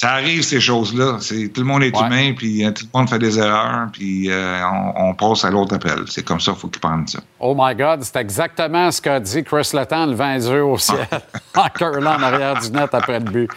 ça 0.00 0.12
arrive, 0.12 0.42
ces 0.42 0.60
choses-là. 0.62 1.18
C'est, 1.20 1.48
tout 1.52 1.60
le 1.60 1.66
monde 1.66 1.82
est 1.82 1.94
Ouais. 1.94 2.06
humain, 2.06 2.32
puis 2.34 2.64
euh, 2.64 2.70
tout 2.70 2.86
le 2.90 2.98
monde 2.98 3.10
fait 3.10 3.18
des 3.18 3.38
erreurs, 3.38 3.88
puis 3.92 4.30
euh, 4.30 4.58
on, 4.96 5.10
on 5.10 5.14
passe 5.14 5.44
à 5.44 5.50
l'autre 5.50 5.74
appel. 5.74 6.04
C'est 6.08 6.24
comme 6.24 6.40
ça, 6.40 6.52
il 6.52 6.58
faut 6.58 6.68
qu'ils 6.68 6.80
prennent 6.80 7.06
ça. 7.06 7.18
Oh 7.38 7.54
my 7.54 7.74
God, 7.74 8.02
c'est 8.02 8.16
exactement 8.16 8.90
ce 8.90 9.02
qu'a 9.02 9.20
dit 9.20 9.44
Chris 9.44 9.68
Letang, 9.74 10.06
le 10.06 10.14
20 10.14 10.38
yeux 10.50 10.64
au 10.64 10.78
ciel, 10.78 11.06
en 11.54 11.68
curlant 11.68 12.14
en 12.16 12.22
arrière 12.22 12.58
du 12.58 12.70
net 12.70 12.88
après 12.94 13.18
le 13.18 13.26
but. 13.30 13.50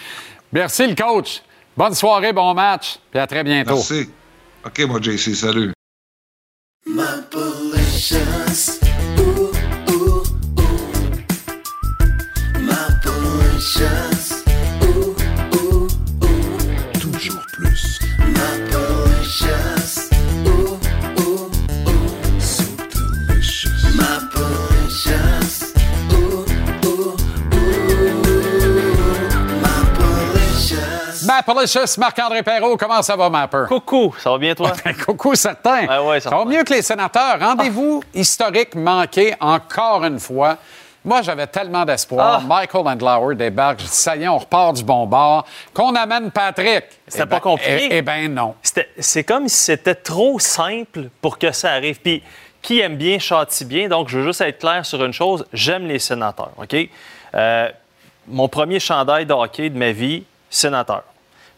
Merci, 0.51 0.85
le 0.85 0.95
coach. 0.95 1.41
Bonne 1.77 1.93
soirée, 1.95 2.33
bon 2.33 2.53
match, 2.53 2.99
puis 3.09 3.21
à 3.21 3.25
très 3.27 3.45
bientôt. 3.45 3.75
Merci. 3.75 4.09
OK, 4.65 4.81
moi, 4.85 4.99
JC, 5.01 5.33
salut. 5.35 5.71
Malicious. 6.85 8.19
Ooh, 9.17 9.49
ooh, 9.89 10.23
ooh. 10.59 11.13
Malicious. 12.59 14.12
Malicious. 31.47 31.53
Mapalicious, 31.53 31.99
Marc-André 31.99 32.43
Perrault, 32.43 32.77
comment 32.77 33.01
ça 33.01 33.15
va, 33.15 33.29
Mapper? 33.29 33.65
Coucou, 33.67 34.13
ça 34.19 34.31
va 34.31 34.37
bien 34.37 34.53
toi? 34.55 34.71
Coucou, 35.05 35.35
certain. 35.35 36.01
Ouais, 36.03 36.19
ça 36.19 36.29
va 36.29 36.45
mieux 36.45 36.63
que 36.63 36.73
les 36.73 36.81
sénateurs. 36.81 37.39
Rendez-vous 37.39 38.03
historique 38.13 38.75
manqué 38.75 39.33
encore 39.39 40.03
une 40.03 40.19
fois. 40.19 40.57
Moi, 41.05 41.21
j'avais 41.21 41.47
tellement 41.47 41.83
d'espoir. 41.83 42.39
Ah. 42.41 42.47
Michael 42.47 42.87
Andlauer 42.87 43.35
débarque. 43.35 43.81
Je 43.81 43.85
dis, 43.85 43.91
ça 43.91 44.15
y 44.15 44.23
est, 44.23 44.27
on 44.27 44.37
repart 44.37 44.73
du 44.75 44.83
bon 44.83 45.05
bord. 45.05 45.45
Qu'on 45.73 45.93
amène 45.95 46.31
Patrick. 46.31 46.85
C'était 47.07 47.23
Eh 47.23 47.25
pas 47.25 47.35
ben- 47.35 47.39
compliqué. 47.41 47.87
Eh, 47.91 47.97
eh 47.97 48.01
ben 48.01 48.33
non. 48.33 48.55
C'est 48.97 49.23
comme 49.25 49.49
si 49.49 49.57
c'était 49.57 49.95
trop 49.95 50.39
simple 50.39 51.09
pour 51.21 51.37
que 51.37 51.51
ça 51.51 51.71
arrive. 51.71 51.99
Puis, 51.99 52.23
qui 52.61 52.79
aime 52.79 52.95
bien 52.95 53.19
châtie 53.19 53.65
bien? 53.65 53.89
Donc, 53.89 54.07
je 54.07 54.19
veux 54.19 54.25
juste 54.25 54.39
être 54.39 54.59
clair 54.59 54.85
sur 54.85 55.03
une 55.03 55.11
chose. 55.11 55.45
J'aime 55.51 55.87
les 55.87 55.99
sénateurs, 55.99 56.51
OK? 56.57 56.73
Euh, 57.35 57.69
mon 58.27 58.47
premier 58.47 58.79
chandail 58.79 59.25
de 59.25 59.33
hockey 59.33 59.69
de 59.69 59.77
ma 59.77 59.91
vie, 59.91 60.23
sénateur. 60.49 61.03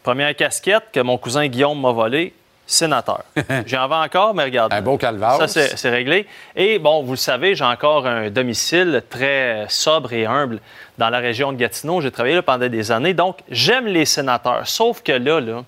Première 0.06 0.36
casquette 0.36 0.84
que 0.92 1.00
mon 1.00 1.18
cousin 1.18 1.48
Guillaume 1.48 1.80
m'a 1.80 1.90
volée, 1.90 2.32
sénateur. 2.64 3.24
J'en 3.66 3.88
vends 3.88 4.04
encore, 4.04 4.34
mais 4.34 4.44
regarde. 4.44 4.72
Un 4.72 4.80
beau 4.80 4.96
calvaire. 4.96 5.34
Ça, 5.34 5.48
c'est 5.48 5.76
c'est 5.76 5.90
réglé. 5.90 6.28
Et 6.54 6.78
bon, 6.78 7.02
vous 7.02 7.14
le 7.14 7.16
savez, 7.16 7.56
j'ai 7.56 7.64
encore 7.64 8.06
un 8.06 8.30
domicile 8.30 9.02
très 9.10 9.66
sobre 9.68 10.12
et 10.12 10.24
humble 10.24 10.60
dans 10.96 11.10
la 11.10 11.18
région 11.18 11.52
de 11.52 11.56
Gatineau. 11.56 12.00
J'ai 12.00 12.12
travaillé 12.12 12.36
là 12.36 12.42
pendant 12.42 12.68
des 12.68 12.92
années. 12.92 13.14
Donc, 13.14 13.38
j'aime 13.50 13.86
les 13.86 14.04
sénateurs. 14.04 14.68
Sauf 14.68 15.02
que 15.02 15.10
là, 15.10 15.40
là, 15.40 15.64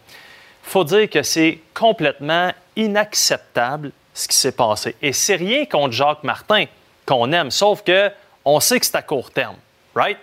faut 0.63 0.85
dire 0.85 1.11
que 1.11 1.25
c'est 1.25 1.59
complètement 1.75 2.53
inacceptable 2.77 3.91
ce 4.15 4.29
qui 4.29 4.37
s'est 4.37 4.53
passé. 4.53 4.95
Et 5.03 5.13
c'est 5.13 5.35
rien 5.35 5.65
contre 5.67 5.95
Jacques 5.95 6.23
Martin 6.23 6.67
qu'on 7.07 7.33
aime, 7.33 7.51
sauf 7.51 7.83
que 7.83 8.09
on 8.45 8.61
sait 8.61 8.79
que 8.79 8.87
c'est 8.87 8.95
à 8.95 9.03
court 9.03 9.33
terme, 9.33 9.57
right? 9.97 10.17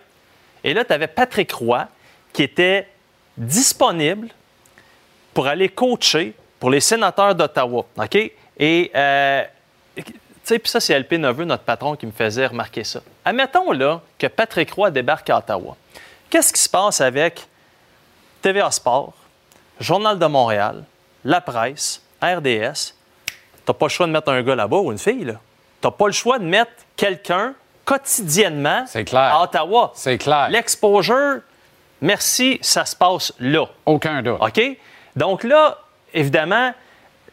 Et 0.63 0.73
là, 0.73 0.85
tu 0.85 0.93
avais 0.93 1.07
Patrick 1.07 1.51
Roy 1.51 1.85
qui 2.31 2.43
était 2.43 2.87
disponible 3.37 4.29
pour 5.33 5.47
aller 5.47 5.69
coacher 5.69 6.33
pour 6.59 6.69
les 6.69 6.79
sénateurs 6.79 7.35
d'Ottawa, 7.35 7.85
OK? 7.97 8.31
Et, 8.57 8.91
euh, 8.95 9.43
tu 9.95 10.03
sais, 10.43 10.59
puis 10.59 10.69
ça, 10.69 10.79
c'est 10.79 10.97
LP 10.97 11.13
Neveu, 11.13 11.43
notre 11.43 11.63
patron, 11.63 11.95
qui 11.95 12.05
me 12.05 12.11
faisait 12.11 12.47
remarquer 12.47 12.83
ça. 12.83 13.01
Admettons, 13.23 13.71
là, 13.71 14.01
que 14.17 14.27
Patrick 14.27 14.71
Roy 14.71 14.91
débarque 14.91 15.29
à 15.29 15.37
Ottawa. 15.39 15.75
Qu'est-ce 16.29 16.53
qui 16.53 16.61
se 16.61 16.69
passe 16.69 17.01
avec 17.01 17.41
TVA 18.41 18.71
Sport, 18.71 19.13
Journal 19.79 20.17
de 20.17 20.25
Montréal, 20.25 20.83
La 21.23 21.41
Presse, 21.41 22.01
RDS? 22.21 22.93
T'as 23.65 23.73
pas 23.73 23.85
le 23.87 23.89
choix 23.89 24.07
de 24.07 24.11
mettre 24.11 24.29
un 24.29 24.41
gars 24.41 24.55
là-bas 24.55 24.77
ou 24.77 24.91
une 24.91 24.99
fille, 24.99 25.25
là. 25.25 25.35
T'as 25.81 25.91
pas 25.91 26.07
le 26.07 26.13
choix 26.13 26.39
de 26.39 26.45
mettre 26.45 26.71
quelqu'un 26.95 27.53
quotidiennement 27.83 28.85
à 29.13 29.43
Ottawa. 29.43 29.91
C'est 29.95 30.17
clair. 30.17 30.49
L'exposure, 30.49 31.41
merci, 32.01 32.59
ça 32.61 32.85
se 32.85 32.95
passe 32.95 33.33
là. 33.39 33.65
Aucun 33.85 34.21
doute. 34.21 34.37
OK? 34.39 34.61
Donc 35.15 35.43
là, 35.43 35.77
évidemment, 36.13 36.73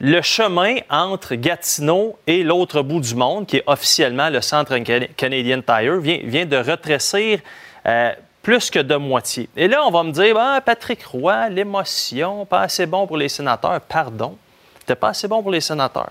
le 0.01 0.21
chemin 0.23 0.77
entre 0.91 1.35
Gatineau 1.37 2.19
et 2.27 2.43
l'autre 2.43 2.83
bout 2.83 3.01
du 3.01 3.15
monde, 3.15 3.47
qui 3.47 3.59
est 3.59 3.65
officiellement 3.67 4.29
le 4.31 4.41
Centre 4.41 4.77
Cana- 4.79 5.07
Canadian 5.17 5.61
Tire, 5.63 5.97
vient, 6.01 6.19
vient 6.25 6.47
de 6.47 6.57
retrécir 6.57 7.39
euh, 7.87 8.13
plus 8.43 8.71
que 8.71 8.81
de 8.81 8.97
moitié. 8.97 9.49
Et 9.57 9.69
là, 9.69 9.83
on 9.87 9.91
va 9.91 10.03
me 10.03 10.11
dire, 10.11 10.37
Ah, 10.39 10.61
Patrick 10.61 11.05
Roy, 11.05 11.49
l'émotion, 11.51 12.45
pas 12.47 12.63
assez 12.63 12.87
bon 12.87 13.07
pour 13.07 13.17
les 13.17 13.29
sénateurs. 13.29 13.81
Pardon, 13.83 14.37
c'était 14.81 14.97
pas 14.97 15.11
assez 15.11 15.29
bon 15.29 15.41
pour 15.43 15.53
les 15.53 15.61
sénateurs. 15.61 16.11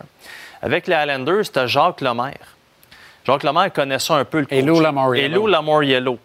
Avec 0.62 0.88
les 0.88 0.96
Highlanders, 0.96 1.46
c'était 1.46 1.68
Jacques 1.68 2.00
Lemaire. 2.02 2.38
Jacques 3.26 3.44
Lemaire 3.44 3.74
connaît 3.74 4.00
ça 4.00 4.16
un 4.16 4.24
peu 4.26 4.40
le 4.40 4.46
coach. 4.46 4.58
Et 4.58 4.62
Lou 4.62 4.80
Lamoriello. 4.80 5.36
Lou 5.42 5.48
Lamoriello. 5.48 6.18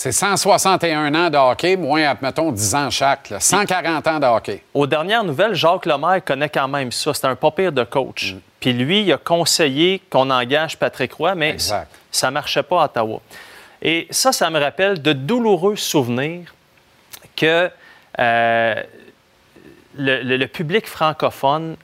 C'est 0.00 0.12
161 0.12 1.12
ans 1.16 1.28
de 1.28 1.36
hockey, 1.36 1.76
moins, 1.76 2.16
mettons, 2.22 2.52
10 2.52 2.74
ans 2.76 2.88
chaque. 2.88 3.30
là. 3.30 3.40
140 3.40 4.06
ans 4.06 4.20
de 4.20 4.26
hockey. 4.26 4.62
Aux 4.72 4.86
dernières 4.86 5.24
nouvelles, 5.24 5.54
Jacques 5.56 5.86
Lemaire 5.86 6.22
connaît 6.24 6.48
quand 6.48 6.68
même 6.68 6.92
ça. 6.92 7.12
C'est 7.12 7.26
un 7.26 7.34
pas 7.34 7.50
pire 7.50 7.72
de 7.72 7.82
coach. 7.82 8.34
Mm. 8.34 8.38
Puis 8.60 8.72
lui, 8.74 9.02
il 9.02 9.12
a 9.12 9.16
conseillé 9.18 10.00
qu'on 10.08 10.30
engage 10.30 10.76
Patrick 10.76 11.12
Roy, 11.14 11.34
mais 11.34 11.50
Exact. 11.50 11.90
ça 12.12 12.28
ne 12.28 12.34
marchait 12.34 12.62
pas 12.62 12.82
à 12.82 12.84
Ottawa. 12.84 13.20
Et 13.82 14.06
ça, 14.12 14.30
ça 14.30 14.48
me 14.50 14.60
rappelle 14.60 15.02
de 15.02 15.12
douloureux 15.12 15.74
souvenirs 15.74 16.54
que 17.34 17.68
euh, 18.20 18.82
le, 19.96 20.22
le- 20.22 20.36
le 20.36 20.46
public 20.46 20.86
francophone 20.86 21.74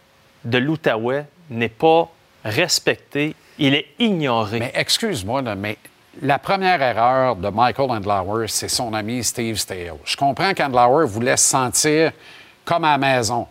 de 0.44 0.58
l'Outaouais 0.58 1.24
n'est 1.50 1.68
pas 1.68 2.08
respecté, 2.44 3.34
il 3.58 3.74
est 3.74 3.88
ignoré. 3.98 4.60
Mais 4.60 4.70
excuse-moi, 4.76 5.42
mais 5.56 5.78
la 6.22 6.38
première 6.38 6.80
erreur 6.80 7.36
de 7.36 7.48
Michael 7.48 7.90
Andlauer, 7.90 8.46
c'est 8.48 8.68
son 8.68 8.94
ami 8.94 9.22
Steve 9.24 9.56
Stale. 9.56 9.94
Je 10.04 10.16
comprends 10.16 10.52
qu'Andlauer 10.54 11.06
voulait 11.06 11.36
se 11.36 11.48
sentir 11.48 12.12
comme 12.64 12.84
à 12.84 12.92
la 12.92 12.98
maison. 12.98 13.46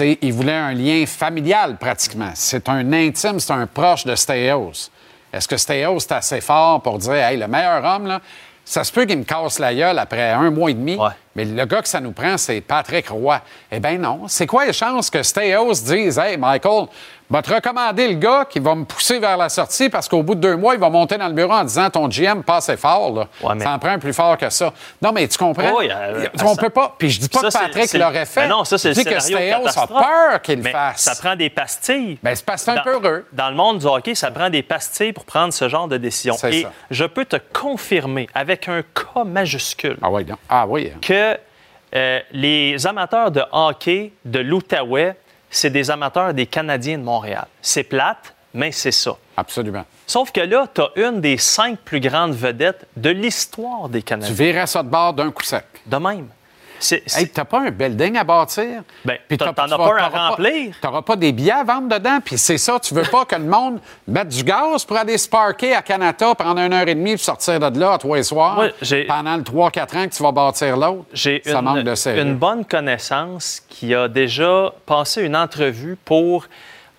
Il 0.00 0.32
voulait 0.32 0.52
un 0.52 0.72
lien 0.72 1.04
familial 1.06 1.76
pratiquement. 1.76 2.32
C'est 2.34 2.68
un 2.68 2.92
intime, 2.92 3.40
c'est 3.40 3.52
un 3.52 3.66
proche 3.66 4.04
de 4.04 4.14
Stales. 4.14 4.88
Est-ce 5.32 5.48
que 5.48 5.56
Stales 5.56 5.96
est 5.96 6.12
assez 6.12 6.40
fort 6.40 6.82
pour 6.82 6.98
dire, 6.98 7.14
hey, 7.14 7.36
le 7.36 7.46
meilleur 7.48 7.84
homme, 7.84 8.06
là, 8.06 8.20
ça 8.64 8.82
se 8.82 8.92
peut 8.92 9.04
qu'il 9.04 9.18
me 9.18 9.24
casse 9.24 9.60
la 9.60 9.72
gueule 9.72 9.98
après 9.98 10.32
un 10.32 10.50
mois 10.50 10.70
et 10.70 10.74
demi, 10.74 10.98
mais 11.36 11.44
le 11.44 11.64
gars 11.66 11.82
que 11.82 11.88
ça 11.88 12.00
nous 12.00 12.10
prend, 12.10 12.36
c'est 12.36 12.60
Patrick 12.60 13.08
Roy. 13.08 13.40
Eh 13.70 13.78
bien 13.78 13.96
non. 13.96 14.26
C'est 14.26 14.46
quoi 14.46 14.66
les 14.66 14.72
chances 14.72 15.08
que 15.08 15.22
Stales 15.22 15.72
dise, 15.84 16.18
hey, 16.18 16.36
Michael, 16.36 16.86
va 17.28 17.42
te 17.42 17.52
recommander 17.52 18.08
le 18.08 18.14
gars 18.14 18.44
qui 18.48 18.60
va 18.60 18.74
me 18.74 18.84
pousser 18.84 19.18
vers 19.18 19.36
la 19.36 19.48
sortie 19.48 19.88
parce 19.88 20.08
qu'au 20.08 20.22
bout 20.22 20.34
de 20.36 20.40
deux 20.40 20.56
mois, 20.56 20.74
il 20.74 20.80
va 20.80 20.88
monter 20.90 21.18
dans 21.18 21.26
le 21.26 21.32
bureau 21.32 21.52
en 21.54 21.64
disant, 21.64 21.90
ton 21.90 22.08
GM 22.08 22.42
passe 22.42 22.70
fort, 22.76 23.12
là. 23.12 23.58
Ça 23.60 23.72
en 23.72 23.78
prend 23.78 23.98
plus 23.98 24.12
fort 24.12 24.36
que 24.38 24.48
ça. 24.50 24.72
Non, 25.02 25.12
mais 25.12 25.26
tu 25.26 25.36
comprends? 25.38 25.76
Oui, 25.76 25.88
euh, 25.90 26.26
On 26.44 26.54
ça- 26.54 26.60
peut 26.62 26.70
pas? 26.70 26.94
Puis 26.98 27.10
je 27.10 27.20
dis 27.20 27.28
pas 27.28 27.50
Ça, 27.50 27.60
que 27.60 27.64
Patrick 27.64 27.92
l'aurait 27.94 28.26
fait. 28.26 28.42
Mais 28.42 28.48
non, 28.48 28.64
ça, 28.64 28.78
c'est 28.78 28.90
le 28.90 28.94
que 29.02 29.74
a 29.74 29.86
peur 29.86 30.42
qu'il 30.42 30.62
le 30.62 30.70
fasse. 30.70 31.00
Ça 31.02 31.14
prend 31.14 31.34
des 31.36 31.50
pastilles. 31.50 32.18
Ben, 32.22 32.34
c'est 32.34 32.44
parce 32.44 32.64
que 32.64 32.66
c'est 32.66 32.70
un 32.72 32.76
Dans- 32.76 32.82
peu 32.84 32.92
heureux. 33.08 33.26
Dans 33.32 33.50
le 33.50 33.56
monde 33.56 33.78
du 33.78 33.86
hockey, 33.86 34.14
ça 34.14 34.30
prend 34.30 34.48
des 34.50 34.62
pastilles 34.62 35.12
pour 35.12 35.24
prendre 35.24 35.52
ce 35.52 35.68
genre 35.68 35.88
de 35.88 35.96
décision. 35.96 36.34
Et 36.48 36.62
ça. 36.62 36.72
je 36.90 37.04
peux 37.04 37.24
te 37.24 37.36
confirmer, 37.52 38.28
avec 38.34 38.68
un 38.68 38.82
K 38.82 39.24
majuscule, 39.24 39.96
Ah 40.02 40.10
oui. 40.10 40.26
Ah 40.48 40.66
oui. 40.68 40.92
hein. 40.94 40.98
que 41.02 41.38
euh, 41.94 42.20
les 42.32 42.86
amateurs 42.86 43.30
de 43.30 43.42
hockey 43.52 44.12
de 44.24 44.38
l'Outaouais, 44.40 45.16
c'est 45.50 45.70
des 45.70 45.90
amateurs 45.90 46.34
des 46.34 46.46
Canadiens 46.46 46.98
de 46.98 47.02
Montréal. 47.02 47.46
C'est 47.62 47.84
plate, 47.84 48.34
mais 48.54 48.72
c'est 48.72 48.92
ça. 48.92 49.16
Absolument. 49.36 49.84
Sauf 50.06 50.30
que 50.32 50.40
là, 50.40 50.66
tu 50.72 50.80
as 50.80 50.90
une 50.96 51.20
des 51.20 51.36
cinq 51.38 51.78
plus 51.80 52.00
grandes 52.00 52.34
vedettes 52.34 52.86
de 52.96 53.10
l'histoire 53.10 53.88
des 53.88 54.00
Tu 54.00 54.04
Canadiens. 54.06 54.34
verrais 54.34 54.66
ça 54.66 54.82
de 54.82 54.88
bord 54.88 55.12
d'un 55.14 55.30
coup 55.30 55.42
sec. 55.42 55.64
De 55.86 55.96
même. 55.96 56.28
C'est, 56.78 57.02
Hey, 57.16 57.28
t'as 57.28 57.44
pas 57.44 57.60
un 57.60 57.70
building 57.70 58.16
à 58.16 58.24
bâtir? 58.24 58.82
Ben, 59.04 59.18
Puis 59.28 59.38
t'en- 59.38 59.52
t'en 59.52 59.64
as 59.64 59.76
pas 59.76 59.84
un 59.94 59.96
à 59.96 60.08
t'auras 60.10 60.28
remplir. 60.30 60.74
T'auras 60.80 61.02
pas 61.02 61.16
des 61.16 61.32
billets 61.32 61.52
à 61.52 61.64
vendre 61.64 61.88
dedans, 61.88 62.18
puis 62.24 62.36
c'est 62.38 62.58
ça, 62.58 62.78
tu 62.80 62.94
veux 62.94 63.02
pas 63.10 63.24
que 63.24 63.36
le 63.36 63.44
monde 63.44 63.80
mette 64.06 64.28
du 64.28 64.42
gaz 64.44 64.84
pour 64.84 64.96
aller 64.96 65.16
se 65.18 65.28
parker 65.28 65.74
à 65.74 65.82
Canada, 65.82 66.34
prendre 66.34 66.60
une 66.60 66.72
heure 66.72 66.88
et 66.88 66.94
demie, 66.94 67.14
puis 67.14 67.24
sortir 67.24 67.58
de 67.58 67.78
là 67.80 67.94
à 67.94 67.98
toi 67.98 68.18
et 68.18 68.22
soir, 68.22 68.54
Moi, 68.56 68.68
j'ai- 68.82 69.04
pendant 69.04 69.36
le 69.36 69.42
3-4 69.42 69.96
ans 69.96 70.06
que 70.08 70.14
tu 70.14 70.22
vas 70.22 70.32
bâtir 70.32 70.76
l'autre? 70.76 71.04
J'ai 71.12 71.42
Ça 71.44 71.58
une, 71.58 71.64
manque 71.64 71.78
de 71.84 71.94
sérieux. 71.94 72.22
une 72.22 72.34
bonne 72.36 72.64
connaissance 72.64 73.62
qui 73.68 73.94
a 73.94 74.08
déjà 74.08 74.72
passé 74.86 75.22
une 75.22 75.36
entrevue 75.36 75.96
pour 76.04 76.46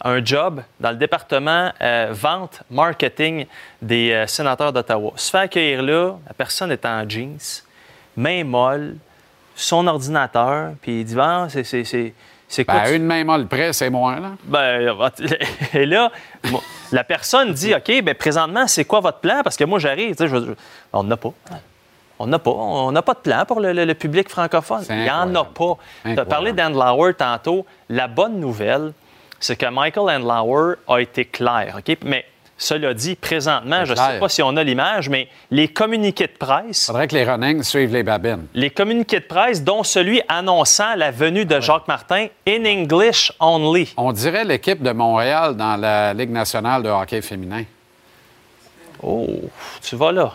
un 0.03 0.23
job 0.23 0.61
dans 0.79 0.91
le 0.91 0.95
département 0.95 1.71
euh, 1.81 2.09
vente, 2.11 2.61
marketing 2.69 3.45
des 3.81 4.11
euh, 4.11 4.27
sénateurs 4.27 4.71
d'Ottawa. 4.71 5.11
Se 5.15 5.31
fait 5.31 5.39
accueillir 5.39 5.81
là, 5.81 6.13
la 6.27 6.33
personne 6.33 6.71
est 6.71 6.85
en 6.85 7.07
jeans, 7.09 7.37
main 8.15 8.43
molle, 8.43 8.95
son 9.57 9.85
ordinateur, 9.87 10.71
puis 10.81 11.01
il 11.01 11.05
dit 11.05 11.15
Bon, 11.15 11.47
c'est- 11.49 11.63
c'est 11.65 11.83
c'est- 11.83 12.13
c'est 12.47 12.63
quoi 12.63 12.75
Ben, 12.75 12.85
tu- 12.91 12.95
une 12.95 13.03
main 13.05 13.23
molle 13.25 13.47
près, 13.47 13.73
c'est 13.73 13.89
moins, 13.89 14.19
là. 14.21 14.31
ben, 14.45 14.95
et 15.73 15.85
là, 15.85 16.09
moi, 16.49 16.61
la 16.93 17.03
personne 17.03 17.51
dit 17.51 17.73
OK, 17.73 18.01
ben 18.03 18.15
présentement, 18.15 18.65
c'est 18.67 18.85
quoi 18.85 18.99
votre 19.01 19.19
plan? 19.19 19.41
Parce 19.43 19.57
que 19.57 19.63
moi, 19.65 19.79
j'arrive, 19.79 20.11
tu 20.15 20.23
sais, 20.23 20.27
je 20.29 20.37
dire, 20.37 20.55
on 20.93 21.03
n'a 21.03 21.17
pas. 21.17 21.33
On 22.19 22.25
n'a 22.25 22.39
pas. 22.39 22.51
On 22.51 22.91
n'a 22.91 23.01
pas 23.01 23.13
de 23.13 23.19
plan 23.19 23.43
pour 23.45 23.59
le, 23.59 23.73
le- 23.73 23.85
le 23.85 23.93
public 23.93 24.29
francophone. 24.29 24.83
Il 24.89 24.95
n'y 25.03 25.09
en 25.11 25.33
a 25.35 25.43
pas. 25.43 25.77
Tu 26.03 26.17
as 26.17 26.25
parlé 26.25 26.51
d'Andlauer 26.53 27.13
tantôt. 27.13 27.65
La 27.89 28.07
bonne 28.07 28.39
nouvelle, 28.39 28.93
c'est 29.39 29.55
que 29.55 29.67
Michael 29.67 30.09
Andlauer 30.23 30.75
a 30.87 30.97
été 30.99 31.25
clair. 31.25 31.75
OK? 31.77 31.97
Mais 32.05 32.25
cela 32.57 32.93
dit, 32.93 33.15
présentement, 33.15 33.85
je 33.85 33.91
ne 33.91 33.97
sais 33.97 34.19
pas 34.19 34.29
si 34.29 34.41
on 34.41 34.55
a 34.57 34.63
l'image, 34.63 35.09
mais 35.09 35.27
les 35.51 35.67
communiqués 35.67 36.25
de 36.27 36.37
presse. 36.37 36.87
faudrait 36.87 37.07
que 37.07 37.15
les 37.15 37.23
Runnings 37.23 37.63
suivent 37.63 37.93
les 37.93 38.01
babines. 38.01 38.47
Les 38.55 38.71
communiqués 38.71 39.19
de 39.19 39.25
presse, 39.25 39.63
dont 39.63 39.83
celui 39.83 40.21
annonçant 40.27 40.95
la 40.95 41.11
venue 41.11 41.45
de 41.45 41.59
Jacques 41.59 41.87
Martin 41.87 42.27
in 42.47 42.65
English 42.65 43.31
only. 43.39 43.93
On 43.95 44.11
dirait 44.11 44.43
l'équipe 44.43 44.81
de 44.81 44.91
Montréal 44.91 45.55
dans 45.55 45.75
la 45.75 46.13
Ligue 46.13 46.31
nationale 46.31 46.81
de 46.81 46.89
hockey 46.89 47.21
féminin. 47.21 47.63
Oh, 49.03 49.27
tu 49.81 49.95
vas 49.95 50.11
là. 50.11 50.33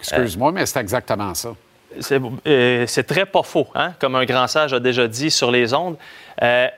Excuse-moi, 0.00 0.52
mais 0.52 0.64
c'est 0.64 0.80
exactement 0.80 1.34
ça. 1.34 1.50
C'est 2.00 2.20
euh, 2.46 2.86
très 3.06 3.26
pas 3.26 3.42
faux, 3.42 3.68
hein, 3.74 3.92
comme 4.00 4.16
un 4.16 4.24
grand 4.24 4.46
sage 4.46 4.72
a 4.72 4.80
déjà 4.80 5.06
dit 5.06 5.30
sur 5.30 5.50
les 5.50 5.72
ondes. 5.74 5.96
Euh, 6.42 6.68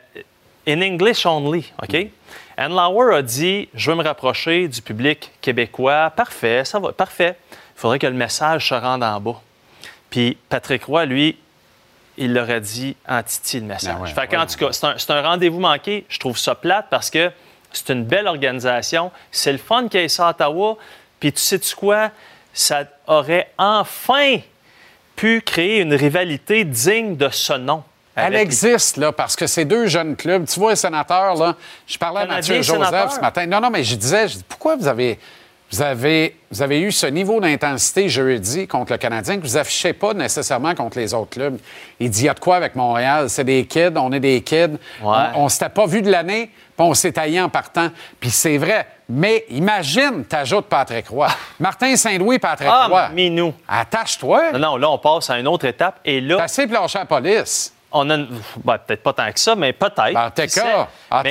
in 0.67 0.83
English 0.83 1.25
only, 1.25 1.73
OK? 1.83 2.09
Anne 2.57 2.75
Lauer 2.75 3.15
a 3.17 3.23
dit 3.23 3.69
Je 3.75 3.91
veux 3.91 3.97
me 3.97 4.03
rapprocher 4.03 4.69
du 4.69 4.81
public 4.81 5.33
québécois. 5.41 6.11
Parfait, 6.11 6.65
ça 6.65 6.79
va, 6.79 6.93
parfait. 6.93 7.37
Il 7.51 7.81
faudrait 7.81 7.99
que 7.99 8.07
le 8.07 8.15
message 8.15 8.69
se 8.69 8.75
rende 8.75 9.03
en 9.03 9.21
bas. 9.21 9.41
Puis 10.09 10.39
Patrick 10.49 10.85
Roy, 10.85 11.05
lui, 11.05 11.39
il 12.17 12.33
leur 12.33 12.49
a 12.49 12.61
dit 12.61 12.97
en 13.07 13.23
titi 13.23 13.61
le 13.61 13.67
message. 13.67 13.95
Ben 13.95 14.01
ouais, 14.01 14.11
fait 14.11 14.29
qu'en 14.29 14.47
tout 14.47 14.57
cas, 14.57 14.73
c'est 14.73 15.11
un, 15.11 15.23
rendez-vous 15.23 15.61
manqué. 15.61 16.07
Je 16.09 16.19
trouve 16.19 16.39
ça 16.39 16.55
plate 16.55 16.87
parce 16.91 17.11
que 17.11 17.31
c'est 17.73 17.93
une 17.93 18.05
belle 18.05 18.27
organisation. 18.27 19.11
C'est 19.31 19.53
le 19.53 19.59
fun 19.59 19.89
qu'il 19.89 20.01
y 20.01 20.05
ait 20.05 20.09
ça 20.09 20.29
à 20.29 20.31
Ottawa. 20.31 20.79
Puis 21.21 21.33
tu 21.33 21.41
sais-tu 21.41 21.75
quoi? 21.75 22.11
Ça 22.55 22.85
aurait 23.07 23.51
enfin 23.59 24.39
pu 25.15 25.43
créer 25.43 25.81
une 25.81 25.95
rivalité 25.95 26.65
digne 26.65 27.17
de 27.17 27.29
ce 27.29 27.53
nom. 27.53 27.83
Elle 28.17 28.35
existe, 28.37 28.97
là, 28.97 29.13
parce 29.13 29.37
que 29.37 29.47
ces 29.47 29.65
deux 29.65 29.87
jeunes 29.87 30.17
clubs, 30.17 30.47
tu 30.47 30.59
vois, 30.59 30.71
les 30.71 30.77
sénateurs, 30.77 31.35
là, 31.37 31.55
je 31.87 31.99
parlais 31.99 32.23
à 32.23 32.27
Mathieu 32.27 32.63
Joseph 32.63 33.11
ce 33.13 33.21
matin. 33.21 33.47
Non, 33.47 33.61
non, 33.61 33.71
mais 33.71 33.85
je 33.85 33.95
disais, 33.95 34.27
je 34.29 34.37
dis, 34.39 34.45
pourquoi 34.49 34.77
vous 34.77 34.89
avez, 34.89 35.19
vous 35.71 35.83
avez, 35.83 36.37
vous 36.51 36.63
avez 36.63 36.81
eu 36.81 36.93
ce 36.93 37.07
niveau 37.07 37.41
d'intensité 37.41 38.09
jeudi 38.09 38.67
contre 38.67 38.93
le 38.93 38.99
Canadien 38.99 39.37
que 39.37 39.43
vous 39.43 39.57
affichez 39.57 39.93
pas 39.93 40.15
nécessairement 40.15 40.75
contre 40.75 40.99
les 40.99 41.13
autres 41.13 41.31
clubs? 41.31 41.59
Il 42.01 42.09
dit, 42.09 42.23
il 42.23 42.27
y 42.27 42.29
a 42.29 42.35
de 42.35 42.41
quoi 42.41 42.57
avec 42.57 42.75
Montréal? 42.75 43.29
C'est 43.29 43.45
des 43.45 43.67
kids, 43.67 43.93
on 43.97 44.11
est 44.13 44.21
des 44.21 44.41
kids. 44.41 44.79
On, 45.03 45.15
on 45.35 45.49
s'était 45.49 45.69
pas 45.69 45.87
vu 45.87 46.01
de 46.03 46.11
l'année, 46.11 46.47
puis 46.47 46.87
on 46.87 46.95
s'est 46.95 47.13
taillé 47.13 47.41
en 47.41 47.49
partant. 47.49 47.89
Puis 48.19 48.31
c'est 48.31 48.57
vrai. 48.59 48.87
Mais 49.09 49.45
imagine, 49.51 50.25
t'ajoutes 50.25 50.67
Patrick 50.67 51.09
Roy. 51.09 51.29
Martin 51.61 51.95
Saint-Louis, 51.97 52.39
Patrick 52.39 52.69
Ah, 52.73 52.87
Roy. 52.89 53.09
minou. 53.11 53.53
Attache-toi. 53.69 54.53
Non, 54.53 54.59
non, 54.59 54.77
là, 54.79 54.91
on 54.91 54.99
passe 54.99 55.31
à 55.31 55.39
une 55.39 55.47
autre 55.49 55.65
étape. 55.67 56.01
Et 56.05 56.21
là. 56.21 56.39
T'as 56.39 56.45
assez 56.45 56.67
planché 56.67 56.97
à 56.99 57.03
la 57.03 57.07
police. 57.07 57.73
On 57.97 58.11
a 58.11 58.15
une- 58.15 58.41
ben, 58.65 58.79
peut-être 58.79 59.03
pas 59.03 59.13
tant 59.13 59.31
que 59.33 59.39
ça, 59.41 59.55
mais 59.55 59.73
peut-être. 59.73 60.13
Ben, 60.15 60.27
en 60.27 60.31
cas, 60.31 60.89
en 61.11 61.23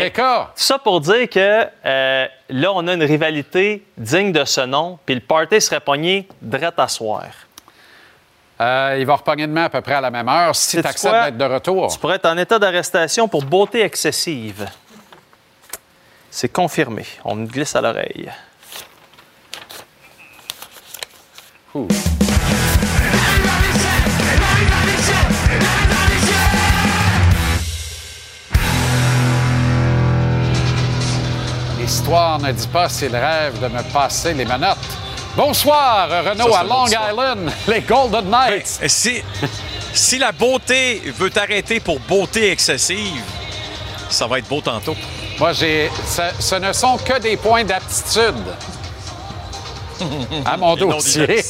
ça 0.55 0.79
pour 0.79 1.01
dire 1.01 1.29
que 1.29 1.67
euh, 1.85 2.27
là, 2.49 2.71
on 2.73 2.87
a 2.87 2.93
une 2.93 3.03
rivalité 3.03 3.85
digne 3.97 4.31
de 4.31 4.43
ce 4.45 4.61
nom, 4.61 4.99
puis 5.05 5.15
le 5.15 5.21
party 5.21 5.61
serait 5.61 5.79
pogné 5.79 6.27
drette 6.41 6.77
à 6.79 6.87
soir. 6.87 7.23
Euh, 8.61 8.95
il 8.97 9.05
va 9.05 9.15
repogner 9.15 9.47
demain 9.47 9.65
à 9.65 9.69
peu 9.69 9.81
près 9.81 9.95
à 9.95 10.01
la 10.01 10.09
même 10.11 10.29
heure 10.29 10.55
si 10.55 10.81
tu 10.81 10.87
acceptes 10.87 11.13
d'être 11.13 11.37
de 11.37 11.43
retour. 11.45 11.91
Tu 11.91 11.99
pourrais 11.99 12.15
être 12.15 12.25
en 12.25 12.37
état 12.37 12.57
d'arrestation 12.57 13.27
pour 13.27 13.43
beauté 13.43 13.81
excessive. 13.81 14.65
C'est 16.31 16.49
confirmé. 16.49 17.05
On 17.25 17.35
me 17.35 17.45
glisse 17.47 17.75
à 17.75 17.81
l'oreille. 17.81 18.31
Ouh. 21.73 21.87
L'histoire 32.05 32.37
ne 32.37 32.51
dit 32.51 32.67
pas 32.67 32.87
s'il 32.87 33.15
rêve 33.15 33.59
de 33.59 33.67
me 33.67 33.81
passer 33.91 34.35
les 34.35 34.45
menottes. 34.45 34.77
Bonsoir, 35.35 36.07
Renaud, 36.07 36.51
Ça, 36.51 36.59
à 36.59 36.63
Long. 36.63 36.85
Island, 36.85 37.51
les 37.67 37.81
Golden 37.81 38.29
Knights. 38.29 38.79
Si, 38.85 39.23
si 39.91 40.19
la 40.19 40.31
beauté 40.31 41.01
veut 41.17 41.31
t'arrêter 41.31 41.79
pour 41.79 41.99
beauté 42.01 42.51
excessive, 42.51 43.23
ça 44.07 44.27
va 44.27 44.37
être 44.37 44.47
beau 44.47 44.61
tantôt. 44.61 44.95
Moi, 45.39 45.51
j'ai. 45.53 45.89
Ce, 46.39 46.55
ne 46.59 46.71
sont 46.73 46.97
que 46.97 47.19
des 47.19 47.37
points 47.37 47.63
d'aptitude. 47.63 48.35
À 50.45 50.57
mon 50.57 50.75
dossier. 50.75 51.25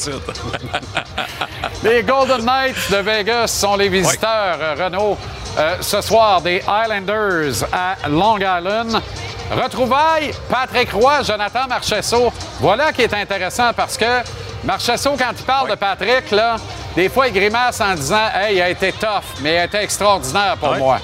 Les 1.82 2.02
Golden 2.02 2.46
Knights 2.46 2.90
de 2.90 2.96
Vegas 2.96 3.48
sont 3.48 3.76
les 3.76 3.90
visiteurs, 3.90 4.58
euh, 4.58 4.74
Renaud, 4.84 5.18
euh, 5.58 5.76
ce 5.82 6.00
soir 6.00 6.40
des 6.40 6.62
Islanders 6.66 7.68
à 7.70 8.08
Long 8.08 8.38
Island. 8.38 9.02
Retrouvailles, 9.50 10.32
Patrick 10.48 10.92
Roy, 10.92 11.22
Jonathan 11.22 11.66
Marchesso. 11.68 12.32
Voilà 12.60 12.92
qui 12.92 13.02
est 13.02 13.14
intéressant 13.14 13.72
parce 13.74 13.96
que 13.96 14.22
Marchesso, 14.64 15.10
quand 15.16 15.32
il 15.38 15.44
parle 15.44 15.70
de 15.70 15.74
Patrick, 15.76 16.30
là, 16.32 16.56
des 16.96 17.08
fois, 17.08 17.28
il 17.28 17.34
grimace 17.34 17.80
en 17.80 17.94
disant 17.94 18.28
Hey, 18.34 18.56
il 18.56 18.62
a 18.62 18.70
été 18.70 18.92
tough, 18.92 19.22
mais 19.40 19.54
il 19.54 19.58
a 19.58 19.64
été 19.64 19.78
extraordinaire 19.78 20.56
pour 20.58 20.74
moi. 20.76 20.98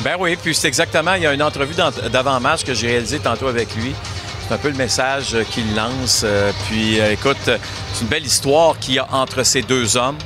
Ben 0.00 0.16
oui, 0.18 0.36
puis 0.36 0.54
c'est 0.54 0.68
exactement, 0.68 1.12
il 1.14 1.22
y 1.22 1.26
a 1.26 1.34
une 1.34 1.42
entrevue 1.42 1.74
d'avant-match 2.10 2.64
que 2.64 2.72
j'ai 2.72 2.86
réalisée 2.86 3.18
tantôt 3.18 3.48
avec 3.48 3.74
lui. 3.74 3.94
C'est 4.48 4.54
un 4.54 4.58
peu 4.58 4.68
le 4.70 4.76
message 4.76 5.34
euh, 5.34 5.44
qu'il 5.44 5.76
lance. 5.76 6.22
euh, 6.24 6.50
puis 6.66 6.98
euh, 7.00 7.12
écoute, 7.12 7.36
c'est 7.44 8.00
une 8.00 8.06
belle 8.08 8.24
histoire 8.24 8.78
qu'il 8.78 8.94
y 8.94 8.98
a 8.98 9.06
entre 9.12 9.42
ces 9.42 9.60
deux 9.62 9.96
hommes. 9.96 10.16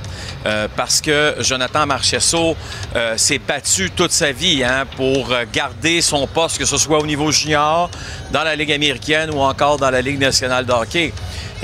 Euh, 0.46 0.68
parce 0.76 1.00
que 1.00 1.36
Jonathan 1.40 1.86
Marchesso 1.86 2.56
euh, 2.94 3.16
s'est 3.16 3.38
battu 3.38 3.90
toute 3.90 4.12
sa 4.12 4.32
vie 4.32 4.62
hein, 4.64 4.84
pour 4.96 5.32
garder 5.52 6.00
son 6.00 6.26
poste, 6.26 6.58
que 6.58 6.64
ce 6.64 6.76
soit 6.76 6.98
au 6.98 7.06
niveau 7.06 7.30
junior, 7.30 7.90
dans 8.30 8.44
la 8.44 8.56
Ligue 8.56 8.72
américaine 8.72 9.30
ou 9.30 9.40
encore 9.40 9.78
dans 9.78 9.90
la 9.90 10.00
Ligue 10.00 10.20
nationale 10.20 10.66
de 10.66 10.72
hockey. 10.72 11.12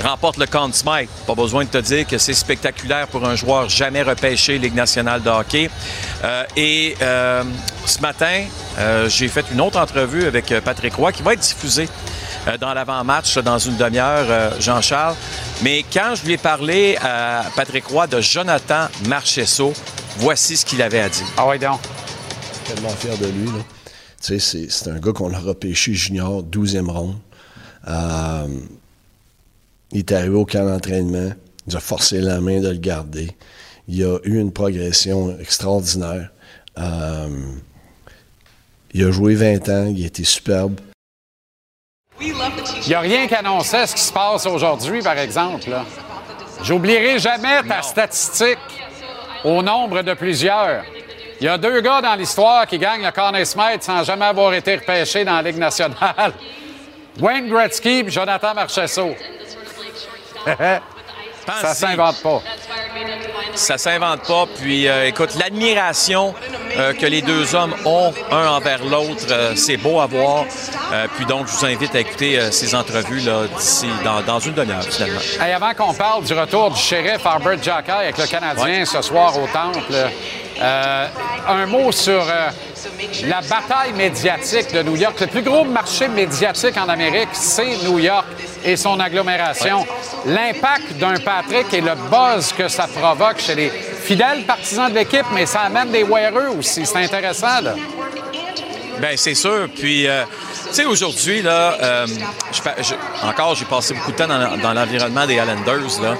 Remporte 0.03 0.37
le 0.37 0.47
Conn 0.47 0.73
Smythe. 0.73 1.09
Pas 1.27 1.35
besoin 1.35 1.63
de 1.63 1.69
te 1.69 1.77
dire 1.77 2.07
que 2.07 2.17
c'est 2.17 2.33
spectaculaire 2.33 3.07
pour 3.07 3.25
un 3.25 3.35
joueur 3.35 3.69
jamais 3.69 4.01
repêché 4.01 4.57
Ligue 4.57 4.73
nationale 4.73 5.21
de 5.21 5.29
hockey. 5.29 5.69
Euh, 6.23 6.43
et 6.55 6.95
euh, 7.01 7.43
ce 7.85 7.99
matin, 7.99 8.45
euh, 8.79 9.09
j'ai 9.09 9.27
fait 9.27 9.45
une 9.51 9.61
autre 9.61 9.79
entrevue 9.79 10.25
avec 10.25 10.53
Patrick 10.63 10.95
Roy 10.95 11.11
qui 11.11 11.21
va 11.21 11.33
être 11.33 11.39
diffusée 11.39 11.87
dans 12.59 12.73
l'avant-match 12.73 13.37
dans 13.39 13.57
une 13.59 13.77
demi-heure, 13.77 14.25
euh, 14.29 14.51
Jean-Charles. 14.59 15.15
Mais 15.63 15.83
quand 15.91 16.15
je 16.15 16.25
lui 16.25 16.33
ai 16.33 16.37
parlé 16.37 16.97
à 17.01 17.43
Patrick 17.55 17.85
Roy 17.85 18.07
de 18.07 18.19
Jonathan 18.19 18.87
Marchesso, 19.07 19.73
voici 20.17 20.57
ce 20.57 20.65
qu'il 20.65 20.81
avait 20.81 21.01
à 21.01 21.09
dire. 21.09 21.25
Ah 21.37 21.47
oui, 21.47 21.59
donc. 21.59 21.79
tellement 22.65 22.89
fier 22.89 23.17
de 23.17 23.27
lui. 23.27 23.45
là. 23.45 23.63
Tu 24.21 24.27
sais, 24.27 24.39
c'est, 24.39 24.71
c'est 24.71 24.89
un 24.89 24.99
gars 24.99 25.13
qu'on 25.13 25.33
a 25.33 25.39
repêché 25.39 25.93
junior, 25.93 26.43
12e 26.43 26.89
ronde. 26.89 27.15
Euh, 27.87 28.47
il 29.91 29.99
est 29.99 30.11
arrivé 30.11 30.35
au 30.35 30.45
camp 30.45 30.65
d'entraînement. 30.65 31.31
Il 31.67 31.75
a 31.75 31.79
forcé 31.79 32.21
la 32.21 32.39
main 32.41 32.59
de 32.59 32.69
le 32.69 32.77
garder. 32.77 33.31
Il 33.87 34.03
a 34.03 34.17
eu 34.23 34.39
une 34.39 34.51
progression 34.51 35.37
extraordinaire. 35.39 36.31
Euh, 36.77 37.27
il 38.93 39.03
a 39.05 39.11
joué 39.11 39.35
20 39.35 39.69
ans. 39.69 39.85
Il 39.95 40.03
a 40.03 40.07
été 40.07 40.23
superbe. 40.23 40.79
Il 42.21 42.87
n'y 42.87 42.93
a 42.93 42.99
rien 42.99 43.27
qui 43.27 43.35
annonçait 43.35 43.87
ce 43.87 43.95
qui 43.95 44.01
se 44.01 44.13
passe 44.13 44.45
aujourd'hui, 44.45 45.01
par 45.01 45.17
exemple. 45.17 45.69
là. 45.69 45.83
J'oublierai 46.63 47.17
jamais 47.17 47.63
ta 47.63 47.81
statistique 47.81 48.59
au 49.43 49.63
nombre 49.63 50.03
de 50.03 50.13
plusieurs. 50.13 50.83
Il 51.39 51.45
y 51.45 51.47
a 51.47 51.57
deux 51.57 51.81
gars 51.81 52.01
dans 52.01 52.13
l'histoire 52.13 52.67
qui 52.67 52.77
gagnent 52.77 53.03
le 53.03 53.11
Conn 53.11 53.43
Smythe 53.43 53.81
sans 53.81 54.03
jamais 54.03 54.25
avoir 54.25 54.53
été 54.53 54.75
repêchés 54.75 55.25
dans 55.25 55.37
la 55.37 55.41
Ligue 55.41 55.57
nationale. 55.57 56.33
Wayne 57.19 57.49
Gretzky 57.49 58.01
et 58.01 58.09
Jonathan 58.09 58.53
Ça 61.61 61.73
s'invente 61.73 62.21
pas. 62.21 62.41
Ça 63.55 63.77
s'invente 63.77 64.21
pas. 64.27 64.45
Puis, 64.59 64.87
euh, 64.87 65.07
écoute, 65.07 65.35
l'admiration 65.39 66.33
euh, 66.77 66.93
que 66.93 67.05
les 67.05 67.21
deux 67.21 67.55
hommes 67.55 67.73
ont 67.85 68.13
un 68.31 68.47
envers 68.47 68.83
l'autre, 68.85 69.25
euh, 69.29 69.53
c'est 69.55 69.77
beau 69.77 69.99
à 69.99 70.05
voir. 70.05 70.45
Puis 71.15 71.25
donc, 71.25 71.47
je 71.47 71.53
vous 71.53 71.65
invite 71.65 71.95
à 71.95 72.01
écouter 72.01 72.51
ces 72.51 72.75
entrevues 72.75 73.21
là, 73.21 73.47
d'ici, 73.57 73.87
dans, 74.03 74.21
dans 74.21 74.39
une 74.39 74.53
demi-heure, 74.53 74.83
finalement. 74.83 75.21
Hey, 75.39 75.53
avant 75.53 75.73
qu'on 75.73 75.93
parle 75.93 76.23
du 76.23 76.33
retour 76.33 76.71
du 76.71 76.79
shérif 76.79 77.25
Albert 77.25 77.63
Jacquet 77.63 77.91
avec 77.91 78.17
le 78.17 78.27
Canadien 78.27 78.83
ce 78.83 79.01
soir 79.01 79.33
au 79.37 79.47
Temple, 79.47 79.93
un 80.61 81.65
mot 81.67 81.91
sur 81.93 82.25
la 83.25 83.41
bataille 83.41 83.93
médiatique 83.93 84.73
de 84.73 84.83
New 84.83 84.95
York. 84.95 85.19
Le 85.19 85.27
plus 85.27 85.41
gros 85.41 85.63
marché 85.63 86.07
médiatique 86.07 86.77
en 86.77 86.89
Amérique, 86.89 87.29
c'est 87.33 87.77
New 87.83 87.99
York 87.99 88.25
et 88.63 88.75
son 88.75 88.99
agglomération. 88.99 89.85
L'impact 90.25 90.93
d'un 90.99 91.17
Patrick 91.17 91.73
et 91.73 91.81
le 91.81 91.95
buzz 92.09 92.53
que 92.53 92.67
ça 92.67 92.87
provoque 92.87 93.39
chez 93.39 93.55
les 93.55 93.69
fidèles 93.69 94.43
partisans 94.45 94.89
de 94.89 94.95
l'équipe, 94.95 95.25
mais 95.33 95.45
ça 95.45 95.61
amène 95.61 95.91
des 95.91 96.03
wearers 96.03 96.57
aussi. 96.57 96.85
C'est 96.85 97.03
intéressant, 97.03 97.61
là. 97.61 97.75
Bien, 98.99 99.11
c'est 99.15 99.33
sûr. 99.33 99.67
Puis, 99.75 100.07
euh, 100.07 100.23
tu 100.69 100.75
sais, 100.75 100.85
aujourd'hui, 100.85 101.41
là, 101.41 101.75
euh, 101.81 102.07
encore, 103.23 103.55
j'ai 103.55 103.65
passé 103.65 103.95
beaucoup 103.95 104.11
de 104.11 104.17
temps 104.17 104.27
dans, 104.27 104.73
l'environnement 104.73 105.25
des 105.25 105.35
Islanders, 105.35 106.01
là. 106.01 106.15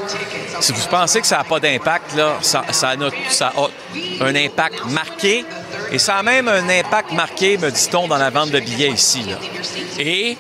Si 0.60 0.72
vous 0.72 0.88
pensez 0.90 1.22
que 1.22 1.28
ça 1.28 1.38
n'a 1.38 1.44
pas 1.44 1.60
d'impact, 1.60 2.16
là, 2.16 2.38
ça 2.42 2.64
a 2.64 4.26
un 4.26 4.36
impact 4.36 4.86
marqué. 4.90 5.46
Et 5.92 6.00
ça 6.00 6.16
a 6.16 6.24
même 6.24 6.48
un 6.48 6.70
impact 6.70 7.12
marqué, 7.12 7.58
me 7.58 7.70
dit-on, 7.70 8.08
dans 8.08 8.18
la 8.18 8.30
vente 8.30 8.52
de 8.52 8.60
billets 8.60 8.92
ici. 8.92 9.26
Et 10.00 10.38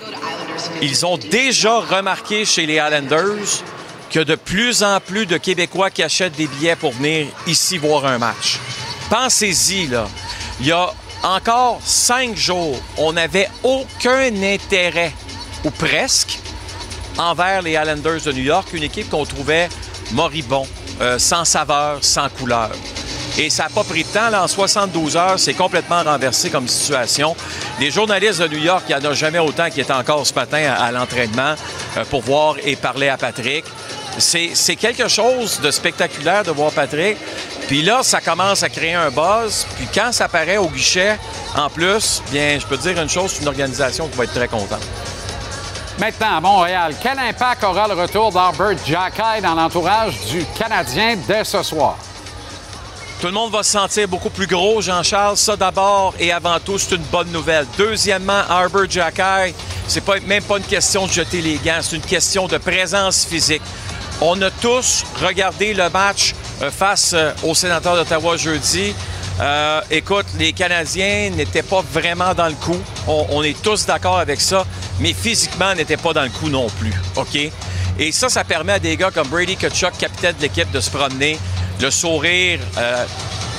ils 0.82 1.06
ont 1.06 1.18
déjà 1.18 1.80
remarqué 1.80 2.46
chez 2.46 2.66
les 2.66 2.76
Islanders 2.76 3.64
que 4.10 4.20
de 4.20 4.36
plus 4.36 4.82
en 4.82 5.00
plus 5.00 5.26
de 5.26 5.38
Québécois 5.38 5.90
qui 5.90 6.04
achètent 6.04 6.36
des 6.36 6.48
billets 6.48 6.76
pour 6.76 6.94
venir 6.94 7.28
ici 7.48 7.78
voir 7.78 8.06
un 8.06 8.18
match. 8.18 8.60
Pensez-y, 9.10 9.88
là. 9.88 10.08
Il 10.62 10.68
y 10.68 10.72
a 10.72 10.90
encore 11.24 11.82
cinq 11.84 12.36
jours, 12.36 12.80
on 12.98 13.14
n'avait 13.14 13.50
aucun 13.64 14.32
intérêt, 14.42 15.14
ou 15.66 15.70
presque, 15.70 16.40
envers 17.18 17.62
les 17.62 17.72
Islanders 17.72 18.22
de 18.22 18.32
New 18.32 18.44
York, 18.44 18.70
une 18.74 18.84
équipe 18.84 19.10
qu'on 19.10 19.26
trouvait 19.26 19.70
moribond, 20.12 20.68
euh, 21.02 21.20
sans 21.20 21.46
saveur, 21.46 22.04
sans 22.04 22.30
couleur. 22.30 22.72
Et 23.38 23.50
ça 23.50 23.64
n'a 23.64 23.70
pas 23.70 23.84
pris 23.84 24.04
de 24.04 24.10
temps. 24.10 24.34
En 24.34 24.48
72 24.48 25.16
heures, 25.16 25.40
c'est 25.40 25.54
complètement 25.54 26.04
renversé 26.04 26.50
comme 26.50 26.68
situation. 26.68 27.36
Les 27.80 27.90
journalistes 27.90 28.42
de 28.42 28.48
New 28.48 28.64
York, 28.64 28.84
il 28.90 28.96
n'y 28.96 29.08
en 29.08 29.12
a 29.12 29.14
jamais 29.14 29.40
autant 29.40 29.70
qui 29.70 29.82
étaient 29.82 29.94
encore 29.94 30.26
ce 30.28 30.34
matin 30.34 30.74
à, 30.78 30.92
l'entraînement 30.92 31.56
euh, 31.98 32.04
pour 32.10 32.22
voir 32.22 32.56
et 32.64 32.76
parler 32.76 33.10
à 33.10 33.18
Patrick. 33.18 33.66
C'est 34.18 34.52
c'est 34.54 34.76
quelque 34.76 35.08
chose 35.08 35.62
de 35.62 35.72
spectaculaire 35.72 36.44
de 36.44 36.52
voir 36.52 36.72
Patrick. 36.72 37.18
Puis 37.68 37.82
là, 37.82 38.04
ça 38.04 38.20
commence 38.20 38.64
à 38.64 38.70
créer 38.70 38.94
un 38.94 39.10
buzz. 39.10 39.66
Puis 39.78 39.88
quand 39.94 40.12
ça 40.12 40.28
paraît 40.28 40.58
au 40.58 40.68
guichet, 40.68 41.18
en 41.56 41.70
plus, 41.70 42.22
bien, 42.30 42.58
je 42.60 42.66
peux 42.66 42.78
te 42.78 42.82
dire 42.82 43.02
une 43.02 43.10
chose, 43.10 43.32
c'est 43.32 43.44
une 43.44 43.48
organisation 43.48 44.08
qui 44.10 44.18
va 44.18 44.26
être 44.26 44.34
très 44.34 44.50
contente. 44.50 44.86
Maintenant, 45.98 46.38
à 46.38 46.42
Montréal, 46.42 46.96
quel 47.02 47.18
impact 47.20 47.64
aura 47.64 47.88
le 47.88 47.94
retour 47.94 48.32
d'Albert 48.32 48.76
Jacquet 48.86 49.42
dans 49.42 49.54
l'entourage 49.54 50.20
du 50.26 50.44
Canadien 50.58 51.16
dès 51.28 51.46
ce 51.46 51.64
soir? 51.64 51.98
Tout 53.22 53.28
le 53.28 53.34
monde 53.34 53.52
va 53.52 53.62
se 53.62 53.74
sentir 53.74 54.08
beaucoup 54.08 54.32
plus 54.32 54.48
gros, 54.48 54.82
Jean-Charles. 54.82 55.38
Ça, 55.38 55.56
d'abord 55.56 56.16
et 56.20 56.32
avant 56.32 56.60
tout, 56.60 56.80
c'est 56.80 56.96
une 56.96 57.04
bonne 57.04 57.32
nouvelle. 57.32 57.68
Deuxièmement, 57.78 58.42
Arbor 58.50 58.90
Jacky, 58.90 59.54
c'est 59.88 60.02
pas, 60.02 60.20
même 60.26 60.42
pas 60.42 60.58
une 60.58 60.64
question 60.64 61.06
de 61.06 61.12
jeter 61.12 61.40
les 61.40 61.60
gants, 61.64 61.82
c'est 61.82 61.98
une 61.98 62.02
question 62.02 62.48
de 62.48 62.58
présence 62.58 63.24
physique. 63.24 63.62
On 64.22 64.42
a 64.42 64.50
tous 64.50 65.04
regardé 65.22 65.76
le 65.76 65.88
match 65.92 66.34
euh, 66.64 66.72
face 66.72 67.12
euh, 67.14 67.32
aux 67.44 67.54
sénateurs 67.54 67.96
d'Ottawa 67.96 68.38
jeudi. 68.38 68.96
Euh, 69.40 69.82
écoute, 69.92 70.26
les 70.40 70.52
Canadiens 70.52 71.30
n'étaient 71.30 71.62
pas 71.62 71.84
vraiment 71.94 72.34
dans 72.34 72.48
le 72.48 72.56
coup. 72.56 72.82
On, 73.08 73.28
on 73.30 73.44
est 73.44 73.62
tous 73.62 73.86
d'accord 73.86 74.18
avec 74.18 74.42
ça, 74.42 74.66
mais 75.00 75.14
physiquement, 75.14 75.76
n'étaient 75.76 75.96
pas 75.96 76.14
dans 76.14 76.24
le 76.24 76.30
coup 76.30 76.50
non 76.50 76.66
plus. 76.80 76.94
OK? 77.16 77.52
Et 78.00 78.12
ça, 78.12 78.30
ça 78.30 78.44
permet 78.44 78.74
à 78.74 78.80
des 78.80 78.98
gars 78.98 79.12
comme 79.12 79.28
Brady 79.28 79.58
Kachuk, 79.58 79.96
capitaine 79.96 80.36
de 80.38 80.42
l'équipe, 80.42 80.72
de 80.72 80.80
se 80.80 80.90
promener, 80.90 81.38
le 81.82 81.90
sourire, 81.90 82.60
euh, 82.78 83.06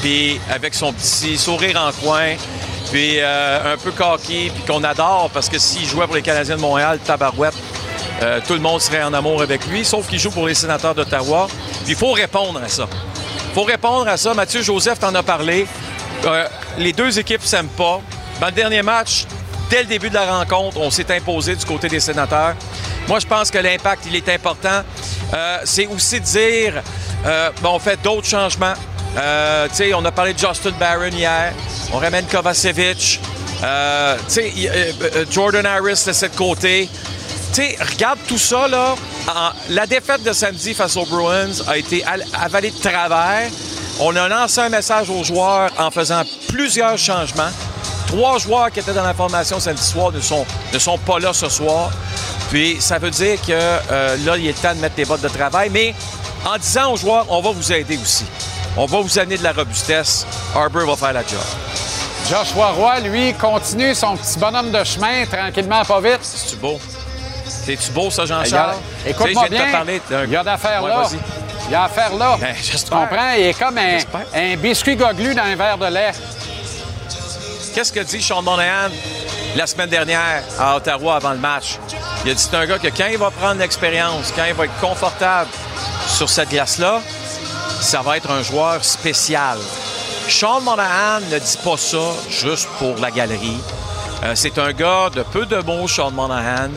puis 0.01 0.40
avec 0.51 0.74
son 0.74 0.93
petit 0.93 1.36
sourire 1.36 1.81
en 1.81 1.93
coin, 2.05 2.35
puis 2.93 3.19
euh, 3.19 3.74
un 3.74 3.77
peu 3.77 3.90
coquille, 3.90 4.51
puis 4.51 4.62
qu'on 4.65 4.85
adore 4.85 5.31
parce 5.35 5.49
que 5.49 5.59
s'il 5.59 5.86
jouait 5.86 6.07
pour 6.07 6.15
les 6.15 6.23
Canadiens 6.23 6.57
de 6.57 6.61
Montréal, 6.61 7.01
tabarouette, 7.05 7.55
euh, 8.23 8.40
tout 8.47 8.55
le 8.55 8.61
monde 8.61 8.81
serait 8.81 9.03
en 9.03 9.12
amour 9.12 9.43
avec 9.43 9.66
lui, 9.66 9.85
sauf 9.85 10.09
qu'il 10.09 10.20
joue 10.20 10.31
pour 10.31 10.47
les 10.47 10.55
sénateurs 10.55 10.94
d'Ottawa. 10.94 11.49
Puis 11.85 11.93
il 11.93 11.97
faut 11.97 12.12
répondre 12.12 12.61
à 12.65 12.69
ça. 12.69 12.86
Il 13.49 13.55
faut 13.55 13.65
répondre 13.65 14.07
à 14.09 14.16
ça. 14.16 14.32
Mathieu 14.35 14.62
Joseph 14.62 15.01
t'en 15.01 15.15
a 15.15 15.23
parlé. 15.23 15.66
Les 16.78 16.93
deux 16.93 17.19
équipes 17.19 17.43
s'aiment 17.43 17.66
pas. 17.69 18.01
Dans 18.40 18.47
le 18.47 18.53
dernier 18.53 18.82
match, 18.82 19.27
dès 19.69 19.81
le 19.81 19.89
début 19.89 20.09
de 20.09 20.15
la 20.15 20.39
rencontre, 20.39 20.78
on 20.78 20.90
s'est 20.90 21.12
imposé 21.15 21.57
du 21.57 21.65
côté 21.65 21.89
des 21.89 22.01
sénateurs. 22.01 22.55
Moi, 23.09 23.19
je 23.19 23.27
pense 23.27 23.51
que 23.51 23.59
l'impact, 23.59 24.05
il 24.07 24.15
est 24.15 24.28
important. 24.28 24.82
C'est 25.65 25.86
aussi 25.86 26.20
dire, 26.20 26.82
euh, 27.27 27.51
on 27.65 27.78
fait 27.78 28.01
d'autres 28.03 28.27
changements. 28.27 28.74
Euh, 29.16 29.69
on 29.94 30.05
a 30.05 30.11
parlé 30.12 30.32
de 30.35 30.39
Justin 30.39 30.73
Barron 30.81 31.09
hier. 31.12 31.53
On 31.93 31.99
ramène 31.99 32.24
Kovacevic. 32.27 33.20
Euh, 33.62 34.16
Jordan 35.31 35.66
Harris 35.66 36.05
de 36.07 36.36
côté. 36.36 36.89
Tu 37.53 37.62
sais, 37.62 37.77
regarde 37.81 38.19
tout 38.27 38.39
ça, 38.39 38.66
là. 38.66 38.94
La 39.69 39.86
défaite 39.86 40.23
de 40.23 40.32
samedi 40.32 40.73
face 40.74 40.97
aux 40.97 41.05
Bruins 41.05 41.51
a 41.69 41.77
été 41.77 42.03
al- 42.05 42.24
avalée 42.40 42.70
de 42.70 42.78
travers. 42.78 43.49
On 44.01 44.16
a 44.16 44.27
lancé 44.27 44.61
un 44.61 44.70
message 44.70 45.11
aux 45.11 45.23
joueurs 45.23 45.70
en 45.78 45.90
faisant 45.90 46.23
plusieurs 46.49 46.97
changements. 46.97 47.51
Trois 48.07 48.39
joueurs 48.39 48.70
qui 48.70 48.81
étaient 48.81 48.94
dans 48.94 49.05
la 49.05 49.15
formation 49.15 49.61
samedi 49.61 49.82
soir 49.85 50.11
ne 50.12 50.20
sont, 50.20 50.99
pas 50.99 51.19
là 51.19 51.32
ce 51.32 51.49
soir. 51.49 51.90
Puis 52.51 52.78
ça 52.81 52.99
veut 52.99 53.11
dire 53.11 53.39
que 53.47 53.53
là, 53.53 54.36
il 54.36 54.47
est 54.49 54.61
temps 54.61 54.74
de 54.74 54.81
mettre 54.81 54.94
les 54.97 55.05
bottes 55.05 55.20
de 55.23 55.28
travail. 55.28 55.70
Mais 55.70 55.94
en 56.44 56.59
disant 56.59 56.93
aux 56.93 56.97
joueurs, 56.97 57.27
on 57.28 57.40
va 57.40 57.51
vous 57.51 57.73
aider 57.73 57.98
aussi. 57.98 58.24
On 58.77 58.86
va 58.86 59.01
vous 59.01 59.19
amener 59.19 59.36
de 59.39 59.43
la 59.44 59.52
robustesse. 59.52 60.27
Arbor 60.55 60.86
va 60.86 60.97
faire 60.97 61.12
la 61.12 61.23
job. 61.23 61.40
Joshua 62.28 62.70
Roy, 62.70 63.01
lui, 63.01 63.35
continue 63.35 63.94
son 63.94 64.16
petit 64.16 64.39
bonhomme 64.39 64.70
de 64.70 64.82
chemin 64.85 65.27
tranquillement, 65.27 65.85
pas 65.85 66.01
vite. 66.01 66.20
C'est 66.23 66.59
beau? 66.60 66.81
C'est-tu 67.47 67.90
beau, 67.93 68.10
ça, 68.10 68.23
a- 68.23 68.27
Jean-Charles? 68.27 68.77
Écoute-moi 69.06 69.48
bien, 69.48 69.66
il 70.27 70.31
y 70.31 70.36
a 70.36 70.43
d'affaires 70.44 70.82
Ouais, 70.82 70.89
là. 70.90 71.09
Il 71.66 71.73
y 71.73 71.74
a 71.74 71.85
affaire 71.85 72.14
là. 72.16 72.36
Ben, 72.40 72.55
tu 72.60 72.77
comprends? 72.90 73.32
Il 73.36 73.44
est 73.47 73.59
comme 73.59 73.78
un, 73.78 73.98
un 74.35 74.56
biscuit 74.56 74.97
goglu 74.97 75.35
dans 75.35 75.43
un 75.44 75.55
verre 75.56 75.78
de 75.78 75.86
lait. 75.86 76.12
Qu'est-ce 77.74 77.93
que 77.93 78.01
dit 78.01 78.20
Sean 78.23 78.43
Monahan 78.43 78.90
la 79.56 79.66
semaine 79.66 79.89
dernière 79.89 80.43
à 80.59 80.77
Ottawa 80.77 81.16
avant 81.16 81.31
le 81.32 81.39
match? 81.39 81.78
Il 82.24 82.31
a 82.31 82.35
dit 82.35 82.43
c'est 82.43 82.56
un 82.56 82.66
gars 82.66 82.78
que 82.78 82.89
quand 82.89 83.06
il 83.10 83.19
va 83.19 83.31
prendre 83.31 83.60
l'expérience, 83.60 84.32
quand 84.35 84.44
il 84.47 84.55
va 84.55 84.64
être 84.64 84.81
confortable 84.81 85.51
sur 86.13 86.29
cette 86.29 86.51
glace-là, 86.51 87.01
ça 87.81 88.03
va 88.03 88.17
être 88.17 88.31
un 88.31 88.43
joueur 88.43 88.85
spécial. 88.85 89.59
Sean 90.29 90.61
Monahan 90.61 91.21
ne 91.31 91.39
dit 91.39 91.59
pas 91.65 91.77
ça 91.77 92.13
juste 92.29 92.69
pour 92.79 92.97
la 92.99 93.11
galerie. 93.11 93.59
Euh, 94.23 94.33
c'est 94.35 94.59
un 94.59 94.73
gars 94.73 95.09
de 95.13 95.23
peu 95.23 95.47
de 95.47 95.57
mots, 95.63 95.89
Sean 95.89 96.11
Monahan. 96.11 96.71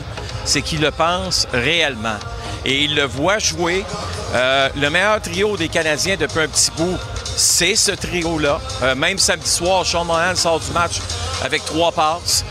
C'est 0.44 0.62
qu'il 0.62 0.80
le 0.80 0.90
pense 0.90 1.46
réellement. 1.52 2.16
Et 2.64 2.84
il 2.84 2.94
le 2.94 3.04
voit 3.04 3.38
jouer. 3.38 3.84
Euh, 4.34 4.68
le 4.74 4.90
meilleur 4.90 5.20
trio 5.20 5.56
des 5.56 5.68
Canadiens 5.68 6.16
depuis 6.18 6.40
un 6.40 6.48
petit 6.48 6.70
bout, 6.76 6.98
c'est 7.36 7.76
ce 7.76 7.92
trio-là. 7.92 8.58
Euh, 8.82 8.94
même 8.94 9.18
samedi 9.18 9.50
soir, 9.50 9.84
Sean 9.84 10.04
Monahan 10.04 10.34
sort 10.34 10.60
du 10.60 10.70
match 10.72 11.00
avec 11.44 11.64
trois 11.64 11.92
passes. 11.92 12.44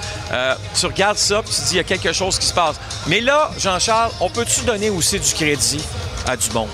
Tu 0.80 0.86
regardes 0.86 1.18
ça, 1.18 1.42
tu 1.44 1.52
dis, 1.52 1.72
il 1.72 1.78
y 1.78 1.80
a 1.80 1.84
quelque 1.84 2.14
chose 2.14 2.38
qui 2.38 2.46
se 2.46 2.54
passe. 2.54 2.76
Mais 3.08 3.22
là, 3.22 3.50
Jean-Charles, 3.58 4.12
on 4.20 4.30
peut-tu 4.30 4.62
donner 4.62 4.90
aussi 4.90 5.20
du 5.20 5.34
crédit? 5.34 5.84
À 6.28 6.36
Dumont? 6.36 6.68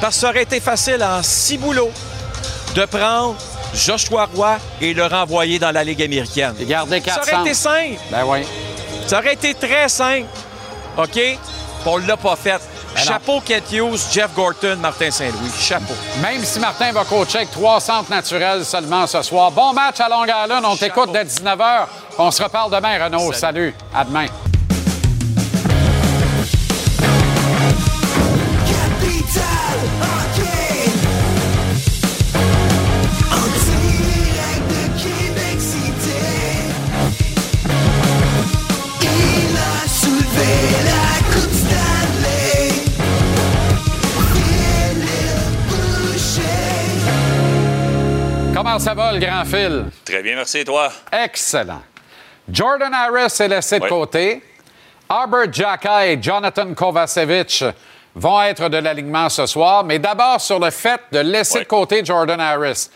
Parce 0.00 0.14
que 0.14 0.20
ça 0.20 0.28
aurait 0.30 0.42
été 0.42 0.60
facile 0.60 1.02
en 1.02 1.22
six 1.22 1.58
boulots 1.58 1.90
de 2.74 2.84
prendre 2.84 3.36
Joshua 3.74 4.28
Roy 4.34 4.58
et 4.80 4.94
le 4.94 5.06
renvoyer 5.06 5.58
dans 5.58 5.70
la 5.72 5.84
Ligue 5.84 6.02
américaine. 6.02 6.54
Et 6.60 6.64
garder 6.64 7.00
Ça 7.04 7.16
400. 7.16 7.20
aurait 7.32 7.40
été 7.42 7.54
simple. 7.54 8.00
Ben 8.10 8.24
oui. 8.26 8.38
Ça 9.06 9.18
aurait 9.18 9.34
été 9.34 9.54
très 9.54 9.88
simple. 9.88 10.26
OK? 10.96 11.10
Puis 11.12 11.38
on 11.86 11.96
l'a 11.98 12.16
pas 12.16 12.36
fait. 12.36 12.60
Ben. 12.94 13.02
Chapeau 13.04 13.40
Kent 13.40 13.70
Hughes, 13.72 14.00
Jeff 14.12 14.32
Gorton, 14.34 14.76
Martin 14.80 15.10
Saint-Louis. 15.10 15.50
Chapeau. 15.60 15.94
Même 16.22 16.42
si 16.44 16.58
Martin 16.58 16.92
va 16.92 17.04
coacher 17.04 17.38
avec 17.38 17.50
trois 17.50 17.80
centres 17.80 18.10
naturels 18.10 18.64
seulement 18.64 19.06
ce 19.06 19.22
soir. 19.22 19.50
Bon 19.50 19.72
match 19.72 20.00
à 20.00 20.08
Long 20.08 20.24
Island. 20.24 20.64
On 20.64 20.76
t'écoute 20.76 21.10
dès 21.12 21.24
19h. 21.24 21.86
On 22.18 22.30
se 22.30 22.42
reparle 22.42 22.72
demain, 22.72 23.04
Renaud. 23.04 23.32
Salut. 23.32 23.74
À 23.94 24.04
demain. 24.04 24.26
Comment 48.78 48.90
ça 48.90 48.94
va, 48.94 49.12
le 49.12 49.18
grand 49.18 49.44
fil? 49.44 49.86
Très 50.04 50.22
bien, 50.22 50.36
merci. 50.36 50.58
Et 50.58 50.64
toi? 50.64 50.88
Excellent. 51.10 51.82
Jordan 52.48 52.94
Harris 52.94 53.34
est 53.40 53.48
laissé 53.48 53.80
de 53.80 53.82
Oui. 53.82 53.88
côté. 53.90 54.40
Albert 55.08 55.52
Jacka 55.52 56.06
et 56.06 56.22
Jonathan 56.22 56.72
Kovacevic 56.74 57.64
vont 58.14 58.40
être 58.42 58.68
de 58.68 58.76
l'alignement 58.76 59.28
ce 59.30 59.46
soir, 59.46 59.82
mais 59.82 59.98
d'abord 59.98 60.40
sur 60.40 60.60
le 60.60 60.70
fait 60.70 61.00
de 61.10 61.18
laisser 61.18 61.58
de 61.58 61.64
côté 61.64 62.04
Jordan 62.04 62.38
Harris. 62.38 62.88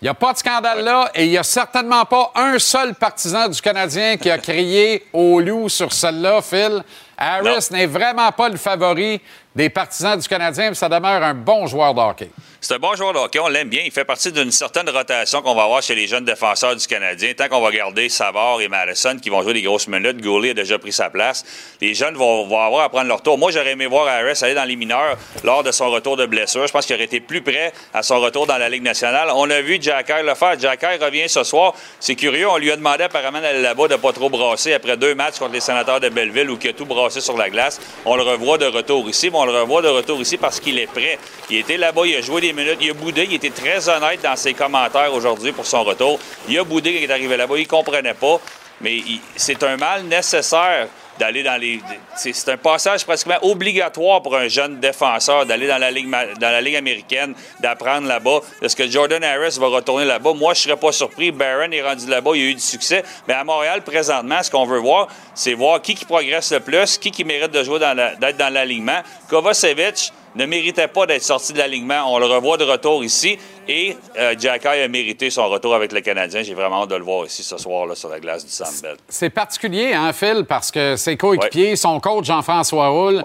Il 0.00 0.06
n'y 0.06 0.08
a 0.08 0.14
pas 0.14 0.32
de 0.32 0.38
scandale 0.38 0.82
là 0.82 1.10
et 1.14 1.24
il 1.26 1.30
n'y 1.30 1.38
a 1.38 1.42
certainement 1.42 2.06
pas 2.06 2.32
un 2.34 2.58
seul 2.58 2.94
partisan 2.94 3.46
du 3.48 3.60
Canadien 3.60 4.16
qui 4.16 4.30
a 4.30 4.38
crié 4.38 5.04
au 5.12 5.38
loup 5.40 5.68
sur 5.68 5.92
celle-là, 5.92 6.40
Phil. 6.40 6.82
Harris 7.18 7.68
n'est 7.72 7.86
vraiment 7.86 8.32
pas 8.32 8.48
le 8.48 8.56
favori 8.56 9.20
des 9.56 9.70
partisans 9.70 10.18
du 10.18 10.28
Canadien, 10.28 10.68
mais 10.68 10.74
ça 10.74 10.88
demeure 10.88 11.22
un 11.22 11.32
bon 11.32 11.66
joueur 11.66 11.94
de 11.94 12.00
hockey. 12.00 12.30
C'est 12.60 12.74
un 12.74 12.78
bon 12.78 12.94
joueur 12.94 13.14
de 13.14 13.18
hockey, 13.18 13.38
on 13.38 13.48
l'aime 13.48 13.70
bien. 13.70 13.82
Il 13.86 13.90
fait 13.90 14.04
partie 14.04 14.30
d'une 14.30 14.50
certaine 14.50 14.90
rotation 14.90 15.40
qu'on 15.40 15.54
va 15.54 15.62
avoir 15.62 15.82
chez 15.82 15.94
les 15.94 16.06
jeunes 16.06 16.24
défenseurs 16.24 16.76
du 16.76 16.86
Canadien. 16.86 17.32
Tant 17.34 17.48
qu'on 17.48 17.60
va 17.62 17.70
garder 17.70 18.08
Savard 18.10 18.60
et 18.60 18.68
Madison 18.68 19.16
qui 19.22 19.30
vont 19.30 19.42
jouer 19.42 19.54
des 19.54 19.62
grosses 19.62 19.88
minutes, 19.88 20.20
Goulet 20.20 20.50
a 20.50 20.54
déjà 20.54 20.78
pris 20.78 20.92
sa 20.92 21.08
place. 21.08 21.44
Les 21.80 21.94
jeunes 21.94 22.16
vont, 22.16 22.44
avoir 22.44 22.84
à 22.84 22.88
prendre 22.90 23.06
leur 23.06 23.22
tour. 23.22 23.38
Moi, 23.38 23.50
j'aurais 23.50 23.72
aimé 23.72 23.86
voir 23.86 24.08
Harris 24.08 24.38
aller 24.42 24.54
dans 24.54 24.64
les 24.64 24.76
mineurs 24.76 25.16
lors 25.42 25.62
de 25.62 25.70
son 25.70 25.90
retour 25.90 26.18
de 26.18 26.26
blessure. 26.26 26.66
Je 26.66 26.72
pense 26.72 26.84
qu'il 26.84 26.96
aurait 26.96 27.04
été 27.04 27.20
plus 27.20 27.40
prêt 27.40 27.72
à 27.94 28.02
son 28.02 28.20
retour 28.20 28.46
dans 28.46 28.58
la 28.58 28.68
Ligue 28.68 28.82
nationale. 28.82 29.28
On 29.34 29.48
a 29.48 29.60
vu 29.62 29.78
Jack 29.80 30.12
le 30.22 30.34
faire. 30.34 30.58
Jack 30.58 30.84
revient 31.00 31.28
ce 31.28 31.44
soir. 31.44 31.72
C'est 32.00 32.16
curieux, 32.16 32.48
on 32.48 32.58
lui 32.58 32.70
a 32.72 32.76
demandé 32.76 33.04
apparemment 33.04 33.40
d'aller 33.40 33.62
là-bas, 33.62 33.88
de 33.88 33.96
pas 33.96 34.12
trop 34.12 34.28
brasser 34.28 34.74
après 34.74 34.96
deux 34.96 35.14
matchs 35.14 35.38
contre 35.38 35.52
les 35.52 35.60
sénateurs 35.60 36.00
de 36.00 36.08
Belleville 36.08 36.50
où 36.50 36.58
il 36.60 36.68
a 36.68 36.72
tout 36.72 36.84
brassé 36.84 37.20
sur 37.20 37.36
la 37.36 37.48
glace. 37.48 37.80
On 38.04 38.16
le 38.16 38.22
revoit 38.22 38.58
de 38.58 38.66
retour 38.66 39.08
ici, 39.08 39.30
le 39.46 39.60
revoit 39.60 39.82
de 39.82 39.88
retour 39.88 40.20
ici 40.20 40.36
parce 40.36 40.60
qu'il 40.60 40.78
est 40.78 40.86
prêt. 40.86 41.18
Il 41.50 41.58
était 41.58 41.76
là-bas, 41.76 42.02
il 42.04 42.16
a 42.16 42.20
joué 42.20 42.40
des 42.40 42.52
minutes, 42.52 42.78
il 42.80 42.90
a 42.90 42.94
boudé, 42.94 43.24
il 43.24 43.34
était 43.34 43.50
très 43.50 43.88
honnête 43.88 44.20
dans 44.22 44.36
ses 44.36 44.54
commentaires 44.54 45.12
aujourd'hui 45.12 45.52
pour 45.52 45.66
son 45.66 45.84
retour. 45.84 46.18
Il 46.48 46.58
a 46.58 46.64
boudé 46.64 46.92
quand 46.92 46.98
il 47.00 47.10
est 47.10 47.12
arrivé 47.12 47.36
là-bas, 47.36 47.58
il 47.58 47.66
comprenait 47.66 48.14
pas, 48.14 48.40
mais 48.80 48.98
c'est 49.36 49.62
un 49.62 49.76
mal 49.76 50.04
nécessaire 50.04 50.88
d'aller 51.18 51.42
dans 51.42 51.60
les. 51.60 51.80
C'est 52.16 52.48
un 52.48 52.56
passage 52.56 53.04
pratiquement 53.04 53.38
obligatoire 53.42 54.22
pour 54.22 54.36
un 54.36 54.48
jeune 54.48 54.78
défenseur 54.80 55.46
d'aller 55.46 55.66
dans 55.66 55.78
la 55.78 56.60
Ligue 56.60 56.76
américaine, 56.76 57.34
d'apprendre 57.60 58.06
là-bas. 58.06 58.40
Est-ce 58.62 58.76
que 58.76 58.88
Jordan 58.88 59.22
Harris 59.22 59.56
va 59.58 59.68
retourner 59.68 60.04
là-bas? 60.04 60.32
Moi, 60.34 60.54
je 60.54 60.62
serais 60.62 60.76
pas 60.76 60.92
surpris. 60.92 61.30
Barron 61.30 61.70
est 61.70 61.82
rendu 61.82 62.06
là-bas, 62.06 62.30
il 62.34 62.42
a 62.42 62.50
eu 62.50 62.54
du 62.54 62.60
succès. 62.60 63.04
Mais 63.28 63.34
à 63.34 63.44
Montréal, 63.44 63.82
présentement, 63.82 64.42
ce 64.42 64.50
qu'on 64.50 64.66
veut 64.66 64.78
voir, 64.78 65.08
c'est 65.34 65.54
voir 65.54 65.80
qui 65.82 65.94
qui 65.94 66.04
progresse 66.04 66.52
le 66.52 66.60
plus, 66.60 66.98
qui 66.98 67.10
qui 67.10 67.24
mérite 67.24 67.50
de 67.50 67.62
jouer 67.62 67.78
dans 67.78 67.96
d'être 67.96 68.36
dans 68.36 68.52
l'alignement. 68.52 69.00
Kovacevic 69.28 70.12
ne 70.36 70.46
méritait 70.46 70.88
pas 70.88 71.06
d'être 71.06 71.22
sorti 71.22 71.52
de 71.52 71.58
l'alignement. 71.58 72.12
On 72.12 72.18
le 72.18 72.26
revoit 72.26 72.56
de 72.56 72.64
retour 72.64 73.02
ici. 73.02 73.38
Et 73.68 73.96
euh, 74.18 74.34
Jack 74.38 74.64
Eye 74.66 74.82
a 74.82 74.88
mérité 74.88 75.30
son 75.30 75.48
retour 75.48 75.74
avec 75.74 75.92
le 75.92 76.00
Canadien. 76.00 76.42
J'ai 76.42 76.54
vraiment 76.54 76.82
hâte 76.82 76.90
de 76.90 76.96
le 76.96 77.04
voir 77.04 77.26
ici 77.26 77.42
ce 77.42 77.56
soir 77.56 77.86
là, 77.86 77.94
sur 77.94 78.08
la 78.08 78.20
glace 78.20 78.44
du 78.44 78.50
Sandbell. 78.50 78.96
C'est 79.08 79.30
particulier, 79.30 79.92
hein, 79.94 80.12
Phil, 80.12 80.44
parce 80.46 80.70
que 80.70 80.96
ses 80.96 81.16
coéquipiers, 81.16 81.74
son 81.74 81.98
coach 82.00 82.26
Jean-François 82.26 82.88
Roule, 82.88 83.24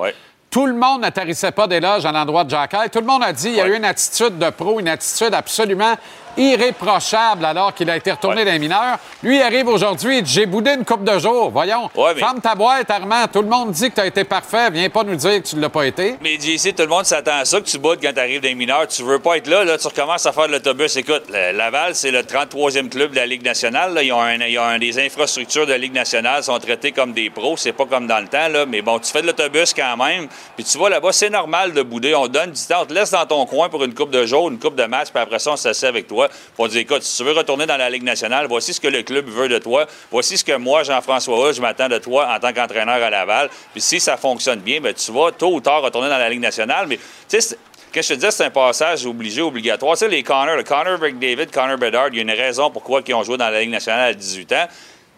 tout 0.49 0.65
le 0.65 0.73
monde 0.73 1.03
ne 1.03 1.09
tarissait 1.09 1.51
pas 1.51 1.67
d'éloge 1.67 2.05
à 2.05 2.11
l'endroit 2.11 2.43
de 2.43 2.49
Jack 2.49 2.73
Eye. 2.73 2.89
Tout 2.89 2.99
le 2.99 3.05
monde 3.05 3.23
a 3.23 3.33
dit 3.33 3.49
qu'il 3.49 3.55
y 3.55 3.61
a 3.61 3.67
eu 3.67 3.75
une 3.75 3.85
attitude 3.85 4.37
de 4.37 4.49
pro, 4.49 4.79
une 4.79 4.89
attitude 4.89 5.33
absolument 5.33 5.95
irréprochable 6.37 7.45
alors 7.45 7.73
qu'il 7.73 7.89
a 7.89 7.97
été 7.97 8.11
retourné 8.11 8.45
dans 8.45 8.51
les 8.51 8.59
mineurs. 8.59 8.97
Lui, 9.23 9.37
il 9.37 9.41
arrive 9.41 9.67
aujourd'hui, 9.67 10.21
J'ai 10.25 10.45
boudé 10.45 10.73
une 10.73 10.85
coupe 10.85 11.03
de 11.03 11.17
jours. 11.19 11.49
Voyons, 11.51 11.89
Ouais, 11.95 12.13
mais- 12.13 12.19
ferme 12.21 12.39
ta 12.41 12.55
boîte, 12.55 12.89
Armand. 12.89 13.27
Tout 13.31 13.41
le 13.41 13.47
monde 13.47 13.71
dit 13.71 13.89
que 13.89 13.95
tu 13.95 14.01
as 14.01 14.05
été 14.05 14.23
parfait. 14.23 14.69
Viens 14.71 14.89
pas 14.89 15.03
nous 15.03 15.15
dire 15.15 15.41
que 15.41 15.47
tu 15.47 15.55
ne 15.55 15.61
l'as 15.61 15.69
pas 15.69 15.85
été. 15.85 16.15
Mais 16.21 16.37
JC, 16.39 16.73
tout 16.73 16.83
le 16.83 16.87
monde 16.89 17.05
s'attend 17.05 17.37
à 17.39 17.45
ça, 17.45 17.59
que 17.59 17.65
tu 17.65 17.77
boudes 17.77 17.99
quand 18.01 18.13
tu 18.13 18.19
arrives 18.19 18.41
dans 18.41 18.47
les 18.47 18.55
mineurs. 18.55 18.87
Tu 18.87 19.03
veux 19.03 19.19
pas 19.19 19.37
être 19.37 19.47
là, 19.47 19.63
là, 19.63 19.77
tu 19.77 19.87
recommences 19.87 20.25
à 20.25 20.31
faire 20.31 20.47
de 20.47 20.53
l'autobus. 20.53 20.95
Écoute, 20.95 21.23
Laval, 21.53 21.95
c'est 21.95 22.11
le 22.11 22.23
33e 22.23 22.89
club 22.89 23.11
de 23.11 23.15
la 23.17 23.25
Ligue 23.25 23.43
nationale. 23.43 23.93
là. 23.93 24.03
Ils 24.03 24.11
ont, 24.13 24.21
un- 24.21 24.35
ils 24.37 24.57
ont 24.59 24.63
un- 24.63 24.79
des 24.79 24.99
infrastructures 25.03 25.65
de 25.65 25.71
la 25.71 25.77
Ligue 25.77 25.93
nationale, 25.93 26.43
sont 26.43 26.57
traités 26.59 26.91
comme 26.91 27.13
des 27.13 27.29
pros. 27.29 27.57
C'est 27.57 27.73
pas 27.73 27.85
comme 27.85 28.07
dans 28.07 28.19
le 28.19 28.27
temps, 28.27 28.47
là. 28.47 28.65
Mais 28.65 28.81
bon, 28.81 28.99
tu 28.99 29.11
fais 29.11 29.21
de 29.21 29.27
l'autobus 29.27 29.73
quand 29.73 29.97
même. 29.97 30.27
Puis 30.55 30.63
tu 30.65 30.77
vas 30.77 30.89
là-bas, 30.89 31.11
c'est 31.11 31.29
normal 31.29 31.73
de 31.73 31.81
bouder. 31.81 32.15
On 32.15 32.23
te 32.27 32.31
donne 32.33 32.51
du 32.51 32.61
temps. 32.61 32.81
On 32.81 32.85
te 32.85 32.93
laisse 32.93 33.11
dans 33.11 33.25
ton 33.25 33.45
coin 33.45 33.69
pour 33.69 33.83
une 33.83 33.93
coupe 33.93 34.11
de 34.11 34.25
jours, 34.25 34.49
une 34.49 34.59
coupe 34.59 34.75
de 34.75 34.85
match, 34.85 35.09
puis 35.13 35.21
après 35.21 35.39
ça, 35.39 35.51
on 35.51 35.55
s'assied 35.57 35.87
avec 35.87 36.07
toi. 36.07 36.20
Te 36.27 36.67
dit, 36.67 36.79
écoute, 36.79 37.03
si 37.03 37.17
tu 37.17 37.23
veux 37.23 37.33
retourner 37.33 37.65
dans 37.65 37.77
la 37.77 37.89
Ligue 37.89 38.03
nationale, 38.03 38.47
voici 38.47 38.73
ce 38.73 38.81
que 38.81 38.87
le 38.87 39.03
club 39.03 39.27
veut 39.27 39.49
de 39.49 39.57
toi. 39.57 39.85
Voici 40.11 40.37
ce 40.37 40.43
que 40.43 40.55
moi, 40.57 40.83
Jean-François 40.83 41.47
Hull, 41.47 41.53
je 41.53 41.61
m'attends 41.61 41.89
de 41.89 41.97
toi 41.97 42.27
en 42.33 42.39
tant 42.39 42.53
qu'entraîneur 42.53 43.01
à 43.01 43.09
Laval. 43.09 43.49
Puis 43.71 43.81
si 43.81 43.99
ça 43.99 44.17
fonctionne 44.17 44.59
bien, 44.59 44.79
ben, 44.79 44.93
tu 44.93 45.11
vas 45.11 45.31
tôt 45.31 45.53
ou 45.53 45.61
tard 45.61 45.81
retourner 45.81 46.09
dans 46.09 46.17
la 46.17 46.29
Ligue 46.29 46.41
nationale. 46.41 46.87
Mais 46.87 46.97
tu 47.29 47.41
sais, 47.41 47.57
quand 47.93 48.01
je 48.01 48.07
te 48.07 48.13
disais, 48.13 48.31
c'est 48.31 48.45
un 48.45 48.49
passage 48.49 49.05
obligé, 49.05 49.41
obligatoire. 49.41 49.93
Tu 49.93 49.99
sais, 49.99 50.07
les 50.07 50.23
Connor, 50.23 50.55
le 50.55 50.63
Connor 50.63 50.97
McDavid, 50.99 51.47
Connor 51.51 51.77
Bedard, 51.77 52.07
il 52.09 52.15
y 52.15 52.19
a 52.19 52.21
une 52.21 52.31
raison 52.31 52.69
pourquoi 52.69 53.01
ils 53.05 53.13
ont 53.13 53.23
joué 53.23 53.37
dans 53.37 53.49
la 53.49 53.59
Ligue 53.59 53.71
nationale 53.71 54.11
à 54.11 54.13
18 54.13 54.51
ans. 54.53 54.67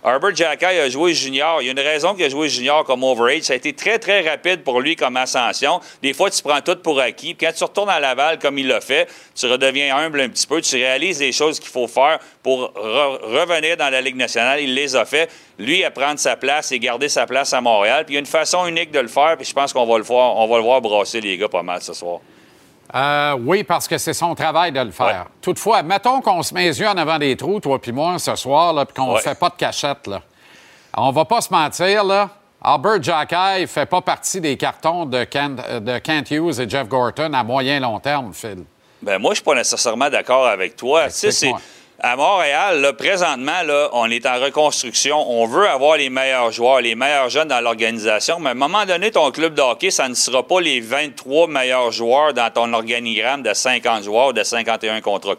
Herbert 0.06 0.36
Jacky 0.36 0.66
a 0.66 0.90
joué 0.90 1.14
junior. 1.14 1.62
Il 1.62 1.66
y 1.66 1.70
a 1.70 1.72
une 1.72 1.80
raison 1.80 2.14
qu'il 2.14 2.26
a 2.26 2.30
joué 2.30 2.50
junior 2.50 2.84
comme 2.84 3.04
overage. 3.04 3.44
Ça 3.44 3.54
a 3.54 3.56
été 3.56 3.72
très, 3.72 4.00
très 4.00 4.28
rapide 4.28 4.62
pour 4.64 4.82
lui 4.82 4.98
comme 4.98 5.16
ascension. 5.16 5.80
Des 6.02 6.14
fois, 6.14 6.30
tu 6.30 6.44
prends 6.44 6.60
tout 6.60 6.76
pour 6.76 7.00
acquis. 7.00 7.34
Puis 7.34 7.48
quand 7.48 7.54
tu 7.54 7.64
retournes 7.64 7.90
à 7.90 8.00
Laval 8.02 8.38
comme 8.38 8.58
il 8.58 8.68
l'a 8.68 8.82
fait, 8.82 9.08
tu 9.34 9.46
redeviens 9.48 9.96
humble 9.96 10.20
un 10.20 10.30
petit 10.30 10.46
peu. 10.46 10.60
Tu 10.62 10.76
réalises 10.76 11.22
les 11.22 11.32
choses 11.32 11.58
qu'il 11.60 11.70
faut 11.70 11.88
faire 11.88 12.20
pour 12.42 12.74
re- 12.74 13.22
revenir 13.22 13.78
dans 13.78 13.90
la 13.90 14.02
Ligue 14.02 14.18
nationale. 14.18 14.60
Il 14.62 14.74
les 14.74 14.96
a 14.96 15.06
fait. 15.06 15.30
Lui, 15.58 15.86
à 15.86 15.92
prendre 15.92 16.20
sa 16.20 16.36
place 16.36 16.72
et 16.74 16.80
garder 16.80 17.08
sa 17.08 17.26
place 17.26 17.54
à 17.54 17.62
Montréal. 17.62 18.04
Puis 18.06 18.14
il 18.14 18.16
y 18.16 18.18
a 18.18 18.20
une 18.20 18.26
façon 18.26 18.66
unique 18.68 18.92
de 18.92 19.00
le 19.00 19.08
faire. 19.08 19.38
Puis 19.38 19.46
je 19.46 19.54
pense 19.54 19.72
qu'on 19.72 19.86
va 19.86 19.98
le 19.98 20.04
voir, 20.04 20.36
on 20.36 20.48
va 20.48 20.58
le 20.58 20.64
voir 20.64 20.82
brasser 20.82 21.22
les 21.22 21.38
gars 21.38 21.48
pas 21.48 21.64
mal 21.64 21.82
ce 21.82 21.94
soir. 21.94 22.20
Euh, 22.96 23.36
oui, 23.44 23.64
parce 23.64 23.88
que 23.88 23.98
c'est 23.98 24.14
son 24.14 24.36
travail 24.36 24.72
de 24.72 24.80
le 24.80 24.92
faire. 24.92 25.26
Toutefois, 25.42 25.82
mettons 25.82 26.22
qu'on 26.22 26.44
se 26.44 26.54
met 26.54 26.66
les 26.66 26.80
yeux 26.80 26.88
en 26.88 26.96
avant 26.98 27.18
des 27.18 27.36
trous, 27.36 27.60
toi 27.60 27.80
puis 27.82 27.92
moi, 27.92 28.20
ce 28.20 28.36
soir, 28.36 28.72
là, 28.74 28.86
puis 28.86 28.94
qu'on 28.96 29.08
ne 29.08 29.14
Ouais. 29.16 29.22
fait 29.22 29.38
pas 29.38 29.50
de 29.50 29.56
cachette. 29.56 30.06
Là. 30.08 30.22
On 30.96 31.12
va 31.12 31.26
pas 31.26 31.42
se 31.42 31.52
mentir, 31.52 32.04
là. 32.04 32.30
Albert 32.64 33.02
Jacky 33.02 33.62
ne 33.62 33.66
fait 33.66 33.86
pas 33.88 34.00
partie 34.02 34.40
des 34.40 34.56
cartons 34.56 35.06
de 35.06 35.24
Kent, 35.26 35.60
de 35.82 35.98
Kent 35.98 36.32
Hughes 36.32 36.60
et 36.62 36.70
Jeff 36.70 36.88
Gorton 36.88 37.34
à 37.34 37.44
moyen 37.44 37.80
long 37.80 38.00
terme, 38.00 38.32
Phil. 38.34 38.64
Ben 39.02 39.20
moi, 39.20 39.32
je 39.32 39.36
suis 39.38 39.44
pas 39.44 39.56
nécessairement 39.56 40.10
d'accord 40.10 40.48
avec 40.48 40.76
toi. 40.78 41.06
Tu 41.06 41.10
sais, 41.10 41.32
c'est 41.32 41.48
explique-moi. 41.50 41.62
À 42.06 42.18
Montréal, 42.18 42.92
présentement, 42.98 43.64
là, 43.66 43.88
on 43.94 44.12
est 44.12 44.26
en 44.26 44.38
reconstruction. 44.38 45.26
On 45.26 45.46
veut 45.46 45.70
avoir 45.70 45.96
les 45.96 46.10
meilleurs 46.10 46.52
joueurs, 46.52 46.82
les 46.82 46.96
meilleurs 46.96 47.30
jeunes 47.30 47.48
dans 47.48 47.62
l'organisation. 47.62 48.42
Mais 48.42 48.50
à 48.50 48.52
un 48.52 48.56
moment 48.56 48.86
donné, 48.86 49.10
ton 49.10 49.32
club 49.32 49.54
de 49.54 49.62
hockey, 49.62 49.90
ça 49.90 50.10
ne 50.10 50.14
sera 50.14 50.46
pas 50.46 50.60
les 50.60 50.82
23 50.82 51.48
meilleurs 51.48 51.94
joueurs 51.94 52.34
dans 52.34 52.52
ton 52.52 52.74
organigramme 52.74 53.42
de 53.42 53.54
50 53.54 54.04
joueurs 54.04 54.28
ou 54.28 54.34
de 54.34 54.44
51 54.44 55.00
contrats. 55.00 55.36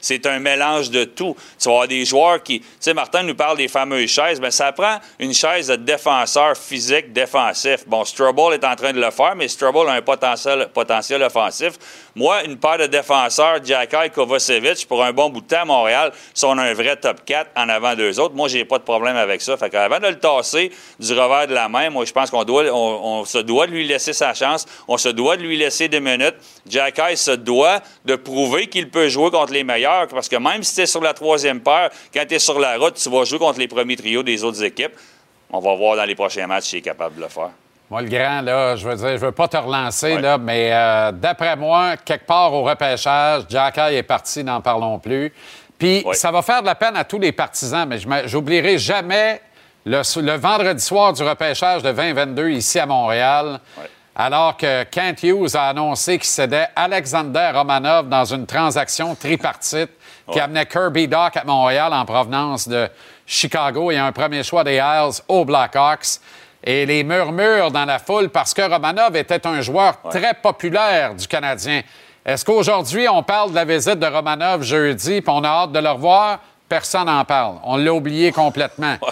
C'est 0.00 0.24
un 0.26 0.38
mélange 0.38 0.88
de 0.90 1.02
tout. 1.02 1.36
Tu 1.58 1.64
vas 1.64 1.72
avoir 1.72 1.88
des 1.88 2.04
joueurs 2.04 2.40
qui... 2.44 2.60
Tu 2.60 2.66
sais, 2.78 2.94
Martin 2.94 3.24
nous 3.24 3.34
parle 3.34 3.56
des 3.56 3.66
fameuses 3.66 4.08
chaises. 4.08 4.40
Bien, 4.40 4.52
ça 4.52 4.70
prend 4.70 5.00
une 5.18 5.34
chaise 5.34 5.66
de 5.66 5.74
défenseur 5.74 6.56
physique 6.56 7.12
défensif. 7.12 7.88
Bon, 7.88 8.04
Strubble 8.04 8.54
est 8.54 8.64
en 8.64 8.76
train 8.76 8.92
de 8.92 9.00
le 9.00 9.10
faire, 9.10 9.34
mais 9.34 9.48
Strubble 9.48 9.88
a 9.88 9.94
un 9.94 10.02
potentiel, 10.02 10.68
potentiel 10.72 11.24
offensif. 11.24 11.72
Moi, 12.14 12.44
une 12.44 12.56
paire 12.56 12.78
de 12.78 12.86
défenseurs, 12.86 13.58
Jacky 13.64 14.10
Kovacevic, 14.14 14.86
pour 14.86 15.02
un 15.02 15.12
bon 15.12 15.28
bout 15.28 15.40
de 15.40 15.46
temps 15.48 15.62
à 15.62 15.64
Montréal, 15.64 16.03
si 16.32 16.44
on 16.44 16.56
a 16.58 16.62
un 16.62 16.74
vrai 16.74 16.96
top 16.96 17.24
4 17.24 17.50
en 17.56 17.68
avant 17.68 17.94
d'eux 17.94 18.18
autres, 18.20 18.34
moi, 18.34 18.48
j'ai 18.48 18.64
pas 18.64 18.78
de 18.78 18.84
problème 18.84 19.16
avec 19.16 19.40
ça. 19.42 19.56
Fait 19.56 19.70
qu'avant 19.70 19.98
de 19.98 20.08
le 20.08 20.18
tasser 20.18 20.70
du 20.98 21.12
revers 21.12 21.46
de 21.46 21.54
la 21.54 21.68
main, 21.68 21.90
moi, 21.90 22.04
je 22.04 22.12
pense 22.12 22.30
qu'on 22.30 22.44
doit, 22.44 22.64
on, 22.72 23.20
on 23.20 23.24
se 23.24 23.38
doit 23.38 23.66
de 23.66 23.72
lui 23.72 23.86
laisser 23.86 24.12
sa 24.12 24.34
chance. 24.34 24.66
On 24.88 24.98
se 24.98 25.08
doit 25.08 25.36
de 25.36 25.42
lui 25.42 25.56
laisser 25.56 25.88
des 25.88 26.00
minutes. 26.00 26.36
Jacky 26.68 27.16
se 27.16 27.32
doit 27.32 27.80
de 28.04 28.16
prouver 28.16 28.66
qu'il 28.66 28.90
peut 28.90 29.08
jouer 29.08 29.30
contre 29.30 29.52
les 29.52 29.64
meilleurs, 29.64 30.08
parce 30.08 30.28
que 30.28 30.36
même 30.36 30.62
si 30.62 30.74
tu 30.74 30.80
es 30.82 30.86
sur 30.86 31.00
la 31.00 31.14
troisième 31.14 31.60
paire, 31.60 31.90
quand 32.12 32.24
tu 32.26 32.34
es 32.34 32.38
sur 32.38 32.58
la 32.58 32.76
route, 32.76 32.94
tu 32.94 33.10
vas 33.10 33.24
jouer 33.24 33.38
contre 33.38 33.58
les 33.58 33.68
premiers 33.68 33.96
trios 33.96 34.22
des 34.22 34.42
autres 34.44 34.62
équipes. 34.62 34.94
On 35.50 35.60
va 35.60 35.74
voir 35.74 35.96
dans 35.96 36.04
les 36.04 36.14
prochains 36.14 36.46
matchs 36.46 36.64
s'il 36.64 36.78
est 36.80 36.82
capable 36.82 37.16
de 37.16 37.22
le 37.22 37.28
faire. 37.28 37.50
Moi, 37.90 38.00
le 38.00 38.08
grand, 38.08 38.40
là, 38.40 38.76
je 38.76 38.88
veux 38.88 38.96
dire, 38.96 39.10
je 39.10 39.26
veux 39.26 39.32
pas 39.32 39.46
te 39.46 39.58
relancer, 39.58 40.18
là, 40.18 40.38
mais 40.38 40.70
euh, 40.72 41.12
d'après 41.12 41.54
moi, 41.54 41.96
quelque 41.98 42.26
part 42.26 42.52
au 42.52 42.62
repêchage, 42.62 43.42
Jacky 43.48 43.94
est 43.94 44.02
parti, 44.02 44.42
n'en 44.42 44.60
parlons 44.62 44.98
plus. 44.98 45.32
Puis 45.78 46.04
ça 46.12 46.30
va 46.30 46.42
faire 46.42 46.60
de 46.60 46.66
la 46.66 46.74
peine 46.74 46.96
à 46.96 47.04
tous 47.04 47.18
les 47.18 47.32
partisans, 47.32 47.86
mais 47.88 47.98
j'oublierai 48.26 48.78
jamais 48.78 49.40
le, 49.84 50.02
le 50.20 50.36
vendredi 50.36 50.82
soir 50.82 51.12
du 51.12 51.22
repêchage 51.22 51.82
de 51.82 51.92
2022 51.92 52.50
ici 52.50 52.78
à 52.78 52.86
Montréal, 52.86 53.60
alors 54.16 54.56
que 54.56 54.84
Kent 54.84 55.22
Hughes 55.24 55.56
a 55.56 55.68
annoncé 55.68 56.18
qu'il 56.18 56.28
cédait 56.28 56.68
Alexander 56.76 57.50
Romanov 57.52 58.08
dans 58.08 58.24
une 58.24 58.46
transaction 58.46 59.14
tripartite 59.14 59.90
qui 60.30 60.40
amenait 60.40 60.66
Kirby 60.66 61.08
Doc 61.08 61.36
à 61.36 61.44
Montréal 61.44 61.92
en 61.92 62.04
provenance 62.06 62.66
de 62.68 62.88
Chicago 63.26 63.90
et 63.90 63.98
un 63.98 64.12
premier 64.12 64.42
choix 64.42 64.64
des 64.64 64.76
Isles 64.76 65.22
aux 65.28 65.44
Blackhawks. 65.44 66.20
Et 66.66 66.86
les 66.86 67.04
murmures 67.04 67.70
dans 67.70 67.84
la 67.84 67.98
foule 67.98 68.30
parce 68.30 68.54
que 68.54 68.62
Romanov 68.62 69.14
était 69.16 69.46
un 69.46 69.60
joueur 69.60 70.00
très 70.08 70.32
populaire 70.32 71.14
du 71.14 71.28
Canadien. 71.28 71.82
Est-ce 72.24 72.44
qu'aujourd'hui, 72.44 73.06
on 73.08 73.22
parle 73.22 73.50
de 73.50 73.54
la 73.56 73.64
visite 73.64 73.98
de 73.98 74.06
Romanov 74.06 74.62
jeudi, 74.62 75.20
puis 75.20 75.30
on 75.34 75.44
a 75.44 75.48
hâte 75.48 75.72
de 75.72 75.78
le 75.78 75.90
revoir? 75.90 76.40
Personne 76.68 77.04
n'en 77.06 77.24
parle. 77.24 77.56
On 77.64 77.76
l'a 77.76 77.92
oublié 77.92 78.32
complètement. 78.32 78.96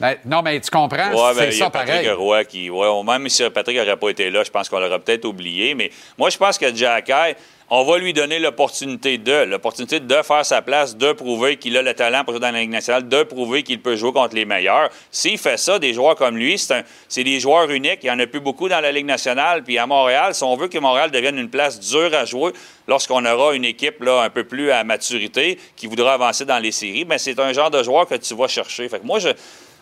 Ben, 0.00 0.14
non, 0.24 0.42
mais 0.42 0.60
tu 0.60 0.70
comprends? 0.70 1.10
Ouais, 1.10 1.34
ben, 1.34 1.50
C'est 1.50 1.56
y 1.56 1.60
a 1.60 1.64
ça 1.64 1.70
Patrick 1.70 1.90
pareil. 1.92 2.10
Roy 2.12 2.44
qui. 2.44 2.70
Ouais, 2.70 2.86
même 3.02 3.28
si 3.28 3.42
Patrick 3.50 3.76
n'aurait 3.78 3.96
pas 3.96 4.10
été 4.10 4.30
là, 4.30 4.44
je 4.44 4.50
pense 4.52 4.68
qu'on 4.68 4.78
l'aurait 4.78 5.00
peut-être 5.00 5.24
oublié. 5.24 5.74
Mais 5.74 5.90
moi, 6.16 6.30
je 6.30 6.38
pense 6.38 6.56
que 6.56 6.72
Jacky, 6.72 7.34
on 7.70 7.84
va 7.84 7.98
lui 7.98 8.12
donner 8.12 8.38
l'opportunité 8.38 9.18
de. 9.18 9.44
L'opportunité 9.44 10.00
de 10.00 10.22
faire 10.22 10.44
sa 10.44 10.62
place, 10.62 10.96
de 10.96 11.12
prouver 11.12 11.56
qu'il 11.56 11.76
a 11.76 11.82
le 11.82 11.92
talent 11.92 12.24
pour 12.24 12.32
jouer 12.32 12.40
dans 12.40 12.50
la 12.50 12.60
Ligue 12.60 12.70
nationale, 12.70 13.08
de 13.08 13.22
prouver 13.24 13.62
qu'il 13.62 13.82
peut 13.82 13.94
jouer 13.94 14.12
contre 14.12 14.34
les 14.34 14.46
meilleurs. 14.46 14.88
S'il 15.10 15.36
fait 15.36 15.58
ça, 15.58 15.78
des 15.78 15.92
joueurs 15.92 16.16
comme 16.16 16.38
lui, 16.38 16.58
c'est 16.58 17.24
des 17.24 17.40
joueurs 17.40 17.70
uniques. 17.70 18.00
Il 18.02 18.06
n'y 18.06 18.10
en 18.10 18.18
a 18.18 18.26
plus 18.26 18.40
beaucoup 18.40 18.68
dans 18.68 18.80
la 18.80 18.90
Ligue 18.90 19.06
nationale. 19.06 19.62
Puis 19.64 19.76
à 19.76 19.86
Montréal, 19.86 20.34
si 20.34 20.42
on 20.44 20.56
veut 20.56 20.68
que 20.68 20.78
Montréal 20.78 21.10
devienne 21.10 21.38
une 21.38 21.50
place 21.50 21.78
dure 21.78 22.14
à 22.14 22.24
jouer, 22.24 22.52
lorsqu'on 22.86 23.24
aura 23.26 23.54
une 23.54 23.66
équipe 23.66 24.02
là, 24.02 24.22
un 24.22 24.30
peu 24.30 24.44
plus 24.44 24.70
à 24.70 24.82
maturité 24.82 25.58
qui 25.76 25.86
voudra 25.86 26.14
avancer 26.14 26.46
dans 26.46 26.58
les 26.58 26.72
séries, 26.72 27.04
ben, 27.04 27.18
c'est 27.18 27.38
un 27.38 27.52
genre 27.52 27.70
de 27.70 27.82
joueur 27.82 28.06
que 28.06 28.14
tu 28.14 28.34
vas 28.34 28.48
chercher. 28.48 28.88
Fait 28.88 29.00
que 29.00 29.06
moi, 29.06 29.18
je. 29.18 29.28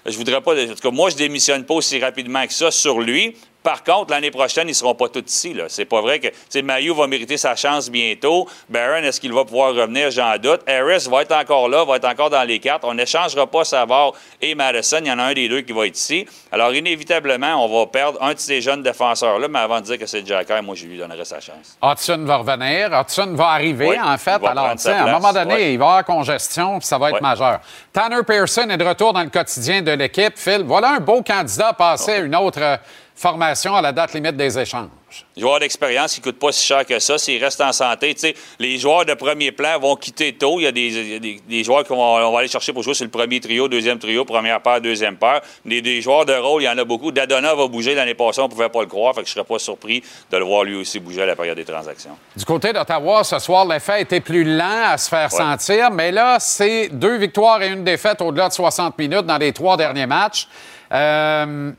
Je 0.09 0.17
voudrais 0.17 0.41
pas. 0.41 0.53
En 0.55 0.69
tout 0.69 0.75
cas, 0.75 0.91
moi, 0.93 1.11
je 1.11 1.17
démissionne 1.17 1.65
pas 1.65 1.75
aussi 1.75 1.99
rapidement 1.99 2.47
que 2.47 2.53
ça 2.53 2.71
sur 2.71 3.01
lui. 3.01 3.35
Par 3.67 3.83
contre, 3.83 4.13
l'année 4.13 4.31
prochaine, 4.31 4.69
ils 4.69 4.77
seront 4.77 4.95
pas 4.95 5.09
tous 5.09 5.25
ici. 5.27 5.57
C'est 5.67 5.87
pas 5.87 6.01
vrai 6.01 6.21
que. 6.21 6.29
Tu 6.29 6.35
sais, 6.51 6.63
Mayu 6.63 6.95
va 6.95 7.09
mériter 7.09 7.37
sa 7.37 7.57
chance 7.57 7.91
bientôt. 7.91 8.47
Barron, 8.69 9.03
est-ce 9.03 9.21
qu'il 9.21 9.33
va 9.33 9.45
pouvoir 9.45 9.75
revenir? 9.75 10.09
J'en 10.13 10.39
doute. 10.39 10.61
Harris 10.69 11.09
va 11.11 11.23
être 11.23 11.33
encore 11.35 11.69
là, 11.69 11.85
va 11.85 11.97
être 11.97 12.05
encore 12.05 12.31
dans 12.31 12.45
les 12.45 12.61
cartes. 12.61 12.85
On 12.85 12.95
n'échangera 12.95 13.45
pas 13.49 13.65
Savard 13.65 14.13
et 14.41 14.55
Madison. 14.55 14.99
Il 15.01 15.09
y 15.09 15.11
en 15.11 15.19
a 15.19 15.25
un 15.25 15.35
des 15.35 15.49
deux 15.49 15.63
qui 15.63 15.73
va 15.73 15.85
être 15.89 15.99
ici. 15.99 16.25
Alors, 16.53 16.73
inévitablement, 16.73 17.65
on 17.65 17.81
va 17.81 17.87
perdre 17.87 18.23
un 18.23 18.35
de 18.35 18.39
ces 18.39 18.61
jeunes 18.61 18.85
défenseurs-là. 18.85 19.49
Mais 19.49 19.59
avant 19.59 19.81
de 19.81 19.87
dire 19.87 19.99
que 19.99 20.07
c'est 20.07 20.25
Jacky, 20.25 20.53
moi, 20.63 20.77
je 20.77 20.87
lui 20.87 20.97
donnerai 20.97 21.25
sa 21.25 21.41
chance. 21.41 21.77
Hudson 21.83 22.23
va 22.25 22.37
revenir. 22.37 22.97
Hudson 22.97 23.33
va 23.35 23.49
arriver, 23.49 23.89
Oui, 23.89 23.97
en 24.01 24.17
fait. 24.17 24.39
Alors, 24.47 24.71
tu 24.77 24.83
sais, 24.83 24.93
à 24.93 25.07
un 25.07 25.13
moment 25.13 25.33
donné, 25.33 25.55
oui. 25.57 25.73
il 25.73 25.79
va 25.79 25.85
y 25.87 25.89
avoir 25.89 26.05
congestion, 26.05 26.79
puis 26.79 26.87
ça 26.87 26.99
va 26.99 27.09
être 27.09 27.17
Oui. 27.17 27.21
majeur. 27.21 27.59
Tanner 27.93 28.23
Pearson 28.25 28.71
est 28.71 28.77
de 28.77 28.85
retour 28.85 29.13
dans 29.13 29.25
le 29.25 29.31
quotidien 29.31 29.83
de 29.83 29.91
l'équipe. 29.91 30.35
Phil, 30.37 30.63
voilà 30.65 30.91
un 30.91 31.01
beau 31.01 31.21
candidat 31.23 31.71
à 31.71 31.73
passer 31.73 32.13
à 32.13 32.19
une 32.19 32.37
autre 32.37 32.61
euh, 32.63 32.77
formation 33.17 33.75
à 33.75 33.81
la 33.83 33.93
date 33.93 34.13
limite 34.13 34.37
des 34.37 34.59
échanges. 34.59 34.89
Joueur 35.37 35.59
d'expérience 35.61 36.13
qui 36.15 36.21
ne 36.21 36.25
coûte 36.25 36.39
pas 36.39 36.53
si 36.53 36.67
cher 36.67 36.85
que 36.85 36.99
ça, 36.99 37.17
s'il 37.17 37.43
reste 37.43 37.61
en 37.63 37.73
santé. 37.73 38.15
Les 38.59 38.77
joueurs 38.77 39.07
de 39.07 39.15
premier 39.15 39.51
plan 39.53 39.79
vont 39.79 39.97
quitter 39.97 40.35
tôt. 40.35 40.61
Il 40.61 40.65
y 40.65 40.67
a 40.67 40.73
des, 40.73 41.19
des- 41.19 41.41
des 41.49 41.65
joueurs 41.65 41.85
qu'on 41.85 41.97
va, 41.97 42.27
on 42.29 42.33
va 42.33 42.41
aller 42.41 42.49
chercher 42.49 42.75
pour 42.75 42.83
jouer 42.83 42.93
sur 42.93 43.05
le 43.07 43.11
premier 43.11 43.41
trio, 43.41 43.67
deuxième 43.69 43.99
trio, 43.99 44.27
première 44.27 44.61
paire, 44.61 44.81
deuxième 44.83 45.17
paire. 45.17 45.41
Des, 45.65 45.81
des 45.81 46.03
joueurs 46.03 46.27
de 46.27 46.35
rôle, 46.35 46.63
il 46.63 46.67
y 46.67 46.69
en 46.69 46.77
a 46.77 46.85
beaucoup. 46.85 47.11
Dadona 47.13 47.55
va 47.55 47.67
bouger 47.69 47.95
l'année 47.95 48.13
passée, 48.15 48.43
on 48.43 48.45
ne 48.45 48.51
pouvait 48.51 48.69
pas 48.69 48.81
le 48.81 48.87
croire, 48.89 49.15
fait 49.15 49.23
que 49.23 49.27
je 49.29 49.31
ne 49.33 49.35
serais 49.37 49.45
pas 49.47 49.59
surpris 49.59 50.03
de 50.31 50.37
le 50.37 50.45
voir 50.45 50.65
lui 50.65 50.75
aussi 50.77 50.99
bouger 51.01 51.23
à 51.23 51.27
la 51.27 51.37
période 51.37 51.57
des 51.57 51.65
transactions. 51.65 52.19
Du 52.37 52.45
côté 52.45 52.75
d'Ottawa, 52.75 53.25
ce 53.25 53.39
soir, 53.39 53.65
l'effet 53.65 54.03
été 54.03 54.21
plus 54.21 54.45
lent 54.45 54.83
à 54.91 54.99
se 54.99 55.09
faire 55.09 55.33
Ouais. 55.33 55.39
sentir, 55.39 55.91
mais 55.91 56.13
là, 56.13 56.37
c'est 56.41 56.89
deux 56.91 57.17
victoires 57.17 57.63
et 57.63 57.69
une 57.69 57.85
défaite 57.85 58.21
au-delà 58.21 58.49
de 58.49 58.53
60 58.55 58.99
minutes 58.99 59.25
dans 59.25 59.39
les 59.39 59.53
trois 59.55 59.79
derniers 59.79 60.07
matchs. 60.07 60.47
Euh, 60.93 61.73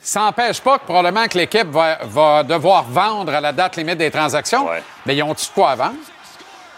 ça 0.00 0.20
n'empêche 0.20 0.60
pas 0.60 0.78
que 0.78 0.84
probablement 0.84 1.26
que 1.28 1.38
l'équipe 1.38 1.68
va, 1.68 1.98
va 2.02 2.42
devoir 2.42 2.84
vendre 2.84 3.32
à 3.34 3.40
la 3.40 3.52
date 3.52 3.76
limite 3.76 3.98
des 3.98 4.10
transactions, 4.10 4.68
mais 5.06 5.16
ils 5.16 5.22
ont-tu 5.22 5.46
de 5.46 5.52
quoi 5.52 5.70
à 5.70 5.76
vendre? 5.76 5.96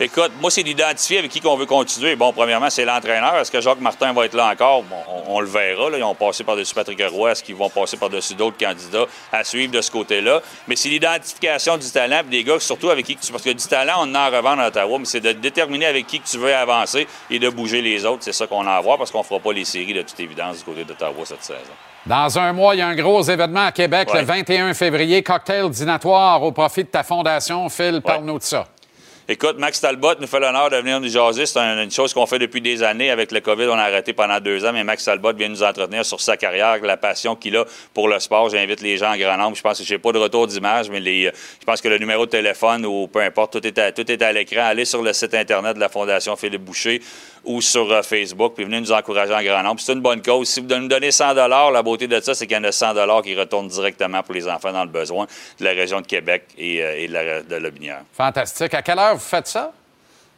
Écoute, 0.00 0.32
moi, 0.40 0.50
c'est 0.50 0.64
d'identifier 0.64 1.18
avec 1.18 1.30
qui 1.30 1.40
qu'on 1.40 1.54
veut 1.56 1.66
continuer. 1.66 2.16
Bon, 2.16 2.32
premièrement, 2.32 2.70
c'est 2.70 2.84
l'entraîneur. 2.84 3.36
Est-ce 3.36 3.52
que 3.52 3.60
Jacques 3.60 3.78
Martin 3.78 4.12
va 4.12 4.24
être 4.24 4.34
là 4.34 4.48
encore? 4.50 4.82
Bon, 4.82 4.96
on, 5.08 5.36
on 5.36 5.40
le 5.40 5.46
verra. 5.46 5.90
là. 5.90 5.98
Ils 5.98 6.02
ont 6.02 6.14
passé 6.14 6.42
par-dessus 6.42 6.74
Patrick 6.74 7.00
Roy. 7.08 7.30
Est-ce 7.30 7.44
qu'ils 7.44 7.54
vont 7.54 7.68
passer 7.70 7.96
par-dessus 7.96 8.34
d'autres 8.34 8.56
candidats 8.58 9.04
à 9.30 9.44
suivre 9.44 9.70
de 9.70 9.80
ce 9.80 9.92
côté-là? 9.92 10.40
Mais 10.66 10.74
c'est 10.74 10.88
l'identification 10.88 11.76
du 11.76 11.88
talent 11.88 12.22
puis 12.28 12.38
des 12.38 12.42
gars, 12.42 12.58
surtout 12.58 12.90
avec 12.90 13.06
qui 13.06 13.14
que 13.14 13.20
tu... 13.24 13.30
Parce 13.30 13.44
que 13.44 13.50
du 13.50 13.64
talent, 13.64 13.98
on 14.00 14.12
en 14.12 14.26
revend 14.30 14.58
à 14.58 14.68
Ottawa, 14.68 14.98
mais 14.98 15.04
c'est 15.04 15.20
de 15.20 15.32
déterminer 15.32 15.86
avec 15.86 16.06
qui 16.08 16.18
que 16.18 16.26
tu 16.26 16.38
veux 16.38 16.52
avancer 16.52 17.06
et 17.30 17.38
de 17.38 17.48
bouger 17.50 17.80
les 17.80 18.04
autres. 18.04 18.24
C'est 18.24 18.32
ça 18.32 18.48
qu'on 18.48 18.66
a 18.66 18.72
à 18.72 18.80
voir 18.80 18.98
parce 18.98 19.12
qu'on 19.12 19.20
ne 19.20 19.24
fera 19.24 19.38
pas 19.38 19.52
les 19.52 19.64
séries 19.66 19.94
de 19.94 20.02
toute 20.02 20.18
évidence 20.18 20.58
du 20.58 20.64
côté 20.64 20.82
d'Ottawa 20.84 21.14
cette 21.24 21.44
saison. 21.44 21.60
Dans 22.06 22.36
un 22.38 22.52
mois, 22.52 22.74
il 22.74 22.78
y 22.78 22.80
a 22.82 22.88
un 22.88 22.96
gros 22.96 23.22
événement 23.22 23.66
à 23.66 23.72
Québec 23.72 24.08
Ouais. 24.12 24.20
le 24.20 24.26
21 24.26 24.74
février, 24.74 25.22
cocktail 25.22 25.70
dînatoire 25.70 26.42
au 26.42 26.50
profit 26.50 26.82
de 26.82 26.88
ta 26.88 27.04
fondation. 27.04 27.68
Phil, 27.68 28.00
parle-nous 28.04 28.38
de 28.38 28.42
ça. 28.42 28.66
Écoute, 29.28 29.56
Max 29.56 29.80
Talbot 29.80 30.14
nous 30.20 30.26
fait 30.26 30.40
l'honneur 30.40 30.68
de 30.68 30.76
venir 30.78 30.98
nous 30.98 31.08
jaser. 31.08 31.46
C'est 31.46 31.60
un- 31.60 31.84
une 31.84 31.92
chose 31.92 32.12
qu'on 32.12 32.26
fait 32.26 32.40
depuis 32.40 32.60
des 32.60 32.82
années. 32.82 33.08
Avec 33.08 33.30
le 33.30 33.40
COVID, 33.40 33.66
on 33.68 33.78
a 33.78 33.82
arrêté 33.84 34.12
pendant 34.12 34.40
deux 34.40 34.64
ans, 34.66 34.72
mais 34.72 34.82
Max 34.82 35.04
Talbot 35.04 35.32
vient 35.32 35.48
nous 35.48 35.62
entretenir 35.62 36.04
sur 36.04 36.20
sa 36.20 36.36
carrière, 36.36 36.78
la 36.82 36.96
passion 36.96 37.36
qu'il 37.36 37.56
a 37.56 37.64
pour 37.94 38.08
le 38.08 38.18
sport. 38.18 38.50
J'invite 38.50 38.80
les 38.80 38.96
gens 38.96 39.12
en 39.12 39.16
grand 39.16 39.36
nombre. 39.36 39.56
Je 39.56 39.62
pense 39.62 39.78
que 39.78 39.84
je 39.84 39.94
n'ai 39.94 39.98
pas 39.98 40.10
de 40.10 40.18
retour 40.18 40.48
d'image, 40.48 40.90
mais 40.90 40.98
les, 40.98 41.26
je 41.26 41.64
pense 41.64 41.80
que 41.80 41.86
le 41.88 41.98
numéro 41.98 42.26
de 42.26 42.30
téléphone 42.32 42.84
ou 42.84 43.06
peu 43.06 43.20
importe, 43.20 43.52
tout 43.52 43.64
est 43.66 43.78
à, 43.78 43.92
tout 43.92 44.10
est 44.10 44.20
à 44.20 44.32
l'écran. 44.32 44.64
Allez 44.64 44.84
sur 44.84 45.00
le 45.02 45.12
site 45.12 45.34
Internet 45.34 45.76
de 45.76 45.80
la 45.80 45.88
Fondation 45.88 46.34
Philippe 46.34 46.62
Boucher 46.64 47.00
ou 47.44 47.60
sur 47.60 47.90
euh, 47.90 48.02
Facebook, 48.02 48.54
puis 48.54 48.64
venez 48.64 48.80
nous 48.80 48.92
encourager 48.92 49.34
en 49.34 49.42
grand 49.42 49.62
nombre. 49.62 49.80
C'est 49.80 49.92
une 49.92 50.00
bonne 50.00 50.22
cause. 50.22 50.48
Si 50.48 50.60
vous 50.60 50.66
nous 50.66 50.88
donnez 50.88 51.10
100 51.10 51.34
la 51.34 51.82
beauté 51.82 52.06
de 52.06 52.20
ça, 52.20 52.34
c'est 52.34 52.46
qu'il 52.46 52.56
y 52.56 52.60
en 52.60 52.64
a 52.64 52.72
100 52.72 52.94
qui 53.22 53.34
retournent 53.34 53.68
directement 53.68 54.22
pour 54.22 54.34
les 54.34 54.48
enfants 54.48 54.72
dans 54.72 54.84
le 54.84 54.90
besoin 54.90 55.26
de 55.58 55.64
la 55.64 55.72
région 55.72 56.00
de 56.00 56.06
Québec 56.06 56.44
et, 56.56 56.82
euh, 56.82 56.98
et 56.98 57.08
de 57.08 57.12
la, 57.12 57.40
de. 57.42 57.72
Fantastique. 58.16 58.74
À 58.74 58.82
quelle 58.82 58.98
heure 58.98 59.14
vous 59.14 59.20
faites 59.20 59.46
ça? 59.46 59.72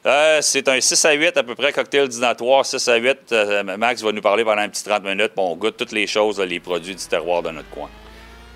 Euh, 0.07 0.41
c'est 0.43 0.69
un 0.69 0.81
6 0.81 1.05
à 1.07 1.13
8 1.13 1.37
à 1.37 1.43
peu 1.43 1.55
près, 1.55 1.73
cocktail 1.73 2.09
dînatoire, 2.09 2.67
6 2.67 2.89
à 2.89 2.97
8. 2.97 3.19
Euh, 3.33 3.77
Max 3.79 4.03
va 4.03 4.13
nous 4.13 4.21
parler 4.21 4.45
pendant 4.45 4.61
un 4.61 4.69
petit 4.69 4.85
30 4.85 5.03
minutes. 5.03 5.33
Bon, 5.35 5.53
on 5.53 5.57
goûte 5.57 5.77
toutes 5.79 5.93
les 5.93 6.07
choses, 6.07 6.39
les 6.41 6.61
produits 6.61 6.95
du 6.95 7.05
terroir 7.07 7.43
de 7.43 7.51
notre 7.51 7.71
coin. 7.71 7.89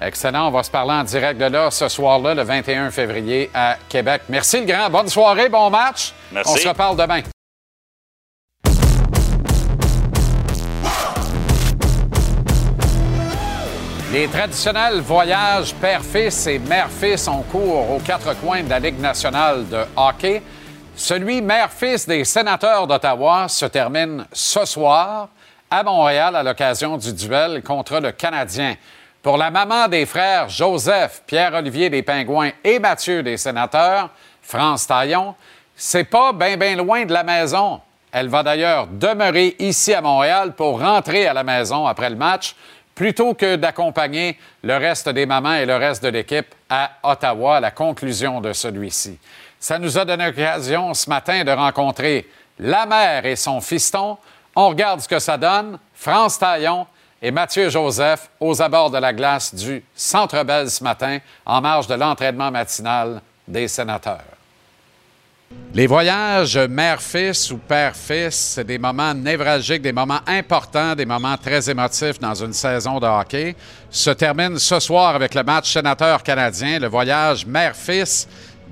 Excellent. 0.01 0.49
On 0.49 0.51
va 0.51 0.63
se 0.63 0.71
parler 0.71 0.93
en 0.93 1.05
direct 1.05 1.41
de 1.41 1.47
là 1.47 1.71
ce 1.71 1.89
soir-là, 1.89 2.35
le 2.35 2.43
21 2.43 2.91
février 2.91 3.51
à 3.55 3.77
Québec. 3.89 4.23
Merci 4.29 4.61
le 4.61 4.67
grand. 4.67 4.91
Bonne 4.91 5.09
soirée, 5.09 5.49
bon 5.49 5.71
match. 5.71 6.13
Merci. 6.31 6.53
On 6.53 6.57
se 6.57 6.69
reparle 6.69 6.97
demain. 6.97 7.23
Les 14.11 14.27
traditionnels 14.27 15.01
voyages 15.01 15.75
père-fils 15.75 16.47
et 16.47 16.59
mère-fils 16.59 17.29
ont 17.29 17.43
cours 17.43 17.91
aux 17.91 17.99
quatre 17.99 18.35
coins 18.41 18.63
de 18.63 18.71
la 18.71 18.79
Ligue 18.79 18.99
nationale 18.99 19.69
de 19.69 19.85
hockey. 19.97 20.41
Celui 20.97 21.43
mère-fils 21.43 22.09
des 22.09 22.25
sénateurs 22.25 22.87
d'Ottawa 22.87 23.49
se 23.49 23.67
termine 23.67 24.27
ce 24.33 24.65
soir 24.65 25.29
à 25.71 25.83
Montréal 25.83 26.35
à 26.37 26.43
l'occasion 26.43 26.97
du 26.97 27.13
duel 27.13 27.63
contre 27.63 28.01
le 28.01 28.13
Canadien. 28.13 28.77
Pour 29.23 29.37
la 29.37 29.51
maman 29.51 29.89
des 29.89 30.07
frères 30.07 30.49
Joseph, 30.49 31.23
Pierre-Olivier 31.27 31.91
des 31.91 32.03
Pingouins 32.03 32.53
et 32.65 32.79
Mathieu 32.79 33.23
des 33.23 33.37
sénateurs, 33.37 34.09
France 34.41 34.87
Taillon, 34.87 35.35
c'est 35.77 36.05
pas 36.05 36.33
bien 36.33 36.57
bien 36.57 36.77
loin 36.77 37.05
de 37.05 37.13
la 37.13 37.25
maison. 37.25 37.83
Elle 38.11 38.29
va 38.29 38.43
d'ailleurs 38.43 38.87
demeurer 38.87 39.55
ici 39.59 39.93
à 39.93 40.01
Montréal 40.01 40.55
pour 40.55 40.81
rentrer 40.81 41.27
à 41.27 41.35
la 41.35 41.45
maison 41.45 41.87
après 41.87 42.09
le 42.09 42.17
match, 42.17 42.57
plutôt 42.99 43.33
que 43.33 43.55
d'accompagner 43.55 44.37
le 44.65 44.77
reste 44.77 45.09
des 45.09 45.25
mamans 45.25 45.55
et 45.55 45.65
le 45.65 45.77
reste 45.77 46.03
de 46.03 46.09
l'équipe 46.09 46.53
à 46.69 46.91
Ottawa 47.05 47.59
à 47.59 47.61
la 47.61 47.71
conclusion 47.71 48.41
de 48.41 48.53
celui-ci. 48.53 49.21
Ça 49.61 49.79
nous 49.79 49.97
a 49.97 50.05
donné 50.05 50.27
l'occasion 50.27 50.93
ce 50.95 51.09
matin 51.09 51.45
de 51.45 51.53
rencontrer 51.53 52.29
la 52.59 52.87
mère 52.87 53.25
et 53.25 53.37
son 53.37 53.61
fiston. 53.61 54.19
On 54.57 54.71
regarde 54.71 55.01
ce 55.01 55.07
que 55.07 55.21
ça 55.21 55.39
donne. 55.39 55.79
France 55.95 56.41
Taillon 56.41 56.89
et 57.23 57.31
Mathieu 57.31 57.71
Joseph 57.71 58.31
aux 58.41 58.61
abords 58.61 58.91
de 58.91 58.99
la 58.99 59.13
glace 59.13 59.55
du 59.55 59.85
Centre 59.95 60.43
Bell 60.43 60.69
ce 60.69 60.83
matin 60.83 61.19
en 61.47 61.61
marge 61.61 61.87
de 61.87 61.95
l'entraînement 61.95 62.51
matinal 62.51 63.23
des 63.47 63.69
sénateurs. 63.69 64.38
Les 65.75 65.87
voyages 65.87 66.57
mère-fils 66.57 67.51
ou 67.51 67.59
père-fils, 67.59 68.35
c'est 68.35 68.65
des 68.65 68.79
moments 68.79 69.13
névralgiques, 69.15 69.83
des 69.83 69.93
moments 69.93 70.21
importants, 70.27 70.95
des 70.95 71.05
moments 71.07 71.37
très 71.37 71.71
émotifs 71.71 72.19
dans 72.19 72.35
une 72.35 72.53
saison 72.53 72.99
de 72.99 73.07
hockey. 73.07 73.55
Se 73.91 74.11
termine 74.11 74.59
ce 74.59 74.81
soir 74.81 75.15
avec 75.15 75.35
le 75.35 75.43
match 75.43 75.73
sénateur 75.73 76.23
canadien, 76.23 76.79
le 76.79 76.89
voyage 76.89 77.47
mère-fils 77.47 78.27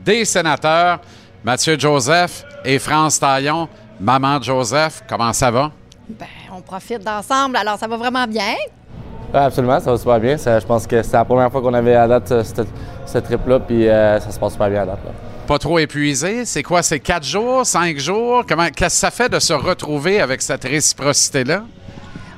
des 0.04 0.24
sénateurs. 0.24 1.00
Mathieu 1.44 1.78
Joseph 1.78 2.44
et 2.64 2.78
France 2.78 3.20
Taillon. 3.20 3.68
Maman 4.00 4.40
Joseph, 4.42 5.02
comment 5.08 5.32
ça 5.32 5.50
va? 5.50 5.70
Ben, 6.08 6.26
on 6.54 6.60
profite 6.60 7.04
d'ensemble, 7.04 7.56
alors 7.56 7.78
ça 7.78 7.86
va 7.86 7.96
vraiment 7.96 8.26
bien? 8.26 8.54
Absolument, 9.32 9.78
ça 9.80 9.90
va 9.92 9.98
super 9.98 10.18
bien. 10.20 10.36
Ça, 10.38 10.58
je 10.58 10.66
pense 10.66 10.86
que 10.86 11.02
c'est 11.02 11.12
la 11.16 11.24
première 11.24 11.50
fois 11.52 11.60
qu'on 11.60 11.74
avait 11.74 11.94
à 11.94 12.08
date 12.08 12.42
cette- 12.42 12.68
ce 13.06 13.18
trip-là, 13.18 13.60
puis 13.60 13.86
euh, 13.88 14.18
ça 14.20 14.30
se 14.30 14.38
passe 14.38 14.52
super 14.52 14.70
bien 14.70 14.82
à 14.82 14.86
date. 14.86 14.98
là. 15.04 15.10
Pas 15.46 15.58
trop 15.60 15.78
épuisé? 15.78 16.44
C'est 16.44 16.64
quoi? 16.64 16.82
C'est 16.82 16.98
quatre 16.98 17.24
jours, 17.24 17.64
cinq 17.64 17.98
jours? 17.98 18.44
Comment, 18.48 18.66
qu'est-ce 18.66 18.96
que 18.96 19.00
ça 19.00 19.12
fait 19.12 19.28
de 19.28 19.38
se 19.38 19.52
retrouver 19.52 20.20
avec 20.20 20.42
cette 20.42 20.64
réciprocité-là? 20.64 21.62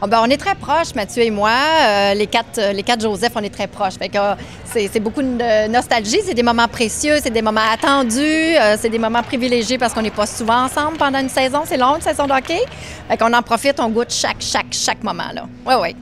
Ah, 0.03 0.07
ben, 0.07 0.21
on 0.23 0.27
est 0.27 0.37
très 0.37 0.55
proches, 0.55 0.95
Mathieu 0.95 1.23
et 1.23 1.31
moi. 1.31 1.51
Euh, 1.51 2.15
les, 2.15 2.27
quatre, 2.27 2.61
les 2.75 2.83
quatre 2.83 3.01
Joseph, 3.01 3.33
on 3.35 3.43
est 3.43 3.53
très 3.53 3.67
proches. 3.67 3.95
Fait 3.99 4.11
que, 4.11 4.19
euh, 4.19 4.35
c'est, 4.67 4.91
c'est 4.93 5.01
beaucoup 5.01 5.23
de 5.23 5.69
nostalgie. 5.69 6.21
C'est 6.23 6.35
des 6.35 6.43
moments 6.43 6.69
précieux, 6.69 7.17
c'est 7.23 7.31
des 7.31 7.41
moments 7.41 7.63
attendus, 7.73 8.21
euh, 8.21 8.77
c'est 8.79 8.91
des 8.91 8.99
moments 8.99 9.23
privilégiés 9.23 9.79
parce 9.79 9.95
qu'on 9.95 10.03
n'est 10.03 10.11
pas 10.11 10.27
souvent 10.27 10.65
ensemble 10.65 10.99
pendant 10.99 11.19
une 11.19 11.31
saison. 11.31 11.63
C'est 11.65 11.79
long, 11.79 11.97
une 11.97 12.03
saison 12.03 12.27
de 12.27 12.33
hockey. 12.33 12.61
Fait 13.09 13.17
qu'on 13.17 13.33
en 13.33 13.43
profite, 13.43 13.81
on 13.81 13.89
goûte 13.89 14.13
chaque, 14.13 14.41
chaque, 14.41 14.73
chaque 14.73 15.03
moment. 15.03 15.33
Là. 15.35 15.47
Oui, 15.67 15.75
oui. 15.81 15.97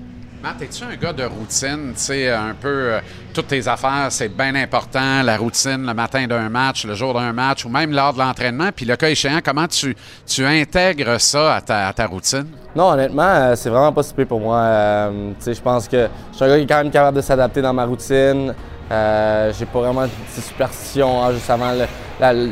Matt, 0.47 0.63
es-tu 0.63 0.85
un 0.85 0.95
gars 0.95 1.13
de 1.13 1.25
routine? 1.25 1.93
Tu 1.97 2.01
sais, 2.01 2.31
un 2.31 2.55
peu, 2.55 2.69
euh, 2.69 3.01
toutes 3.35 3.49
tes 3.49 3.67
affaires, 3.67 4.07
c'est 4.11 4.29
bien 4.29 4.55
important. 4.55 5.25
La 5.25 5.37
routine, 5.37 5.85
le 5.85 5.93
matin 5.93 6.25
d'un 6.29 6.49
match, 6.49 6.85
le 6.85 6.95
jour 6.95 7.15
d'un 7.15 7.33
match, 7.33 7.65
ou 7.65 7.69
même 7.69 7.91
lors 7.91 8.13
de 8.13 8.21
l'entraînement. 8.21 8.69
Puis 8.75 8.87
le 8.87 8.95
cas 8.95 9.09
échéant, 9.09 9.41
comment 9.45 9.67
tu, 9.67 9.97
tu 10.25 10.47
intègres 10.47 11.21
ça 11.21 11.57
à 11.57 11.61
ta, 11.61 11.93
ta 11.93 12.07
routine? 12.07 12.47
Non, 12.77 12.91
honnêtement, 12.91 13.25
euh, 13.25 13.57
c'est 13.57 13.71
vraiment 13.71 13.93
pas 13.93 14.05
si 14.05 14.15
pire 14.15 14.29
pour 14.29 14.39
moi. 14.39 14.59
Euh, 14.59 15.31
tu 15.37 15.47
sais, 15.47 15.55
je 15.55 15.61
pense 15.61 15.89
que 15.89 16.07
je 16.31 16.37
suis 16.37 16.45
un 16.45 16.49
gars 16.49 16.57
qui 16.59 16.63
est 16.63 16.67
quand 16.69 16.83
même 16.85 16.93
capable 16.93 17.17
de 17.17 17.23
s'adapter 17.23 17.61
dans 17.61 17.75
ma 17.75 17.85
routine. 17.85 18.55
J'ai 18.89 19.67
pas 19.67 19.81
vraiment 19.81 20.05
de 20.05 20.11
superstition 20.41 21.25
hein, 21.25 21.33
juste 21.33 21.51
avant 21.51 21.73
le- 21.73 22.51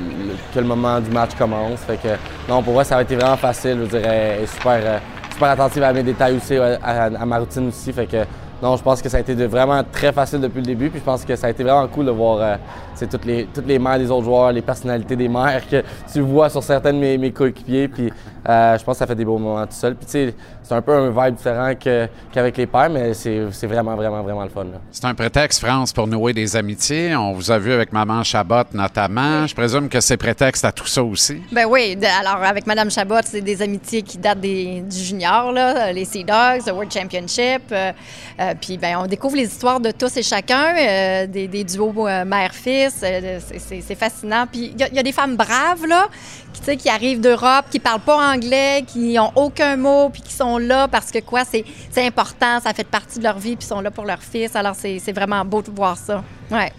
que 0.52 0.58
le 0.58 0.66
moment 0.66 0.98
du 1.00 1.10
match 1.12 1.36
commence. 1.38 1.78
Fait 1.86 1.96
que 1.96 2.08
non, 2.48 2.60
pour 2.60 2.72
moi, 2.72 2.82
ça 2.82 2.96
a 2.96 3.02
été 3.02 3.14
vraiment 3.14 3.36
facile. 3.36 3.82
Je 3.84 3.98
dirais, 3.98 4.40
super, 4.52 5.00
super 5.34 5.50
attentive 5.50 5.82
à 5.82 5.92
mes 5.92 6.02
détails 6.02 6.36
aussi, 6.36 6.56
à, 6.56 7.10
ma 7.26 7.38
routine 7.38 7.68
aussi. 7.68 7.92
Fait 7.92 8.06
que 8.06 8.24
non, 8.62 8.76
je 8.76 8.82
pense 8.82 9.02
que 9.02 9.08
ça 9.08 9.18
a 9.18 9.20
été 9.20 9.34
vraiment 9.46 9.82
très 9.84 10.12
facile 10.12 10.40
depuis 10.40 10.60
le 10.60 10.66
début. 10.66 10.88
Puis 10.88 11.00
je 11.00 11.04
pense 11.04 11.24
que 11.24 11.36
ça 11.36 11.48
a 11.48 11.50
été 11.50 11.62
vraiment 11.62 11.86
cool 11.88 12.06
de 12.06 12.12
voir 12.12 12.38
euh, 12.40 12.56
c'est 13.04 13.10
toutes 13.18 13.24
les, 13.26 13.46
toutes 13.52 13.66
les 13.66 13.78
mères 13.78 13.98
des 13.98 14.10
autres 14.10 14.24
joueurs, 14.24 14.52
les 14.52 14.62
personnalités 14.62 15.16
des 15.16 15.28
mères 15.28 15.62
que 15.68 15.82
tu 16.12 16.20
vois 16.20 16.48
sur 16.50 16.62
certains 16.62 16.92
de 16.92 16.98
mes, 16.98 17.18
mes 17.18 17.30
coéquipiers. 17.32 17.88
Puis 17.88 18.12
euh, 18.48 18.78
je 18.78 18.84
pense 18.84 18.94
que 18.96 18.98
ça 18.98 19.06
fait 19.06 19.14
des 19.14 19.24
beaux 19.24 19.38
moments 19.38 19.66
tout 19.66 19.72
seul. 19.72 19.94
Puis 19.94 20.06
tu 20.06 20.12
sais, 20.12 20.34
c'est 20.62 20.74
un 20.74 20.80
peu 20.82 20.92
un 20.94 21.10
vibe 21.10 21.34
différent 21.36 21.72
que- 21.74 22.08
qu'avec 22.32 22.56
les 22.56 22.66
pères, 22.66 22.88
mais 22.90 23.12
c'est 23.14 23.42
c'est 23.52 23.66
vraiment, 23.66 23.94
vraiment, 23.96 24.22
vraiment 24.22 24.42
le 24.44 24.48
fun. 24.48 24.64
C'est 24.90 25.04
un 25.04 25.14
prétexte, 25.14 25.60
France, 25.64 25.92
pour 25.92 26.06
nouer 26.06 26.32
des 26.32 26.56
amitiés. 26.56 27.14
On 27.16 27.32
vous 27.32 27.50
a 27.50 27.58
vu 27.58 27.72
avec 27.72 27.92
Maman 27.92 28.22
Chabot 28.24 28.62
notamment. 28.72 29.46
Je 29.46 29.54
présume 29.54 29.88
que 29.88 30.00
c'est 30.00 30.16
prétexte 30.16 30.64
à 30.64 30.72
tout 30.72 30.86
ça 30.86 31.02
aussi. 31.02 31.42
Ben 31.52 31.66
oui, 31.68 31.96
alors 32.20 32.42
avec 32.42 32.66
Madame 32.66 32.90
Chabot, 32.90 33.16
c'est 33.24 33.40
des 33.42 33.60
amitiés 33.62 34.02
qui 34.02 34.18
datent 34.18 34.40
des, 34.40 34.80
du 34.80 34.96
junior, 34.96 35.52
là, 35.52 35.92
les 35.92 36.04
Sea 36.04 36.24
Dogs, 36.24 36.66
le 36.66 36.72
World 36.72 36.92
Championship. 36.92 37.62
euh, 37.72 37.92
euh, 38.40 38.54
puis 38.60 38.78
ben, 38.78 38.96
on 39.02 39.06
découvre 39.06 39.36
les 39.36 39.44
histoires 39.44 39.80
de 39.80 39.90
tous 39.90 40.16
et 40.16 40.22
chacun, 40.22 40.74
euh, 40.78 41.26
des, 41.26 41.46
des 41.46 41.64
duos 41.64 41.92
euh, 42.08 42.24
mère-fils. 42.24 42.93
Euh, 43.02 43.38
c'est- 43.58 43.94
fascinant. 43.94 44.46
Puis 44.50 44.72
il 44.74 44.80
y, 44.80 44.84
a- 44.84 44.88
il 44.88 44.94
y 44.94 44.98
a 44.98 45.02
des 45.02 45.12
femmes 45.12 45.36
braves, 45.36 45.86
là, 45.86 46.06
qui, 46.52 46.60
tu 46.60 46.66
sais, 46.66 46.76
qui 46.76 46.88
arrivent 46.88 47.20
d'Europe, 47.20 47.66
qui 47.70 47.78
parlent 47.78 48.00
pas 48.00 48.32
anglais, 48.32 48.84
qui 48.86 49.16
ont 49.18 49.32
aucun 49.36 49.76
mot, 49.76 50.08
puis 50.10 50.22
qui 50.22 50.32
sont 50.32 50.58
là 50.58 50.88
parce 50.88 51.10
que 51.10 51.18
quoi, 51.20 51.42
c'est 51.44 51.64
important, 52.04 52.60
ça 52.60 52.72
fait 52.72 52.86
partie 52.86 53.18
de 53.18 53.24
leur 53.24 53.38
vie, 53.38 53.56
puis 53.56 53.64
ils 53.64 53.68
sont 53.68 53.80
là 53.80 53.90
pour 53.90 54.04
leur 54.04 54.20
fils. 54.22 54.54
Alors 54.56 54.74
c'est 54.76 55.12
vraiment 55.12 55.44
beau 55.44 55.62
de 55.62 55.70
voir 55.70 55.96
ça. 55.96 56.22
Ouais. 56.50 56.72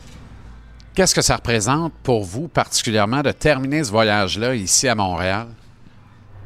Qu'est-ce 0.93 1.13
que 1.13 1.21
ça 1.21 1.35
représente 1.35 1.91
pour 2.03 2.23
vous 2.23 2.47
particulièrement 2.47 3.21
de 3.21 3.31
terminer 3.31 3.83
ce 3.83 3.91
voyage-là 3.91 4.55
ici 4.55 4.87
à 4.87 4.95
Montréal? 4.95 5.47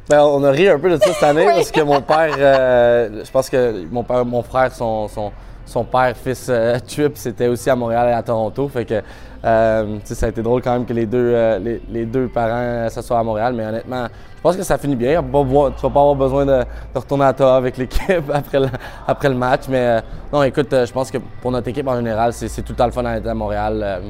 Ben, 0.08 0.22
on 0.22 0.42
a 0.42 0.50
ri 0.50 0.68
un 0.68 0.76
peu 0.76 0.90
de 0.90 0.96
ça 1.00 1.12
cette 1.12 1.22
année 1.22 1.44
parce 1.54 1.70
que 1.70 1.80
mon 1.82 2.02
père, 2.02 2.34
euh, 2.36 3.24
je 3.24 3.30
pense 3.30 3.48
que 3.48 3.84
mon, 3.92 4.02
père, 4.02 4.24
mon 4.24 4.42
frère, 4.42 4.74
son, 4.74 5.06
son, 5.06 5.30
son 5.64 5.84
père, 5.84 6.16
fils 6.16 6.46
euh, 6.48 6.80
trip, 6.80 7.12
c'était 7.14 7.46
aussi 7.46 7.70
à 7.70 7.76
Montréal 7.76 8.08
et 8.08 8.12
à 8.12 8.22
Toronto. 8.24 8.68
Fait 8.68 8.84
que 8.84 9.00
euh, 9.44 9.98
ça 10.04 10.26
a 10.26 10.28
été 10.28 10.42
drôle 10.42 10.60
quand 10.62 10.72
même 10.72 10.84
que 10.86 10.92
les 10.92 11.06
deux, 11.06 11.32
euh, 11.34 11.58
les, 11.58 11.80
les 11.90 12.04
deux 12.04 12.28
parents 12.28 12.50
euh, 12.54 12.88
se 12.88 13.00
soient 13.02 13.18
à 13.18 13.22
Montréal. 13.22 13.54
Mais 13.54 13.64
honnêtement, 13.66 14.06
je 14.36 14.40
pense 14.42 14.56
que 14.56 14.62
ça 14.62 14.76
finit 14.78 14.96
bien. 14.96 15.22
Tu 15.22 15.28
vas 15.30 15.44
pas 15.90 16.00
avoir 16.00 16.14
besoin 16.14 16.44
de, 16.44 16.58
de 16.58 16.98
retourner 16.98 17.24
à 17.24 17.30
Ottawa 17.30 17.56
avec 17.56 17.76
l'équipe 17.78 18.30
après 18.32 18.60
le, 18.60 18.68
après 19.06 19.28
le 19.28 19.34
match. 19.34 19.62
Mais 19.68 19.78
euh, 19.78 20.00
non, 20.32 20.42
écoute, 20.42 20.68
je 20.70 20.92
pense 20.92 21.10
que 21.10 21.18
pour 21.40 21.50
notre 21.50 21.68
équipe 21.68 21.88
en 21.88 21.96
général, 21.96 22.32
c'est 22.32 22.48
tout 22.62 22.72
le 22.72 22.76
temps 22.76 22.86
le 22.86 22.92
fun 22.92 23.02
d'être 23.02 23.26
à 23.26 23.34
Montréal. 23.34 24.02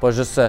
Pas 0.00 0.10
juste. 0.10 0.40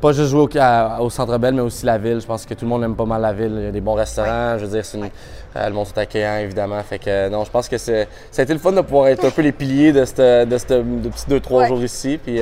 pas 0.00 0.12
juste 0.12 0.30
jouer 0.30 0.42
au, 0.42 0.58
à- 0.58 1.00
au 1.02 1.10
Centre 1.10 1.36
Bell, 1.38 1.54
mais 1.54 1.62
aussi 1.62 1.84
la 1.84 1.98
ville. 1.98 2.20
Je 2.20 2.26
pense 2.26 2.46
que 2.46 2.54
tout 2.54 2.64
le 2.64 2.68
monde 2.70 2.84
aime 2.84 2.94
pas 2.94 3.04
mal 3.06 3.22
la 3.22 3.32
ville. 3.32 3.54
Il 3.58 3.64
y 3.64 3.68
a 3.68 3.72
des 3.72 3.80
bons 3.80 3.94
restaurants. 3.94 4.56
Je 4.58 4.64
veux 4.66 4.70
dire, 4.70 4.84
c'est 4.84 4.98
une- 4.98 5.08
le 5.56 5.70
monde 5.72 5.86
est 5.96 6.00
accueillant, 6.00 6.36
évidemment. 6.38 6.80
Fait 6.82 6.98
que, 6.98 7.28
non, 7.28 7.44
je 7.44 7.50
pense 7.50 7.68
que 7.68 7.76
ça 7.78 7.92
a 8.38 8.42
été 8.42 8.52
le 8.52 8.58
fun 8.58 8.72
de 8.72 8.80
pouvoir 8.82 9.08
être 9.08 9.24
un 9.24 9.30
peu 9.30 9.42
les 9.42 9.52
piliers 9.52 9.92
de, 9.92 10.04
cette, 10.04 10.48
de, 10.48 10.58
cette- 10.58 11.02
de 11.02 11.08
petits 11.08 11.26
deux, 11.28 11.40
trois 11.40 11.62
Ouais. 11.62 11.68
jours 11.68 11.82
ici. 11.82 12.18
Puis, 12.22 12.40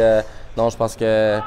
non, 0.56 0.70
je 0.70 0.76
pense 0.76 0.96
que 0.96 1.40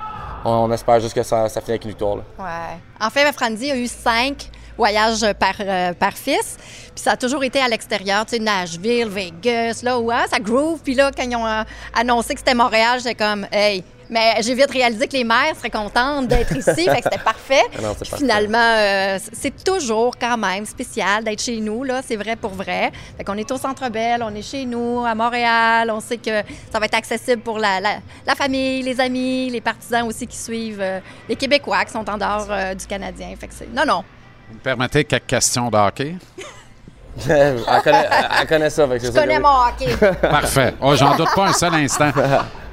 on, 0.43 0.71
espère 0.71 0.99
juste 0.99 1.15
que 1.15 1.23
ça, 1.23 1.49
ça 1.49 1.59
finit 1.61 1.71
avec 1.71 1.83
une 1.83 1.91
victoire. 1.91 2.17
Ouais. 2.37 2.79
En 2.99 3.09
fait, 3.09 3.31
Frandy 3.33 3.71
a 3.71 3.75
eu 3.75 3.87
cinq 3.87 4.49
voyages 4.77 5.25
par, 5.39 5.55
euh, 5.59 5.93
par 5.93 6.13
fils. 6.13 6.57
Puis 6.93 7.03
ça 7.03 7.11
a 7.11 7.17
toujours 7.17 7.43
été 7.43 7.59
à 7.59 7.67
l'extérieur, 7.67 8.25
tu 8.25 8.37
sais, 8.37 8.41
Nashville, 8.41 9.07
Vegas, 9.07 9.81
là 9.83 9.99
où 9.99 10.11
hein, 10.11 10.25
ça 10.29 10.39
groove. 10.39 10.81
Puis 10.83 10.93
là, 10.93 11.11
quand 11.15 11.23
ils 11.23 11.35
ont 11.35 11.47
euh, 11.47 11.63
annoncé 11.93 12.33
que 12.33 12.39
c'était 12.39 12.53
Montréal, 12.53 12.99
j'étais 12.99 13.15
comme, 13.15 13.47
hey. 13.51 13.83
Mais 14.09 14.35
j'ai 14.41 14.53
vite 14.53 14.69
réalisé 14.71 15.07
que 15.07 15.13
les 15.17 15.23
mères 15.23 15.55
seraient 15.57 15.69
contentes 15.69 16.27
d'être 16.27 16.51
ici, 16.55 16.85
fait 16.85 16.97
que 16.97 17.03
c'était 17.03 17.17
parfait. 17.23 17.63
Ah 17.77 17.81
non, 17.81 17.89
c'est 17.97 18.01
Puis 18.01 18.09
parfait. 18.11 18.17
finalement, 18.25 18.57
euh, 18.77 19.17
c'est 19.33 19.63
toujours 19.63 20.13
quand 20.19 20.37
même 20.37 20.65
spécial 20.65 21.23
d'être 21.23 21.41
chez 21.41 21.59
nous, 21.59 21.83
là, 21.83 22.01
c'est 22.07 22.15
vrai 22.15 22.35
pour 22.35 22.51
vrai. 22.51 22.91
Fait 23.17 23.23
qu'on 23.23 23.37
est 23.37 23.49
au 23.51 23.57
Centre 23.57 23.89
Bell, 23.89 24.21
on 24.23 24.33
est 24.35 24.41
chez 24.43 24.65
nous, 24.65 25.03
à 25.05 25.15
Montréal, 25.15 25.89
on 25.91 25.99
sait 25.99 26.17
que 26.17 26.43
ça 26.71 26.79
va 26.79 26.85
être 26.85 26.93
accessible 26.97 27.41
pour 27.41 27.57
la, 27.57 27.79
la- 27.79 27.97
la 28.27 28.35
famille, 28.35 28.83
les 28.83 28.99
amis, 29.01 29.49
les 29.49 29.61
partisans 29.61 30.03
aussi 30.07 30.27
qui 30.27 30.37
suivent, 30.37 30.81
euh, 30.81 30.99
les 31.27 31.35
Québécois 31.35 31.83
qui 31.85 31.91
sont 31.91 32.07
en 32.09 32.17
dehors 32.17 32.47
euh, 32.49 32.73
du 32.75 32.85
Canadien. 32.85 33.33
Fait 33.39 33.47
que 33.47 33.53
c'est... 33.55 33.73
Non, 33.73 33.85
non. 33.87 34.03
Vous 34.49 34.55
me 34.55 34.59
permettez 34.59 35.03
quelques 35.03 35.25
questions 35.25 35.69
de 35.71 35.77
hockey? 35.77 36.15
elle, 37.29 37.57
connaît, 37.83 38.07
elle- 38.11 38.27
elle 38.41 38.47
connaît 38.47 38.69
ça. 38.69 38.87
fait 38.87 38.99
que 38.99 39.05
Je 39.07 39.11
connais 39.11 39.39
mon 39.39 39.49
hockey. 39.49 39.95
Parfait. 40.21 40.73
Oh, 40.79 40.95
J'en 40.95 41.15
doute 41.15 41.33
pas 41.35 41.47
un 41.47 41.53
seul 41.53 41.73
instant. 41.73 42.11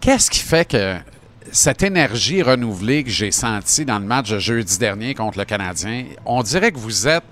Qu'est-ce 0.00 0.30
qui 0.30 0.40
fait 0.40 0.64
que 0.64 0.96
cette 1.50 1.82
énergie 1.82 2.42
renouvelée 2.42 3.02
que 3.02 3.10
j'ai 3.10 3.30
sentie 3.30 3.84
dans 3.84 3.98
le 3.98 4.04
match 4.04 4.30
de 4.30 4.38
jeudi 4.38 4.78
dernier 4.78 5.14
contre 5.14 5.38
le 5.38 5.44
Canadien, 5.44 6.04
on 6.24 6.42
dirait 6.42 6.70
que 6.70 6.78
vous 6.78 7.08
êtes 7.08 7.24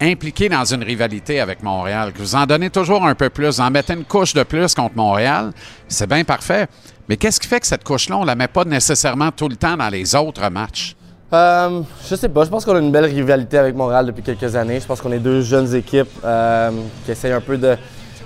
impliqué 0.00 0.48
dans 0.48 0.64
une 0.64 0.84
rivalité 0.84 1.40
avec 1.40 1.62
Montréal, 1.62 2.12
que 2.12 2.18
vous 2.18 2.34
en 2.34 2.46
donnez 2.46 2.70
toujours 2.70 3.04
un 3.04 3.14
peu 3.14 3.30
plus, 3.30 3.46
vous 3.46 3.60
en 3.60 3.70
mettez 3.70 3.94
une 3.94 4.04
couche 4.04 4.34
de 4.34 4.42
plus 4.42 4.74
contre 4.74 4.94
Montréal, 4.94 5.52
c'est 5.88 6.06
bien 6.06 6.22
parfait. 6.22 6.66
Mais 7.08 7.16
qu'est-ce 7.16 7.40
qui 7.40 7.48
fait 7.48 7.60
que 7.60 7.66
cette 7.66 7.82
couche-là, 7.82 8.18
on 8.18 8.22
ne 8.22 8.26
la 8.26 8.34
met 8.34 8.48
pas 8.48 8.64
nécessairement 8.64 9.32
tout 9.32 9.48
le 9.48 9.56
temps 9.56 9.76
dans 9.76 9.88
les 9.88 10.14
autres 10.14 10.48
matchs? 10.50 10.94
Euh, 11.32 11.82
je 12.08 12.14
sais 12.14 12.28
pas. 12.28 12.44
Je 12.44 12.50
pense 12.50 12.64
qu'on 12.64 12.76
a 12.76 12.78
une 12.78 12.92
belle 12.92 13.06
rivalité 13.06 13.58
avec 13.58 13.74
Montréal 13.74 14.06
depuis 14.06 14.22
quelques 14.22 14.54
années. 14.54 14.78
Je 14.78 14.86
pense 14.86 15.00
qu'on 15.00 15.12
est 15.12 15.18
deux 15.18 15.40
jeunes 15.40 15.74
équipes 15.74 16.08
euh, 16.24 16.70
qui 17.04 17.10
essayent 17.10 17.32
un 17.32 17.40
peu 17.40 17.56
de, 17.56 17.76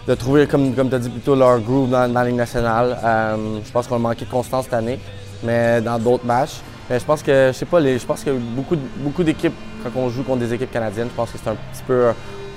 de 0.06 0.14
trouver, 0.14 0.47
comme, 0.47 0.74
comme 0.74 0.89
tu 0.89 0.94
as 0.94 0.98
dit 0.98 1.09
plutôt, 1.09 1.35
leur 1.35 1.60
groove 1.60 1.90
dans, 1.90 2.12
la 2.12 2.24
Ligue 2.24 2.36
nationale. 2.36 2.98
Euh, 3.05 3.59
je 3.64 3.70
pense 3.70 3.86
qu'on 3.86 3.97
a 3.97 3.98
manqué 3.98 4.24
de 4.24 4.31
constance 4.31 4.64
cette 4.64 4.74
année, 4.74 4.98
mais 5.43 5.81
dans 5.81 5.98
d'autres 5.98 6.24
matchs. 6.24 6.60
Je 6.90 7.05
pense 7.05 7.22
que, 7.22 7.51
je 7.52 7.56
sais 7.56 7.66
pas, 7.66 7.78
les, 7.78 7.98
je 7.98 8.06
pense 8.06 8.24
que 8.24 8.31
beaucoup, 8.31 8.77
beaucoup 8.97 9.22
d'équipes, 9.22 9.55
quand 9.85 9.90
on 9.94 10.09
joue 10.09 10.24
contre 10.24 10.40
des 10.40 10.52
équipes 10.52 10.72
canadiennes, 10.72 11.09
je 11.09 11.14
pense 11.14 11.31
que 11.31 11.39
c'est 11.39 11.51
un 11.51 11.55
petit 11.55 11.82
peu, 11.86 12.09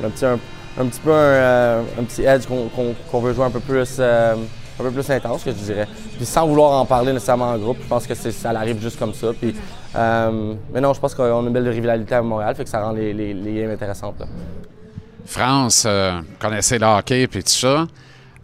un, 0.04 0.10
petit, 0.10 0.26
un, 0.26 0.40
un 0.80 0.86
petit 0.88 1.00
peu 1.00 1.12
un, 1.12 1.16
euh, 1.16 1.82
un 2.00 2.04
petit 2.04 2.24
edge 2.24 2.46
qu'on 2.48 3.20
veut 3.20 3.34
jouer 3.34 3.46
un 3.46 3.52
peu 3.52 3.60
plus, 3.60 3.98
euh, 4.00 4.34
un 4.80 4.84
peu 4.84 4.90
plus 4.90 5.08
intense, 5.12 5.44
je 5.46 5.52
dirais. 5.52 5.88
Puis 6.18 6.26
sans 6.26 6.48
vouloir 6.48 6.82
en 6.82 6.86
parler 6.86 7.14
nécessairement 7.14 7.52
en 7.52 7.58
groupe, 7.60 7.78
je 7.84 7.88
pense 7.88 8.08
que 8.08 8.16
ça 8.16 8.50
arrive 8.50 8.82
juste 8.82 8.98
comme 8.98 9.14
ça. 9.14 9.28
Puis, 9.40 9.54
mais 9.94 10.82
non, 10.82 10.94
je 10.94 11.00
pense 11.00 11.14
qu'on 11.14 11.24
a 11.26 11.48
une 11.48 11.54
belle 11.54 11.70
rivalité 11.70 12.16
à 12.16 12.24
Montréal, 12.24 12.56
fait 12.56 12.64
que 12.64 12.70
ça 12.72 12.82
rend 12.82 12.92
les, 12.92 13.14
les, 13.14 13.36
les 13.36 13.62
games 13.62 13.72
intéressantes. 13.72 14.20
là. 14.20 14.26
France, 15.26 15.84
euh, 15.86 16.22
connaissez 16.40 16.78
le 16.78 16.86
hockey 16.86 17.28
tout 17.44 17.50
ça. 17.50 17.88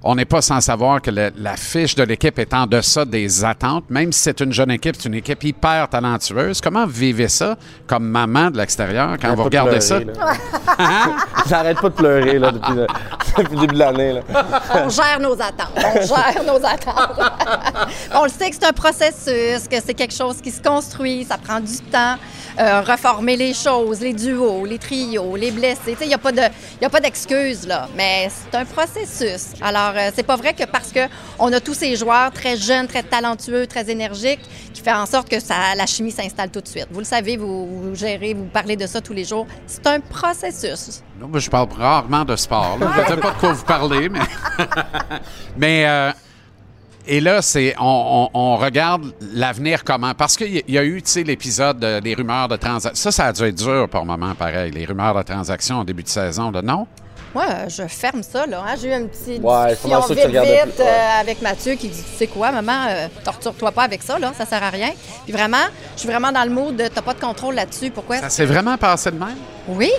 On 0.01 0.15
n'est 0.15 0.23
pas 0.25 0.41
sans 0.41 0.61
savoir 0.61 1.01
que 1.01 1.11
le- 1.11 1.31
la 1.35 1.57
fiche 1.57 1.93
de 1.93 2.03
l'équipe 2.03 2.39
est 2.39 2.53
en 2.53 2.65
deçà 2.65 3.03
des 3.03 3.43
attentes, 3.43 3.83
même 3.89 4.13
si 4.13 4.21
c'est 4.21 4.39
une 4.39 4.53
jeune 4.53 4.71
équipe, 4.71 4.95
c'est 4.97 5.09
une 5.09 5.15
équipe 5.15 5.43
hyper 5.43 5.89
talentueuse. 5.89 6.61
Comment 6.61 6.85
vous 6.85 6.91
vivez 6.93 7.27
ça 7.27 7.57
comme 7.85 8.05
maman 8.07 8.49
de 8.49 8.57
l'extérieur 8.57 9.17
quand 9.21 9.35
vous 9.35 9.43
regardez 9.43 9.81
ça? 9.81 9.99
J'arrête 11.49 11.81
pas 11.81 11.89
de 11.89 11.93
pleurer 11.95 12.39
là, 12.39 12.51
depuis, 12.51 12.73
le, 12.73 12.87
depuis 13.37 13.55
le 13.55 13.61
début 13.61 13.73
de 13.73 13.79
l'année. 13.79 14.13
là. 14.13 14.21
On 14.75 14.89
gère 14.89 15.19
nos 15.19 15.33
attentes. 15.33 15.73
On 15.75 16.01
gère 16.05 16.43
nos 16.45 16.65
attentes. 16.65 17.19
on 18.15 18.23
le 18.23 18.29
sait 18.29 18.49
que 18.49 18.55
c'est 18.55 18.67
un 18.67 18.73
processus, 18.73 19.67
que 19.69 19.77
c'est 19.85 19.93
quelque 19.93 20.13
chose 20.15 20.37
qui 20.41 20.51
se 20.51 20.61
construit, 20.61 21.25
ça 21.25 21.37
prend 21.37 21.59
du 21.59 21.77
temps. 21.91 22.15
Euh, 22.59 22.81
reformer 22.81 23.37
les 23.37 23.53
choses, 23.53 24.01
les 24.01 24.11
duos, 24.11 24.65
les 24.65 24.77
trios, 24.79 25.35
les 25.37 25.49
blessés. 25.51 25.95
Il 26.01 26.07
n'y 26.09 26.13
a 26.13 26.17
pas 26.17 26.31
de- 26.33 26.41
y 26.81 26.85
a 26.85 26.89
pas 26.89 26.99
d'excuses, 26.99 27.65
là. 27.65 27.87
Mais 27.95 28.29
c'est 28.29 28.57
un 28.57 28.65
processus. 28.65 29.53
Alors, 29.61 29.88
euh, 29.95 30.09
c'est 30.15 30.23
pas 30.23 30.35
vrai 30.35 30.53
que 30.53 30.63
parce 30.65 30.91
qu'on 30.91 31.51
a 31.53 31.59
tous 31.59 31.73
ces 31.73 31.95
joueurs 31.95 32.31
très 32.31 32.57
jeunes, 32.57 32.87
très 32.87 33.03
talentueux, 33.03 33.67
très 33.67 33.89
énergiques, 33.89 34.39
qui 34.73 34.81
fait 34.81 34.93
en 34.93 35.05
sorte 35.05 35.29
que 35.29 35.39
ça, 35.39 35.75
la 35.75 35.85
chimie 35.85 36.11
s'installe 36.11 36.49
tout 36.49 36.61
de 36.61 36.67
suite. 36.67 36.87
Vous 36.91 36.99
le 36.99 37.05
savez, 37.05 37.37
vous, 37.37 37.91
gérez, 37.93 38.33
vous 38.33 38.45
parlez 38.45 38.75
de 38.75 38.87
ça 38.87 39.01
tous 39.01 39.13
les 39.13 39.25
jours. 39.25 39.47
C'est 39.67 39.85
un 39.87 39.99
processus. 39.99 41.01
Non, 41.19 41.29
je 41.37 41.49
parle 41.49 41.67
rarement 41.77 42.25
de 42.25 42.35
sport. 42.35 42.77
Je 42.79 42.85
ne 43.01 43.07
sais 43.07 43.17
pas 43.17 43.31
de 43.31 43.37
quoi 43.39 43.53
vous 43.53 43.65
parlez, 43.65 44.09
mais. 45.57 45.85
euh, 45.87 46.11
et 47.11 47.21
là, 47.21 47.41
c'est 47.41 47.73
on, 47.79 48.55
regarde 48.57 49.13
l'avenir 49.33 49.83
comment? 49.83 50.13
Parce 50.13 50.37
qu'il 50.37 50.61
y- 50.67 50.77
a 50.77 50.83
eu, 50.83 51.01
tu 51.01 51.09
sais, 51.09 51.23
l'épisode 51.23 51.79
de- 51.79 51.99
des 52.01 52.13
rumeurs 52.13 52.47
de 52.47 52.55
transactions. 52.55 53.01
Ça, 53.01 53.11
ça 53.11 53.25
a 53.27 53.33
dû 53.33 53.41
être 53.45 53.55
dur 53.55 53.87
pour 53.89 54.01
le 54.01 54.05
moment, 54.05 54.35
pareil. 54.35 54.69
Les 54.71 54.85
rumeurs 54.85 55.15
de 55.15 55.23
transactions 55.23 55.77
en 55.77 55.83
début 55.83 56.03
de 56.03 56.07
saison, 56.09 56.51
là, 56.51 56.61
non? 56.61 56.85
Moi, 57.35 57.45
je 57.67 57.83
ferme 57.87 58.23
ça, 58.23 58.45
là. 58.47 58.63
hein. 58.67 58.75
J'ai 58.81 58.89
eu 58.89 58.93
un 58.93 59.05
petit 59.05 59.39
Ouais, 59.41 59.69
discussion 59.69 59.99
vite, 60.07 60.25
vite 60.27 60.33
ouais. 60.35 60.65
euh, 60.79 61.21
avec 61.21 61.41
Mathieu 61.41 61.73
qui 61.75 61.87
dit, 61.89 62.01
tu 62.03 62.17
sais 62.17 62.27
quoi, 62.27 62.51
maman, 62.51 62.87
euh, 62.89 63.07
torture-toi 63.23 63.71
pas 63.71 63.83
avec 63.83 64.01
ça, 64.01 64.17
là. 64.17 64.31
Ça 64.37 64.45
sert 64.45 64.63
à 64.63 64.69
rien. 64.69 64.89
Puis 65.25 65.31
vraiment, 65.33 65.57
je 65.95 65.99
suis 66.01 66.09
vraiment 66.09 66.31
dans 66.31 66.43
le 66.43 66.49
mood 66.49 66.75
de 66.75 66.87
t'as 66.87 67.01
pas 67.03 67.13
de 67.13 67.19
contrôle 67.19 67.53
là-dessus. 67.55 67.91
Pourquoi? 67.91 68.17
Ça 68.19 68.29
s'est 68.29 68.45
vraiment 68.45 68.77
passé 68.77 69.11
de 69.11 69.17
même? 69.19 69.37
Oui. 69.67 69.91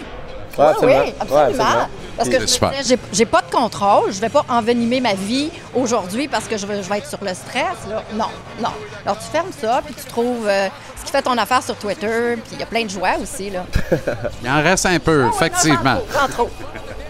Ouais, 0.59 0.65
Oui, 0.65 0.65
absolument. 0.67 1.03
oui, 1.05 1.15
absolument. 1.21 1.45
Ouais, 1.47 1.47
absolument. 1.49 1.89
Parce 2.17 2.29
que 2.29 2.41
je 2.83 2.89
j'ai- 2.89 2.99
j'ai 3.13 3.25
pas 3.25 3.41
de 3.43 3.51
contrôle, 3.51 4.13
je 4.13 4.21
vais 4.21 4.29
pas 4.29 4.45
envenimer 4.49 5.01
ma 5.01 5.15
vie 5.15 5.51
aujourd'hui 5.75 6.27
parce 6.29 6.47
que 6.47 6.57
je 6.59 6.67
vais, 6.67 6.83
je 6.83 6.89
vais 6.89 6.99
être 6.99 7.09
sur 7.09 7.21
le 7.23 7.33
stress. 7.33 7.79
Là. 7.89 8.03
Non, 8.15 8.27
non. 8.61 8.69
Alors 9.07 9.17
tu 9.19 9.25
fermes 9.31 9.53
ça, 9.59 9.81
puis 9.87 9.95
tu 9.95 10.05
trouves 10.07 10.47
euh, 10.47 10.69
ce 10.99 11.05
qui 11.05 11.13
fait 11.13 11.23
ton 11.23 11.39
affaire 11.39 11.63
sur 11.63 11.77
Twitter, 11.77 12.35
puis 12.45 12.55
il 12.55 12.59
y 12.59 12.63
a 12.63 12.67
plein 12.67 12.85
de 12.85 12.91
joie 12.91 13.13
aussi. 13.23 13.49
Là. 13.51 13.65
Il 14.43 14.51
en 14.51 14.61
reste 14.63 14.85
un 14.87 14.99
peu, 14.99 15.29
effectivement. 15.29 15.99
Sans 16.13 16.29
trop. 16.29 16.51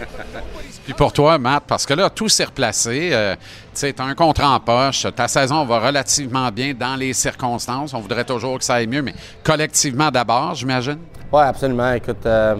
Puis 0.83 0.93
pour 0.93 1.13
toi, 1.13 1.37
Matt, 1.37 1.63
parce 1.67 1.85
que 1.85 1.93
là, 1.93 2.09
tout 2.09 2.29
s'est 2.29 2.45
replacé. 2.45 3.09
euh, 3.13 3.35
tu 3.35 3.41
sais, 3.73 3.95
un 3.99 4.15
contrat 4.15 4.49
en 4.49 4.59
poche. 4.59 5.05
Ta 5.15 5.27
saison 5.27 5.63
va 5.65 5.79
relativement 5.79 6.49
bien 6.49 6.73
dans 6.73 6.95
les 6.95 7.13
circonstances. 7.13 7.93
On 7.93 7.99
voudrait 7.99 8.23
toujours 8.23 8.57
que 8.57 8.63
ça 8.63 8.75
aille 8.75 8.87
mieux, 8.87 9.01
mais 9.01 9.13
collectivement 9.43 10.09
d'abord, 10.09 10.55
j'imagine. 10.55 10.97
Oui, 11.31 11.41
absolument. 11.41 11.93
Écoute, 11.93 12.25
euh, 12.25 12.55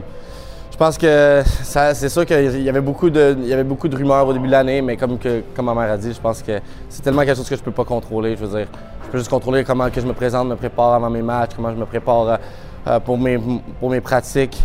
je 0.72 0.78
pense 0.78 0.98
que 0.98 1.44
c'est 1.64 2.10
sûr 2.10 2.26
qu'il 2.26 2.62
y 2.62 2.70
avait 2.70 2.82
beaucoup 2.82 3.10
de, 3.10 3.38
y 3.44 3.54
avait 3.54 3.64
beaucoup 3.64 3.88
de 3.88 3.96
rumeurs 3.96 4.28
au 4.28 4.34
début 4.34 4.48
de 4.48 4.52
l'année, 4.52 4.82
mais 4.82 4.96
comme, 4.96 5.18
comme 5.56 5.66
ma 5.66 5.74
mère 5.74 5.92
a 5.92 5.98
dit, 5.98 6.14
je 6.14 6.20
pense 6.22 6.42
que 6.42 6.60
c'est 6.90 7.02
tellement 7.02 7.24
quelque 7.24 7.38
chose 7.38 7.50
que 7.50 7.58
je 7.58 7.62
peux 7.62 7.72
pas 7.72 7.86
contrôler. 7.86 8.36
Je 8.38 8.46
veux 8.46 8.58
dire, 8.58 8.68
je 9.06 9.10
peux 9.10 9.18
juste 9.18 9.30
contrôler 9.30 9.64
comment 9.64 9.90
que 9.90 10.00
je 10.00 10.06
me 10.06 10.14
présente, 10.14 10.48
me 10.48 10.56
prépare 10.56 10.94
avant 10.94 11.10
mes 11.10 11.22
matchs, 11.22 11.52
comment 11.56 11.72
je 11.72 11.78
me 11.78 11.86
prépare 11.86 12.40
euh, 12.88 13.00
pour, 13.02 13.18
mes, 13.18 13.38
pour 13.80 13.90
mes 13.90 14.02
pratiques, 14.02 14.64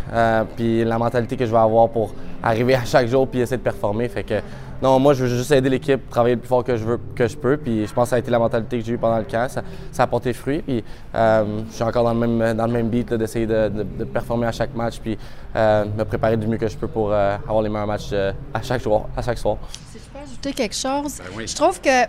puis 0.56 0.84
la 0.84 0.98
mentalité 0.98 1.36
que 1.36 1.44
je 1.44 1.50
vais 1.50 1.58
avoir 1.58 1.88
pour 1.88 2.14
arriver 2.48 2.74
à 2.74 2.84
chaque 2.84 3.08
jour 3.08 3.26
puis 3.28 3.40
essayer 3.40 3.56
de 3.56 3.62
performer. 3.62 4.08
Fait 4.08 4.24
que 4.24 4.40
non, 4.82 4.98
moi, 4.98 5.14
je 5.14 5.24
veux 5.24 5.36
juste 5.38 5.50
aider 5.52 5.70
l'équipe, 5.70 6.10
travailler 6.10 6.34
le 6.34 6.40
plus 6.42 6.48
fort 6.48 6.62
que 6.62 6.76
je 6.76 6.84
veux, 6.84 7.00
que 7.14 7.26
je 7.26 7.34
peux. 7.36 7.56
Puis 7.56 7.86
je 7.86 7.92
pense 7.94 8.04
que 8.04 8.10
ça 8.10 8.16
a 8.16 8.18
été 8.18 8.30
la 8.30 8.38
mentalité 8.38 8.78
que 8.78 8.84
j'ai 8.84 8.92
eue 8.92 8.98
pendant 8.98 9.16
le 9.18 9.24
camp. 9.24 9.48
Ça, 9.48 9.62
ça 9.90 10.02
a 10.02 10.06
porté 10.06 10.32
fruit. 10.34 10.58
Puis 10.60 10.84
euh, 11.14 11.44
je 11.70 11.74
suis 11.74 11.82
encore 11.82 12.04
dans 12.04 12.12
le 12.12 12.26
même, 12.26 12.54
dans 12.56 12.66
le 12.66 12.72
même 12.72 12.88
beat 12.88 13.10
là, 13.10 13.16
d'essayer 13.16 13.46
de, 13.46 13.68
de- 13.68 13.82
de 13.82 14.04
performer 14.04 14.46
à 14.46 14.52
chaque 14.52 14.74
match 14.74 14.98
puis 15.00 15.16
euh, 15.56 15.84
me 15.96 16.04
préparer 16.04 16.36
du 16.36 16.46
mieux 16.46 16.58
que 16.58 16.68
je 16.68 16.76
peux 16.76 16.88
pour 16.88 17.10
euh, 17.12 17.36
avoir 17.48 17.62
les 17.62 17.70
meilleurs 17.70 17.86
matchs 17.86 18.10
euh, 18.12 18.32
à 18.52 18.60
chaque 18.60 18.82
jour, 18.82 19.08
à 19.16 19.22
chaque 19.22 19.38
soir. 19.38 19.56
Si 19.90 19.98
je 19.98 20.04
peux 20.12 20.22
ajouter 20.22 20.52
quelque 20.52 20.74
chose, 20.76 21.20
Ben 21.36 21.46
je 21.48 21.54
trouve 21.56 21.80
que, 21.80 22.04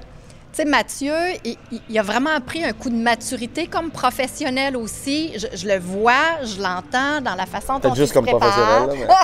tu 0.54 0.64
sais, 0.64 0.66
Mathieu, 0.66 1.14
il, 1.90 2.00
a 2.00 2.02
vraiment 2.02 2.40
pris 2.42 2.64
un 2.64 2.74
coup 2.74 2.90
de 2.90 2.96
maturité 2.96 3.68
comme 3.68 3.92
professionnel 3.92 4.76
aussi. 4.76 5.34
Je, 5.38 5.48
je 5.56 5.68
le 5.68 5.78
vois, 5.78 6.44
je 6.44 6.60
l'entends 6.62 7.22
dans 7.22 7.36
la 7.36 7.46
façon 7.46 7.74
dont 7.74 7.80
Peut-être 7.82 7.96
il 7.96 8.00
juste 8.00 8.10
se 8.10 8.14
comme 8.16 8.26
prépare. 8.26 8.88
professionnel. 8.88 9.08
là, 9.08 9.18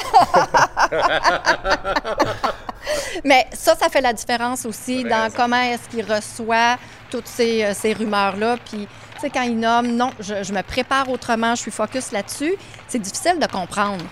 Mais 3.23 3.47
ça, 3.53 3.75
ça 3.75 3.89
fait 3.89 4.01
la 4.01 4.13
différence 4.13 4.65
aussi 4.65 5.03
dans 5.03 5.31
comment 5.33 5.61
est-ce 5.61 5.89
qu'il 5.89 6.05
reçoit 6.05 6.77
toutes 7.09 7.27
ces, 7.27 7.63
euh, 7.63 7.73
ces 7.73 7.93
rumeurs-là. 7.93 8.57
Puis, 8.65 8.87
tu 9.15 9.21
sais, 9.21 9.29
quand 9.29 9.43
il 9.43 9.57
nomme, 9.57 9.87
non, 9.95 10.11
je, 10.19 10.43
je 10.43 10.53
me 10.53 10.61
prépare 10.61 11.09
autrement, 11.09 11.55
je 11.55 11.61
suis 11.61 11.71
focus 11.71 12.11
là-dessus, 12.11 12.53
c'est 12.87 12.99
difficile 12.99 13.39
de 13.39 13.47
comprendre. 13.47 14.03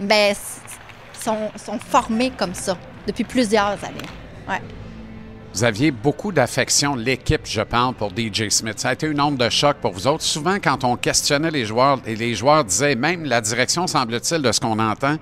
Mais 0.00 0.34
sont, 1.20 1.50
sont 1.56 1.78
formés 1.78 2.30
comme 2.36 2.54
ça 2.54 2.76
depuis 3.06 3.24
plusieurs 3.24 3.82
années. 3.84 4.08
Ouais. 4.48 4.60
Vous 5.58 5.64
aviez 5.64 5.90
beaucoup 5.90 6.30
d'affection, 6.30 6.94
l'équipe, 6.94 7.40
je 7.42 7.62
parle, 7.62 7.92
pour 7.94 8.10
DJ 8.16 8.48
Smith. 8.48 8.78
Ça 8.78 8.90
a 8.90 8.92
été 8.92 9.08
une 9.08 9.20
onde 9.20 9.38
de 9.38 9.48
choc 9.48 9.78
pour 9.82 9.90
vous 9.90 10.06
autres. 10.06 10.22
Souvent, 10.22 10.58
quand 10.62 10.84
on 10.84 10.94
questionnait 10.94 11.50
les 11.50 11.64
joueurs, 11.64 11.98
et 12.06 12.14
les 12.14 12.36
joueurs 12.36 12.62
disaient, 12.64 12.94
même 12.94 13.24
la 13.24 13.40
direction, 13.40 13.88
semble-t-il, 13.88 14.40
de 14.40 14.52
ce 14.52 14.60
qu'on 14.60 14.78
entend, 14.78 15.16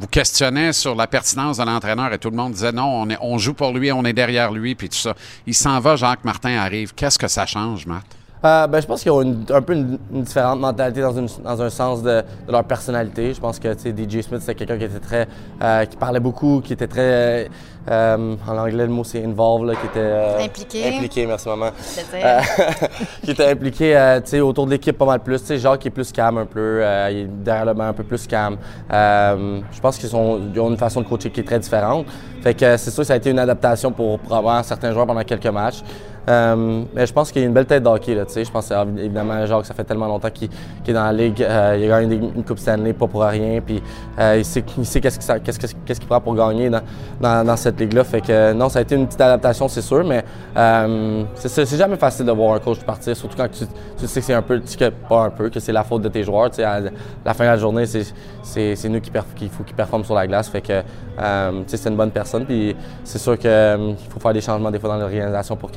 vous 0.00 0.06
questionnez 0.06 0.72
sur 0.72 0.94
la 0.94 1.06
pertinence 1.06 1.58
de 1.58 1.64
l'entraîneur 1.64 2.10
et 2.10 2.16
tout 2.16 2.30
le 2.30 2.36
monde 2.36 2.52
disait 2.52 2.72
non, 2.72 3.02
on, 3.02 3.10
est- 3.10 3.18
on 3.20 3.36
joue 3.36 3.52
pour 3.52 3.74
lui, 3.74 3.92
on 3.92 4.02
est 4.06 4.14
derrière 4.14 4.50
lui, 4.50 4.74
puis 4.74 4.88
tout 4.88 4.96
ça. 4.96 5.12
Il 5.46 5.52
s'en 5.52 5.78
va, 5.78 5.94
Jacques 5.96 6.24
Martin 6.24 6.56
arrive. 6.56 6.94
Qu'est-ce 6.94 7.18
que 7.18 7.28
ça 7.28 7.44
change, 7.44 7.84
Matt? 7.84 8.04
Euh, 8.44 8.66
ben, 8.66 8.80
je 8.80 8.86
pense 8.88 9.02
qu'ils 9.02 9.12
ont 9.12 9.44
un 9.50 9.62
peu 9.62 9.72
une, 9.74 9.98
différente 10.10 10.58
mentalité 10.58 11.00
dans, 11.00 11.16
une- 11.16 11.28
un 11.44 11.70
sens 11.70 12.02
de, 12.02 12.22
leur 12.48 12.64
personnalité. 12.64 13.34
Je 13.34 13.40
pense 13.40 13.60
que 13.60 13.72
DJ 13.72 14.22
Smith, 14.22 14.40
c'était 14.40 14.54
quelqu'un 14.56 14.78
qui 14.78 14.84
était 14.84 14.98
très. 14.98 15.28
euh, 15.62 15.84
qui 15.84 15.96
parlait 15.96 16.18
beaucoup, 16.18 16.60
qui 16.60 16.72
était 16.72 16.88
très. 16.88 17.44
euh, 17.44 17.48
en 17.88 18.58
anglais, 18.58 18.86
le 18.86 18.92
mot 18.92 19.04
c'est 19.04 19.24
involved, 19.24 19.66
là, 19.68 19.74
qui 19.74 19.86
était. 19.86 19.98
euh, 20.00 20.44
Impliqué. 20.44 20.88
Impliqué, 20.96 21.26
merci 21.26 21.48
maman. 21.48 21.70
Euh, 22.14 22.40
qui 23.24 23.30
était 23.32 23.50
impliqué 23.50 23.96
euh, 23.96 24.20
autour 24.42 24.66
de 24.66 24.72
l'équipe 24.72 24.96
pas 24.96 25.06
mal 25.06 25.20
plus. 25.20 25.40
Tu 25.40 25.46
sais, 25.46 25.58
Jacques 25.58 25.80
qui 25.80 25.88
est 25.88 25.92
plus 25.92 26.12
calme 26.12 26.38
un 26.38 26.46
peu, 26.46 26.60
euh, 26.82 27.08
il 27.10 27.18
est 27.18 27.24
derrière 27.26 27.64
le 27.66 27.74
banc 27.74 27.84
un 27.84 27.92
peu 27.92 28.04
plus 28.04 28.26
calme. 28.26 28.56
Euh, 28.92 29.60
je 29.72 29.80
pense 29.80 29.98
qu'ils 29.98 30.14
ont 30.14 30.38
une 30.54 30.76
façon 30.76 31.00
de 31.00 31.06
coacher 31.06 31.30
qui 31.30 31.40
est 31.40 31.44
très 31.44 31.58
différente. 31.58 32.06
Fait 32.42 32.54
que 32.54 32.64
euh, 32.64 32.76
c'est 32.76 32.90
sûr 32.90 33.02
que 33.02 33.06
ça 33.06 33.14
a 33.14 33.16
été 33.16 33.30
une 33.30 33.38
adaptation 33.38 33.92
pour, 33.92 34.18
avoir 34.30 34.64
certains 34.64 34.92
joueurs 34.92 35.06
pendant 35.06 35.22
quelques 35.24 35.46
matchs. 35.46 35.82
Euh, 36.28 36.84
mais 36.94 37.04
je 37.04 37.12
pense 37.12 37.32
qu'il 37.32 37.42
y 37.42 37.44
a 37.44 37.48
une 37.48 37.54
belle 37.54 37.66
tête 37.66 37.82
d'hockey. 37.82 38.14
Là, 38.14 38.24
tu 38.24 38.32
sais. 38.32 38.44
je 38.44 38.50
pense 38.50 38.70
euh, 38.70 38.84
évidemment 38.96 39.44
Jacques, 39.44 39.66
ça 39.66 39.74
fait 39.74 39.82
tellement 39.82 40.06
longtemps 40.06 40.30
qu'il 40.30 40.48
est 40.86 40.92
dans 40.92 41.04
la 41.04 41.12
ligue. 41.12 41.42
Euh, 41.42 41.76
il 41.80 41.90
a 41.90 42.00
gagné 42.00 42.14
une 42.16 42.44
Coupe 42.44 42.58
Stanley, 42.60 42.92
pas 42.92 43.08
pour 43.08 43.22
rien. 43.24 43.60
Puis 43.60 43.82
euh, 44.20 44.36
il 44.38 44.44
sait, 44.44 44.62
qu'est-ce 45.00 45.98
qu'il 45.98 46.06
prend 46.08 46.20
pour 46.20 46.36
gagner 46.36 46.70
dans, 46.70 46.80
dans, 47.20 47.44
dans 47.44 47.56
cette 47.56 47.71
Fait 48.04 48.20
que 48.20 48.32
euh, 48.32 48.54
non, 48.54 48.68
ça 48.68 48.78
a 48.78 48.82
été 48.82 48.94
une 48.94 49.06
petite 49.06 49.20
adaptation, 49.20 49.68
c'est 49.68 49.82
sûr, 49.82 50.04
mais 50.04 50.24
euh, 50.56 51.24
c'est, 51.34 51.76
jamais 51.76 51.96
facile 51.96 52.26
de 52.26 52.32
voir 52.32 52.54
un 52.54 52.58
coach 52.58 52.80
partir, 52.80 53.16
surtout 53.16 53.36
quand 53.36 53.48
tu, 53.50 53.64
tu 53.98 54.06
sais 54.06 54.20
que 54.20 54.26
c'est 54.26 54.34
un 54.34 54.42
peu, 54.42 54.60
que, 54.60 54.88
pas 54.88 55.24
un 55.24 55.30
peu, 55.30 55.48
que 55.48 55.60
c'est 55.60 55.72
la 55.72 55.84
faute 55.84 56.02
de 56.02 56.08
tes 56.08 56.22
joueurs. 56.22 56.50
Tu 56.50 56.62
à 56.62 56.80
la 57.24 57.34
fin 57.34 57.44
de 57.44 57.50
la 57.50 57.56
journée, 57.56 57.84
c'est, 57.86 58.88
nous 58.88 59.00
qui 59.00 59.10
qu'il 59.36 59.48
faut 59.48 59.64
qu'ils 59.64 59.76
performent 59.76 60.04
sur 60.04 60.14
la 60.14 60.26
glace. 60.26 60.48
Fait 60.48 60.60
que 60.60 60.82
euh, 61.20 61.62
tu 61.66 61.76
c'est 61.76 61.88
une 61.88 61.96
bonne 61.96 62.10
personne. 62.10 62.44
Puis 62.44 62.76
c'est 63.04 63.18
sûr 63.18 63.38
qu'il 63.38 63.96
faut 64.08 64.20
faire 64.20 64.32
des 64.32 64.40
changements 64.40 64.70
des 64.70 64.78
fois 64.78 64.90
dans 64.90 64.98
l'organisation 64.98 65.56
pour, 65.56 65.70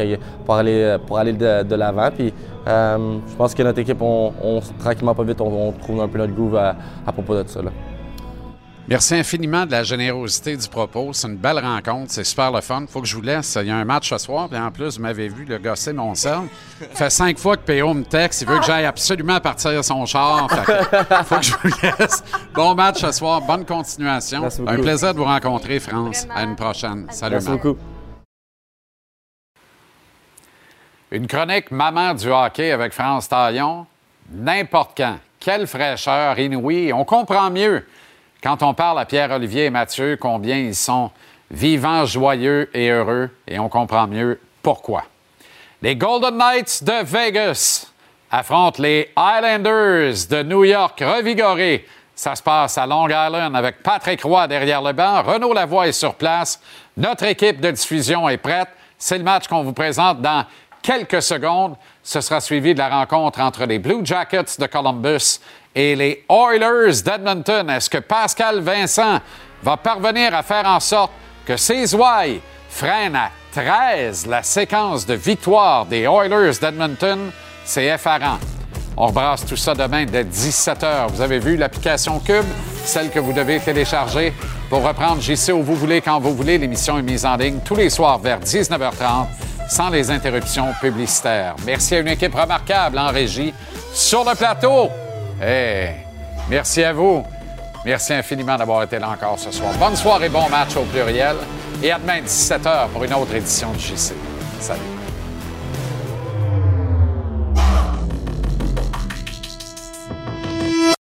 pour 0.46 0.56
aller, 0.56 0.98
pour 1.08 1.18
aller 1.18 1.34
de, 1.34 1.76
l'avant. 1.76 2.10
Puis 2.12 2.34
euh, 2.68 3.18
je 3.28 3.36
pense 3.36 3.54
que 3.54 3.64
notre 3.64 3.80
équipe, 3.80 4.02
on, 4.02 4.62
tranquillement, 4.80 5.16
pas 5.16 5.24
vite, 5.24 5.42
on, 5.42 5.72
trouve 5.72 6.02
un 6.02 6.08
peu 6.08 6.18
notre 6.18 6.34
groove 6.34 6.56
à, 6.56 6.76
à 7.06 7.12
propos 7.12 7.42
de 7.42 7.48
ça. 7.48 7.62
là. 7.62 7.72
Merci 8.88 9.16
infiniment 9.16 9.66
de 9.66 9.72
la 9.72 9.82
générosité 9.84 10.56
du 10.56 10.68
propos. 10.68 11.12
C'est 11.12 11.28
une 11.28 11.38
belle 11.38 11.58
rencontre. 11.58 12.12
C'est 12.12 12.24
super 12.24 12.52
le 12.52 12.62
fun. 12.62 12.86
faut 12.88 13.02
que 13.02 13.08
je 13.08 13.16
vous 13.16 13.22
laisse. 13.24 13.58
Il 13.60 13.68
y 13.68 13.72
a 13.72 13.76
un 13.78 13.84
match 13.86 14.10
ce 14.12 14.18
soir. 14.20 14.48
Puis 14.48 14.60
en 14.60 14.70
plus, 14.70 14.98
vous 14.98 15.02
m'avez 15.02 15.28
vu 15.28 15.44
le 15.44 15.58
gosser 15.58 15.92
mon. 15.92 16.14
Ça 16.14 16.44
fait 16.94 17.10
cinq 17.10 17.40
fois 17.40 17.58
que 17.58 17.64
PO 17.64 17.94
me 17.96 18.04
texte. 18.04 18.44
Il 18.44 18.48
veut 18.48 18.60
que 18.60 18.66
j'aille 18.66 18.86
absolument 18.86 19.40
partir 19.40 19.84
son 19.84 20.06
char. 20.06 20.48
Fait 20.52 20.66
que 20.66 21.24
faut 21.24 21.36
que 21.38 21.42
je 21.42 21.54
vous 21.54 21.70
laisse. 21.82 22.24
Bon 22.54 22.76
match 22.76 23.02
ce 23.02 23.12
soir. 23.12 23.42
Bonne 23.42 23.66
continuation. 23.66 24.42
Merci 24.42 24.62
Un 24.68 24.76
plaisir 24.80 25.14
de 25.14 25.18
vous 25.18 25.26
rencontrer, 25.26 25.80
France. 25.80 26.28
À 26.36 26.44
une 26.44 26.56
prochaine. 26.56 27.08
Salut, 27.10 27.36
Merci 27.36 27.50
Matt. 27.50 27.62
beaucoup. 27.64 27.80
Une 31.10 31.26
chronique 31.26 31.72
Maman 31.72 32.14
du 32.14 32.30
hockey 32.30 32.72
avec 32.72 32.94
France 32.94 33.28
Taillon. 33.30 33.88
N'importe 34.32 34.92
quand. 34.96 35.18
Quelle 35.40 35.66
fraîcheur 35.66 36.38
inouïe. 36.38 36.94
On 36.94 37.04
comprend 37.04 37.50
mieux 37.50 37.84
quand 38.42 38.64
on 38.64 38.74
parle 38.74 39.00
à 39.00 39.06
Pierre-Olivier 39.06 39.66
et 39.66 39.70
Mathieu 39.70 40.18
combien 40.20 40.58
ils 40.58 40.76
sont 40.76 41.12
vivants, 41.52 42.06
joyeux 42.06 42.70
et 42.74 42.90
heureux, 42.90 43.30
et 43.48 43.60
on 43.60 43.70
comprend 43.70 44.08
mieux 44.08 44.40
pourquoi. 44.62 45.04
Les 45.82 45.96
Golden 45.96 46.38
Knights 46.38 46.84
de 46.84 47.04
Vegas 47.04 47.88
affrontent 48.32 48.82
les 48.82 49.12
Islanders 49.18 50.28
de 50.30 50.44
New 50.44 50.64
York 50.64 51.00
revigorés. 51.00 51.86
Ça 52.16 52.36
se 52.36 52.42
passe 52.42 52.78
à 52.78 52.86
Long 52.86 53.08
Island 53.08 53.56
avec 53.56 53.84
Patrick 53.84 54.24
Roy 54.24 54.48
derrière 54.48 54.82
le 54.82 54.94
banc. 54.94 55.22
Renaud 55.22 55.54
Lavoie 55.54 55.88
est 55.88 55.92
sur 55.92 56.16
place. 56.16 56.60
Notre 56.96 57.26
équipe 57.26 57.60
de 57.60 57.72
diffusion 57.72 58.28
est 58.30 58.38
prête. 58.38 58.70
C'est 58.98 59.18
le 59.18 59.24
match 59.24 59.48
qu'on 59.48 59.64
vous 59.64 59.74
présente 59.74 60.22
dans 60.22 60.46
quelques 60.82 61.22
secondes. 61.22 61.76
Ce 62.02 62.22
sera 62.22 62.40
suivi 62.40 62.74
de 62.74 62.80
la 62.80 62.90
rencontre 62.90 63.42
entre 63.42 63.66
les 63.66 63.80
Blue 63.80 64.06
Jackets 64.06 64.58
de 64.60 64.66
Columbus 64.66 65.40
et 65.76 65.96
les 65.96 66.24
Oilers 66.30 67.02
d'Edmonton. 67.04 67.70
Est-ce 67.70 67.90
que 67.90 67.98
Pascal 67.98 68.62
Vincent 68.62 69.20
va 69.62 69.78
parvenir 69.78 70.34
à 70.34 70.42
faire 70.42 70.66
en 70.66 70.80
sorte 70.80 71.12
que 71.46 71.58
ses 71.58 71.94
ouailles 71.94 72.42
freinent 72.70 73.16
à 73.16 73.30
13 73.52 74.28
la 74.28 74.42
séquence 74.42 75.06
de 75.06 75.14
victoire 75.14 75.86
des 75.86 76.04
Oilers 76.04 76.58
d'Edmonton? 76.60 77.32
C'est 77.66 77.86
effarant. 77.86 78.38
On 78.98 79.08
rebrasse 79.08 79.46
tout 79.46 79.58
ça 79.58 79.74
demain 79.74 80.06
dès 80.06 80.24
17h. 80.24 81.10
Vous 81.10 81.22
avez 81.22 81.40
vu 81.40 81.58
l'application 81.58 82.20
Cube, 82.20 82.46
celle 82.86 83.10
que 83.10 83.20
vous 83.20 83.34
devez 83.34 83.60
télécharger 83.60 84.34
pour 84.70 84.84
reprendre 84.84 85.22
JC 85.22 85.52
où 85.52 85.62
vous 85.62 85.76
voulez, 85.76 86.00
quand 86.00 86.20
vous 86.20 86.34
voulez. 86.34 86.58
L'émission 86.58 86.98
est 86.98 87.02
mise 87.02 87.26
en 87.26 87.36
ligne 87.36 87.60
tous 87.66 87.76
les 87.76 87.90
soirs 87.90 88.20
vers 88.20 88.40
19h30 88.40 89.28
sans 89.70 89.90
les 89.90 90.12
interruptions 90.12 90.68
publicitaires. 90.80 91.56
Merci 91.66 91.96
à 91.96 92.00
une 92.00 92.08
équipe 92.08 92.36
remarquable 92.36 92.98
en 92.98 93.08
régie 93.08 93.54
sur 93.94 94.24
le 94.24 94.36
plateau. 94.36 94.90
Eh, 95.42 95.90
merci 96.50 96.84
à 96.84 96.94
vous. 96.94 97.24
Merci 97.86 98.14
infiniment 98.14 98.58
d'avoir 98.58 98.84
été 98.84 98.98
là 98.98 99.10
encore 99.10 99.38
ce 99.38 99.52
soir. 99.52 99.72
Bonne 99.80 99.96
soirée, 99.96 100.30
bon 100.30 100.50
match 100.50 100.76
au 100.76 100.84
pluriel. 100.84 101.36
Et 101.84 101.92
à 101.92 102.00
demain 102.00 102.22
17h 102.22 102.88
pour 102.90 103.04
une 103.04 103.14
autre 103.14 103.36
édition 103.36 103.72
de 103.72 103.80
JC. 103.80 104.14
Salut. 104.60 104.95